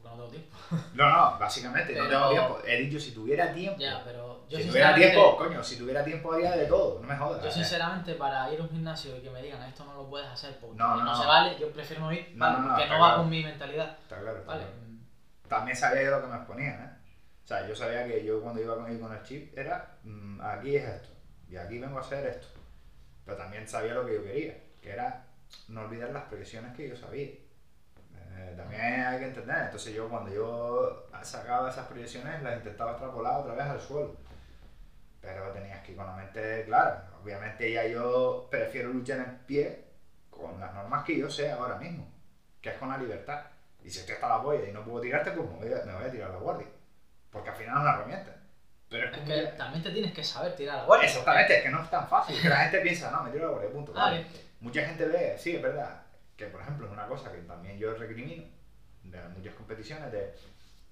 no 0.10 0.16
tengo 0.16 0.30
tiempo. 0.30 0.58
No, 0.94 1.10
no, 1.10 1.40
básicamente 1.40 1.96
no 1.96 2.08
tengo 2.08 2.30
tiempo. 2.30 2.60
He 2.66 2.78
dicho 2.78 3.00
si 3.00 3.12
tuviera 3.12 3.54
tiempo. 3.54 3.80
Ya, 3.80 4.04
pero 4.04 4.46
yo 4.50 4.58
si 4.58 4.68
tuviera 4.68 4.96
tiempo, 4.96 5.38
coño, 5.38 5.64
si 5.64 5.78
tuviera 5.78 6.04
tiempo 6.04 6.34
haría 6.34 6.52
de 6.56 6.66
todo, 6.66 7.00
no 7.02 7.08
me 7.08 7.16
jodas. 7.16 7.44
Yo 7.44 7.52
sinceramente 7.52 8.14
para 8.16 8.52
ir 8.54 8.60
a 8.60 8.64
un 8.64 8.70
gimnasio 8.70 9.18
y 9.18 9.22
que 9.22 9.30
me 9.30 9.42
digan 9.42 9.62
esto 9.64 9.86
no 9.86 9.94
lo 9.96 10.10
puedes 10.10 10.28
hacer 10.28 10.58
porque 10.60 10.78
no, 10.78 10.98
no, 10.98 11.04
no 11.04 11.16
se 11.16 11.26
vale, 11.26 11.58
yo 11.60 11.72
prefiero 11.72 12.04
no 12.04 12.14
ir, 12.14 12.34
vale, 12.36 12.68
porque 12.68 12.88
no 12.88 13.00
va 13.00 13.16
con 13.18 13.30
mi 13.30 13.44
mentalidad. 13.44 13.98
Está 14.02 14.20
claro, 14.20 14.44
vale. 14.46 14.64
También 15.48 15.76
sabía 15.76 16.04
yo 16.04 16.12
lo 16.12 16.22
que 16.22 16.28
me 16.28 16.36
exponía, 16.36 16.70
¿eh? 16.70 17.12
O 17.44 17.48
sea, 17.48 17.68
yo 17.68 17.76
sabía 17.76 18.06
que 18.06 18.24
yo 18.24 18.42
cuando 18.42 18.62
iba 18.62 18.76
con, 18.76 19.00
con 19.00 19.12
el 19.12 19.24
chip 19.24 19.58
era, 19.58 19.98
mmm, 20.04 20.40
aquí 20.42 20.76
es 20.76 20.84
esto, 20.84 21.10
y 21.50 21.58
aquí 21.58 21.80
vengo 21.80 21.98
a 21.98 22.02
hacer 22.02 22.26
esto. 22.28 22.48
Pero 23.26 23.38
también 23.38 23.68
sabía 23.68 23.96
lo 23.96 24.06
que 24.06 24.16
yo 24.16 24.24
quería, 24.24 24.56
que 24.82 24.92
era 24.92 25.26
no 25.68 25.82
olvidar 25.82 26.12
las 26.12 26.24
previsiones 26.26 26.76
que 26.76 26.90
yo 26.90 26.96
sabía. 26.96 27.30
Eh, 28.38 28.54
también 28.56 28.82
hay 28.82 29.20
que 29.20 29.26
entender. 29.26 29.58
Entonces 29.66 29.94
yo 29.94 30.10
cuando 30.10 30.32
yo 30.32 31.08
sacaba 31.22 31.70
esas 31.70 31.88
proyecciones 31.88 32.42
las 32.42 32.58
intentaba 32.58 32.92
extrapolar 32.92 33.42
otra 33.42 33.54
vez 33.54 33.66
al 33.66 33.80
suelo. 33.80 34.16
Pero 35.22 35.52
tenías 35.52 35.82
que 35.82 35.92
ir 35.92 35.98
con 35.98 36.08
la 36.08 36.16
mente 36.16 36.64
clara. 36.66 37.10
Obviamente 37.22 37.72
ya 37.72 37.86
yo 37.86 38.48
prefiero 38.50 38.90
luchar 38.90 39.20
en 39.20 39.38
pie 39.46 39.86
con 40.30 40.60
las 40.60 40.74
normas 40.74 41.04
que 41.04 41.18
yo 41.18 41.30
sé 41.30 41.52
ahora 41.52 41.76
mismo, 41.76 42.08
que 42.62 42.70
es 42.70 42.76
con 42.76 42.90
la 42.90 42.98
libertad. 42.98 43.42
Y 43.84 43.90
si 43.90 44.00
estoy 44.00 44.16
hasta 44.16 44.30
la 44.30 44.42
polla 44.42 44.68
y 44.68 44.72
no 44.72 44.84
puedo 44.84 45.02
tirarte, 45.02 45.32
pues 45.32 45.50
me 45.50 45.58
voy 45.58 45.74
a, 45.74 45.86
me 45.86 45.94
voy 45.94 46.06
a 46.06 46.12
tirar 46.12 46.30
la 46.32 46.38
guardia. 46.38 46.68
Porque 47.32 47.50
al 47.50 47.56
final 47.56 47.76
es 47.76 47.82
una 47.82 47.94
herramienta. 47.94 48.36
Pero 48.90 49.12
es, 49.12 49.18
que, 49.20 49.58
también 49.58 49.84
te 49.84 49.92
tienes 49.92 50.14
que 50.14 50.24
saber 50.24 50.56
tirar 50.56 50.78
la 50.80 50.86
guardia. 50.86 51.08
Exactamente, 51.08 51.58
es 51.58 51.64
que 51.64 51.70
no 51.70 51.84
es 51.84 51.90
tan 51.90 52.08
fácil. 52.08 52.42
Que 52.42 52.50
la 52.50 52.58
gente 52.64 52.80
piensa, 52.80 53.12
no, 53.12 53.24
me 53.24 53.32
tiro 53.32 53.46
la 53.46 53.52
guardia, 53.52 53.72
punto. 53.72 53.94
Ah, 53.96 54.18
mucha 54.62 54.86
gente 54.86 55.06
ve, 55.06 55.36
sí, 55.38 55.56
es 55.56 55.62
verdad, 55.62 56.02
que 56.40 56.46
por 56.46 56.62
ejemplo 56.62 56.88
es 56.88 56.94
una 56.94 57.06
cosa 57.06 57.32
que 57.34 57.40
también 57.40 57.78
yo 57.78 57.94
recrimino 57.94 58.44
de 59.04 59.28
muchas 59.36 59.54
competiciones, 59.56 60.10
de 60.10 60.34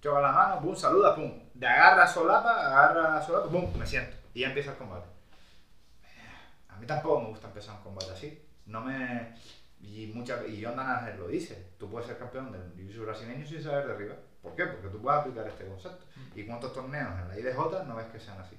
choca 0.01 0.19
la 0.19 0.31
mano, 0.33 0.61
pum, 0.61 0.75
saluda, 0.75 1.15
pum, 1.15 1.31
de 1.53 1.65
agarra 1.65 2.05
solapa, 2.05 2.67
agarra 2.67 3.21
solapa, 3.21 3.49
pum, 3.49 3.73
me 3.77 3.87
siento, 3.87 4.17
y 4.33 4.41
ya 4.41 4.47
empieza 4.47 4.71
el 4.71 4.77
combate. 4.77 5.07
A 6.67 6.75
mí 6.75 6.85
tampoco 6.85 7.21
me 7.21 7.29
gusta 7.29 7.47
empezar 7.47 7.77
un 7.77 7.83
combate 7.83 8.11
así, 8.11 8.45
no 8.65 8.81
me... 8.81 9.35
Y, 9.79 10.07
mucha, 10.07 10.45
y 10.45 10.63
John 10.63 10.75
Danaher 10.75 11.17
lo 11.17 11.27
dice, 11.27 11.69
tú 11.77 11.89
puedes 11.89 12.07
ser 12.07 12.17
campeón 12.17 12.51
del 12.51 12.91
jiu 12.91 13.05
brasileño 13.05 13.45
sin 13.45 13.61
saber 13.61 13.85
de 13.85 13.93
arriba. 13.93 14.15
¿Por 14.41 14.55
qué? 14.55 14.65
Porque 14.65 14.89
tú 14.89 14.99
puedes 14.99 15.19
aplicar 15.19 15.47
este 15.47 15.67
concepto. 15.67 16.03
¿Y 16.33 16.45
cuántos 16.45 16.73
torneos 16.73 17.11
en 17.19 17.27
la 17.27 17.39
IDJ 17.39 17.85
no 17.85 17.95
ves 17.95 18.07
que 18.07 18.19
sean 18.19 18.39
así? 18.39 18.57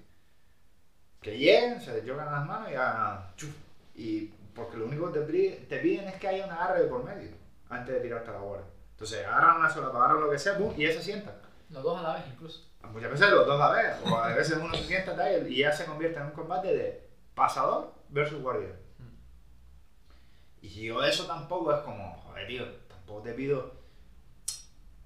Que 1.20 1.36
lleguen, 1.36 1.80
se 1.80 1.92
les 1.92 2.06
chocan 2.06 2.30
las 2.30 2.46
manos 2.46 2.70
y 2.70 2.74
hagan 2.76 3.34
chuf. 3.36 3.52
Y 3.96 4.32
porque 4.58 4.76
lo 4.76 4.86
único 4.86 5.12
que 5.12 5.20
te, 5.68 5.78
piden 5.78 6.08
es 6.08 6.16
que 6.16 6.28
haya 6.28 6.44
un 6.44 6.50
agarre 6.50 6.82
de 6.82 6.88
por 6.88 7.04
medio 7.04 7.30
antes 7.70 7.94
de 7.94 8.00
tirarte 8.00 8.30
a 8.30 8.34
la 8.34 8.40
guardia. 8.40 8.66
Entonces 8.90 9.24
agarran 9.24 9.58
una 9.58 9.70
sola, 9.70 9.88
agarran 9.88 10.20
lo 10.20 10.30
que 10.30 10.38
sea, 10.38 10.58
boom, 10.58 10.74
y 10.76 10.86
ya 10.86 10.92
se 10.92 11.02
sientan. 11.02 11.34
Los 11.70 11.82
dos 11.82 11.98
a 12.00 12.02
la 12.02 12.14
vez 12.14 12.24
incluso. 12.32 12.68
Muchas 12.82 13.10
veces 13.10 13.30
los 13.30 13.46
dos 13.46 13.60
a 13.60 13.68
la 13.68 13.74
vez, 13.74 13.96
o 14.04 14.16
a 14.16 14.34
veces 14.34 14.56
uno 14.56 14.74
se 14.74 14.84
sienta 14.84 15.14
tal, 15.14 15.50
y 15.50 15.58
ya 15.58 15.72
se 15.72 15.84
convierte 15.84 16.18
en 16.18 16.26
un 16.26 16.32
combate 16.32 16.74
de 16.74 17.08
pasador 17.34 17.94
versus 18.08 18.42
guardián. 18.42 18.76
Mm. 18.98 20.64
Y 20.64 20.86
yo 20.86 21.04
eso 21.04 21.26
tampoco 21.26 21.72
es 21.72 21.80
como, 21.80 22.16
joder, 22.22 22.46
tío, 22.46 22.64
tampoco 22.88 23.22
te 23.22 23.34
pido, 23.34 23.72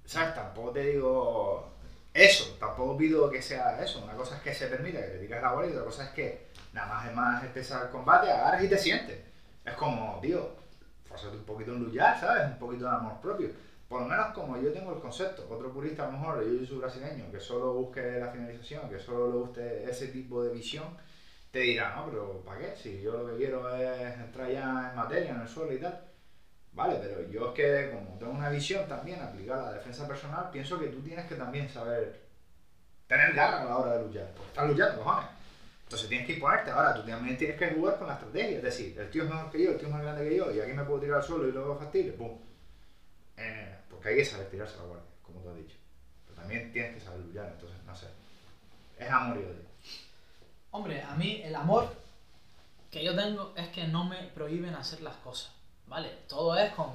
¿sabes? 0.05 0.35
Tampoco 0.35 0.71
te 0.71 0.81
digo 0.81 1.73
eso, 2.15 2.57
tampoco 2.59 2.97
pido 2.97 3.31
que 3.31 3.43
sea 3.43 3.83
eso. 3.83 4.03
Una 4.03 4.15
cosa 4.15 4.37
es 4.37 4.43
que 4.43 4.55
se 4.55 4.69
permita 4.69 5.01
que 5.01 5.09
te 5.09 5.19
tires 5.19 5.43
la 5.43 5.53
guardia 5.53 5.71
y 5.71 5.75
otra 5.75 5.87
cosa 5.87 6.05
es 6.05 6.11
que 6.11 6.49
nada 6.73 6.89
más 6.89 7.07
es 7.07 7.15
más 7.15 7.45
empezar 7.45 7.87
el 7.87 7.91
combate, 7.91 8.31
agarras 8.31 8.63
y 8.63 8.69
te 8.69 8.79
sientes. 8.79 9.32
Es 9.65 9.75
como, 9.75 10.19
tío, 10.21 10.51
forzate 11.05 11.37
un 11.37 11.45
poquito 11.45 11.73
en 11.73 11.85
luchar, 11.85 12.19
¿sabes? 12.19 12.47
Un 12.47 12.59
poquito 12.59 12.85
de 12.85 12.91
amor 12.91 13.21
propio. 13.21 13.51
Por 13.89 14.03
lo 14.03 14.09
menos 14.09 14.33
como 14.35 14.57
yo 14.57 14.73
tengo 14.73 14.95
el 14.95 15.01
concepto. 15.01 15.47
Otro 15.51 15.73
purista 15.73 16.05
a 16.05 16.07
lo 16.07 16.19
mejor, 16.19 16.45
yo 16.45 16.67
soy 16.67 16.79
brasileño, 16.79 17.31
que 17.31 17.39
solo 17.39 17.75
busque 17.75 18.19
la 18.19 18.29
finalización, 18.29 18.89
que 18.89 18.99
solo 18.99 19.31
le 19.31 19.39
guste 19.39 19.91
ese 19.91 20.09
tipo 20.09 20.43
de 20.43 20.55
visión, 20.55 20.85
te 21.51 21.61
dirá, 21.61 21.95
no, 21.95 22.07
pero 22.07 22.41
¿para 22.41 22.59
qué? 22.61 22.77
Si 22.77 23.03
yo 23.03 23.13
lo 23.13 23.27
que 23.27 23.37
quiero 23.37 23.69
es 23.77 24.17
entrar 24.17 24.51
ya 24.51 24.89
en 24.91 24.97
materia, 24.97 25.31
en 25.33 25.43
el 25.43 25.49
suelo 25.49 25.73
y 25.75 25.79
tal. 25.79 26.01
Vale, 26.73 26.97
pero 27.03 27.29
yo 27.31 27.49
es 27.49 27.55
que 27.55 27.91
como 27.95 28.19
tengo 28.19 28.33
una 28.33 28.49
visión 28.49 28.89
también 28.89 29.21
aplicada 29.21 29.65
a 29.65 29.73
la 29.73 29.79
defensa 29.79 30.09
personal, 30.09 30.49
pienso 30.51 30.81
que 30.81 30.87
tú 30.87 31.03
tienes 31.03 31.27
que 31.27 31.35
también 31.35 31.69
saber 31.69 32.23
tener 33.07 33.35
garra 33.35 33.61
a 33.61 33.65
la 33.67 33.77
hora 33.77 33.99
de 33.99 34.05
luchar. 34.07 34.31
Porque 34.35 34.49
estás 34.49 34.69
luchando, 34.69 35.03
cojones. 35.03 35.42
Entonces 35.93 36.09
tienes 36.09 36.27
que 36.27 36.33
imponerte. 36.33 36.71
Ahora, 36.71 36.95
tú 36.95 37.03
también 37.03 37.37
tienes 37.37 37.59
que 37.59 37.69
jugar 37.69 37.99
con 37.99 38.09
la 38.09 38.15
estrategia. 38.15 38.57
Es 38.57 38.63
decir, 38.63 38.99
el 38.99 39.11
tío 39.11 39.25
es 39.25 39.29
mejor 39.29 39.51
que 39.51 39.63
yo, 39.63 39.73
el 39.73 39.77
tío 39.77 39.89
es 39.89 39.93
más 39.93 40.03
grande 40.03 40.27
que 40.27 40.37
yo, 40.37 40.51
y 40.51 40.59
aquí 40.59 40.73
me 40.73 40.85
puedo 40.85 41.01
tirar 41.01 41.19
al 41.19 41.23
suelo 41.23 41.47
y 41.47 41.53
luego 41.53 41.77
fastidio. 41.77 42.17
¡Pum! 42.17 42.39
Eh, 43.37 43.77
porque 43.91 44.09
hay 44.09 44.17
que 44.17 44.25
saber 44.25 44.49
tirarse 44.49 44.77
a 44.77 44.79
la 44.79 44.85
guardia, 44.85 45.11
como 45.23 45.41
tú 45.41 45.51
has 45.51 45.57
dicho. 45.57 45.77
Pero 46.25 46.41
también 46.41 46.73
tienes 46.73 46.95
que 46.95 47.01
saber 47.01 47.21
luchar, 47.21 47.53
entonces, 47.53 47.77
no 47.85 47.95
sé. 47.95 48.07
Es 48.99 49.11
amor 49.11 49.37
y 49.37 49.41
odio. 49.41 49.67
Hombre, 50.71 51.03
a 51.03 51.15
mí 51.15 51.43
el 51.45 51.55
amor 51.55 51.95
que 52.91 53.05
yo 53.05 53.15
tengo 53.15 53.53
es 53.55 53.69
que 53.69 53.87
no 53.87 54.05
me 54.05 54.17
prohíben 54.29 54.75
hacer 54.75 55.03
las 55.03 55.17
cosas. 55.17 55.53
¿Vale? 55.89 56.09
Todo 56.27 56.57
es 56.57 56.73
con 56.73 56.95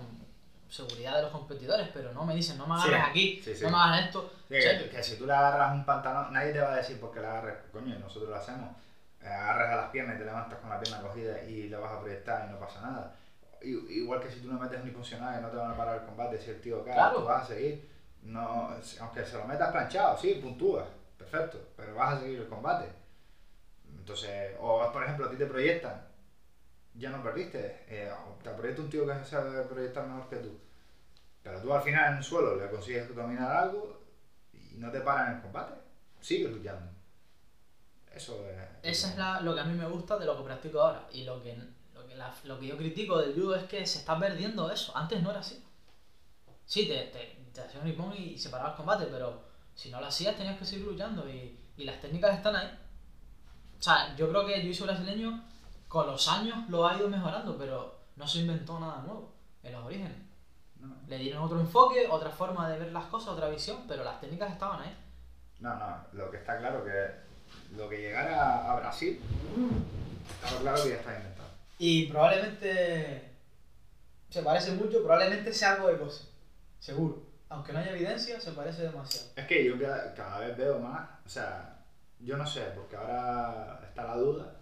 seguridad 0.72 1.18
de 1.18 1.22
los 1.22 1.32
competidores, 1.32 1.88
pero 1.94 2.12
no 2.14 2.26
me 2.26 2.34
dicen, 2.34 2.58
no 2.58 2.66
me 2.66 2.74
agarres 2.74 3.04
aquí, 3.12 3.44
no 3.62 3.70
me 3.70 3.78
hagas 3.78 4.06
esto. 4.08 4.34
que, 4.50 5.04
si 5.04 5.18
tú 5.18 5.28
le 5.28 5.34
agarras 5.34 5.76
un 5.76 5.86
pantalón, 5.86 6.34
nadie 6.34 6.52
te 6.52 6.62
va 6.62 6.74
a 6.74 6.78
decir 6.78 7.00
por 7.00 7.14
qué 7.14 7.20
le 7.20 7.28
agarres, 7.28 7.58
coño, 7.72 8.00
nosotros 8.00 8.32
lo 8.32 8.36
hacemos 8.36 8.76
agarras 9.22 9.74
a 9.74 9.76
las 9.76 9.90
piernas 9.90 10.16
y 10.16 10.20
te 10.20 10.26
levantas 10.26 10.60
con 10.60 10.70
la 10.70 10.80
pierna 10.80 11.02
cogida 11.02 11.44
y 11.44 11.70
le 11.70 11.78
vas 11.78 11.92
a 11.92 12.00
proyectar 12.00 12.48
y 12.48 12.52
no 12.52 12.60
pasa 12.60 12.82
nada. 12.82 13.16
Igual 13.62 14.22
que 14.22 14.32
si 14.32 14.40
tú 14.40 14.52
no 14.52 14.60
metes 14.60 14.84
ni 14.84 14.92
funcional 14.92 15.40
y 15.40 15.42
no 15.42 15.50
te 15.50 15.58
van 15.58 15.72
a 15.72 15.78
parar 15.78 16.00
el 16.00 16.06
combate, 16.06 16.40
si 16.40 16.52
el 16.52 16.62
tío 16.62 16.84
cae, 16.86 17.14
tú 17.14 17.24
vas 17.24 17.44
a 17.44 17.48
seguir. 17.48 17.90
No, 18.22 18.70
aunque 19.00 19.26
se 19.26 19.38
lo 19.38 19.46
metas 19.46 19.72
planchado, 19.72 20.18
sí, 20.18 20.40
puntúas, 20.42 20.86
perfecto, 21.18 21.60
pero 21.76 21.96
vas 21.96 22.16
a 22.16 22.20
seguir 22.20 22.40
el 22.40 22.48
combate. 22.48 22.88
Entonces, 23.90 24.56
o 24.60 24.92
por 24.92 25.04
ejemplo, 25.04 25.26
a 25.26 25.30
ti 25.30 25.38
te 25.38 25.46
proyectan, 25.46 26.02
ya 26.94 27.10
no 27.10 27.24
perdiste. 27.24 27.86
Eh, 27.88 28.12
te 28.44 28.50
aprieta 28.50 28.82
un 28.82 28.90
tío 28.90 29.06
que 29.06 29.26
sabe 29.26 29.64
proyectar 29.64 30.06
mejor 30.06 30.30
que 30.30 30.38
tú. 30.38 30.60
Pero 31.44 31.62
tú 31.62 31.74
al 31.74 31.82
final 31.82 32.12
en 32.12 32.18
el 32.18 32.24
suelo 32.24 32.56
le 32.56 32.70
consigues 32.70 33.14
dominar 33.16 33.52
algo 33.52 34.02
y 34.54 34.78
no 34.78 34.92
te 34.92 35.02
paran 35.02 35.30
en 35.30 35.36
el 35.38 35.42
combate. 35.42 35.74
Sigues 36.20 36.52
luchando. 36.52 36.97
Eso 38.18 38.34
es. 38.50 38.58
Eso 38.84 39.08
es 39.08 39.18
la- 39.18 39.42
lo 39.42 39.54
que 39.56 39.62
a 39.62 39.64
mí 39.66 39.74
me 39.74 39.88
gusta 39.88 40.18
de 40.18 40.26
lo 40.26 40.38
que 40.38 40.44
practico 40.44 40.82
ahora. 40.82 41.08
Y 41.12 41.24
lo 41.24 41.42
que, 41.44 41.56
lo, 41.94 42.08
que 42.08 42.16
la- 42.16 42.34
lo 42.46 42.60
que 42.60 42.68
yo 42.68 42.78
critico 42.78 43.20
del 43.20 43.34
judo 43.34 43.56
es 43.56 43.64
que 43.64 43.86
se 43.86 44.00
está 44.00 44.18
perdiendo 44.20 44.70
eso. 44.72 44.96
Antes 44.96 45.22
no 45.22 45.30
era 45.32 45.40
así. 45.40 45.64
Sí, 46.66 46.88
te, 46.88 46.98
te, 47.14 47.38
te 47.54 47.62
hacías 47.62 47.84
un 47.84 47.90
hipón 47.90 48.14
y, 48.14 48.34
y 48.34 48.38
se 48.38 48.50
paraba 48.50 48.72
el 48.72 48.76
combate, 48.76 49.06
pero 49.06 49.42
si 49.76 49.90
no 49.90 50.00
lo 50.02 50.08
hacías 50.08 50.36
tenías 50.36 50.58
que 50.58 50.66
seguir 50.66 50.86
luchando 50.88 51.28
y, 51.30 51.58
y 51.78 51.84
las 51.86 52.00
técnicas 52.02 52.36
están 52.36 52.56
ahí. 52.56 52.70
O 53.80 53.82
sea, 53.84 54.16
yo 54.16 54.30
creo 54.30 54.46
que 54.46 54.56
el 54.56 54.74
jiu 54.74 54.86
brasileño 54.86 55.44
con 55.88 56.08
los 56.08 56.28
años 56.28 56.58
lo 56.70 56.88
ha 56.88 56.98
ido 56.98 57.08
mejorando, 57.08 57.58
pero 57.58 58.00
no 58.16 58.28
se 58.28 58.40
inventó 58.40 58.80
nada 58.80 59.02
nuevo 59.04 59.32
en 59.64 59.72
los 59.74 59.84
orígenes. 59.86 60.18
No, 60.80 60.96
Le 61.08 61.18
dieron 61.20 61.44
otro 61.44 61.60
enfoque, 61.60 62.08
otra 62.10 62.30
forma 62.32 62.70
de 62.70 62.80
ver 62.80 62.92
las 62.92 63.06
cosas, 63.06 63.30
otra 63.30 63.48
visión, 63.50 63.86
pero 63.88 64.04
las 64.04 64.20
técnicas 64.20 64.52
estaban 64.52 64.82
ahí. 64.82 64.96
no, 65.60 65.76
no, 65.76 66.06
lo 66.14 66.30
que 66.32 66.38
está 66.38 66.58
claro 66.58 66.84
que 66.84 67.27
lo 67.76 67.90
que 67.90 67.98
llegara 68.02 68.72
a 68.72 68.80
Brasil, 68.80 69.20
estaba 70.44 70.62
claro 70.62 70.84
que 70.84 70.90
ya 70.90 70.96
está 70.96 71.16
inventado. 71.16 71.50
Y 71.80 72.08
probablemente 72.08 73.32
se 74.30 74.42
parece 74.42 74.72
mucho, 74.72 75.04
probablemente 75.04 75.54
sea 75.54 75.74
algo 75.74 75.88
de 75.90 75.98
cosa. 75.98 76.26
Seguro. 76.80 77.24
Aunque 77.50 77.72
no 77.72 77.80
haya 77.80 77.92
evidencia, 77.92 78.40
se 78.40 78.52
parece 78.52 78.84
demasiado. 78.84 79.28
Es 79.36 79.48
que 79.48 79.64
yo 79.64 79.80
cada, 79.80 80.14
cada 80.14 80.40
vez 80.40 80.58
veo 80.58 80.80
más, 80.80 81.10
o 81.26 81.30
sea, 81.30 81.80
yo 82.20 82.36
no 82.36 82.46
sé, 82.46 82.62
porque 82.76 82.96
ahora 82.96 83.80
está 83.88 84.04
la 84.04 84.16
duda, 84.18 84.58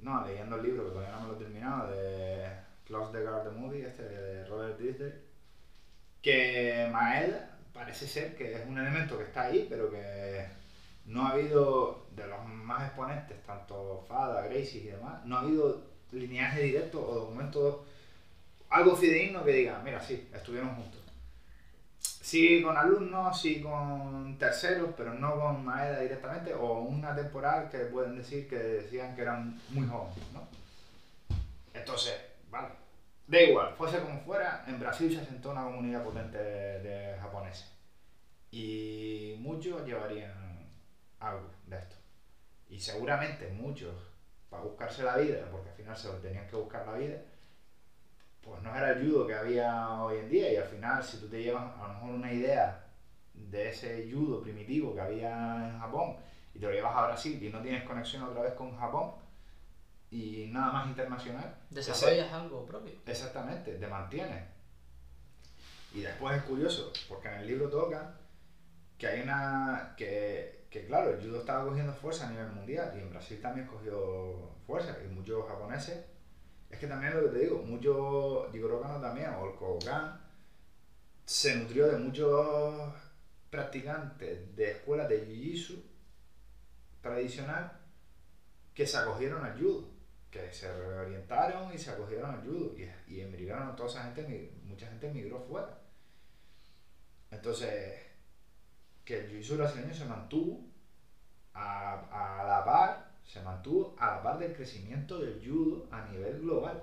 no, 0.00 0.26
leyendo 0.26 0.56
el 0.56 0.62
libro 0.62 0.84
que 0.84 0.90
todavía 0.90 1.12
no 1.12 1.20
me 1.22 1.28
lo 1.28 1.34
he 1.34 1.38
terminado, 1.38 1.90
de 1.90 2.46
Close 2.86 3.12
the 3.12 3.22
Guard 3.24 3.44
the 3.44 3.50
Movie, 3.50 3.86
este 3.86 4.02
de 4.02 4.44
Robert 4.46 4.78
Disney, 4.78 5.12
que 6.20 6.88
Maeda 6.92 7.56
parece 7.72 8.06
ser 8.06 8.36
que 8.36 8.54
es 8.54 8.66
un 8.66 8.78
elemento 8.78 9.16
que 9.16 9.24
está 9.24 9.42
ahí, 9.42 9.66
pero 9.68 9.90
que 9.90 10.46
no 11.10 11.26
ha 11.26 11.32
habido, 11.32 12.06
de 12.14 12.26
los 12.26 12.46
más 12.46 12.86
exponentes, 12.86 13.42
tanto 13.44 14.04
Fada, 14.08 14.42
Gracie 14.46 14.82
y 14.82 14.86
demás, 14.86 15.24
no 15.24 15.36
ha 15.36 15.40
habido 15.40 15.82
lineaje 16.12 16.62
directo 16.62 17.04
o 17.04 17.14
documentos, 17.16 17.78
algo 18.68 18.94
fidedigno 18.96 19.44
que 19.44 19.50
diga, 19.50 19.80
mira, 19.84 20.00
sí, 20.00 20.28
estuvieron 20.32 20.74
juntos. 20.76 21.00
Sí 21.98 22.62
con 22.62 22.76
alumnos, 22.76 23.40
sí 23.40 23.60
con 23.60 24.38
terceros, 24.38 24.90
pero 24.96 25.12
no 25.12 25.34
con 25.40 25.64
Maeda 25.64 26.00
directamente, 26.00 26.54
o 26.54 26.82
una 26.82 27.14
temporal 27.14 27.68
que 27.68 27.78
pueden 27.78 28.16
decir 28.16 28.48
que 28.48 28.56
decían 28.56 29.16
que 29.16 29.22
eran 29.22 29.60
muy 29.70 29.88
jóvenes, 29.88 30.32
¿no? 30.32 30.46
Entonces, 31.74 32.14
vale, 32.50 32.68
da 33.26 33.42
igual, 33.42 33.74
fuese 33.76 34.00
como 34.00 34.20
fuera, 34.20 34.64
en 34.68 34.78
Brasil 34.78 35.12
se 35.12 35.22
asentó 35.22 35.50
una 35.50 35.64
comunidad 35.64 36.04
potente 36.04 36.38
de, 36.38 36.78
de 36.80 37.18
japoneses. 37.18 37.66
Y 38.52 39.34
muchos 39.40 39.84
llevarían 39.84 40.49
algo 41.20 41.50
de 41.66 41.78
esto. 41.78 41.96
Y 42.68 42.80
seguramente 42.80 43.48
muchos, 43.48 43.94
para 44.48 44.62
buscarse 44.62 45.02
la 45.02 45.16
vida, 45.16 45.48
porque 45.50 45.70
al 45.70 45.74
final 45.76 45.96
se 45.96 46.08
lo 46.08 46.14
tenían 46.14 46.46
que 46.48 46.56
buscar 46.56 46.86
la 46.86 46.94
vida, 46.94 47.18
pues 48.42 48.62
no 48.62 48.74
era 48.74 48.90
el 48.92 49.06
judo 49.06 49.26
que 49.26 49.34
había 49.34 50.00
hoy 50.02 50.18
en 50.18 50.30
día 50.30 50.52
y 50.52 50.56
al 50.56 50.66
final 50.68 51.02
si 51.04 51.18
tú 51.18 51.28
te 51.28 51.42
llevas 51.42 51.76
a 51.78 51.88
lo 51.88 51.94
mejor 51.94 52.10
una 52.10 52.32
idea 52.32 52.84
de 53.34 53.68
ese 53.70 54.10
judo 54.12 54.40
primitivo 54.42 54.94
que 54.94 55.00
había 55.00 55.68
en 55.68 55.78
Japón 55.78 56.16
y 56.54 56.58
te 56.58 56.66
lo 56.66 56.72
llevas 56.72 56.96
a 56.96 57.06
Brasil 57.08 57.42
y 57.42 57.50
no 57.50 57.60
tienes 57.60 57.84
conexión 57.84 58.22
otra 58.22 58.42
vez 58.42 58.54
con 58.54 58.76
Japón 58.78 59.12
y 60.10 60.46
nada 60.50 60.72
más 60.72 60.86
internacional, 60.88 61.54
ese- 61.70 61.90
Desarrollas 61.92 62.32
algo 62.32 62.64
propio. 62.66 62.94
Exactamente, 63.06 63.74
te 63.74 63.86
mantienes. 63.86 64.42
Y 65.94 66.00
después 66.00 66.36
es 66.36 66.42
curioso, 66.44 66.92
porque 67.08 67.28
en 67.28 67.34
el 67.34 67.46
libro 67.46 67.68
tocan 67.68 68.14
que 68.98 69.06
hay 69.06 69.20
una. 69.20 69.94
que, 69.96 70.59
que 70.70 70.86
claro, 70.86 71.10
el 71.10 71.20
judo 71.20 71.40
estaba 71.40 71.64
cogiendo 71.64 71.92
fuerza 71.92 72.28
a 72.28 72.30
nivel 72.30 72.52
mundial 72.52 72.92
y 72.96 73.00
en 73.00 73.10
Brasil 73.10 73.40
también 73.40 73.66
cogió 73.66 74.50
fuerza 74.66 74.96
y 75.04 75.08
muchos 75.08 75.46
japoneses. 75.48 76.04
Es 76.70 76.78
que 76.78 76.86
también 76.86 77.14
lo 77.14 77.24
que 77.24 77.38
te 77.38 77.44
digo, 77.44 77.58
muchos 77.58 78.52
Jigoro 78.52 78.80
también, 78.80 79.30
o 79.30 79.50
el 79.50 79.56
Kogan, 79.56 80.20
se 81.24 81.56
nutrió 81.56 81.88
de 81.88 81.98
muchos 81.98 82.94
practicantes 83.50 84.54
de 84.54 84.70
escuelas 84.70 85.08
de 85.08 85.26
Jiu-Jitsu 85.26 85.82
tradicional 87.00 87.80
que 88.72 88.86
se 88.86 88.96
acogieron 88.96 89.44
al 89.44 89.58
judo 89.58 90.00
que 90.30 90.52
se 90.52 90.72
reorientaron 90.72 91.74
y 91.74 91.78
se 91.78 91.90
acogieron 91.90 92.30
al 92.30 92.42
judo 92.42 92.74
y, 92.76 92.88
y 93.12 93.20
emigraron, 93.20 93.74
toda 93.74 93.88
esa 93.88 94.04
gente, 94.04 94.52
mucha 94.62 94.86
gente 94.86 95.08
emigró 95.08 95.40
fuera. 95.40 95.80
Entonces, 97.30 98.00
que 99.10 99.18
el 99.18 99.28
jiu-jitsu 99.28 99.56
brasileño 99.56 99.92
se 99.92 100.04
mantuvo 100.04 100.60
a, 101.54 102.38
a 102.42 102.46
la 102.46 102.64
par, 102.64 103.10
se 103.24 103.40
mantuvo 103.42 103.96
a 103.98 104.14
la 104.14 104.22
par 104.22 104.38
del 104.38 104.52
crecimiento 104.54 105.18
del 105.18 105.42
judo 105.44 105.88
a 105.90 106.06
nivel 106.06 106.38
global. 106.40 106.80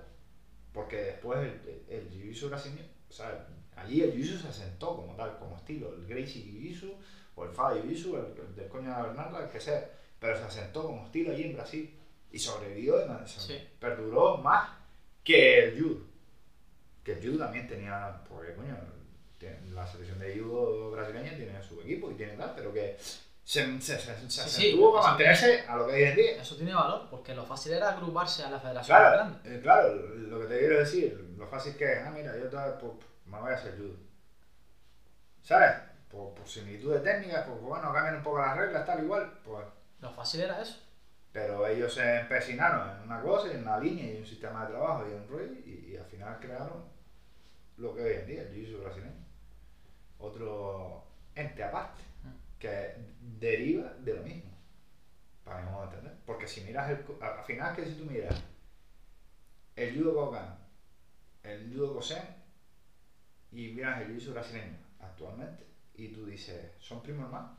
Porque 0.73 0.97
después 0.97 1.39
el, 1.39 1.85
el, 1.87 2.11
jiu-jitsu 2.11 2.49
brasileño, 2.49 2.83
o 3.09 3.13
sea, 3.13 3.47
allí 3.77 4.01
el 4.01 4.13
jiu-jitsu 4.13 4.41
se 4.41 4.47
asentó 4.49 4.97
como 4.97 5.15
tal, 5.15 5.37
como 5.39 5.55
estilo, 5.55 5.93
el 5.93 6.05
Gracie 6.05 6.43
jiu-jitsu 6.43 6.93
o 7.35 7.45
el 7.45 7.51
Fada 7.51 7.77
jiu-jitsu, 7.77 8.17
el, 8.17 8.39
el 8.45 8.55
del 8.55 8.67
coño 8.67 8.89
de 8.89 8.95
la 8.97 9.03
Bernarda, 9.03 9.45
el 9.45 9.49
que 9.49 9.61
sea, 9.61 9.89
pero 10.19 10.37
se 10.37 10.43
asentó 10.43 10.83
como 10.85 11.05
estilo 11.05 11.31
allí 11.31 11.43
en 11.43 11.53
Brasil 11.53 11.95
y 12.29 12.39
sobrevivió, 12.39 12.95
Sí. 13.25 13.57
perduró 13.79 14.37
más 14.39 14.69
que 15.23 15.63
el 15.63 15.81
judo. 15.81 16.01
Que 17.05 17.13
el 17.13 17.25
judo 17.25 17.45
también 17.45 17.67
tenía, 17.67 18.21
porque 18.27 18.53
coño, 18.53 18.75
la 19.73 19.85
selección 19.85 20.19
de 20.19 20.37
judo 20.39 20.91
brasileña 20.91 21.35
tiene 21.35 21.61
su 21.61 21.79
equipo 21.81 22.11
y 22.11 22.15
tiene 22.15 22.33
tal, 22.33 22.53
pero 22.55 22.73
que 22.73 22.97
se, 23.43 23.79
se, 23.81 23.97
se, 23.99 24.29
se 24.29 24.49
Sí, 24.49 24.79
para 24.93 25.09
mantenerse 25.09 25.61
a 25.67 25.77
lo 25.77 25.87
que 25.87 25.93
hoy 25.93 26.03
en 26.03 26.15
día. 26.15 26.41
Eso 26.41 26.55
tiene 26.55 26.73
valor, 26.73 27.07
porque 27.09 27.33
lo 27.33 27.45
fácil 27.45 27.73
era 27.73 27.89
agruparse 27.91 28.43
a 28.43 28.49
la 28.49 28.59
federación 28.59 28.97
Claro, 28.97 29.15
grande. 29.15 29.55
eh, 29.55 29.59
claro, 29.61 29.93
lo 29.95 30.39
que 30.41 30.47
te 30.47 30.59
quiero 30.59 30.79
decir, 30.79 31.33
lo 31.37 31.47
fácil 31.47 31.75
que 31.77 31.93
es, 31.93 31.99
ah, 32.05 32.11
mira, 32.11 32.35
yo 32.37 32.49
te, 32.49 32.57
pues, 32.79 32.93
me 33.25 33.39
voy 33.39 33.51
a 33.51 33.55
hacer 33.55 33.77
judo. 33.77 33.95
¿Sabes? 35.41 35.71
Por, 36.09 36.33
por 36.33 36.47
similitudes 36.47 37.03
técnicas, 37.03 37.45
pues 37.47 37.61
bueno, 37.61 37.91
cambian 37.93 38.15
un 38.17 38.23
poco 38.23 38.39
las 38.39 38.57
reglas, 38.57 38.85
tal 38.85 39.03
igual, 39.03 39.31
pues 39.43 39.65
Lo 40.01 40.11
fácil 40.11 40.41
era 40.41 40.61
eso. 40.61 40.79
Pero 41.31 41.67
ellos 41.67 41.93
se 41.93 42.19
empecinaron 42.21 42.89
en 42.89 43.03
una 43.03 43.21
cosa, 43.21 43.51
en 43.51 43.61
una 43.61 43.79
línea 43.79 44.11
y 44.13 44.17
un 44.17 44.25
sistema 44.25 44.65
de 44.65 44.71
trabajo 44.73 45.05
y 45.07 45.13
un 45.13 45.27
rollo 45.27 45.53
y, 45.65 45.91
y 45.93 45.97
al 45.97 46.05
final 46.05 46.39
crearon 46.39 46.85
lo 47.77 47.93
que 47.95 48.01
hoy 48.03 48.13
en 48.13 48.25
día 48.27 48.41
es 48.41 48.47
el 48.49 48.55
jiu-jitsu 48.55 48.81
brasileño. 48.81 49.26
Otro 50.19 51.03
ente 51.35 51.63
aparte 51.63 52.03
que 52.59 52.95
deriva 53.21 53.93
de 53.99 54.13
lo 54.15 54.23
mismo, 54.23 54.51
para 55.43 55.61
mi 55.61 55.71
modo 55.71 55.81
de 55.81 55.87
entender. 55.95 56.13
Porque 56.25 56.47
si 56.47 56.61
miras, 56.61 56.89
el, 56.89 57.05
al 57.21 57.43
final 57.45 57.75
que 57.75 57.85
si 57.85 57.93
tú 57.93 58.05
miras 58.05 58.41
el 59.75 59.95
judo 59.95 60.15
kokan, 60.15 60.57
el 61.43 61.71
judo 61.71 61.93
kosen 61.93 62.23
y 63.51 63.69
miras 63.69 64.01
el 64.01 64.07
jiu-jitsu 64.09 64.33
brasileño 64.33 64.77
actualmente 64.99 65.65
y 65.93 66.09
tú 66.09 66.25
dices, 66.25 66.71
son 66.79 67.01
primos 67.01 67.25
hermanos. 67.25 67.51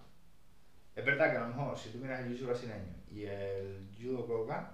Es 0.96 1.04
verdad 1.04 1.30
que 1.30 1.36
a 1.36 1.40
lo 1.42 1.48
mejor 1.48 1.78
si 1.78 1.90
tú 1.90 1.98
miras 1.98 2.20
el 2.20 2.26
jiu-jitsu 2.26 2.46
brasileño 2.46 2.94
y 3.08 3.24
el 3.24 3.88
judo 3.96 4.26
kokan, 4.26 4.68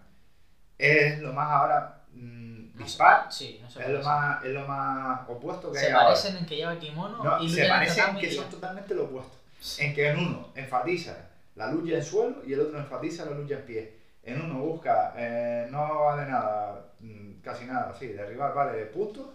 es 0.79 1.21
lo 1.21 1.33
más 1.33 1.51
ahora 1.51 2.04
mm, 2.15 2.71
No 2.75 2.85
dispar, 2.85 3.27
se- 3.31 3.39
Sí, 3.45 3.59
no 3.63 3.69
se 3.71 3.83
es 3.83 3.89
lo, 3.89 4.03
más, 4.03 4.45
es 4.45 4.53
lo 4.53 4.67
más 4.67 5.29
opuesto 5.29 5.71
que 5.73 5.79
hay 5.79 5.85
Se 5.87 5.93
ahora. 5.93 6.05
parecen 6.07 6.37
en 6.37 6.47
que 6.47 6.57
lleva 6.57 6.79
kimono 6.79 7.23
No, 7.23 7.43
y 7.43 7.49
se 7.49 7.63
en 7.63 7.69
parecen 7.69 7.97
tatami 8.05 8.21
que 8.21 8.31
son 8.31 8.49
totalmente 8.51 8.95
lo 8.95 9.05
opuesto. 9.05 9.37
En 9.79 9.95
que 9.95 10.09
en 10.09 10.19
uno 10.19 10.49
enfatiza 10.55 11.29
la 11.55 11.69
lucha 11.69 11.95
en 11.97 12.03
suelo 12.03 12.43
y 12.45 12.53
el 12.53 12.61
otro 12.61 12.79
enfatiza 12.79 13.25
la 13.25 13.33
lucha 13.33 13.55
en 13.57 13.63
pie. 13.67 13.97
En 14.23 14.41
uno 14.41 14.59
busca, 14.61 15.13
eh, 15.17 15.67
no 15.71 16.05
vale 16.05 16.27
nada, 16.31 16.87
mm, 17.01 17.35
casi 17.43 17.65
nada, 17.67 17.95
sí, 17.99 18.09
derribar 18.09 18.55
vale 18.55 18.85
puntos, 18.87 19.27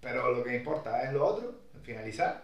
pero 0.00 0.32
lo 0.32 0.42
que 0.44 0.56
importa 0.56 1.02
es 1.02 1.12
lo 1.12 1.24
otro, 1.26 1.54
finalizar. 1.82 2.42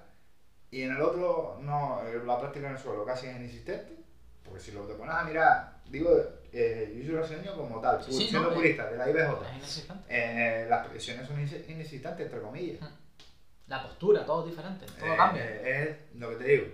Y 0.71 0.83
en 0.83 0.93
el 0.93 1.03
otro, 1.03 1.59
no, 1.61 2.01
eh, 2.07 2.21
la 2.25 2.39
práctica 2.39 2.67
en 2.69 2.75
el 2.75 2.79
suelo 2.79 3.05
casi 3.05 3.27
es 3.27 3.37
inexistente, 3.37 3.97
porque 4.45 4.61
si 4.61 4.73
lo 4.73 4.83
te 4.83 4.95
pones 4.95 5.15
a 5.15 5.25
mirar, 5.25 5.73
digo, 5.87 6.11
eh, 6.53 6.93
yo 6.99 7.05
soy 7.07 7.15
brasileño 7.15 7.57
como 7.57 7.81
tal, 7.81 8.03
Sí, 8.05 8.13
siendo 8.29 8.51
no, 8.51 8.55
purista, 8.55 8.91
de 8.91 8.97
la 8.99 9.09
IBJ. 9.11 9.93
Eh, 10.09 10.67
las 10.69 10.87
presiones 10.89 11.27
son 11.27 11.41
ine- 11.41 11.65
inexistentes, 11.69 12.27
entre 12.27 12.41
comillas. 12.41 12.79
La 13.69 13.83
postura, 13.83 14.25
todo 14.27 14.47
diferente, 14.47 14.85
todo 14.87 15.13
Eh, 15.13 15.17
cambia. 15.17 15.45
es 15.45 15.97
lo 16.17 16.29
que 16.31 16.37
te 16.37 16.45
digo. 16.45 16.67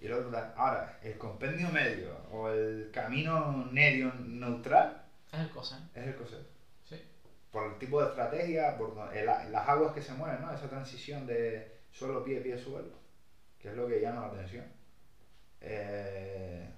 Y 0.00 0.08
tal. 0.08 0.54
Ahora, 0.56 0.98
el 1.02 1.18
compendio 1.18 1.68
medio 1.70 2.16
o 2.30 2.48
el 2.50 2.90
camino 2.92 3.66
medio 3.70 4.12
neutral 4.14 5.02
Es 5.32 5.40
el 5.40 5.50
cosa, 5.50 5.88
es 5.94 6.06
el 6.06 6.14
coser. 6.16 6.46
Sí. 6.88 7.02
Por 7.50 7.72
el 7.72 7.78
tipo 7.78 8.00
de 8.02 8.08
estrategia, 8.08 8.76
por 8.78 8.94
el- 9.14 9.26
las 9.26 9.68
aguas 9.68 9.92
que 9.92 10.02
se 10.02 10.12
mueven, 10.12 10.40
¿no? 10.40 10.52
Esa 10.54 10.68
transición 10.68 11.26
de 11.26 11.76
suelo, 11.90 12.22
pie, 12.24 12.40
pie, 12.40 12.56
suelo, 12.58 12.92
que 13.58 13.68
es 13.68 13.74
lo 13.74 13.86
que 13.88 14.00
llama 14.00 14.22
la 14.22 14.26
atención. 14.28 14.64
Eh, 15.60 16.70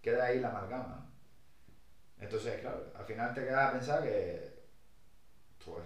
queda 0.00 0.26
ahí 0.26 0.40
la 0.40 0.48
amalgama. 0.50 1.11
Entonces, 2.22 2.60
claro, 2.60 2.86
al 2.96 3.04
final 3.04 3.34
te 3.34 3.44
quedas 3.44 3.68
a 3.68 3.72
pensar 3.72 4.02
que 4.02 4.52
pues 5.64 5.84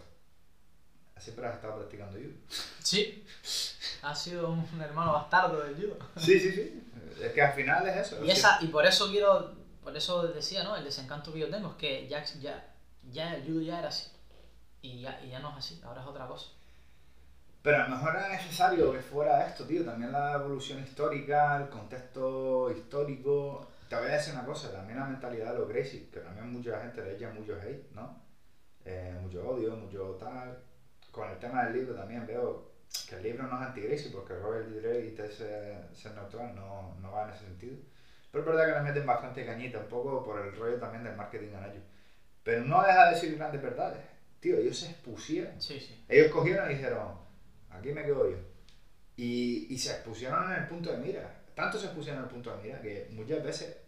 siempre 1.19 1.47
has 1.47 1.55
estado 1.57 1.79
practicando 1.79 2.19
judo. 2.19 2.35
Sí, 2.83 3.27
ha 4.03 4.15
sido 4.15 4.51
un 4.51 4.81
hermano 4.81 5.15
bastardo 5.15 5.63
del 5.63 5.75
judo. 5.75 5.97
Sí, 6.17 6.39
sí, 6.39 6.53
sí. 6.53 6.83
Es 7.21 7.33
que 7.33 7.43
al 7.43 7.55
final 7.55 7.89
es 7.89 7.97
eso. 7.97 8.23
Y, 8.25 8.31
esa, 8.31 8.59
y 8.61 8.67
por 8.69 8.85
eso 8.85 9.09
quiero, 9.11 9.55
por 9.83 9.97
eso 9.97 10.29
decía, 10.29 10.63
¿no? 10.63 10.77
El 10.77 10.85
desencanto 10.85 11.33
que 11.33 11.41
yo 11.41 11.51
tengo 11.51 11.71
es 11.71 11.77
que 11.77 12.07
ya, 12.07 12.23
ya, 12.41 12.75
ya 13.11 13.35
el 13.35 13.45
judo 13.45 13.63
ya 13.63 13.79
era 13.79 13.89
así. 13.89 14.11
Y 14.83 15.01
ya, 15.01 15.19
y 15.25 15.31
ya 15.31 15.41
no 15.41 15.51
es 15.51 15.57
así, 15.57 15.81
ahora 15.85 16.03
es 16.03 16.07
otra 16.07 16.27
cosa. 16.27 16.49
Pero 17.63 17.79
a 17.79 17.89
lo 17.89 17.97
mejor 17.97 18.15
era 18.15 18.29
necesario 18.29 18.93
que 18.93 19.01
fuera 19.01 19.49
esto, 19.49 19.65
tío. 19.65 19.85
También 19.85 20.13
la 20.13 20.35
evolución 20.35 20.81
histórica, 20.81 21.57
el 21.57 21.71
contexto 21.71 22.71
histórico. 22.71 23.69
Te 23.89 23.97
voy 23.97 24.07
a 24.07 24.15
decir 24.15 24.35
una 24.35 24.45
cosa, 24.45 24.73
también 24.73 24.99
la 24.99 25.07
mentalidad 25.07 25.53
de 25.53 25.59
los 25.61 25.71
crazy, 25.71 26.11
que 26.13 26.21
también 26.21 26.53
mucha 26.53 26.81
gente 26.81 27.05
le 27.05 27.15
echa 27.15 27.31
mucho 27.31 27.57
hate, 27.61 27.91
¿no? 27.93 28.21
Eh, 28.85 29.17
mucho 29.21 29.49
odio, 29.49 29.77
mucho 29.77 30.17
tal. 30.19 30.59
Con 31.11 31.31
el 31.31 31.39
tema 31.39 31.65
del 31.65 31.75
libro 31.75 31.95
también 31.95 32.27
veo 32.27 32.73
que 33.09 33.17
el 33.17 33.23
libro 33.23 33.45
no 33.47 33.61
es 33.61 33.69
anti-Gracie, 33.69 34.11
porque 34.11 34.35
Robert 34.35 34.69
D. 34.69 34.81
Drake 34.81 35.15
y 35.15 35.97
ser 35.97 36.15
neutral 36.15 36.55
no, 36.55 36.97
no 37.01 37.13
va 37.13 37.25
en 37.25 37.31
ese 37.35 37.45
sentido. 37.45 37.77
Pero 38.31 38.43
es 38.45 38.47
verdad 38.47 38.67
que 38.67 38.79
le 38.83 38.89
meten 38.89 39.07
bastante 39.07 39.47
cañita, 39.47 39.79
un 39.79 39.89
poco 39.89 40.23
por 40.25 40.41
el 40.41 40.55
rollo 40.57 40.79
también 40.79 41.05
del 41.05 41.17
marketing 41.17 41.55
en 41.55 41.65
ellos. 41.65 41.85
Pero 42.43 42.65
no 42.65 42.83
deja 42.83 43.07
de 43.07 43.15
decir 43.15 43.37
grandes 43.37 43.63
verdades. 43.63 44.01
Tío, 44.41 44.59
ellos 44.59 44.79
se 44.79 44.91
expusieron. 44.91 45.61
Sí, 45.61 45.81
sí. 45.81 46.05
Ellos 46.09 46.31
cogieron 46.31 46.71
y 46.71 46.75
dijeron, 46.75 47.19
aquí 47.71 47.93
me 47.93 48.05
quedo 48.05 48.31
yo. 48.31 48.37
Y, 49.17 49.67
y 49.71 49.79
se 49.79 49.93
expusieron 49.93 50.53
en 50.53 50.63
el 50.63 50.69
punto 50.69 50.93
de 50.93 50.99
mira. 50.99 51.46
Tanto 51.57 51.79
se 51.79 51.87
expusieron 51.87 52.19
en 52.19 52.25
el 52.27 52.31
punto 52.31 52.55
de 52.55 52.63
mira 52.63 52.83
que 52.83 53.09
muchas 53.13 53.43
veces, 53.43 53.79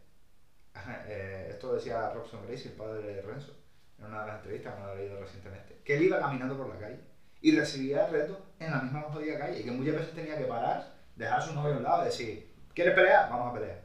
eh, 1.07 1.49
esto 1.51 1.75
decía 1.75 2.11
Robson 2.15 2.47
Gracie, 2.47 2.71
el 2.71 2.77
padre 2.79 3.03
de 3.03 3.21
Renzo, 3.21 3.53
en 3.99 4.07
una 4.07 4.23
de 4.23 4.27
las 4.29 4.37
entrevistas 4.37 4.75
que 4.75 4.81
me 4.81 4.87
lo 4.87 4.93
he 4.95 4.97
leído 4.97 5.21
recientemente, 5.21 5.79
que 5.85 5.97
él 5.99 6.05
iba 6.05 6.19
caminando 6.19 6.57
por 6.57 6.67
la 6.67 6.81
calle 6.81 6.99
y 7.43 7.55
recibía 7.55 8.07
retos 8.07 8.39
en 8.59 8.71
la 8.71 8.81
misma 8.81 9.03
jodida 9.03 9.39
calle 9.39 9.61
y 9.61 9.65
que 9.65 9.71
muchas 9.71 9.97
veces 9.97 10.15
tenía 10.15 10.39
que 10.39 10.45
parar, 10.45 10.95
dejar 11.15 11.41
a 11.41 11.43
su 11.43 11.55
novio 11.55 11.75
a 11.75 11.77
un 11.77 11.83
lado 11.83 12.03
y 12.03 12.07
decir, 12.07 12.55
¿quieres 12.75 12.95
pelear? 12.95 13.29
Vamos 13.29 13.51
a 13.51 13.61
pelear. 13.61 13.81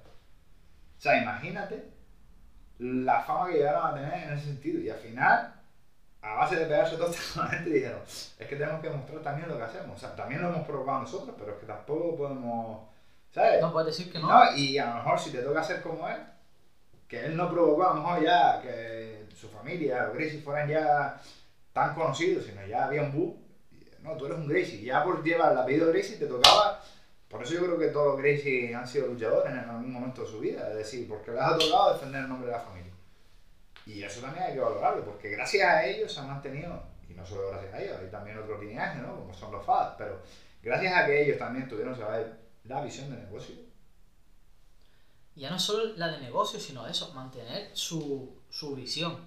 O 0.97 1.01
sea, 1.01 1.21
imagínate 1.21 1.83
la 2.79 3.21
fama 3.23 3.49
que 3.49 3.57
llegaron 3.57 3.85
a 3.85 3.95
tener 3.95 4.13
en 4.13 4.33
ese 4.37 4.45
sentido 4.45 4.79
y 4.79 4.89
al 4.89 4.99
final 4.99 5.53
a 6.21 6.35
base 6.35 6.55
de 6.55 6.67
pegarse 6.67 6.97
la 7.35 7.47
gente 7.47 7.69
dijeron, 7.69 7.99
es 8.05 8.47
que 8.47 8.55
tenemos 8.55 8.81
que 8.81 8.89
mostrar 8.89 9.19
también 9.19 9.49
lo 9.49 9.57
que 9.57 9.63
hacemos. 9.63 9.97
O 9.97 9.99
sea, 9.99 10.15
también 10.15 10.41
lo 10.41 10.47
hemos 10.47 10.65
provocado 10.65 11.01
nosotros, 11.01 11.35
pero 11.37 11.51
es 11.51 11.59
que 11.59 11.65
tampoco 11.65 12.15
podemos, 12.15 12.92
¿sabes? 13.33 13.61
No 13.61 13.71
puedes 13.71 13.95
decir 13.95 14.11
que 14.11 14.19
no. 14.19 14.27
no. 14.27 14.55
Y 14.55 14.77
a 14.77 14.85
lo 14.87 14.95
mejor 14.95 15.19
si 15.19 15.31
te 15.31 15.39
toca 15.39 15.63
ser 15.63 15.81
como 15.81 16.07
él, 16.07 16.21
que 17.07 17.25
él 17.25 17.35
no 17.35 17.49
provocó, 17.49 17.83
a 17.83 17.93
lo 17.93 18.01
mejor 18.01 18.23
ya 18.23 18.61
que 18.61 19.25
su 19.35 19.49
familia 19.49 20.09
o 20.09 20.13
Gracie 20.13 20.41
fueran 20.41 20.69
ya 20.69 21.21
tan 21.73 21.93
conocidos, 21.93 22.45
sino 22.45 22.65
ya 22.65 22.85
había 22.85 23.03
un 23.03 23.11
bug. 23.11 23.37
No, 24.01 24.17
tú 24.17 24.25
eres 24.25 24.37
un 24.37 24.47
Gracie. 24.47 24.81
Ya 24.81 25.03
por 25.03 25.23
llevar 25.23 25.53
el 25.53 25.57
apellido 25.59 25.89
Gracie 25.89 26.17
te 26.17 26.27
tocaba. 26.27 26.81
Por 27.29 27.41
eso 27.41 27.53
yo 27.53 27.61
creo 27.61 27.79
que 27.79 27.87
todos 27.87 28.07
los 28.07 28.17
Gracie 28.17 28.75
han 28.75 28.87
sido 28.87 29.07
luchadores 29.07 29.51
en 29.51 29.59
algún 29.59 29.91
momento 29.91 30.23
de 30.23 30.27
su 30.27 30.39
vida. 30.39 30.69
Es 30.69 30.75
decir, 30.75 31.07
porque 31.07 31.31
les 31.31 31.41
ha 31.41 31.57
tocado 31.57 31.93
defender 31.93 32.21
el 32.21 32.29
nombre 32.29 32.47
de 32.47 32.57
la 32.57 32.61
familia. 32.61 32.93
Y 33.85 34.03
eso 34.03 34.21
también 34.21 34.45
hay 34.45 34.53
que 34.53 34.59
valorarlo, 34.59 35.03
porque 35.03 35.29
gracias 35.29 35.67
a 35.67 35.85
ellos 35.85 36.11
se 36.11 36.19
han 36.19 36.27
mantenido, 36.27 36.81
y 37.09 37.13
no 37.13 37.25
solo 37.25 37.49
gracias 37.49 37.73
a 37.73 37.81
ellos, 37.81 37.97
hay 37.99 38.07
también 38.07 38.37
otros 38.37 38.61
lineajes, 38.61 39.01
¿no? 39.01 39.15
Como 39.15 39.33
son 39.33 39.51
los 39.51 39.65
FAD, 39.65 39.97
pero 39.97 40.21
gracias 40.61 40.95
a 40.95 41.05
que 41.05 41.23
ellos 41.23 41.37
también 41.37 41.67
tuvieron 41.67 41.95
saber 41.95 42.42
la 42.63 42.81
visión 42.81 43.09
de 43.09 43.17
negocio. 43.17 43.55
Ya 45.35 45.49
no 45.49 45.59
solo 45.59 45.93
la 45.95 46.09
de 46.09 46.19
negocio, 46.19 46.59
sino 46.59 46.85
eso, 46.87 47.13
mantener 47.13 47.75
su, 47.75 48.39
su 48.49 48.75
visión. 48.75 49.17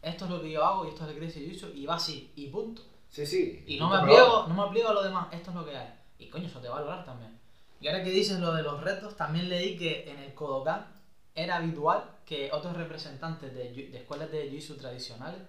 Esto 0.00 0.24
es 0.24 0.30
lo 0.30 0.40
que 0.40 0.50
yo 0.50 0.64
hago 0.64 0.84
y 0.84 0.88
esto 0.88 1.02
es 1.02 1.08
lo 1.08 1.14
que 1.14 1.20
crece 1.20 1.54
yo 1.54 1.68
y 1.68 1.84
va 1.84 1.96
así, 1.96 2.32
y 2.36 2.48
punto. 2.48 2.82
Sí, 3.10 3.26
sí. 3.26 3.64
Y 3.66 3.78
no 3.78 3.88
me, 3.88 4.02
pliego, 4.02 4.46
no 4.48 4.54
me 4.54 4.70
pliego 4.70 4.90
a 4.90 4.94
lo 4.94 5.02
demás, 5.02 5.28
esto 5.32 5.50
es 5.50 5.56
lo 5.56 5.64
que 5.64 5.76
hay. 5.76 5.92
Y 6.18 6.28
coño, 6.28 6.46
eso 6.46 6.60
te 6.60 6.68
va 6.68 6.76
a 6.76 6.80
valorar 6.80 7.04
también. 7.04 7.38
Y 7.80 7.88
ahora 7.88 8.02
que 8.02 8.10
dices 8.10 8.40
lo 8.40 8.54
de 8.54 8.62
los 8.62 8.82
retos, 8.82 9.16
también 9.16 9.48
leí 9.48 9.76
que 9.76 10.10
en 10.10 10.18
el 10.18 10.34
Kodokan 10.34 10.86
era 11.34 11.56
habitual 11.56 12.16
que 12.24 12.50
otros 12.52 12.76
representantes 12.76 13.54
de, 13.54 13.72
de 13.72 13.98
escuelas 13.98 14.30
de 14.30 14.48
jiu 14.48 14.76
tradicionales 14.76 15.42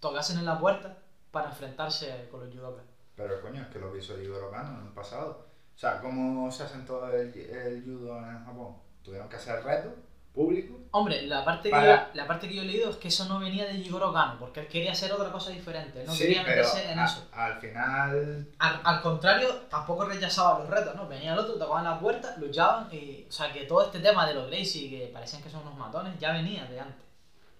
tocasen 0.00 0.38
en 0.38 0.44
la 0.44 0.58
puerta 0.58 0.98
para 1.30 1.50
enfrentarse 1.50 2.28
con 2.30 2.40
los 2.44 2.54
judokas. 2.54 2.84
Pero 3.16 3.40
coño, 3.40 3.62
es 3.62 3.68
que 3.68 3.78
lo 3.78 3.92
que 3.92 3.98
hizo 3.98 4.14
Judo 4.14 4.50
en 4.54 4.86
el 4.86 4.92
pasado. 4.92 5.46
O 5.74 5.78
sea, 5.78 6.00
¿cómo 6.00 6.50
se 6.50 6.62
asentó 6.62 7.06
el, 7.08 7.34
el 7.34 7.82
judo 7.84 8.18
en 8.18 8.44
Japón? 8.44 8.76
Tuvieron 9.02 9.28
que 9.28 9.36
hacer 9.36 9.62
retos 9.62 9.92
público. 10.34 10.80
Hombre, 10.90 11.22
la 11.22 11.44
parte, 11.44 11.70
que 11.70 11.76
yo, 11.76 11.96
la 12.12 12.26
parte 12.26 12.48
que 12.48 12.56
yo 12.56 12.62
he 12.62 12.66
leído 12.66 12.90
es 12.90 12.96
que 12.96 13.08
eso 13.08 13.26
no 13.26 13.38
venía 13.38 13.64
de 13.64 13.74
Jigoro 13.74 14.12
Kano, 14.12 14.36
porque 14.38 14.60
él 14.60 14.66
quería 14.66 14.92
hacer 14.92 15.12
otra 15.12 15.30
cosa 15.30 15.50
diferente, 15.50 16.04
no 16.04 16.12
quería 16.12 16.42
meterse 16.42 16.90
en 16.90 16.98
eso. 16.98 17.28
Al 17.32 17.60
final. 17.60 18.48
Al, 18.58 19.00
contrario, 19.00 19.48
tampoco 19.70 20.04
rechazaba 20.04 20.58
los 20.58 20.68
retos, 20.68 20.96
¿no? 20.96 21.08
Venía 21.08 21.32
el 21.32 21.38
otro, 21.38 21.54
tocaban 21.54 21.84
la 21.84 21.98
puerta, 21.98 22.36
luchaban, 22.36 22.88
y. 22.92 23.26
O 23.28 23.32
sea, 23.32 23.52
que 23.52 23.64
todo 23.64 23.84
este 23.84 24.00
tema 24.00 24.26
de 24.26 24.34
los 24.34 24.48
Gracie, 24.48 24.90
que 24.90 25.10
parecían 25.12 25.42
que 25.42 25.50
son 25.50 25.62
unos 25.62 25.78
matones, 25.78 26.18
ya 26.18 26.32
venía 26.32 26.64
de 26.66 26.80
antes. 26.80 27.04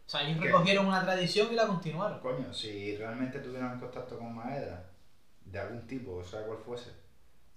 O 0.07 0.11
sea, 0.11 0.23
ellos 0.23 0.41
recogieron 0.41 0.87
una 0.87 1.03
tradición 1.03 1.49
y 1.53 1.55
la 1.55 1.67
continuaron. 1.67 2.19
Coño, 2.21 2.53
si 2.53 2.97
realmente 2.97 3.39
tuvieran 3.39 3.79
contacto 3.79 4.19
con 4.19 4.35
Maeda, 4.35 4.85
de 5.45 5.59
algún 5.59 5.87
tipo, 5.87 6.17
o 6.17 6.25
sea, 6.25 6.43
cual 6.43 6.59
fuese. 6.59 6.91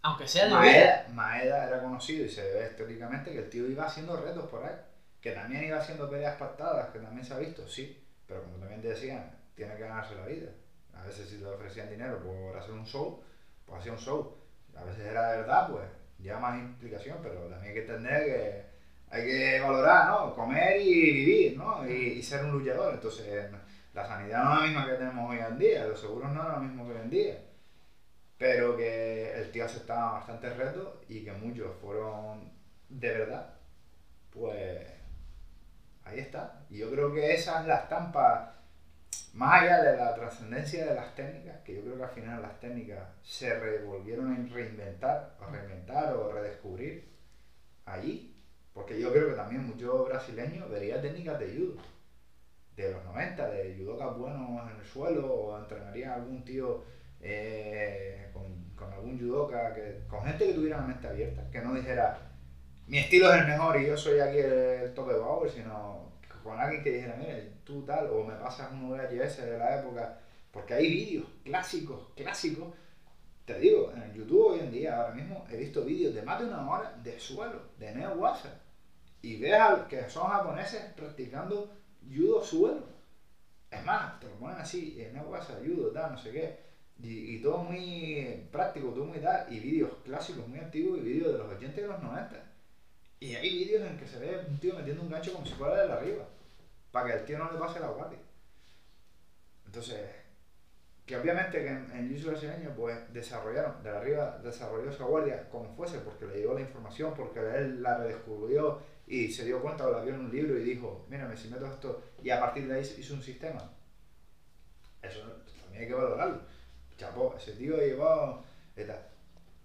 Aunque 0.01 0.27
sea 0.27 0.45
de 0.45 0.51
Maeda, 0.51 1.07
Maeda 1.11 1.67
era 1.67 1.81
conocido 1.81 2.25
y 2.25 2.29
se 2.29 2.41
ve 2.41 2.67
históricamente 2.71 3.31
que 3.31 3.39
el 3.39 3.49
tío 3.49 3.67
iba 3.67 3.85
haciendo 3.85 4.15
retos 4.21 4.45
por 4.45 4.63
ahí. 4.63 4.75
Que 5.21 5.31
también 5.31 5.63
iba 5.65 5.79
haciendo 5.79 6.09
peleas 6.09 6.37
pactadas, 6.37 6.89
que 6.89 6.99
también 6.99 7.25
se 7.25 7.33
ha 7.33 7.39
visto, 7.39 7.67
sí, 7.67 8.05
pero 8.27 8.43
como 8.43 8.57
también 8.57 8.81
te 8.81 8.89
decían, 8.89 9.31
tiene 9.55 9.75
que 9.75 9.81
ganarse 9.81 10.15
la 10.15 10.25
vida. 10.25 10.49
A 10.93 11.03
veces 11.03 11.27
si 11.27 11.37
te 11.37 11.45
ofrecían 11.45 11.89
dinero 11.89 12.19
por 12.19 12.55
hacer 12.57 12.73
un 12.73 12.85
show, 12.85 13.21
pues 13.65 13.79
hacía 13.79 13.91
un 13.91 13.99
show. 13.99 14.37
A 14.75 14.83
veces 14.83 15.05
era 15.05 15.31
de 15.31 15.37
verdad, 15.39 15.69
pues 15.69 15.83
lleva 16.19 16.39
más 16.39 16.59
implicación, 16.59 17.17
pero 17.21 17.41
también 17.41 17.63
hay 17.63 17.73
que 17.73 17.81
entender 17.81 18.25
que 18.25 18.65
hay 19.09 19.25
que 19.25 19.59
valorar, 19.61 20.07
¿no? 20.09 20.35
Comer 20.35 20.81
y 20.81 21.11
vivir, 21.11 21.57
¿no? 21.57 21.87
Y, 21.87 22.21
ser 22.21 22.43
un 22.45 22.51
luchador. 22.51 22.93
Entonces, 22.93 23.49
la 23.93 24.05
sanidad 24.05 24.43
no 24.43 24.53
es 24.53 24.59
la 24.59 24.67
misma 24.67 24.85
que 24.85 24.93
tenemos 24.93 25.31
hoy 25.31 25.39
en 25.39 25.57
día, 25.57 25.87
los 25.87 25.99
seguros 25.99 26.31
no 26.31 26.43
es 26.43 26.49
lo 26.49 26.59
mismo 26.59 26.85
que 26.85 26.93
hoy 26.93 27.01
en 27.01 27.09
día. 27.09 27.39
Pero 28.37 28.77
que 28.77 29.33
el 29.33 29.51
tío 29.51 29.65
aceptaba 29.65 30.13
bastantes 30.13 30.55
retos 30.57 30.95
y 31.09 31.23
que 31.23 31.31
muchos 31.31 31.75
fueron 31.81 32.51
de 32.89 33.09
verdad, 33.11 33.53
pues 34.31 34.87
ahí 36.05 36.19
está. 36.19 36.65
Y 36.69 36.77
yo 36.77 36.91
creo 36.91 37.13
que 37.13 37.33
esa 37.33 37.61
es 37.61 37.67
la 37.67 37.77
estampa, 37.77 38.53
más 39.33 39.61
allá 39.61 39.81
de 39.83 39.97
la 39.97 40.15
trascendencia 40.15 40.85
de 40.85 40.95
las 40.95 41.15
técnicas, 41.15 41.61
que 41.61 41.75
yo 41.75 41.81
creo 41.81 41.97
que 41.97 42.03
al 42.03 42.09
final 42.11 42.41
las 42.41 42.59
técnicas 42.59 43.07
se 43.23 43.79
volvieron 43.79 44.31
a 44.31 44.53
reinventar, 44.53 45.35
o 45.39 45.51
reinventar 45.51 46.13
o 46.13 46.31
redescubrir 46.31 47.07
allí. 47.85 48.33
Porque 48.73 48.99
yo 48.99 49.11
creo 49.11 49.29
que 49.29 49.35
también 49.35 49.65
muchos 49.65 50.07
brasileños 50.07 50.69
verían 50.69 51.01
técnicas 51.01 51.39
de 51.39 51.57
judo 51.57 51.81
de 52.75 52.91
los 52.91 53.03
90, 53.05 53.49
de 53.49 53.75
judokas 53.75 54.15
buenos 54.15 54.71
en 54.71 54.77
el 54.77 54.85
suelo, 54.85 55.33
o 55.33 55.57
entrenaría 55.57 56.13
algún 56.13 56.45
tío 56.45 56.83
eh, 57.29 58.29
con, 58.31 58.71
con, 58.73 58.93
algún 58.93 59.19
judoka, 59.19 59.73
que, 59.75 60.03
con 60.07 60.23
gente 60.23 60.47
que 60.47 60.53
tuviera 60.53 60.77
la 60.77 60.87
mente 60.87 61.07
abierta, 61.07 61.49
que 61.51 61.59
no 61.59 61.73
dijera, 61.73 62.17
mi 62.87 62.99
estilo 62.99 63.33
es 63.33 63.41
el 63.41 63.47
mejor 63.47 63.81
y 63.81 63.87
yo 63.87 63.97
soy 63.97 64.19
aquí 64.21 64.37
el, 64.37 64.93
tope 64.93 65.13
power, 65.15 65.51
sino 65.51 66.13
con 66.41 66.57
alguien 66.57 66.81
que 66.81 66.91
dijera, 66.91 67.17
mira, 67.17 67.37
tú 67.65 67.83
tal, 67.83 68.09
o 68.11 68.23
me 68.23 68.35
pasas 68.35 68.71
un 68.71 68.89
VHS 68.89 69.41
de 69.41 69.57
la 69.57 69.79
época, 69.81 70.19
porque 70.51 70.75
hay 70.75 70.87
vídeos 70.87 71.27
clásicos, 71.43 72.07
clásicos, 72.15 72.73
te 73.43 73.59
digo, 73.59 73.91
en 73.93 74.13
YouTube 74.13 74.53
hoy 74.53 74.59
en 74.61 74.71
día, 74.71 74.95
ahora 74.95 75.13
mismo, 75.13 75.45
he 75.51 75.57
visto 75.57 75.83
vídeos 75.83 76.15
de 76.15 76.21
más 76.21 76.39
de 76.39 76.45
una 76.45 76.69
hora 76.69 76.97
de 77.03 77.19
suelo, 77.19 77.61
de 77.77 77.93
Neo 77.93 78.13
Wasa, 78.13 78.61
y 79.21 79.37
ves 79.37 79.59
que 79.89 80.09
son 80.09 80.29
japoneses 80.29 80.93
practicando 80.95 81.73
judo 82.09 82.41
suelo. 82.41 82.87
Es 83.69 83.83
más, 83.83 84.17
te 84.21 84.27
lo 84.27 84.35
ponen 84.35 84.59
así, 84.59 85.05
Neo 85.13 85.23
Wasa, 85.23 85.59
judo, 85.61 85.91
tal, 85.91 86.13
no 86.13 86.17
sé 86.17 86.31
qué, 86.31 86.66
y, 87.01 87.35
y, 87.35 87.41
todo 87.41 87.59
muy 87.59 88.47
práctico, 88.51 88.89
todo 88.89 89.05
muy 89.05 89.19
tal, 89.19 89.51
y 89.53 89.59
vídeos 89.59 89.91
clásicos 90.03 90.47
muy 90.47 90.59
antiguos 90.59 90.97
y 90.99 91.01
vídeos 91.01 91.33
de 91.33 91.37
los 91.37 91.53
80 91.53 91.79
y 91.79 91.83
de 91.83 91.87
los 91.87 92.01
90 92.01 92.47
y 93.19 93.35
hay 93.35 93.49
vídeos 93.49 93.89
en 93.89 93.97
que 93.97 94.07
se 94.07 94.19
ve 94.19 94.45
un 94.47 94.59
tío 94.59 94.75
metiendo 94.75 95.01
un 95.01 95.09
gancho 95.09 95.33
como 95.33 95.45
si 95.45 95.53
fuera 95.53 95.85
de 95.85 95.91
arriba, 95.91 96.25
para 96.91 97.07
que 97.07 97.13
el 97.19 97.25
tío 97.25 97.39
no 97.39 97.51
le 97.51 97.57
pase 97.57 97.79
la 97.79 97.87
guardia. 97.87 98.19
Entonces, 99.65 100.07
que 101.05 101.17
obviamente 101.17 101.59
que 101.59 101.67
en, 101.67 101.91
en 101.93 102.15
Jiu 102.15 102.29
brasileño 102.29 102.73
pues 102.75 103.11
desarrollaron, 103.13 103.81
de 103.81 103.89
arriba 103.89 104.39
desarrolló 104.43 104.91
esa 104.91 105.05
guardia 105.05 105.49
como 105.49 105.75
fuese, 105.75 105.99
porque 105.99 106.25
le 106.25 106.37
llegó 106.37 106.53
la 106.53 106.61
información, 106.61 107.13
porque 107.15 107.39
él 107.39 107.81
la 107.81 107.97
redescubrió 107.97 108.79
y 109.07 109.31
se 109.31 109.45
dio 109.45 109.61
cuenta 109.61 109.87
o 109.87 109.91
la 109.91 110.01
vio 110.01 110.13
en 110.13 110.21
un 110.21 110.31
libro 110.31 110.57
y 110.57 110.63
dijo, 110.63 111.05
mírame, 111.09 111.35
si 111.35 111.47
meto 111.47 111.65
esto, 111.65 112.03
y 112.21 112.29
a 112.29 112.39
partir 112.39 112.67
de 112.67 112.75
ahí 112.75 112.81
hizo 112.81 113.13
un 113.15 113.23
sistema. 113.23 113.71
Eso 115.01 115.21
también 115.61 115.83
hay 115.83 115.87
que 115.87 115.93
valorarlo. 115.93 116.41
Chapó, 116.97 117.35
ese 117.37 117.53
tío 117.53 117.77
llevó... 117.77 118.43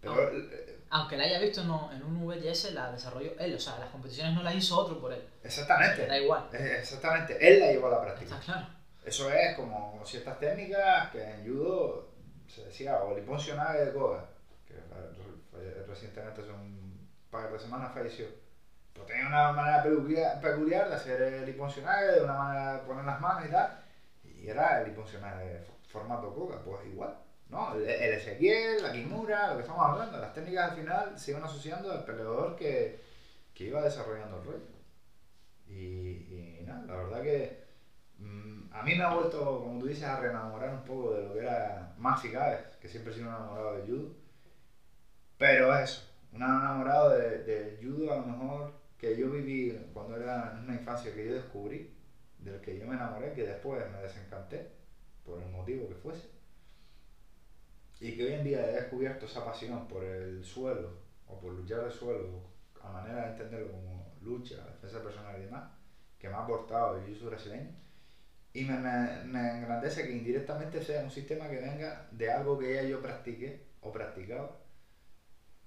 Pero, 0.03 0.31
aunque 0.91 1.17
la 1.17 1.25
haya 1.25 1.39
visto 1.39 1.61
en 1.61 2.03
un 2.03 2.27
VHS, 2.27 2.75
la 2.75 2.91
desarrolló 2.91 3.39
él. 3.39 3.55
O 3.55 3.59
sea, 3.59 3.79
las 3.79 3.89
competiciones 3.89 4.35
no 4.35 4.43
las 4.43 4.55
hizo 4.55 4.77
otro 4.77 5.01
por 5.01 5.13
él. 5.13 5.27
Exactamente. 5.43 6.07
Da 6.07 6.19
igual. 6.19 6.49
Exactamente. 6.53 7.39
Él 7.41 7.61
la 7.61 7.73
llevó 7.73 7.87
a 7.87 7.91
la 7.91 8.03
práctica. 8.03 8.35
Está 8.35 8.53
claro. 8.53 8.67
Eso 9.05 9.33
es 9.33 9.57
como 9.57 10.01
ciertas 10.05 10.39
técnicas 10.39 11.11
que 11.11 11.23
en 11.23 11.47
judo 11.47 12.09
se 12.47 12.65
decía, 12.65 13.01
o 13.03 13.39
Sionage 13.39 13.87
de 13.87 13.93
Koga, 13.93 14.27
que 14.67 14.75
eh, 14.75 15.85
recientemente 15.89 16.43
hace 16.43 16.51
un 16.51 17.09
par 17.31 17.51
de 17.51 17.59
semanas 17.59 17.95
falleció. 17.95 18.27
Pues 18.93 19.07
tenía 19.07 19.29
una 19.29 19.53
manera 19.53 19.83
peculiar, 19.83 20.41
peculiar 20.41 20.89
de 20.89 20.95
hacer 20.95 21.23
el 21.23 21.55
Sionage, 21.71 22.13
de 22.13 22.23
una 22.23 22.35
manera 22.35 22.73
de 22.75 22.79
poner 22.81 23.05
las 23.05 23.21
manos 23.21 23.49
y 23.49 23.51
tal, 23.51 23.79
y 24.25 24.49
era 24.49 24.83
el 24.83 24.95
Sionage 25.07 25.65
formato 25.93 26.35
Koga, 26.35 26.63
pues 26.65 26.87
igual. 26.87 27.17
¿no? 27.49 27.75
El, 27.75 27.83
el 27.89 28.15
Ezequiel, 28.15 28.83
la 28.83 28.93
Kimura, 28.93 29.49
lo 29.49 29.57
que 29.57 29.63
estamos 29.63 29.87
hablando, 29.87 30.19
las 30.19 30.33
técnicas 30.33 30.71
al 30.71 30.77
final 30.77 31.19
se 31.19 31.33
iban 31.33 31.45
asociando 31.45 31.93
al 31.93 32.05
peleador 32.05 32.57
que, 32.57 33.01
que 33.55 33.65
iba 33.65 33.83
desarrollando 33.83 34.39
el 34.39 34.45
rollo. 34.45 34.73
Y, 35.69 35.79
y 35.79 36.63
nada, 36.67 36.85
la 36.87 36.97
verdad 36.97 37.23
que 37.23 37.65
mm, 38.19 38.73
a 38.73 38.83
mí 38.83 38.95
me 38.95 39.05
ha 39.05 39.15
vuelto, 39.15 39.61
como 39.63 39.79
tú 39.79 39.87
dices, 39.87 40.05
a 40.05 40.21
reenamorar 40.21 40.71
un 40.75 40.85
poco 40.85 41.15
de 41.15 41.23
lo 41.23 41.35
que 41.35 41.41
era 41.41 41.95
más 41.99 42.23
cabe, 42.23 42.59
que 42.81 42.89
siempre 42.89 43.13
he 43.13 43.17
sido 43.17 43.29
enamorado 43.29 43.77
del 43.77 43.87
judo. 43.87 44.15
Pero 45.39 45.77
eso, 45.77 46.03
un 46.33 46.43
enamorado 46.43 47.11
del 47.11 47.45
de 47.45 47.79
judo 47.83 48.13
a 48.13 48.17
lo 48.17 48.27
mejor 48.27 48.73
que 48.99 49.17
yo 49.17 49.31
viví 49.31 49.77
cuando 49.93 50.17
era 50.17 50.53
en 50.53 50.65
una 50.65 50.75
infancia 50.75 51.13
que 51.13 51.27
yo 51.27 51.35
descubrí, 51.35 51.93
del 52.39 52.61
que 52.61 52.79
yo 52.79 52.87
me 52.87 52.95
enamoré, 52.95 53.33
que 53.33 53.45
después 53.45 53.83
me 53.91 54.03
desencanté, 54.03 54.71
por 55.25 55.41
el 55.41 55.49
motivo 55.51 55.89
que 55.89 55.95
fuese. 55.95 56.29
Y 58.01 58.17
que 58.17 58.25
hoy 58.25 58.33
en 58.33 58.45
día 58.45 58.69
he 58.69 58.73
descubierto 58.73 59.27
esa 59.27 59.45
pasión 59.45 59.87
por 59.87 60.05
el 60.05 60.45
suelo, 60.45 60.91
o 61.29 61.39
por 61.41 61.53
luchar 61.53 61.85
el 61.85 61.93
suelo, 61.93 62.51
a 62.83 62.91
manera 62.91 63.23
de 63.23 63.33
entenderlo 63.33 63.71
como 63.71 64.13
lucha, 64.23 64.57
defensa 64.67 65.03
personal 65.03 65.39
y 65.39 65.45
demás, 65.45 65.71
que 66.19 66.29
me 66.29 66.35
ha 66.35 66.43
aportado 66.43 66.97
el 66.97 67.05
jiu 67.05 67.29
brasileño. 67.29 67.71
Y 68.55 68.65
me, 68.65 68.77
me, 68.79 69.25
me, 69.25 69.59
engrandece 69.59 70.07
que 70.07 70.13
indirectamente 70.13 70.83
sea 70.85 71.03
un 71.03 71.11
sistema 71.11 71.49
que 71.49 71.61
venga 71.61 72.07
de 72.11 72.31
algo 72.31 72.59
que 72.59 72.75
ya 72.75 72.83
yo 72.83 73.01
practiqué 73.01 73.65
o 73.81 73.91
practicaba 73.93 74.59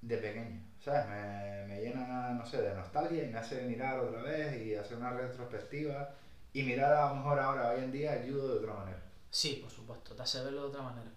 de 0.02 0.18
pequeño. 0.18 0.62
¿Sabes? 0.80 1.08
Me, 1.08 1.66
me 1.68 1.82
llena, 1.82 2.32
no 2.34 2.46
sé, 2.46 2.62
de 2.62 2.76
nostalgia 2.76 3.24
y 3.24 3.32
me 3.32 3.40
hace 3.40 3.64
mirar 3.64 4.00
otra 4.00 4.22
vez 4.22 4.62
y 4.62 4.76
hacer 4.76 4.98
una 4.98 5.12
retrospectiva 5.12 6.16
y 6.54 6.64
mirar 6.64 6.94
a 6.94 7.10
lo 7.10 7.16
mejor 7.16 7.40
ahora, 7.40 7.72
hoy 7.72 7.84
en 7.84 7.92
día, 7.92 8.16
el 8.16 8.32
judo 8.32 8.48
de 8.50 8.60
otra 8.60 8.74
manera. 8.76 9.02
Sí, 9.30 9.60
por 9.62 9.70
supuesto, 9.72 10.16
te 10.16 10.22
hace 10.22 10.44
verlo 10.44 10.62
de 10.64 10.68
otra 10.68 10.82
manera. 10.82 11.12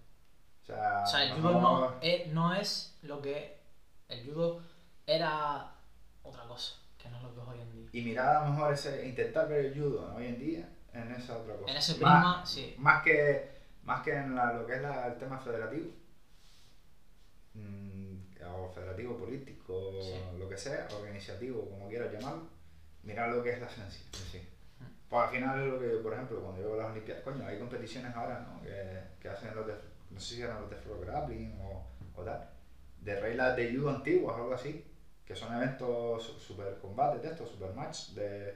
O 0.63 0.65
sea, 0.65 1.03
O 1.03 1.07
sea, 1.07 1.23
el 1.23 1.33
judo 1.33 1.51
no 1.61 1.99
es, 2.01 2.27
no 2.27 2.53
es 2.53 2.97
lo 3.03 3.21
que. 3.21 3.57
El 4.07 4.25
judo 4.25 4.61
era 5.07 5.71
otra 6.23 6.43
cosa, 6.43 6.75
que 6.97 7.09
no 7.09 7.17
es 7.17 7.23
lo 7.23 7.33
que 7.33 7.41
es 7.41 7.47
hoy 7.47 7.61
en 7.61 7.71
día. 7.73 7.89
Y 7.93 8.01
mirar 8.03 8.35
a 8.35 8.45
lo 8.45 8.51
mejor 8.53 8.73
ese, 8.73 9.07
intentar 9.07 9.47
ver 9.47 9.65
el 9.65 9.73
judo 9.73 10.13
hoy 10.15 10.27
en 10.27 10.39
día 10.39 10.69
en 10.93 11.11
esa 11.13 11.37
otra 11.37 11.55
cosa. 11.55 11.71
En 11.71 11.77
ese 11.77 11.93
Más- 11.97 11.99
prisma, 11.99 12.45
sí. 12.45 12.75
Más 12.77 13.03
que, 13.03 13.49
más 13.83 14.03
que 14.03 14.11
en 14.15 14.35
la- 14.35 14.53
lo 14.53 14.65
que 14.67 14.75
es 14.75 14.81
la- 14.81 15.07
el 15.07 15.17
tema 15.17 15.39
federativo, 15.39 15.91
mm, 17.53 18.15
o 18.45 18.69
federativo 18.73 19.17
político, 19.17 19.91
Sí. 20.01 20.13
lo 20.37 20.49
que 20.49 20.57
sea, 20.57 20.87
o 20.99 21.07
iniciativo, 21.07 21.67
como 21.69 21.87
quieras 21.87 22.11
llamarlo, 22.13 22.47
mirar 23.03 23.29
lo 23.29 23.43
que 23.43 23.51
es 23.51 23.59
la 23.59 23.67
esencia. 23.67 24.05
en 24.13 24.31
sí. 24.31 24.47
Pues 25.09 25.23
al 25.23 25.29
final 25.29 25.67
lo 25.67 25.77
que, 25.79 25.97
por 25.97 26.13
ejemplo, 26.13 26.39
cuando 26.39 26.59
yo 26.61 26.67
veo 26.67 26.75
las 26.77 26.87
Olimpiadas, 26.87 27.23
coño, 27.23 27.45
hay 27.45 27.57
competiciones 27.57 28.13
ahora, 28.13 28.39
¿no? 28.39 28.61
Que, 28.61 29.01
que 29.19 29.27
hacen 29.27 29.55
los 29.55 29.65
de, 29.65 29.75
no 30.11 30.19
sé 30.19 30.35
si 30.35 30.41
eran 30.41 30.59
los 30.59 30.69
de 30.69 30.75
Flow 30.77 30.99
Grappling 30.99 31.55
o, 31.59 31.81
o 32.13 32.23
tal, 32.23 32.39
de 32.99 33.15
reglas 33.15 33.55
de 33.55 33.67
judo 33.73 33.89
antiguas 33.89 34.35
o 34.35 34.39
algo 34.39 34.53
así, 34.53 34.79
que 35.25 35.35
son 35.35 35.51
eventos 35.53 36.23
su- 36.23 36.37
super 36.39 36.77
combates 36.77 37.21
de 37.21 37.27
estos, 37.29 37.49
super 37.49 37.71
match, 37.73 38.05
de, 38.09 38.53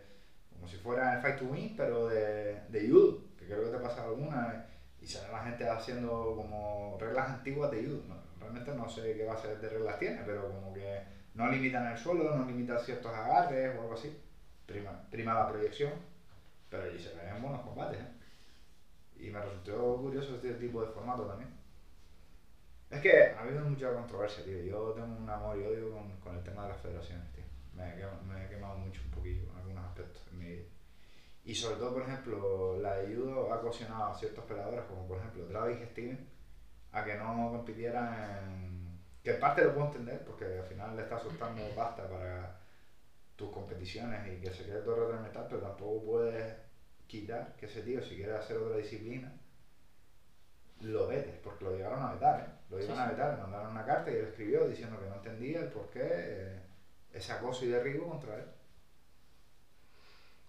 como 0.49 0.67
si 0.67 0.77
fuera 0.77 1.11
el 1.11 1.17
Fight 1.19 1.37
to 1.37 1.45
Win, 1.45 1.73
pero 1.75 2.05
de, 2.05 2.59
de 2.67 2.87
judo, 2.87 3.17
que 3.37 3.45
creo 3.47 3.63
que 3.63 3.69
te 3.71 3.79
pasa 3.79 4.03
alguna, 4.03 4.61
y 5.01 5.07
sale 5.07 5.29
la 5.29 5.41
gente 5.41 5.67
haciendo 5.67 6.33
como 6.35 6.95
reglas 6.99 7.29
antiguas 7.29 7.69
de 7.71 7.83
judo. 7.83 8.03
No, 8.07 8.17
realmente 8.39 8.71
no 8.73 8.87
sé 8.87 9.15
qué 9.15 9.23
base 9.23 9.55
de 9.55 9.69
reglas 9.69 9.97
tiene, 9.97 10.23
pero 10.23 10.47
como 10.47 10.71
que 10.71 11.01
no 11.33 11.47
limitan 11.47 11.85
el 11.85 11.97
suelo, 11.97 12.31
no 12.35 12.43
limitan 12.43 12.77
ciertos 12.79 13.11
agarres 13.11 13.69
o 13.73 13.81
algo 13.81 13.93
así. 13.93 14.13
Prima, 14.65 14.97
prima 15.09 15.33
la 15.33 15.45
proyección, 15.45 15.99
pero 16.73 16.85
allí 16.85 16.97
se 16.97 17.13
ven 17.13 17.39
buenos 17.39 17.61
combates. 17.61 17.99
¿eh? 17.99 18.07
Y 19.17 19.29
me 19.29 19.39
resultó 19.39 19.97
curioso 19.97 20.33
este 20.35 20.55
tipo 20.55 20.81
de 20.81 20.91
formato 20.91 21.23
también. 21.27 21.51
Es 22.89 22.99
que 22.99 23.27
ha 23.27 23.41
habido 23.41 23.63
mucha 23.63 23.93
controversia, 23.93 24.43
tío. 24.43 24.59
Yo 24.63 24.91
tengo 24.93 25.15
un 25.15 25.29
amor 25.29 25.55
y 25.55 25.65
odio 25.65 25.91
con, 25.91 26.17
con 26.17 26.35
el 26.35 26.43
tema 26.43 26.63
de 26.63 26.69
las 26.69 26.81
federaciones, 26.81 27.31
tío. 27.31 27.43
Me 27.75 27.93
he, 27.93 27.95
quemado, 27.97 28.21
me 28.23 28.43
he 28.43 28.49
quemado 28.49 28.77
mucho 28.79 29.01
un 29.05 29.11
poquillo 29.11 29.43
en 29.51 29.57
algunos 29.57 29.85
aspectos 29.85 30.23
en 30.31 30.39
mi 30.39 30.45
vida. 30.45 30.63
Y 31.45 31.53
sobre 31.53 31.75
todo, 31.75 31.93
por 31.93 32.01
ejemplo, 32.01 32.79
la 32.79 32.97
de 32.97 33.15
judo 33.15 33.53
ha 33.53 33.61
coaccionado 33.61 34.05
a 34.05 34.17
ciertos 34.17 34.43
peleadores, 34.45 34.85
como 34.85 35.07
por 35.07 35.19
ejemplo 35.19 35.45
Travis 35.45 35.77
Steven, 35.91 36.27
a 36.91 37.05
que 37.05 37.15
no 37.15 37.51
compitieran 37.51 38.49
en... 38.49 38.99
Que 39.23 39.35
en 39.35 39.39
parte 39.39 39.63
lo 39.63 39.75
puedo 39.75 39.87
entender, 39.87 40.25
porque 40.25 40.45
al 40.45 40.65
final 40.65 40.95
le 40.95 41.03
está 41.03 41.19
soltando 41.19 41.61
pasta 41.75 42.09
para 42.09 42.62
tus 43.43 43.51
competiciones 43.51 44.25
y 44.33 44.39
que 44.39 44.51
se 44.51 44.65
quede 44.65 44.81
todo 44.81 45.19
metal, 45.19 45.45
pero 45.49 45.61
tampoco 45.61 46.03
puedes 46.03 46.55
quitar 47.07 47.55
que 47.57 47.65
ese 47.65 47.81
tío, 47.81 48.01
si 48.01 48.15
quiere 48.15 48.33
hacer 48.33 48.57
otra 48.57 48.75
disciplina, 48.77 49.31
lo 50.81 51.07
vetes, 51.07 51.37
porque 51.41 51.63
lo 51.65 51.71
llegaron 51.71 52.01
a 52.01 52.09
vetar, 52.09 52.37
¿eh? 52.39 52.47
Lo 52.69 52.79
Sí, 52.79 52.85
iban 52.85 52.97
a 52.99 53.05
sí. 53.05 53.07
vetar, 53.07 53.29
le 53.29 53.37
mandaron 53.37 53.69
una 53.71 53.83
carta 53.85 54.11
y 54.11 54.15
él 54.15 54.25
escribió 54.25 54.65
diciendo 54.65 54.99
que 54.99 55.07
no 55.07 55.15
entendía 55.15 55.59
el 55.61 55.67
por 55.67 55.89
qué 55.89 56.01
eh, 56.03 56.61
ese 57.11 57.31
acoso 57.31 57.63
y 57.65 57.67
derribo 57.69 58.05
contra 58.05 58.37
él. 58.37 58.45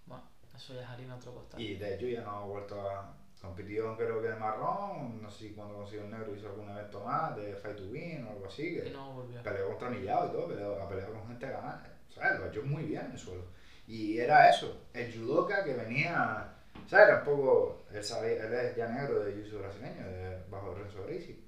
Bueno, 0.07 0.25
eso 0.55 0.73
ya 0.75 0.81
es 0.83 0.89
harina 0.89 1.15
otro 1.15 1.33
costal. 1.33 1.63
Y 1.63 1.75
de 1.75 1.93
hecho 1.93 2.07
ya 2.07 2.23
no 2.23 2.31
ha 2.31 2.43
vuelto 2.43 2.81
a... 2.81 3.11
Compitió 3.41 3.95
creo 3.95 4.21
que 4.23 4.29
de 4.29 4.37
marrón, 4.37 5.21
no 5.21 5.29
sé 5.29 5.39
si 5.49 5.53
cuando 5.53 5.75
consiguió 5.75 6.03
el 6.03 6.09
negro 6.11 6.33
hizo 6.35 6.47
algún 6.47 6.67
evento 6.71 7.03
más 7.03 7.35
de 7.37 7.55
Fight 7.57 7.77
to 7.77 7.85
Win 7.85 8.25
o 8.25 8.31
algo 8.31 8.47
así, 8.47 8.73
que 8.73 8.85
Y 8.85 8.91
no 8.91 9.11
volvió. 9.13 9.43
peleó 9.43 9.67
contra 9.67 9.91
Millao 9.91 10.25
y 10.27 10.31
todo, 10.31 10.47
peleó, 10.49 10.81
ha 10.81 10.89
peleado 10.89 11.13
con 11.13 11.27
gente 11.27 11.47
ganada, 11.51 11.94
¿sabes? 12.15 12.39
Lo 12.39 12.45
ha 12.45 12.49
hecho 12.49 12.63
muy 12.63 12.85
bien 12.85 13.07
en 13.07 13.13
el 13.13 13.19
suelo. 13.19 13.45
Y 13.87 14.19
era 14.19 14.49
eso, 14.49 14.87
el 14.95 15.13
judoka 15.13 15.63
que 15.65 15.75
venía, 15.75 16.55
¿sabes? 16.87 17.09
Era 17.09 17.19
un 17.19 17.25
poco, 17.25 17.85
él, 17.93 18.03
sabía, 18.03 18.45
él 18.45 18.53
es 18.55 18.77
ya 18.77 18.89
negro 18.89 19.21
de 19.25 19.33
jiu 19.33 19.59
brasileño, 19.59 20.07
de, 20.07 20.43
bajo 20.49 20.75
Renzo 20.75 21.05
Gracie. 21.05 21.39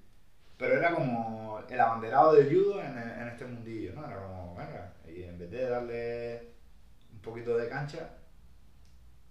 Pero 0.59 0.79
era 0.79 0.95
como 0.95 1.63
el 1.69 1.81
abanderado 1.81 2.35
del 2.35 2.49
judo 2.49 2.83
en, 2.83 2.97
en 2.99 3.29
este 3.29 3.45
mundillo, 3.45 3.95
¿no? 3.95 4.07
Era 4.07 4.17
como, 4.17 4.55
venga, 4.55 4.93
y 5.07 5.23
en 5.23 5.39
vez 5.39 5.51
de 5.51 5.69
darle 5.69 6.55
un 7.13 7.21
poquito 7.21 7.57
de 7.57 7.69
cancha, 7.69 8.11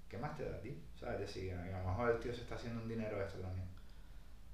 ¿qué 0.07 0.18
más 0.18 0.36
te 0.38 0.49
da, 0.49 0.60
tío? 0.62 0.74
¿Sabes? 0.99 1.22
Es 1.22 1.28
decir, 1.28 1.53
a 1.53 1.80
lo 1.80 1.90
mejor 1.90 2.12
el 2.12 2.20
tío 2.20 2.34
se 2.34 2.41
está 2.41 2.56
haciendo 2.56 2.82
un 2.82 2.90
dinero 2.90 3.22
extra 3.22 3.41
también. 3.41 3.68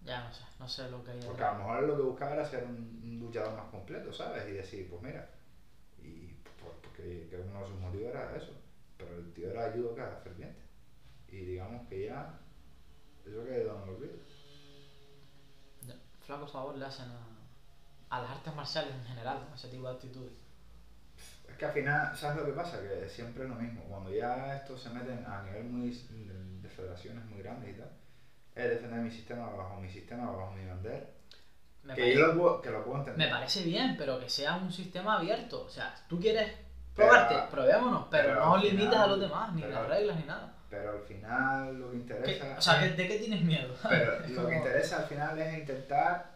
Ya 0.04 0.24
no 0.24 0.34
sé, 0.34 0.44
no 0.60 0.68
sé 0.68 0.90
lo 0.90 1.04
que 1.04 1.12
hay. 1.12 1.20
Porque 1.26 1.44
a 1.44 1.54
lo 1.54 1.60
mejor 1.60 1.84
lo 1.84 1.96
que 1.98 2.04
buscaba 2.04 2.34
era 2.34 2.46
ser 2.46 2.64
un, 2.64 3.02
un 3.04 3.20
luchador 3.20 3.54
más 3.56 3.70
completo, 3.70 4.12
¿sabes? 4.12 4.48
Y 4.50 4.54
decir, 4.54 4.90
pues 4.90 5.02
mira, 5.02 5.30
porque 7.02 7.28
que 7.30 7.38
uno 7.38 7.62
de 7.62 7.68
sus 7.68 7.80
motivos 7.80 8.10
era 8.10 8.36
eso, 8.36 8.52
pero 8.98 9.16
el 9.18 9.34
tío 9.34 9.50
era 9.52 9.72
judoka 9.72 10.20
ferviente. 10.24 10.62
Y 11.28 11.38
digamos 11.46 11.88
que 11.88 12.06
ya, 12.08 12.40
eso 13.26 13.44
quedó 13.46 13.78
en 13.78 13.84
el 13.84 13.90
olvido. 13.96 14.14
Ya, 15.88 15.96
Flaco 16.26 16.48
favor 16.48 16.78
le 16.78 16.86
hacen 16.86 17.08
a, 17.12 18.16
a 18.18 18.22
las 18.22 18.32
artes 18.32 18.56
marciales 18.56 18.94
en 18.96 19.06
general, 19.06 19.48
ese 19.56 19.68
tipo 19.70 19.88
de 19.88 19.94
actitudes. 19.94 20.34
Es 21.48 21.56
que 21.58 21.66
al 21.66 21.72
final, 21.74 22.18
¿sabes 22.18 22.38
lo 22.38 22.46
que 22.46 22.54
pasa? 22.54 22.82
Que 22.82 23.08
siempre 23.10 23.44
es 23.44 23.50
lo 23.50 23.56
mismo. 23.56 23.84
Cuando 23.84 24.12
ya 24.14 24.56
esto 24.56 24.78
se 24.78 24.90
meten 24.90 25.26
a 25.26 25.44
nivel 25.44 25.66
muy 25.66 25.90
de, 25.90 26.34
de 26.62 26.70
federaciones 26.70 27.26
muy 27.26 27.40
grandes 27.40 27.76
y 27.76 27.80
tal, 27.80 27.92
es 28.56 28.70
defender 28.70 29.02
mi 29.02 29.12
sistema 29.12 29.50
bajo 29.52 29.80
mi 29.80 29.90
sistema, 29.90 30.32
bajo 30.32 30.52
mi 30.54 30.66
bandera. 30.66 31.06
Me, 31.84 31.94
Que 31.94 32.02
parece, 32.02 32.20
yo 32.20 32.28
lo 32.28 32.38
puedo, 32.38 32.62
que 32.62 32.70
lo 32.72 32.84
puedo 32.84 32.98
me 33.16 33.28
entender. 33.28 33.30
parece 33.30 33.64
bien, 33.64 33.96
pero 33.98 34.20
que 34.20 34.30
sea 34.30 34.56
un 34.58 34.72
sistema 34.72 35.18
abierto. 35.18 35.64
O 35.66 35.70
sea, 35.70 35.94
tú 36.08 36.20
quieres 36.20 36.52
Pero- 36.96 37.10
probarte, 37.10 37.36
probémonos, 37.52 38.08
pero, 38.12 38.28
pero 38.30 38.46
no 38.46 38.58
limites 38.58 38.90
final- 38.90 39.04
a 39.04 39.08
los 39.08 39.20
demás, 39.20 39.54
ni 39.54 39.62
pero- 39.62 39.74
las 39.74 39.88
reglas, 39.88 40.16
ni 40.18 40.24
nada. 40.26 40.54
Pero 40.70 40.92
al 40.92 41.00
final 41.02 41.80
lo 41.80 41.86
que 41.88 41.92
¿Qué- 41.92 42.02
interesa. 42.02 42.56
o 42.58 42.62
sea, 42.62 42.80
¿qué- 42.80 42.90
¿de 42.92 43.08
qué 43.08 43.18
tienes 43.20 43.42
miedo? 43.42 43.74
Pero 43.90 44.20
lo 44.30 44.48
que 44.48 44.56
interesa 44.56 44.98
al 45.00 45.06
final 45.06 45.40
es 45.40 45.58
intentar. 45.60 46.32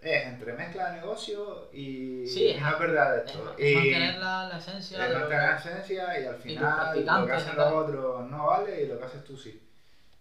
Es 0.00 0.26
entre 0.26 0.52
mezcla 0.52 0.90
de 0.92 1.00
negocio 1.00 1.68
y, 1.72 2.24
Sí, 2.26 2.50
y 2.50 2.60
no 2.60 2.78
perder 2.78 3.24
Es, 3.24 3.32
esto. 3.32 3.54
es 3.58 3.70
y 3.72 3.74
mantener 3.74 4.18
la, 4.18 4.44
la 4.48 4.58
esencia 4.58 5.04
es 5.06 5.12
mantener 5.12 5.42
la 5.42 5.56
esencia 5.56 6.20
y 6.20 6.24
al 6.26 6.36
final 6.36 7.04
lo 7.04 7.26
que 7.26 7.32
hacen 7.32 7.52
y 7.52 7.56
los 7.56 7.72
otros 7.72 8.30
no 8.30 8.46
vale 8.46 8.82
y 8.82 8.86
lo 8.86 8.96
que 8.98 9.04
haces 9.04 9.24
tú 9.24 9.36
sí. 9.36 9.60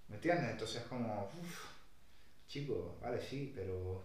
¿Me 0.08 0.16
entiendes? 0.16 0.50
Entonces 0.52 0.78
es 0.82 0.88
como. 0.88 1.30
Uff, 1.40 1.66
chico, 2.48 2.98
vale, 3.04 3.22
sí, 3.22 3.54
pero. 3.56 4.04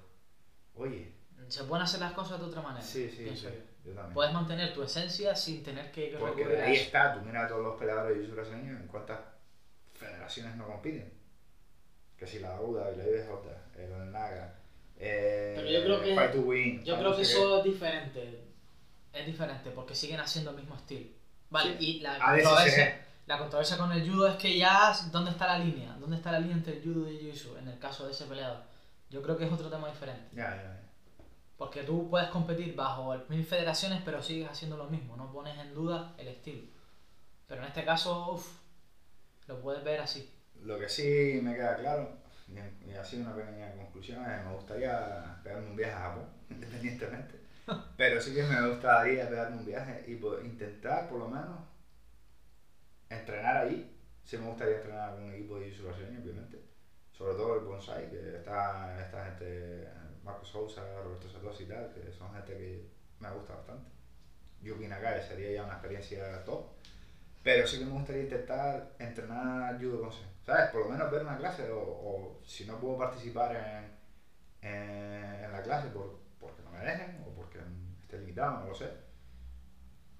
Oye. 0.75 1.11
Se 1.49 1.65
pueden 1.65 1.85
hacer 1.85 2.01
las 2.01 2.13
cosas 2.13 2.39
de 2.39 2.47
otra 2.47 2.61
manera, 2.61 2.85
Sí, 2.85 3.09
sí, 3.09 3.23
pienso 3.25 3.49
sí. 3.49 3.55
yo. 3.55 3.72
Yo 3.85 3.93
también. 3.93 4.15
Puedes 4.15 4.33
mantener 4.33 4.73
tu 4.73 4.83
esencia 4.83 5.35
sin 5.35 5.63
tener 5.63 5.91
que 5.91 6.11
que 6.11 6.17
Porque 6.17 6.45
de 6.47 6.63
ahí 6.63 6.77
está, 6.77 7.15
tú 7.15 7.21
mira 7.21 7.45
a 7.45 7.49
todos 7.49 7.63
los 7.63 7.77
peleadores 7.77 8.17
de 8.19 8.25
jiu 8.27 8.35
brasileño 8.35 8.77
en 8.79 8.87
cuántas 8.87 9.19
federaciones 9.95 10.57
no 10.57 10.67
compiten. 10.67 11.13
Que 12.17 12.27
si 12.27 12.39
la 12.39 12.61
UDA, 12.61 12.93
la 12.93 13.05
IBJ, 13.05 13.29
el 13.77 14.13
Naga, 14.13 14.55
eh, 14.97 15.55
Pero 15.57 15.69
yo 15.71 15.83
creo 15.83 16.03
que- 16.03 16.15
Fight 16.15 16.33
to 16.33 16.41
Win. 16.43 16.85
Yo 16.85 16.97
creo 16.97 17.11
no 17.11 17.17
que 17.17 17.23
eso 17.23 17.59
es 17.59 17.65
diferente. 17.65 18.45
Es 19.13 19.27
diferente 19.27 19.71
porque 19.71 19.95
siguen 19.95 20.21
haciendo 20.21 20.53
el 20.53 20.57
mismo 20.59 20.77
estilo. 20.77 21.11
Vale, 21.51 21.77
Sí. 21.79 21.85
y 21.99 22.01
la 22.01 22.19
controversia, 22.19 23.07
La 23.27 23.39
controversia 23.39 23.77
con 23.77 23.93
el 23.93 24.09
judo 24.09 24.27
es 24.29 24.35
que 24.37 24.57
ya, 24.59 24.93
¿dónde 25.13 25.31
está 25.31 25.47
la 25.47 25.59
línea? 25.65 25.93
¿Dónde 26.01 26.17
está 26.17 26.33
la 26.33 26.41
línea 26.41 26.57
entre 26.57 26.75
el 26.79 26.83
judo 26.83 27.11
y 27.11 27.31
el 27.31 27.37
jiu 27.37 27.57
en 27.57 27.69
el 27.69 27.79
caso 27.79 28.07
de 28.07 28.13
ese 28.13 28.25
peleador? 28.27 28.63
Yo 29.11 29.23
creo 29.23 29.37
que 29.37 29.45
es 29.47 29.53
otro 29.53 29.69
tema 29.71 29.89
diferente. 29.89 30.29
Ya, 30.35 30.57
ya, 30.57 30.63
ya. 30.63 30.82
Porque 31.63 31.85
tú 31.85 32.11
puedes 32.11 32.29
competir 32.31 32.75
bajo 32.75 33.15
mil 33.29 33.45
federaciones, 33.47 34.03
pero 34.05 34.21
sigues 34.21 34.51
haciendo 34.51 34.77
lo 34.77 34.87
mismo, 34.87 35.17
no 35.17 35.31
pones 35.33 35.57
en 35.61 35.73
duda 35.73 36.13
el 36.19 36.27
estilo. 36.27 36.65
Pero 37.47 37.61
en 37.63 37.69
este 37.69 37.85
caso, 37.85 38.33
uff, 38.33 38.59
lo 39.47 39.61
puedes 39.61 39.85
ver 39.85 40.01
así. 40.01 40.29
Lo 40.61 40.77
que 40.77 40.89
sí 40.89 41.39
me 41.41 41.55
queda 41.55 41.77
claro, 41.77 42.17
y- 42.49 42.91
así 42.95 43.19
una 43.19 43.37
pequeña 43.37 43.71
conclusión, 43.77 44.29
es 44.29 44.41
que 44.41 44.45
me 44.49 44.55
gustaría 44.57 45.41
pegarme 45.45 45.69
un 45.71 45.77
viaje 45.77 45.93
a 45.95 45.99
Japón, 46.01 46.31
independientemente. 46.51 47.41
Pero 47.97 48.21
sí 48.21 48.35
que 48.35 48.43
me 48.43 48.69
gustaría 48.69 49.29
pegarme 49.29 49.59
un 49.59 49.65
viaje 49.65 50.05
y 50.09 50.15
intentar, 50.45 51.09
por 51.09 51.21
lo 51.21 51.29
menos, 51.29 51.61
entrenar 53.09 53.57
ahí. 53.69 53.97
Sí 54.25 54.37
me 54.37 54.49
gustaría 54.49 54.79
entrenar 54.79 55.13
con 55.15 55.23
un 55.23 55.33
equipo 55.35 55.61
de 55.61 55.71
jiu 55.71 55.85
brasileño, 55.85 56.21
obviamente. 56.23 56.61
Sobre 57.13 57.35
todo 57.35 57.55
el 57.61 57.65
Bonsai, 57.67 58.11
que 58.11 58.37
está 58.39 59.01
esta 59.01 59.25
gente, 59.27 59.89
Marco 60.25 60.45
Sousa, 60.45 60.83
Roberto 61.03 61.29
Satoshi 61.29 61.65
y 61.65 61.67
tal, 61.67 61.93
que 61.93 62.13
son 62.13 62.33
gente 62.35 62.57
que 62.57 62.89
me 63.21 63.31
gusta 63.31 63.55
bastante. 63.55 63.91
Yuki 64.63 64.87
Nagai 64.87 65.23
sería 65.23 65.53
ya 65.53 65.65
una 65.65 65.75
experiencia 65.75 66.45
top. 66.45 66.67
Pero 67.43 67.67
sí 67.67 67.79
que 67.79 67.85
me 67.85 67.91
gustaría 67.93 68.23
intentar 68.23 68.95
entrenar 68.99 69.79
judo 69.81 70.01
con 70.01 70.13
sen, 70.13 70.29
¿sabes? 70.47 70.71
Por 70.71 70.83
lo 70.83 70.91
menos 70.91 71.11
ver 71.11 71.23
una 71.23 71.37
clase 71.37 71.69
o, 71.71 71.79
o 71.81 72.39
si 72.45 72.65
no 72.65 72.79
puedo 72.79 72.97
participar 72.97 73.57
en, 73.57 74.71
en, 74.71 75.45
en 75.45 75.53
la 75.53 75.63
clase 75.63 75.89
por, 75.89 76.19
porque 76.39 76.63
no 76.63 76.71
me 76.71 76.79
dejen 76.79 77.21
o 77.27 77.31
porque 77.31 77.59
esté 78.03 78.19
limitado, 78.19 78.61
no 78.61 78.69
lo 78.69 78.75
sé. 78.75 78.91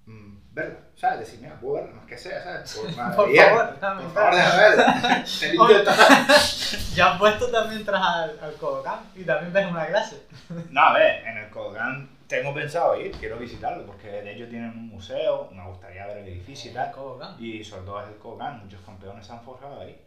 Mm, 0.05 0.37
verla, 0.51 0.79
¿sabes? 0.95 1.19
Decir, 1.19 1.39
mira, 1.39 1.55
puedo 1.59 1.75
verla, 1.75 1.93
más 1.95 2.05
que 2.05 2.17
sea, 2.17 2.43
¿sabes? 2.43 2.75
Por, 2.95 3.15
Por 3.15 3.29
bien, 3.29 3.45
favor, 3.45 3.79
dame 3.79 4.01
por 4.03 4.13
favor, 4.13 4.35
déjame 4.35 4.61
verla. 4.63 5.23
Te 5.39 6.95
Ya 6.95 7.11
has 7.11 7.19
puesto 7.19 7.49
también 7.49 7.79
entras 7.79 8.01
al, 8.05 8.39
al 8.39 8.53
Kodokan 8.55 8.99
y 9.15 9.23
también 9.23 9.53
ves 9.53 9.67
una 9.71 9.85
clase. 9.87 10.27
No, 10.69 10.81
a 10.81 10.93
ver, 10.93 11.25
en 11.25 11.37
el 11.37 11.49
Kodokan 11.49 12.09
tengo 12.27 12.53
pensado 12.53 12.99
ir, 12.99 13.11
quiero 13.13 13.37
visitarlo 13.37 13.85
porque 13.85 14.07
de 14.09 14.33
ellos 14.33 14.49
tienen 14.49 14.69
un 14.71 14.87
museo, 14.89 15.49
me 15.51 15.65
gustaría 15.67 16.05
ver 16.07 16.17
el 16.17 16.27
edificio 16.27 16.71
y 16.71 16.73
tal. 16.73 16.91
Y 17.39 17.63
sobre 17.63 17.85
todo 17.85 18.01
es 18.01 18.09
el 18.09 18.17
Kodokan, 18.17 18.59
muchos 18.59 18.81
campeones 18.81 19.25
se 19.25 19.33
han 19.33 19.41
forjado 19.41 19.81
ahí. 19.81 19.99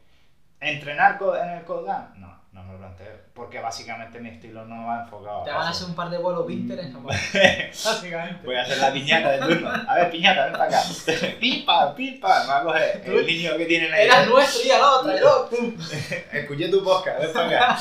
¿Entrenar 0.60 1.18
en 1.20 1.51
el 1.51 1.64
Kodokan? 1.64 2.20
No, 2.20 2.40
no 2.57 2.65
me 2.65 2.73
lo 2.73 2.78
planteo. 2.78 3.12
Porque 3.35 3.61
básicamente 3.61 4.19
mi 4.19 4.31
estilo 4.31 4.65
no 4.65 4.87
va 4.87 5.03
enfocado 5.03 5.45
Te 5.45 5.51
van 5.51 5.66
a 5.66 5.69
hacer 5.69 5.89
un 5.89 5.95
par 5.95 6.09
de 6.09 6.16
vuelos 6.16 6.47
Pinter 6.47 6.78
en 6.78 6.93
Japón. 6.93 7.15
Básicamente. 7.15 8.47
Voy 8.47 8.57
a 8.57 8.62
hacer 8.62 8.78
la 8.78 8.93
piñata 8.93 9.31
de 9.33 9.39
turno. 9.39 9.70
A 9.87 9.95
ver, 9.95 10.11
piñata, 10.11 10.45
ven 10.47 10.53
para 10.53 10.65
acá. 10.65 10.83
Pipa, 11.41 11.95
pipa. 11.95 12.41
Me 12.41 12.47
va 12.49 12.61
a 12.61 12.62
coger 12.62 13.03
el 13.05 13.27
niño 13.27 13.57
que 13.59 13.66
tienen 13.66 13.93
ahí. 13.93 14.07
Era 14.07 14.24
nuestro 14.24 14.66
y 14.66 14.70
al 14.70 14.81
otro, 14.81 15.12
luego, 15.12 15.51
pum. 15.51 15.77
Escuché 16.33 16.69
tu 16.70 16.83
podcast, 16.83 17.20
ven 17.20 17.33
para 17.35 17.74
acá. 17.74 17.78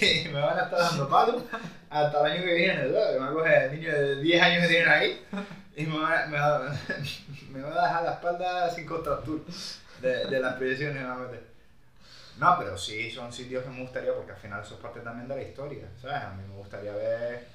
y 0.00 0.28
me 0.32 0.40
van 0.40 0.58
a 0.58 0.62
estar 0.62 0.78
dando 0.78 1.08
palos 1.08 1.42
hasta 1.90 2.20
el 2.20 2.32
año 2.32 2.44
que 2.44 2.54
viene. 2.54 2.84
¿no? 2.84 2.88
Me 2.88 3.18
va 3.18 3.28
a 3.28 3.32
coger 3.32 3.62
el 3.64 3.78
niño 3.78 3.92
de 3.92 4.16
10 4.22 4.42
años 4.42 4.62
que 4.62 4.68
tienen 4.68 4.88
ahí 4.88 5.24
y 5.76 5.82
me 5.84 5.98
va, 5.98 6.26
me 6.26 6.38
va, 6.38 6.74
me 7.50 7.60
va 7.60 7.68
a 7.68 7.88
dejar 7.88 8.02
la 8.02 8.12
espalda 8.12 8.70
sin 8.70 8.86
contractura 8.86 9.42
de, 10.00 10.24
de 10.24 10.40
las 10.40 10.54
proyecciones 10.54 10.96
que 10.96 11.02
me 11.02 11.08
va 11.08 11.14
a 11.14 11.18
meter. 11.18 11.55
No, 12.38 12.56
pero 12.58 12.76
sí, 12.76 13.10
son 13.10 13.32
sitios 13.32 13.64
que 13.64 13.70
me 13.70 13.80
gustaría 13.80 14.14
porque 14.14 14.32
al 14.32 14.36
final 14.38 14.62
eso 14.62 14.74
es 14.74 14.80
parte 14.80 15.00
también 15.00 15.26
de 15.28 15.36
la 15.36 15.42
historia, 15.42 15.88
¿sabes? 16.00 16.22
A 16.22 16.32
mí 16.34 16.42
me 16.46 16.54
gustaría 16.54 16.92
ver 16.94 17.46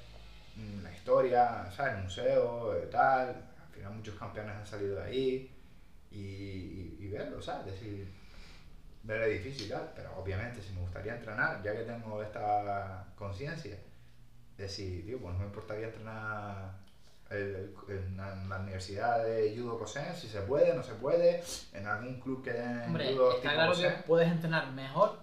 mm, 0.56 0.82
la 0.82 0.92
historia, 0.92 1.70
¿sabes? 1.70 1.94
El 1.96 2.02
museo, 2.04 2.74
eh, 2.76 2.88
tal. 2.90 3.28
Al 3.30 3.68
final 3.74 3.94
muchos 3.94 4.16
campeones 4.16 4.56
han 4.56 4.66
salido 4.66 4.96
de 4.96 5.04
ahí 5.04 5.50
y, 6.10 6.18
y, 6.18 6.96
y 7.00 7.08
verlo, 7.10 7.42
¿sabes? 7.42 7.66
Decir, 7.66 8.08
ver 9.04 9.22
el 9.22 9.32
edificio 9.32 9.66
y 9.66 9.70
tal, 9.70 9.92
pero 9.96 10.16
obviamente 10.16 10.62
si 10.62 10.72
me 10.74 10.80
gustaría 10.82 11.16
entrenar, 11.16 11.62
ya 11.62 11.72
que 11.76 11.84
tengo 11.84 12.22
esta 12.22 13.06
conciencia, 13.16 13.78
decir, 14.58 15.04
tío, 15.06 15.20
pues 15.20 15.34
no 15.34 15.40
me 15.40 15.46
importaría 15.46 15.86
entrenar 15.88 16.72
el- 17.32 17.74
en, 17.88 18.16
la, 18.16 18.32
en 18.32 18.48
la 18.48 18.58
universidad 18.58 19.24
de 19.24 19.54
judo 19.56 19.78
Kosen, 19.78 20.14
si 20.16 20.28
se 20.28 20.40
puede, 20.42 20.74
no 20.74 20.82
se 20.82 20.94
puede, 20.94 21.42
en 21.72 21.86
algún 21.86 22.20
club 22.20 22.42
que 22.44 22.52
den 22.52 22.82
Hombre, 22.86 23.12
judo 23.12 23.36
está 23.36 23.52
claro 23.54 23.72
que 23.72 23.82
Kosen. 23.82 24.02
puedes 24.06 24.28
entrenar 24.30 24.66
mejor. 24.72 25.18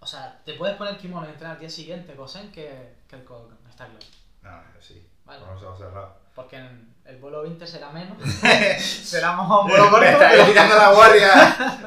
O 0.00 0.06
sea, 0.06 0.40
te 0.44 0.54
puedes 0.54 0.76
poner 0.76 0.96
kimono 0.98 1.26
y 1.26 1.30
entrenar 1.30 1.54
al 1.54 1.60
día 1.60 1.70
siguiente 1.70 2.14
Kosen 2.14 2.50
que, 2.52 2.94
que 3.08 3.16
el 3.16 3.24
Kodokan, 3.24 3.56
está 3.70 3.86
claro. 3.86 4.04
No, 4.42 4.80
sí, 4.80 5.06
Vale. 5.24 5.40
con 5.44 5.54
los 5.54 5.62
ojos 5.62 5.78
cerrados. 5.78 6.10
Porque 6.34 6.56
en 6.56 6.92
el 7.04 7.18
vuelo 7.18 7.42
20 7.42 7.64
será 7.66 7.90
menos. 7.90 8.16
será 8.80 9.32
más 9.32 9.48
un 9.48 9.68
vuelo 9.68 9.84
corto. 9.90 10.00
me 10.00 10.12
está 10.12 10.30
pero- 10.30 10.44
tirando 10.46 10.74
la 10.76 10.92
guardia. 10.92 11.30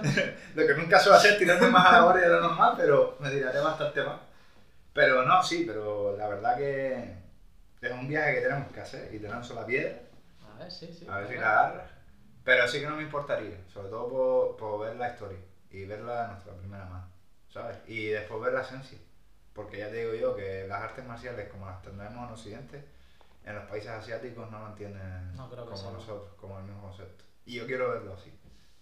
lo 0.56 0.68
que 0.68 0.74
nunca 0.76 1.00
suelo 1.00 1.18
hacer, 1.18 1.38
tirando 1.38 1.70
más 1.70 1.86
a 1.88 1.92
la 1.94 2.02
guardia 2.04 2.24
de 2.24 2.30
lo 2.36 2.42
normal, 2.42 2.74
pero 2.78 3.18
me 3.20 3.30
tiraré 3.32 3.60
bastante 3.60 4.04
más. 4.04 4.18
Pero 4.94 5.24
no, 5.26 5.44
sí, 5.44 5.64
pero 5.68 6.16
la 6.16 6.28
verdad 6.30 6.56
que 6.58 7.25
es 7.88 7.94
un 7.94 8.08
viaje 8.08 8.36
que 8.36 8.42
tenemos 8.42 8.72
que 8.72 8.80
hacer 8.82 9.14
y 9.14 9.20
tenemos 9.20 9.50
la 9.52 9.66
piedra, 9.66 10.00
A 10.56 10.60
ver, 10.60 10.72
sí, 10.72 10.88
sí. 10.94 11.08
a 11.10 11.18
ver 11.18 11.28
si 11.28 11.36
la 11.36 11.50
agarras. 11.66 11.92
Pero 12.44 12.68
sí 12.68 12.80
que 12.80 12.88
no 12.88 12.96
me 12.96 13.04
importaría, 13.04 13.58
sobre 13.74 13.90
todo 13.90 14.08
por, 14.10 14.58
por 14.58 14.80
ver 14.88 14.96
la 14.98 15.10
historia 15.10 15.40
y 15.72 15.86
verla 15.86 16.24
de 16.24 16.28
nuestra 16.34 16.54
primera 16.54 16.86
mano, 16.86 17.08
¿sabes? 17.50 17.78
Y 17.88 18.08
después 18.08 18.42
ver 18.42 18.54
la 18.54 18.62
esencia. 18.62 18.98
Porque 19.54 19.80
ya 19.80 19.90
te 19.90 19.96
digo 20.04 20.14
yo 20.14 20.36
que 20.36 20.66
las 20.68 20.82
artes 20.82 21.06
marciales 21.06 21.50
como 21.50 21.66
las 21.66 21.82
tenemos 21.82 22.28
en 22.28 22.34
Occidente, 22.34 22.86
en 23.46 23.56
los 23.56 23.66
países 23.66 23.90
asiáticos 23.90 24.50
no 24.52 24.60
lo 24.60 24.68
entienden 24.70 25.34
No 25.36 25.50
creo 25.50 25.64
que 25.66 25.72
como 25.72 25.82
sea. 25.82 25.92
nosotros, 25.92 26.34
como 26.40 26.60
el 26.60 26.66
mismo 26.66 26.82
concepto. 26.82 27.24
Y 27.46 27.56
yo 27.56 27.66
quiero 27.66 27.90
verlo 27.92 28.14
así. 28.14 28.32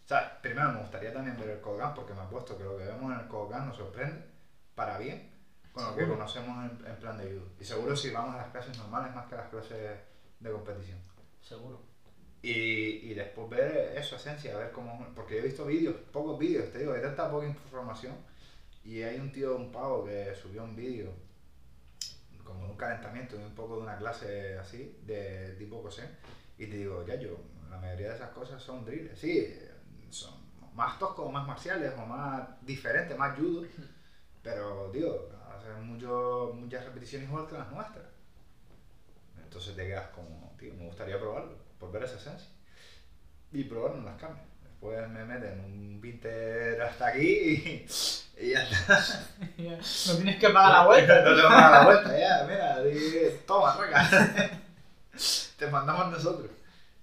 Sea, 0.06 0.40
primero 0.42 0.72
me 0.74 0.80
gustaría 0.80 1.14
también 1.14 1.38
ver 1.40 1.50
el 1.50 1.62
Kodokan 1.62 1.94
porque 1.94 2.14
me 2.14 2.22
apuesto 2.22 2.58
que 2.58 2.64
lo 2.64 2.78
que 2.78 2.84
vemos 2.86 3.14
en 3.14 3.20
el 3.22 3.28
Kodokan 3.28 3.68
nos 3.68 3.78
sorprende 3.78 4.26
para 4.76 4.98
bien 4.98 5.32
con 5.74 5.86
lo 5.86 5.96
que 5.96 6.08
conocemos 6.08 6.72
en, 6.72 6.86
en 6.86 6.96
plan 6.98 7.18
de 7.18 7.26
judo. 7.26 7.50
Y 7.60 7.64
seguro 7.66 7.96
si 7.96 8.12
vamos 8.12 8.36
a 8.36 8.38
las 8.38 8.52
clases 8.52 8.78
normales 8.78 9.14
más 9.16 9.28
que 9.28 9.36
a 9.36 9.40
las 9.40 9.50
clases 9.50 10.00
de 10.40 10.52
competición. 10.52 11.00
Seguro. 11.42 11.82
Y, 12.42 13.10
y 13.10 13.14
después 13.14 13.50
ver 13.50 13.98
eso, 13.98 14.16
esencia, 14.18 14.58
ver 14.58 14.72
cómo. 14.72 15.08
Porque 15.16 15.36
yo 15.36 15.40
he 15.40 15.48
visto 15.48 15.66
vídeos, 15.66 15.96
pocos 16.12 16.38
vídeos, 16.38 16.72
te 16.72 16.80
digo, 16.80 16.94
hay 16.94 17.02
tanta 17.02 17.32
poca 17.32 17.48
información. 17.48 18.16
Y 18.84 19.02
hay 19.02 19.18
un 19.18 19.32
tío, 19.32 19.56
un 19.56 19.72
pavo, 19.72 20.06
que 20.06 20.36
subió 20.36 20.64
un 20.64 20.76
vídeo 20.76 21.14
como 22.44 22.66
de 22.66 22.72
un 22.72 22.78
calentamiento, 22.78 23.38
de 23.38 23.46
un 23.46 23.56
poco 23.56 23.78
de 23.78 23.84
una 23.84 23.98
clase 23.98 24.58
así, 24.58 25.00
de 25.06 25.56
tipo 25.58 25.82
Cosen. 25.82 26.10
Y 26.58 26.68
te 26.68 26.78
digo, 26.78 27.06
ya 27.06 27.16
yo, 27.16 27.38
la 27.70 27.78
mayoría 27.78 28.10
de 28.10 28.16
esas 28.16 28.32
cosas 28.32 28.62
son 28.62 28.84
drills. 28.84 29.18
Sí, 29.18 29.58
son 30.10 30.34
más 30.76 31.00
toscos, 31.00 31.32
más 31.32 31.48
marciales, 31.48 31.94
o 31.98 32.06
más 32.06 32.62
diferentes, 32.66 33.18
más 33.18 33.38
judo. 33.38 33.66
Pero, 34.42 34.92
tío, 34.92 35.30
mucho, 35.82 36.52
muchas 36.56 36.86
repeticiones 36.86 37.28
igual 37.28 37.48
que 37.48 37.58
las 37.58 37.72
nuestras. 37.72 38.06
Entonces 39.44 39.76
te 39.76 39.88
quedas 39.88 40.10
como, 40.10 40.56
tío, 40.58 40.74
me 40.74 40.86
gustaría 40.88 41.20
probarlo, 41.20 41.56
por 41.80 41.92
ver 41.92 42.04
esa 42.04 42.18
esencia. 42.18 42.50
Y 43.52 43.66
probarlo 43.66 44.00
en 44.00 44.06
las 44.06 44.20
carnes. 44.20 44.44
Después 44.64 45.08
me 45.10 45.24
meten 45.26 45.60
un 45.60 46.00
Pinter 46.02 46.82
hasta 46.82 47.08
aquí 47.08 47.22
y, 47.22 47.86
y 48.38 48.52
ya 48.52 48.64
está. 48.64 49.00
no 49.58 50.16
tienes 50.16 50.38
que 50.38 50.50
pagar 50.50 50.72
la 50.72 50.86
vuelta. 50.86 51.22
No 51.22 51.36
te 51.36 51.42
vamos 51.42 51.58
a 51.58 51.62
dar 51.62 51.72
la 51.72 51.86
vuelta 51.86 52.20
ya, 52.20 52.48
mira, 52.50 52.78
toma, 53.46 53.76
raca. 53.76 54.60
Te 55.58 55.68
mandamos 55.68 56.12
nosotros. 56.12 56.50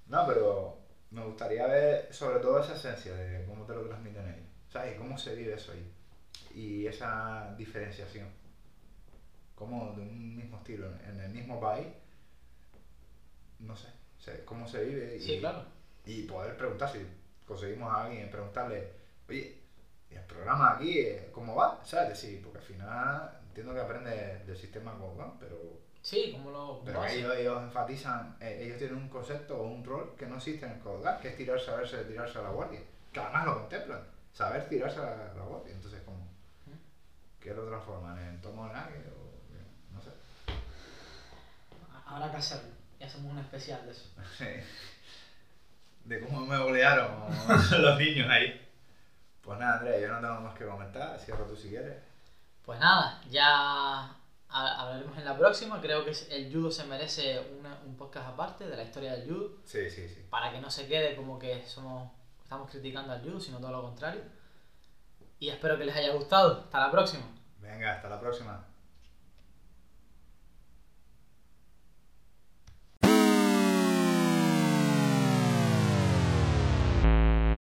No, 0.09 0.27
pero 0.27 0.77
me 1.11 1.24
gustaría 1.24 1.66
ver 1.66 2.12
sobre 2.12 2.41
todo 2.41 2.61
esa 2.61 2.74
esencia 2.74 3.15
de 3.15 3.45
cómo 3.47 3.65
te 3.65 3.74
lo 3.74 3.87
transmiten 3.87 4.27
ellos. 4.27 4.49
¿Sabes? 4.73 4.99
Cómo 4.99 5.16
se 5.16 5.35
vive 5.35 5.55
eso 5.55 5.73
ahí. 5.73 5.93
Y 6.55 6.87
esa 6.87 7.55
diferenciación. 7.57 8.28
Cómo 9.61 9.93
de 9.95 10.01
un 10.01 10.37
mismo 10.37 10.57
estilo, 10.57 10.87
en 11.07 11.20
el 11.20 11.28
mismo 11.32 11.61
país, 11.61 11.87
no 13.59 13.77
sé, 13.77 13.89
se- 14.19 14.43
cómo 14.47 14.66
se 14.66 14.82
vive. 14.82 15.16
Y, 15.16 15.20
Sí, 15.20 15.39
claro. 15.39 15.65
y 16.07 16.23
poder 16.23 16.57
preguntar 16.57 16.89
si 16.91 17.07
conseguimos 17.47 17.93
a 17.93 18.05
alguien, 18.07 18.31
preguntarle, 18.31 18.89
oye, 19.28 19.59
¿y 20.11 20.15
el 20.15 20.23
programa 20.23 20.73
aquí 20.73 20.99
eh, 20.99 21.28
cómo 21.31 21.55
va? 21.55 21.78
¿Sabes? 21.85 22.09
Decir, 22.09 22.41
porque 22.43 22.57
al 22.59 22.65
final 22.65 23.39
entiendo 23.49 23.74
que 23.74 23.81
aprende 23.81 24.39
del 24.47 24.57
sistema 24.57 24.93
como 24.93 25.15
va, 25.15 25.39
pero, 25.39 25.59
Sí, 26.01 26.32
como 26.32 26.51
lo. 26.51 26.66
como 26.78 26.85
pero 26.87 27.05
ellos, 27.05 27.37
ellos 27.37 27.62
enfatizan, 27.62 28.37
eh, 28.41 28.61
ellos 28.62 28.78
tienen 28.78 28.97
un 28.97 29.09
concepto 29.11 29.59
o 29.61 29.66
un 29.69 29.85
rol 29.85 30.15
que 30.16 30.24
no 30.27 30.37
existe 30.37 30.65
en 30.65 30.73
el 30.73 30.78
Kodokan, 30.78 31.20
que 31.20 31.28
es 31.28 31.37
tirar, 31.37 31.61
saberse 31.61 32.03
tirarse 32.05 32.39
a 32.39 32.43
la 32.45 32.49
guardia. 32.49 32.81
Que 33.12 33.20
además 33.20 33.45
lo 33.45 33.59
contemplan, 33.61 34.01
saber 34.32 34.66
tirarse 34.70 35.01
a 35.01 35.35
la 35.37 35.43
guardia. 35.43 35.74
Entonces, 35.74 36.01
como, 36.07 36.27
¿qué 37.41 37.53
lo 37.53 37.66
transforman? 37.66 38.16
¿En 38.19 38.41
tomo 38.41 38.66
de 38.69 38.73
nadie? 38.73 38.97
Habrá 42.11 42.31
que 42.31 42.37
hacerlo. 42.39 42.69
Y 42.99 43.05
hacemos 43.05 43.32
un 43.32 43.39
especial 43.39 43.85
de 43.87 43.93
eso. 43.93 44.09
de 46.05 46.20
cómo 46.20 46.41
me 46.47 46.59
golearon 46.59 47.09
los 47.82 47.99
niños 47.99 48.28
ahí. 48.28 48.69
Pues 49.43 49.59
nada, 49.59 49.78
Andrea, 49.78 50.01
yo 50.01 50.09
no 50.09 50.20
tengo 50.20 50.41
más 50.41 50.59
que 50.59 50.66
comentar. 50.66 51.19
Cierra 51.19 51.47
tú 51.47 51.57
si 51.57 51.69
quieres. 51.70 51.97
Pues 52.65 52.78
nada, 52.78 53.20
ya 53.31 53.45
ha- 53.49 54.15
hablaremos 54.49 55.16
en 55.16 55.24
la 55.24 55.37
próxima. 55.39 55.81
Creo 55.81 56.05
que 56.05 56.12
el 56.31 56.53
judo 56.53 56.70
se 56.70 56.85
merece 56.85 57.41
una- 57.59 57.78
un 57.87 57.97
podcast 57.97 58.28
aparte 58.28 58.66
de 58.66 58.77
la 58.77 58.82
historia 58.82 59.12
del 59.12 59.28
judo. 59.28 59.51
Sí, 59.65 59.89
sí, 59.89 60.09
sí. 60.09 60.27
Para 60.31 60.51
que 60.53 60.61
no 60.61 60.70
se 60.70 60.87
quede 60.87 61.16
como 61.16 61.39
que 61.39 61.65
somos 61.66 62.11
estamos 62.43 62.69
criticando 62.70 63.12
al 63.12 63.23
judo, 63.23 63.39
sino 63.41 63.59
todo 63.59 63.70
lo 63.70 63.82
contrario. 63.82 64.23
Y 65.39 65.49
espero 65.49 65.78
que 65.78 65.85
les 65.85 65.95
haya 65.97 66.12
gustado. 66.12 66.62
Hasta 66.65 66.81
la 66.81 66.91
próxima. 66.91 67.23
Venga, 67.61 67.93
hasta 67.95 68.09
la 68.09 68.20
próxima. 68.20 68.65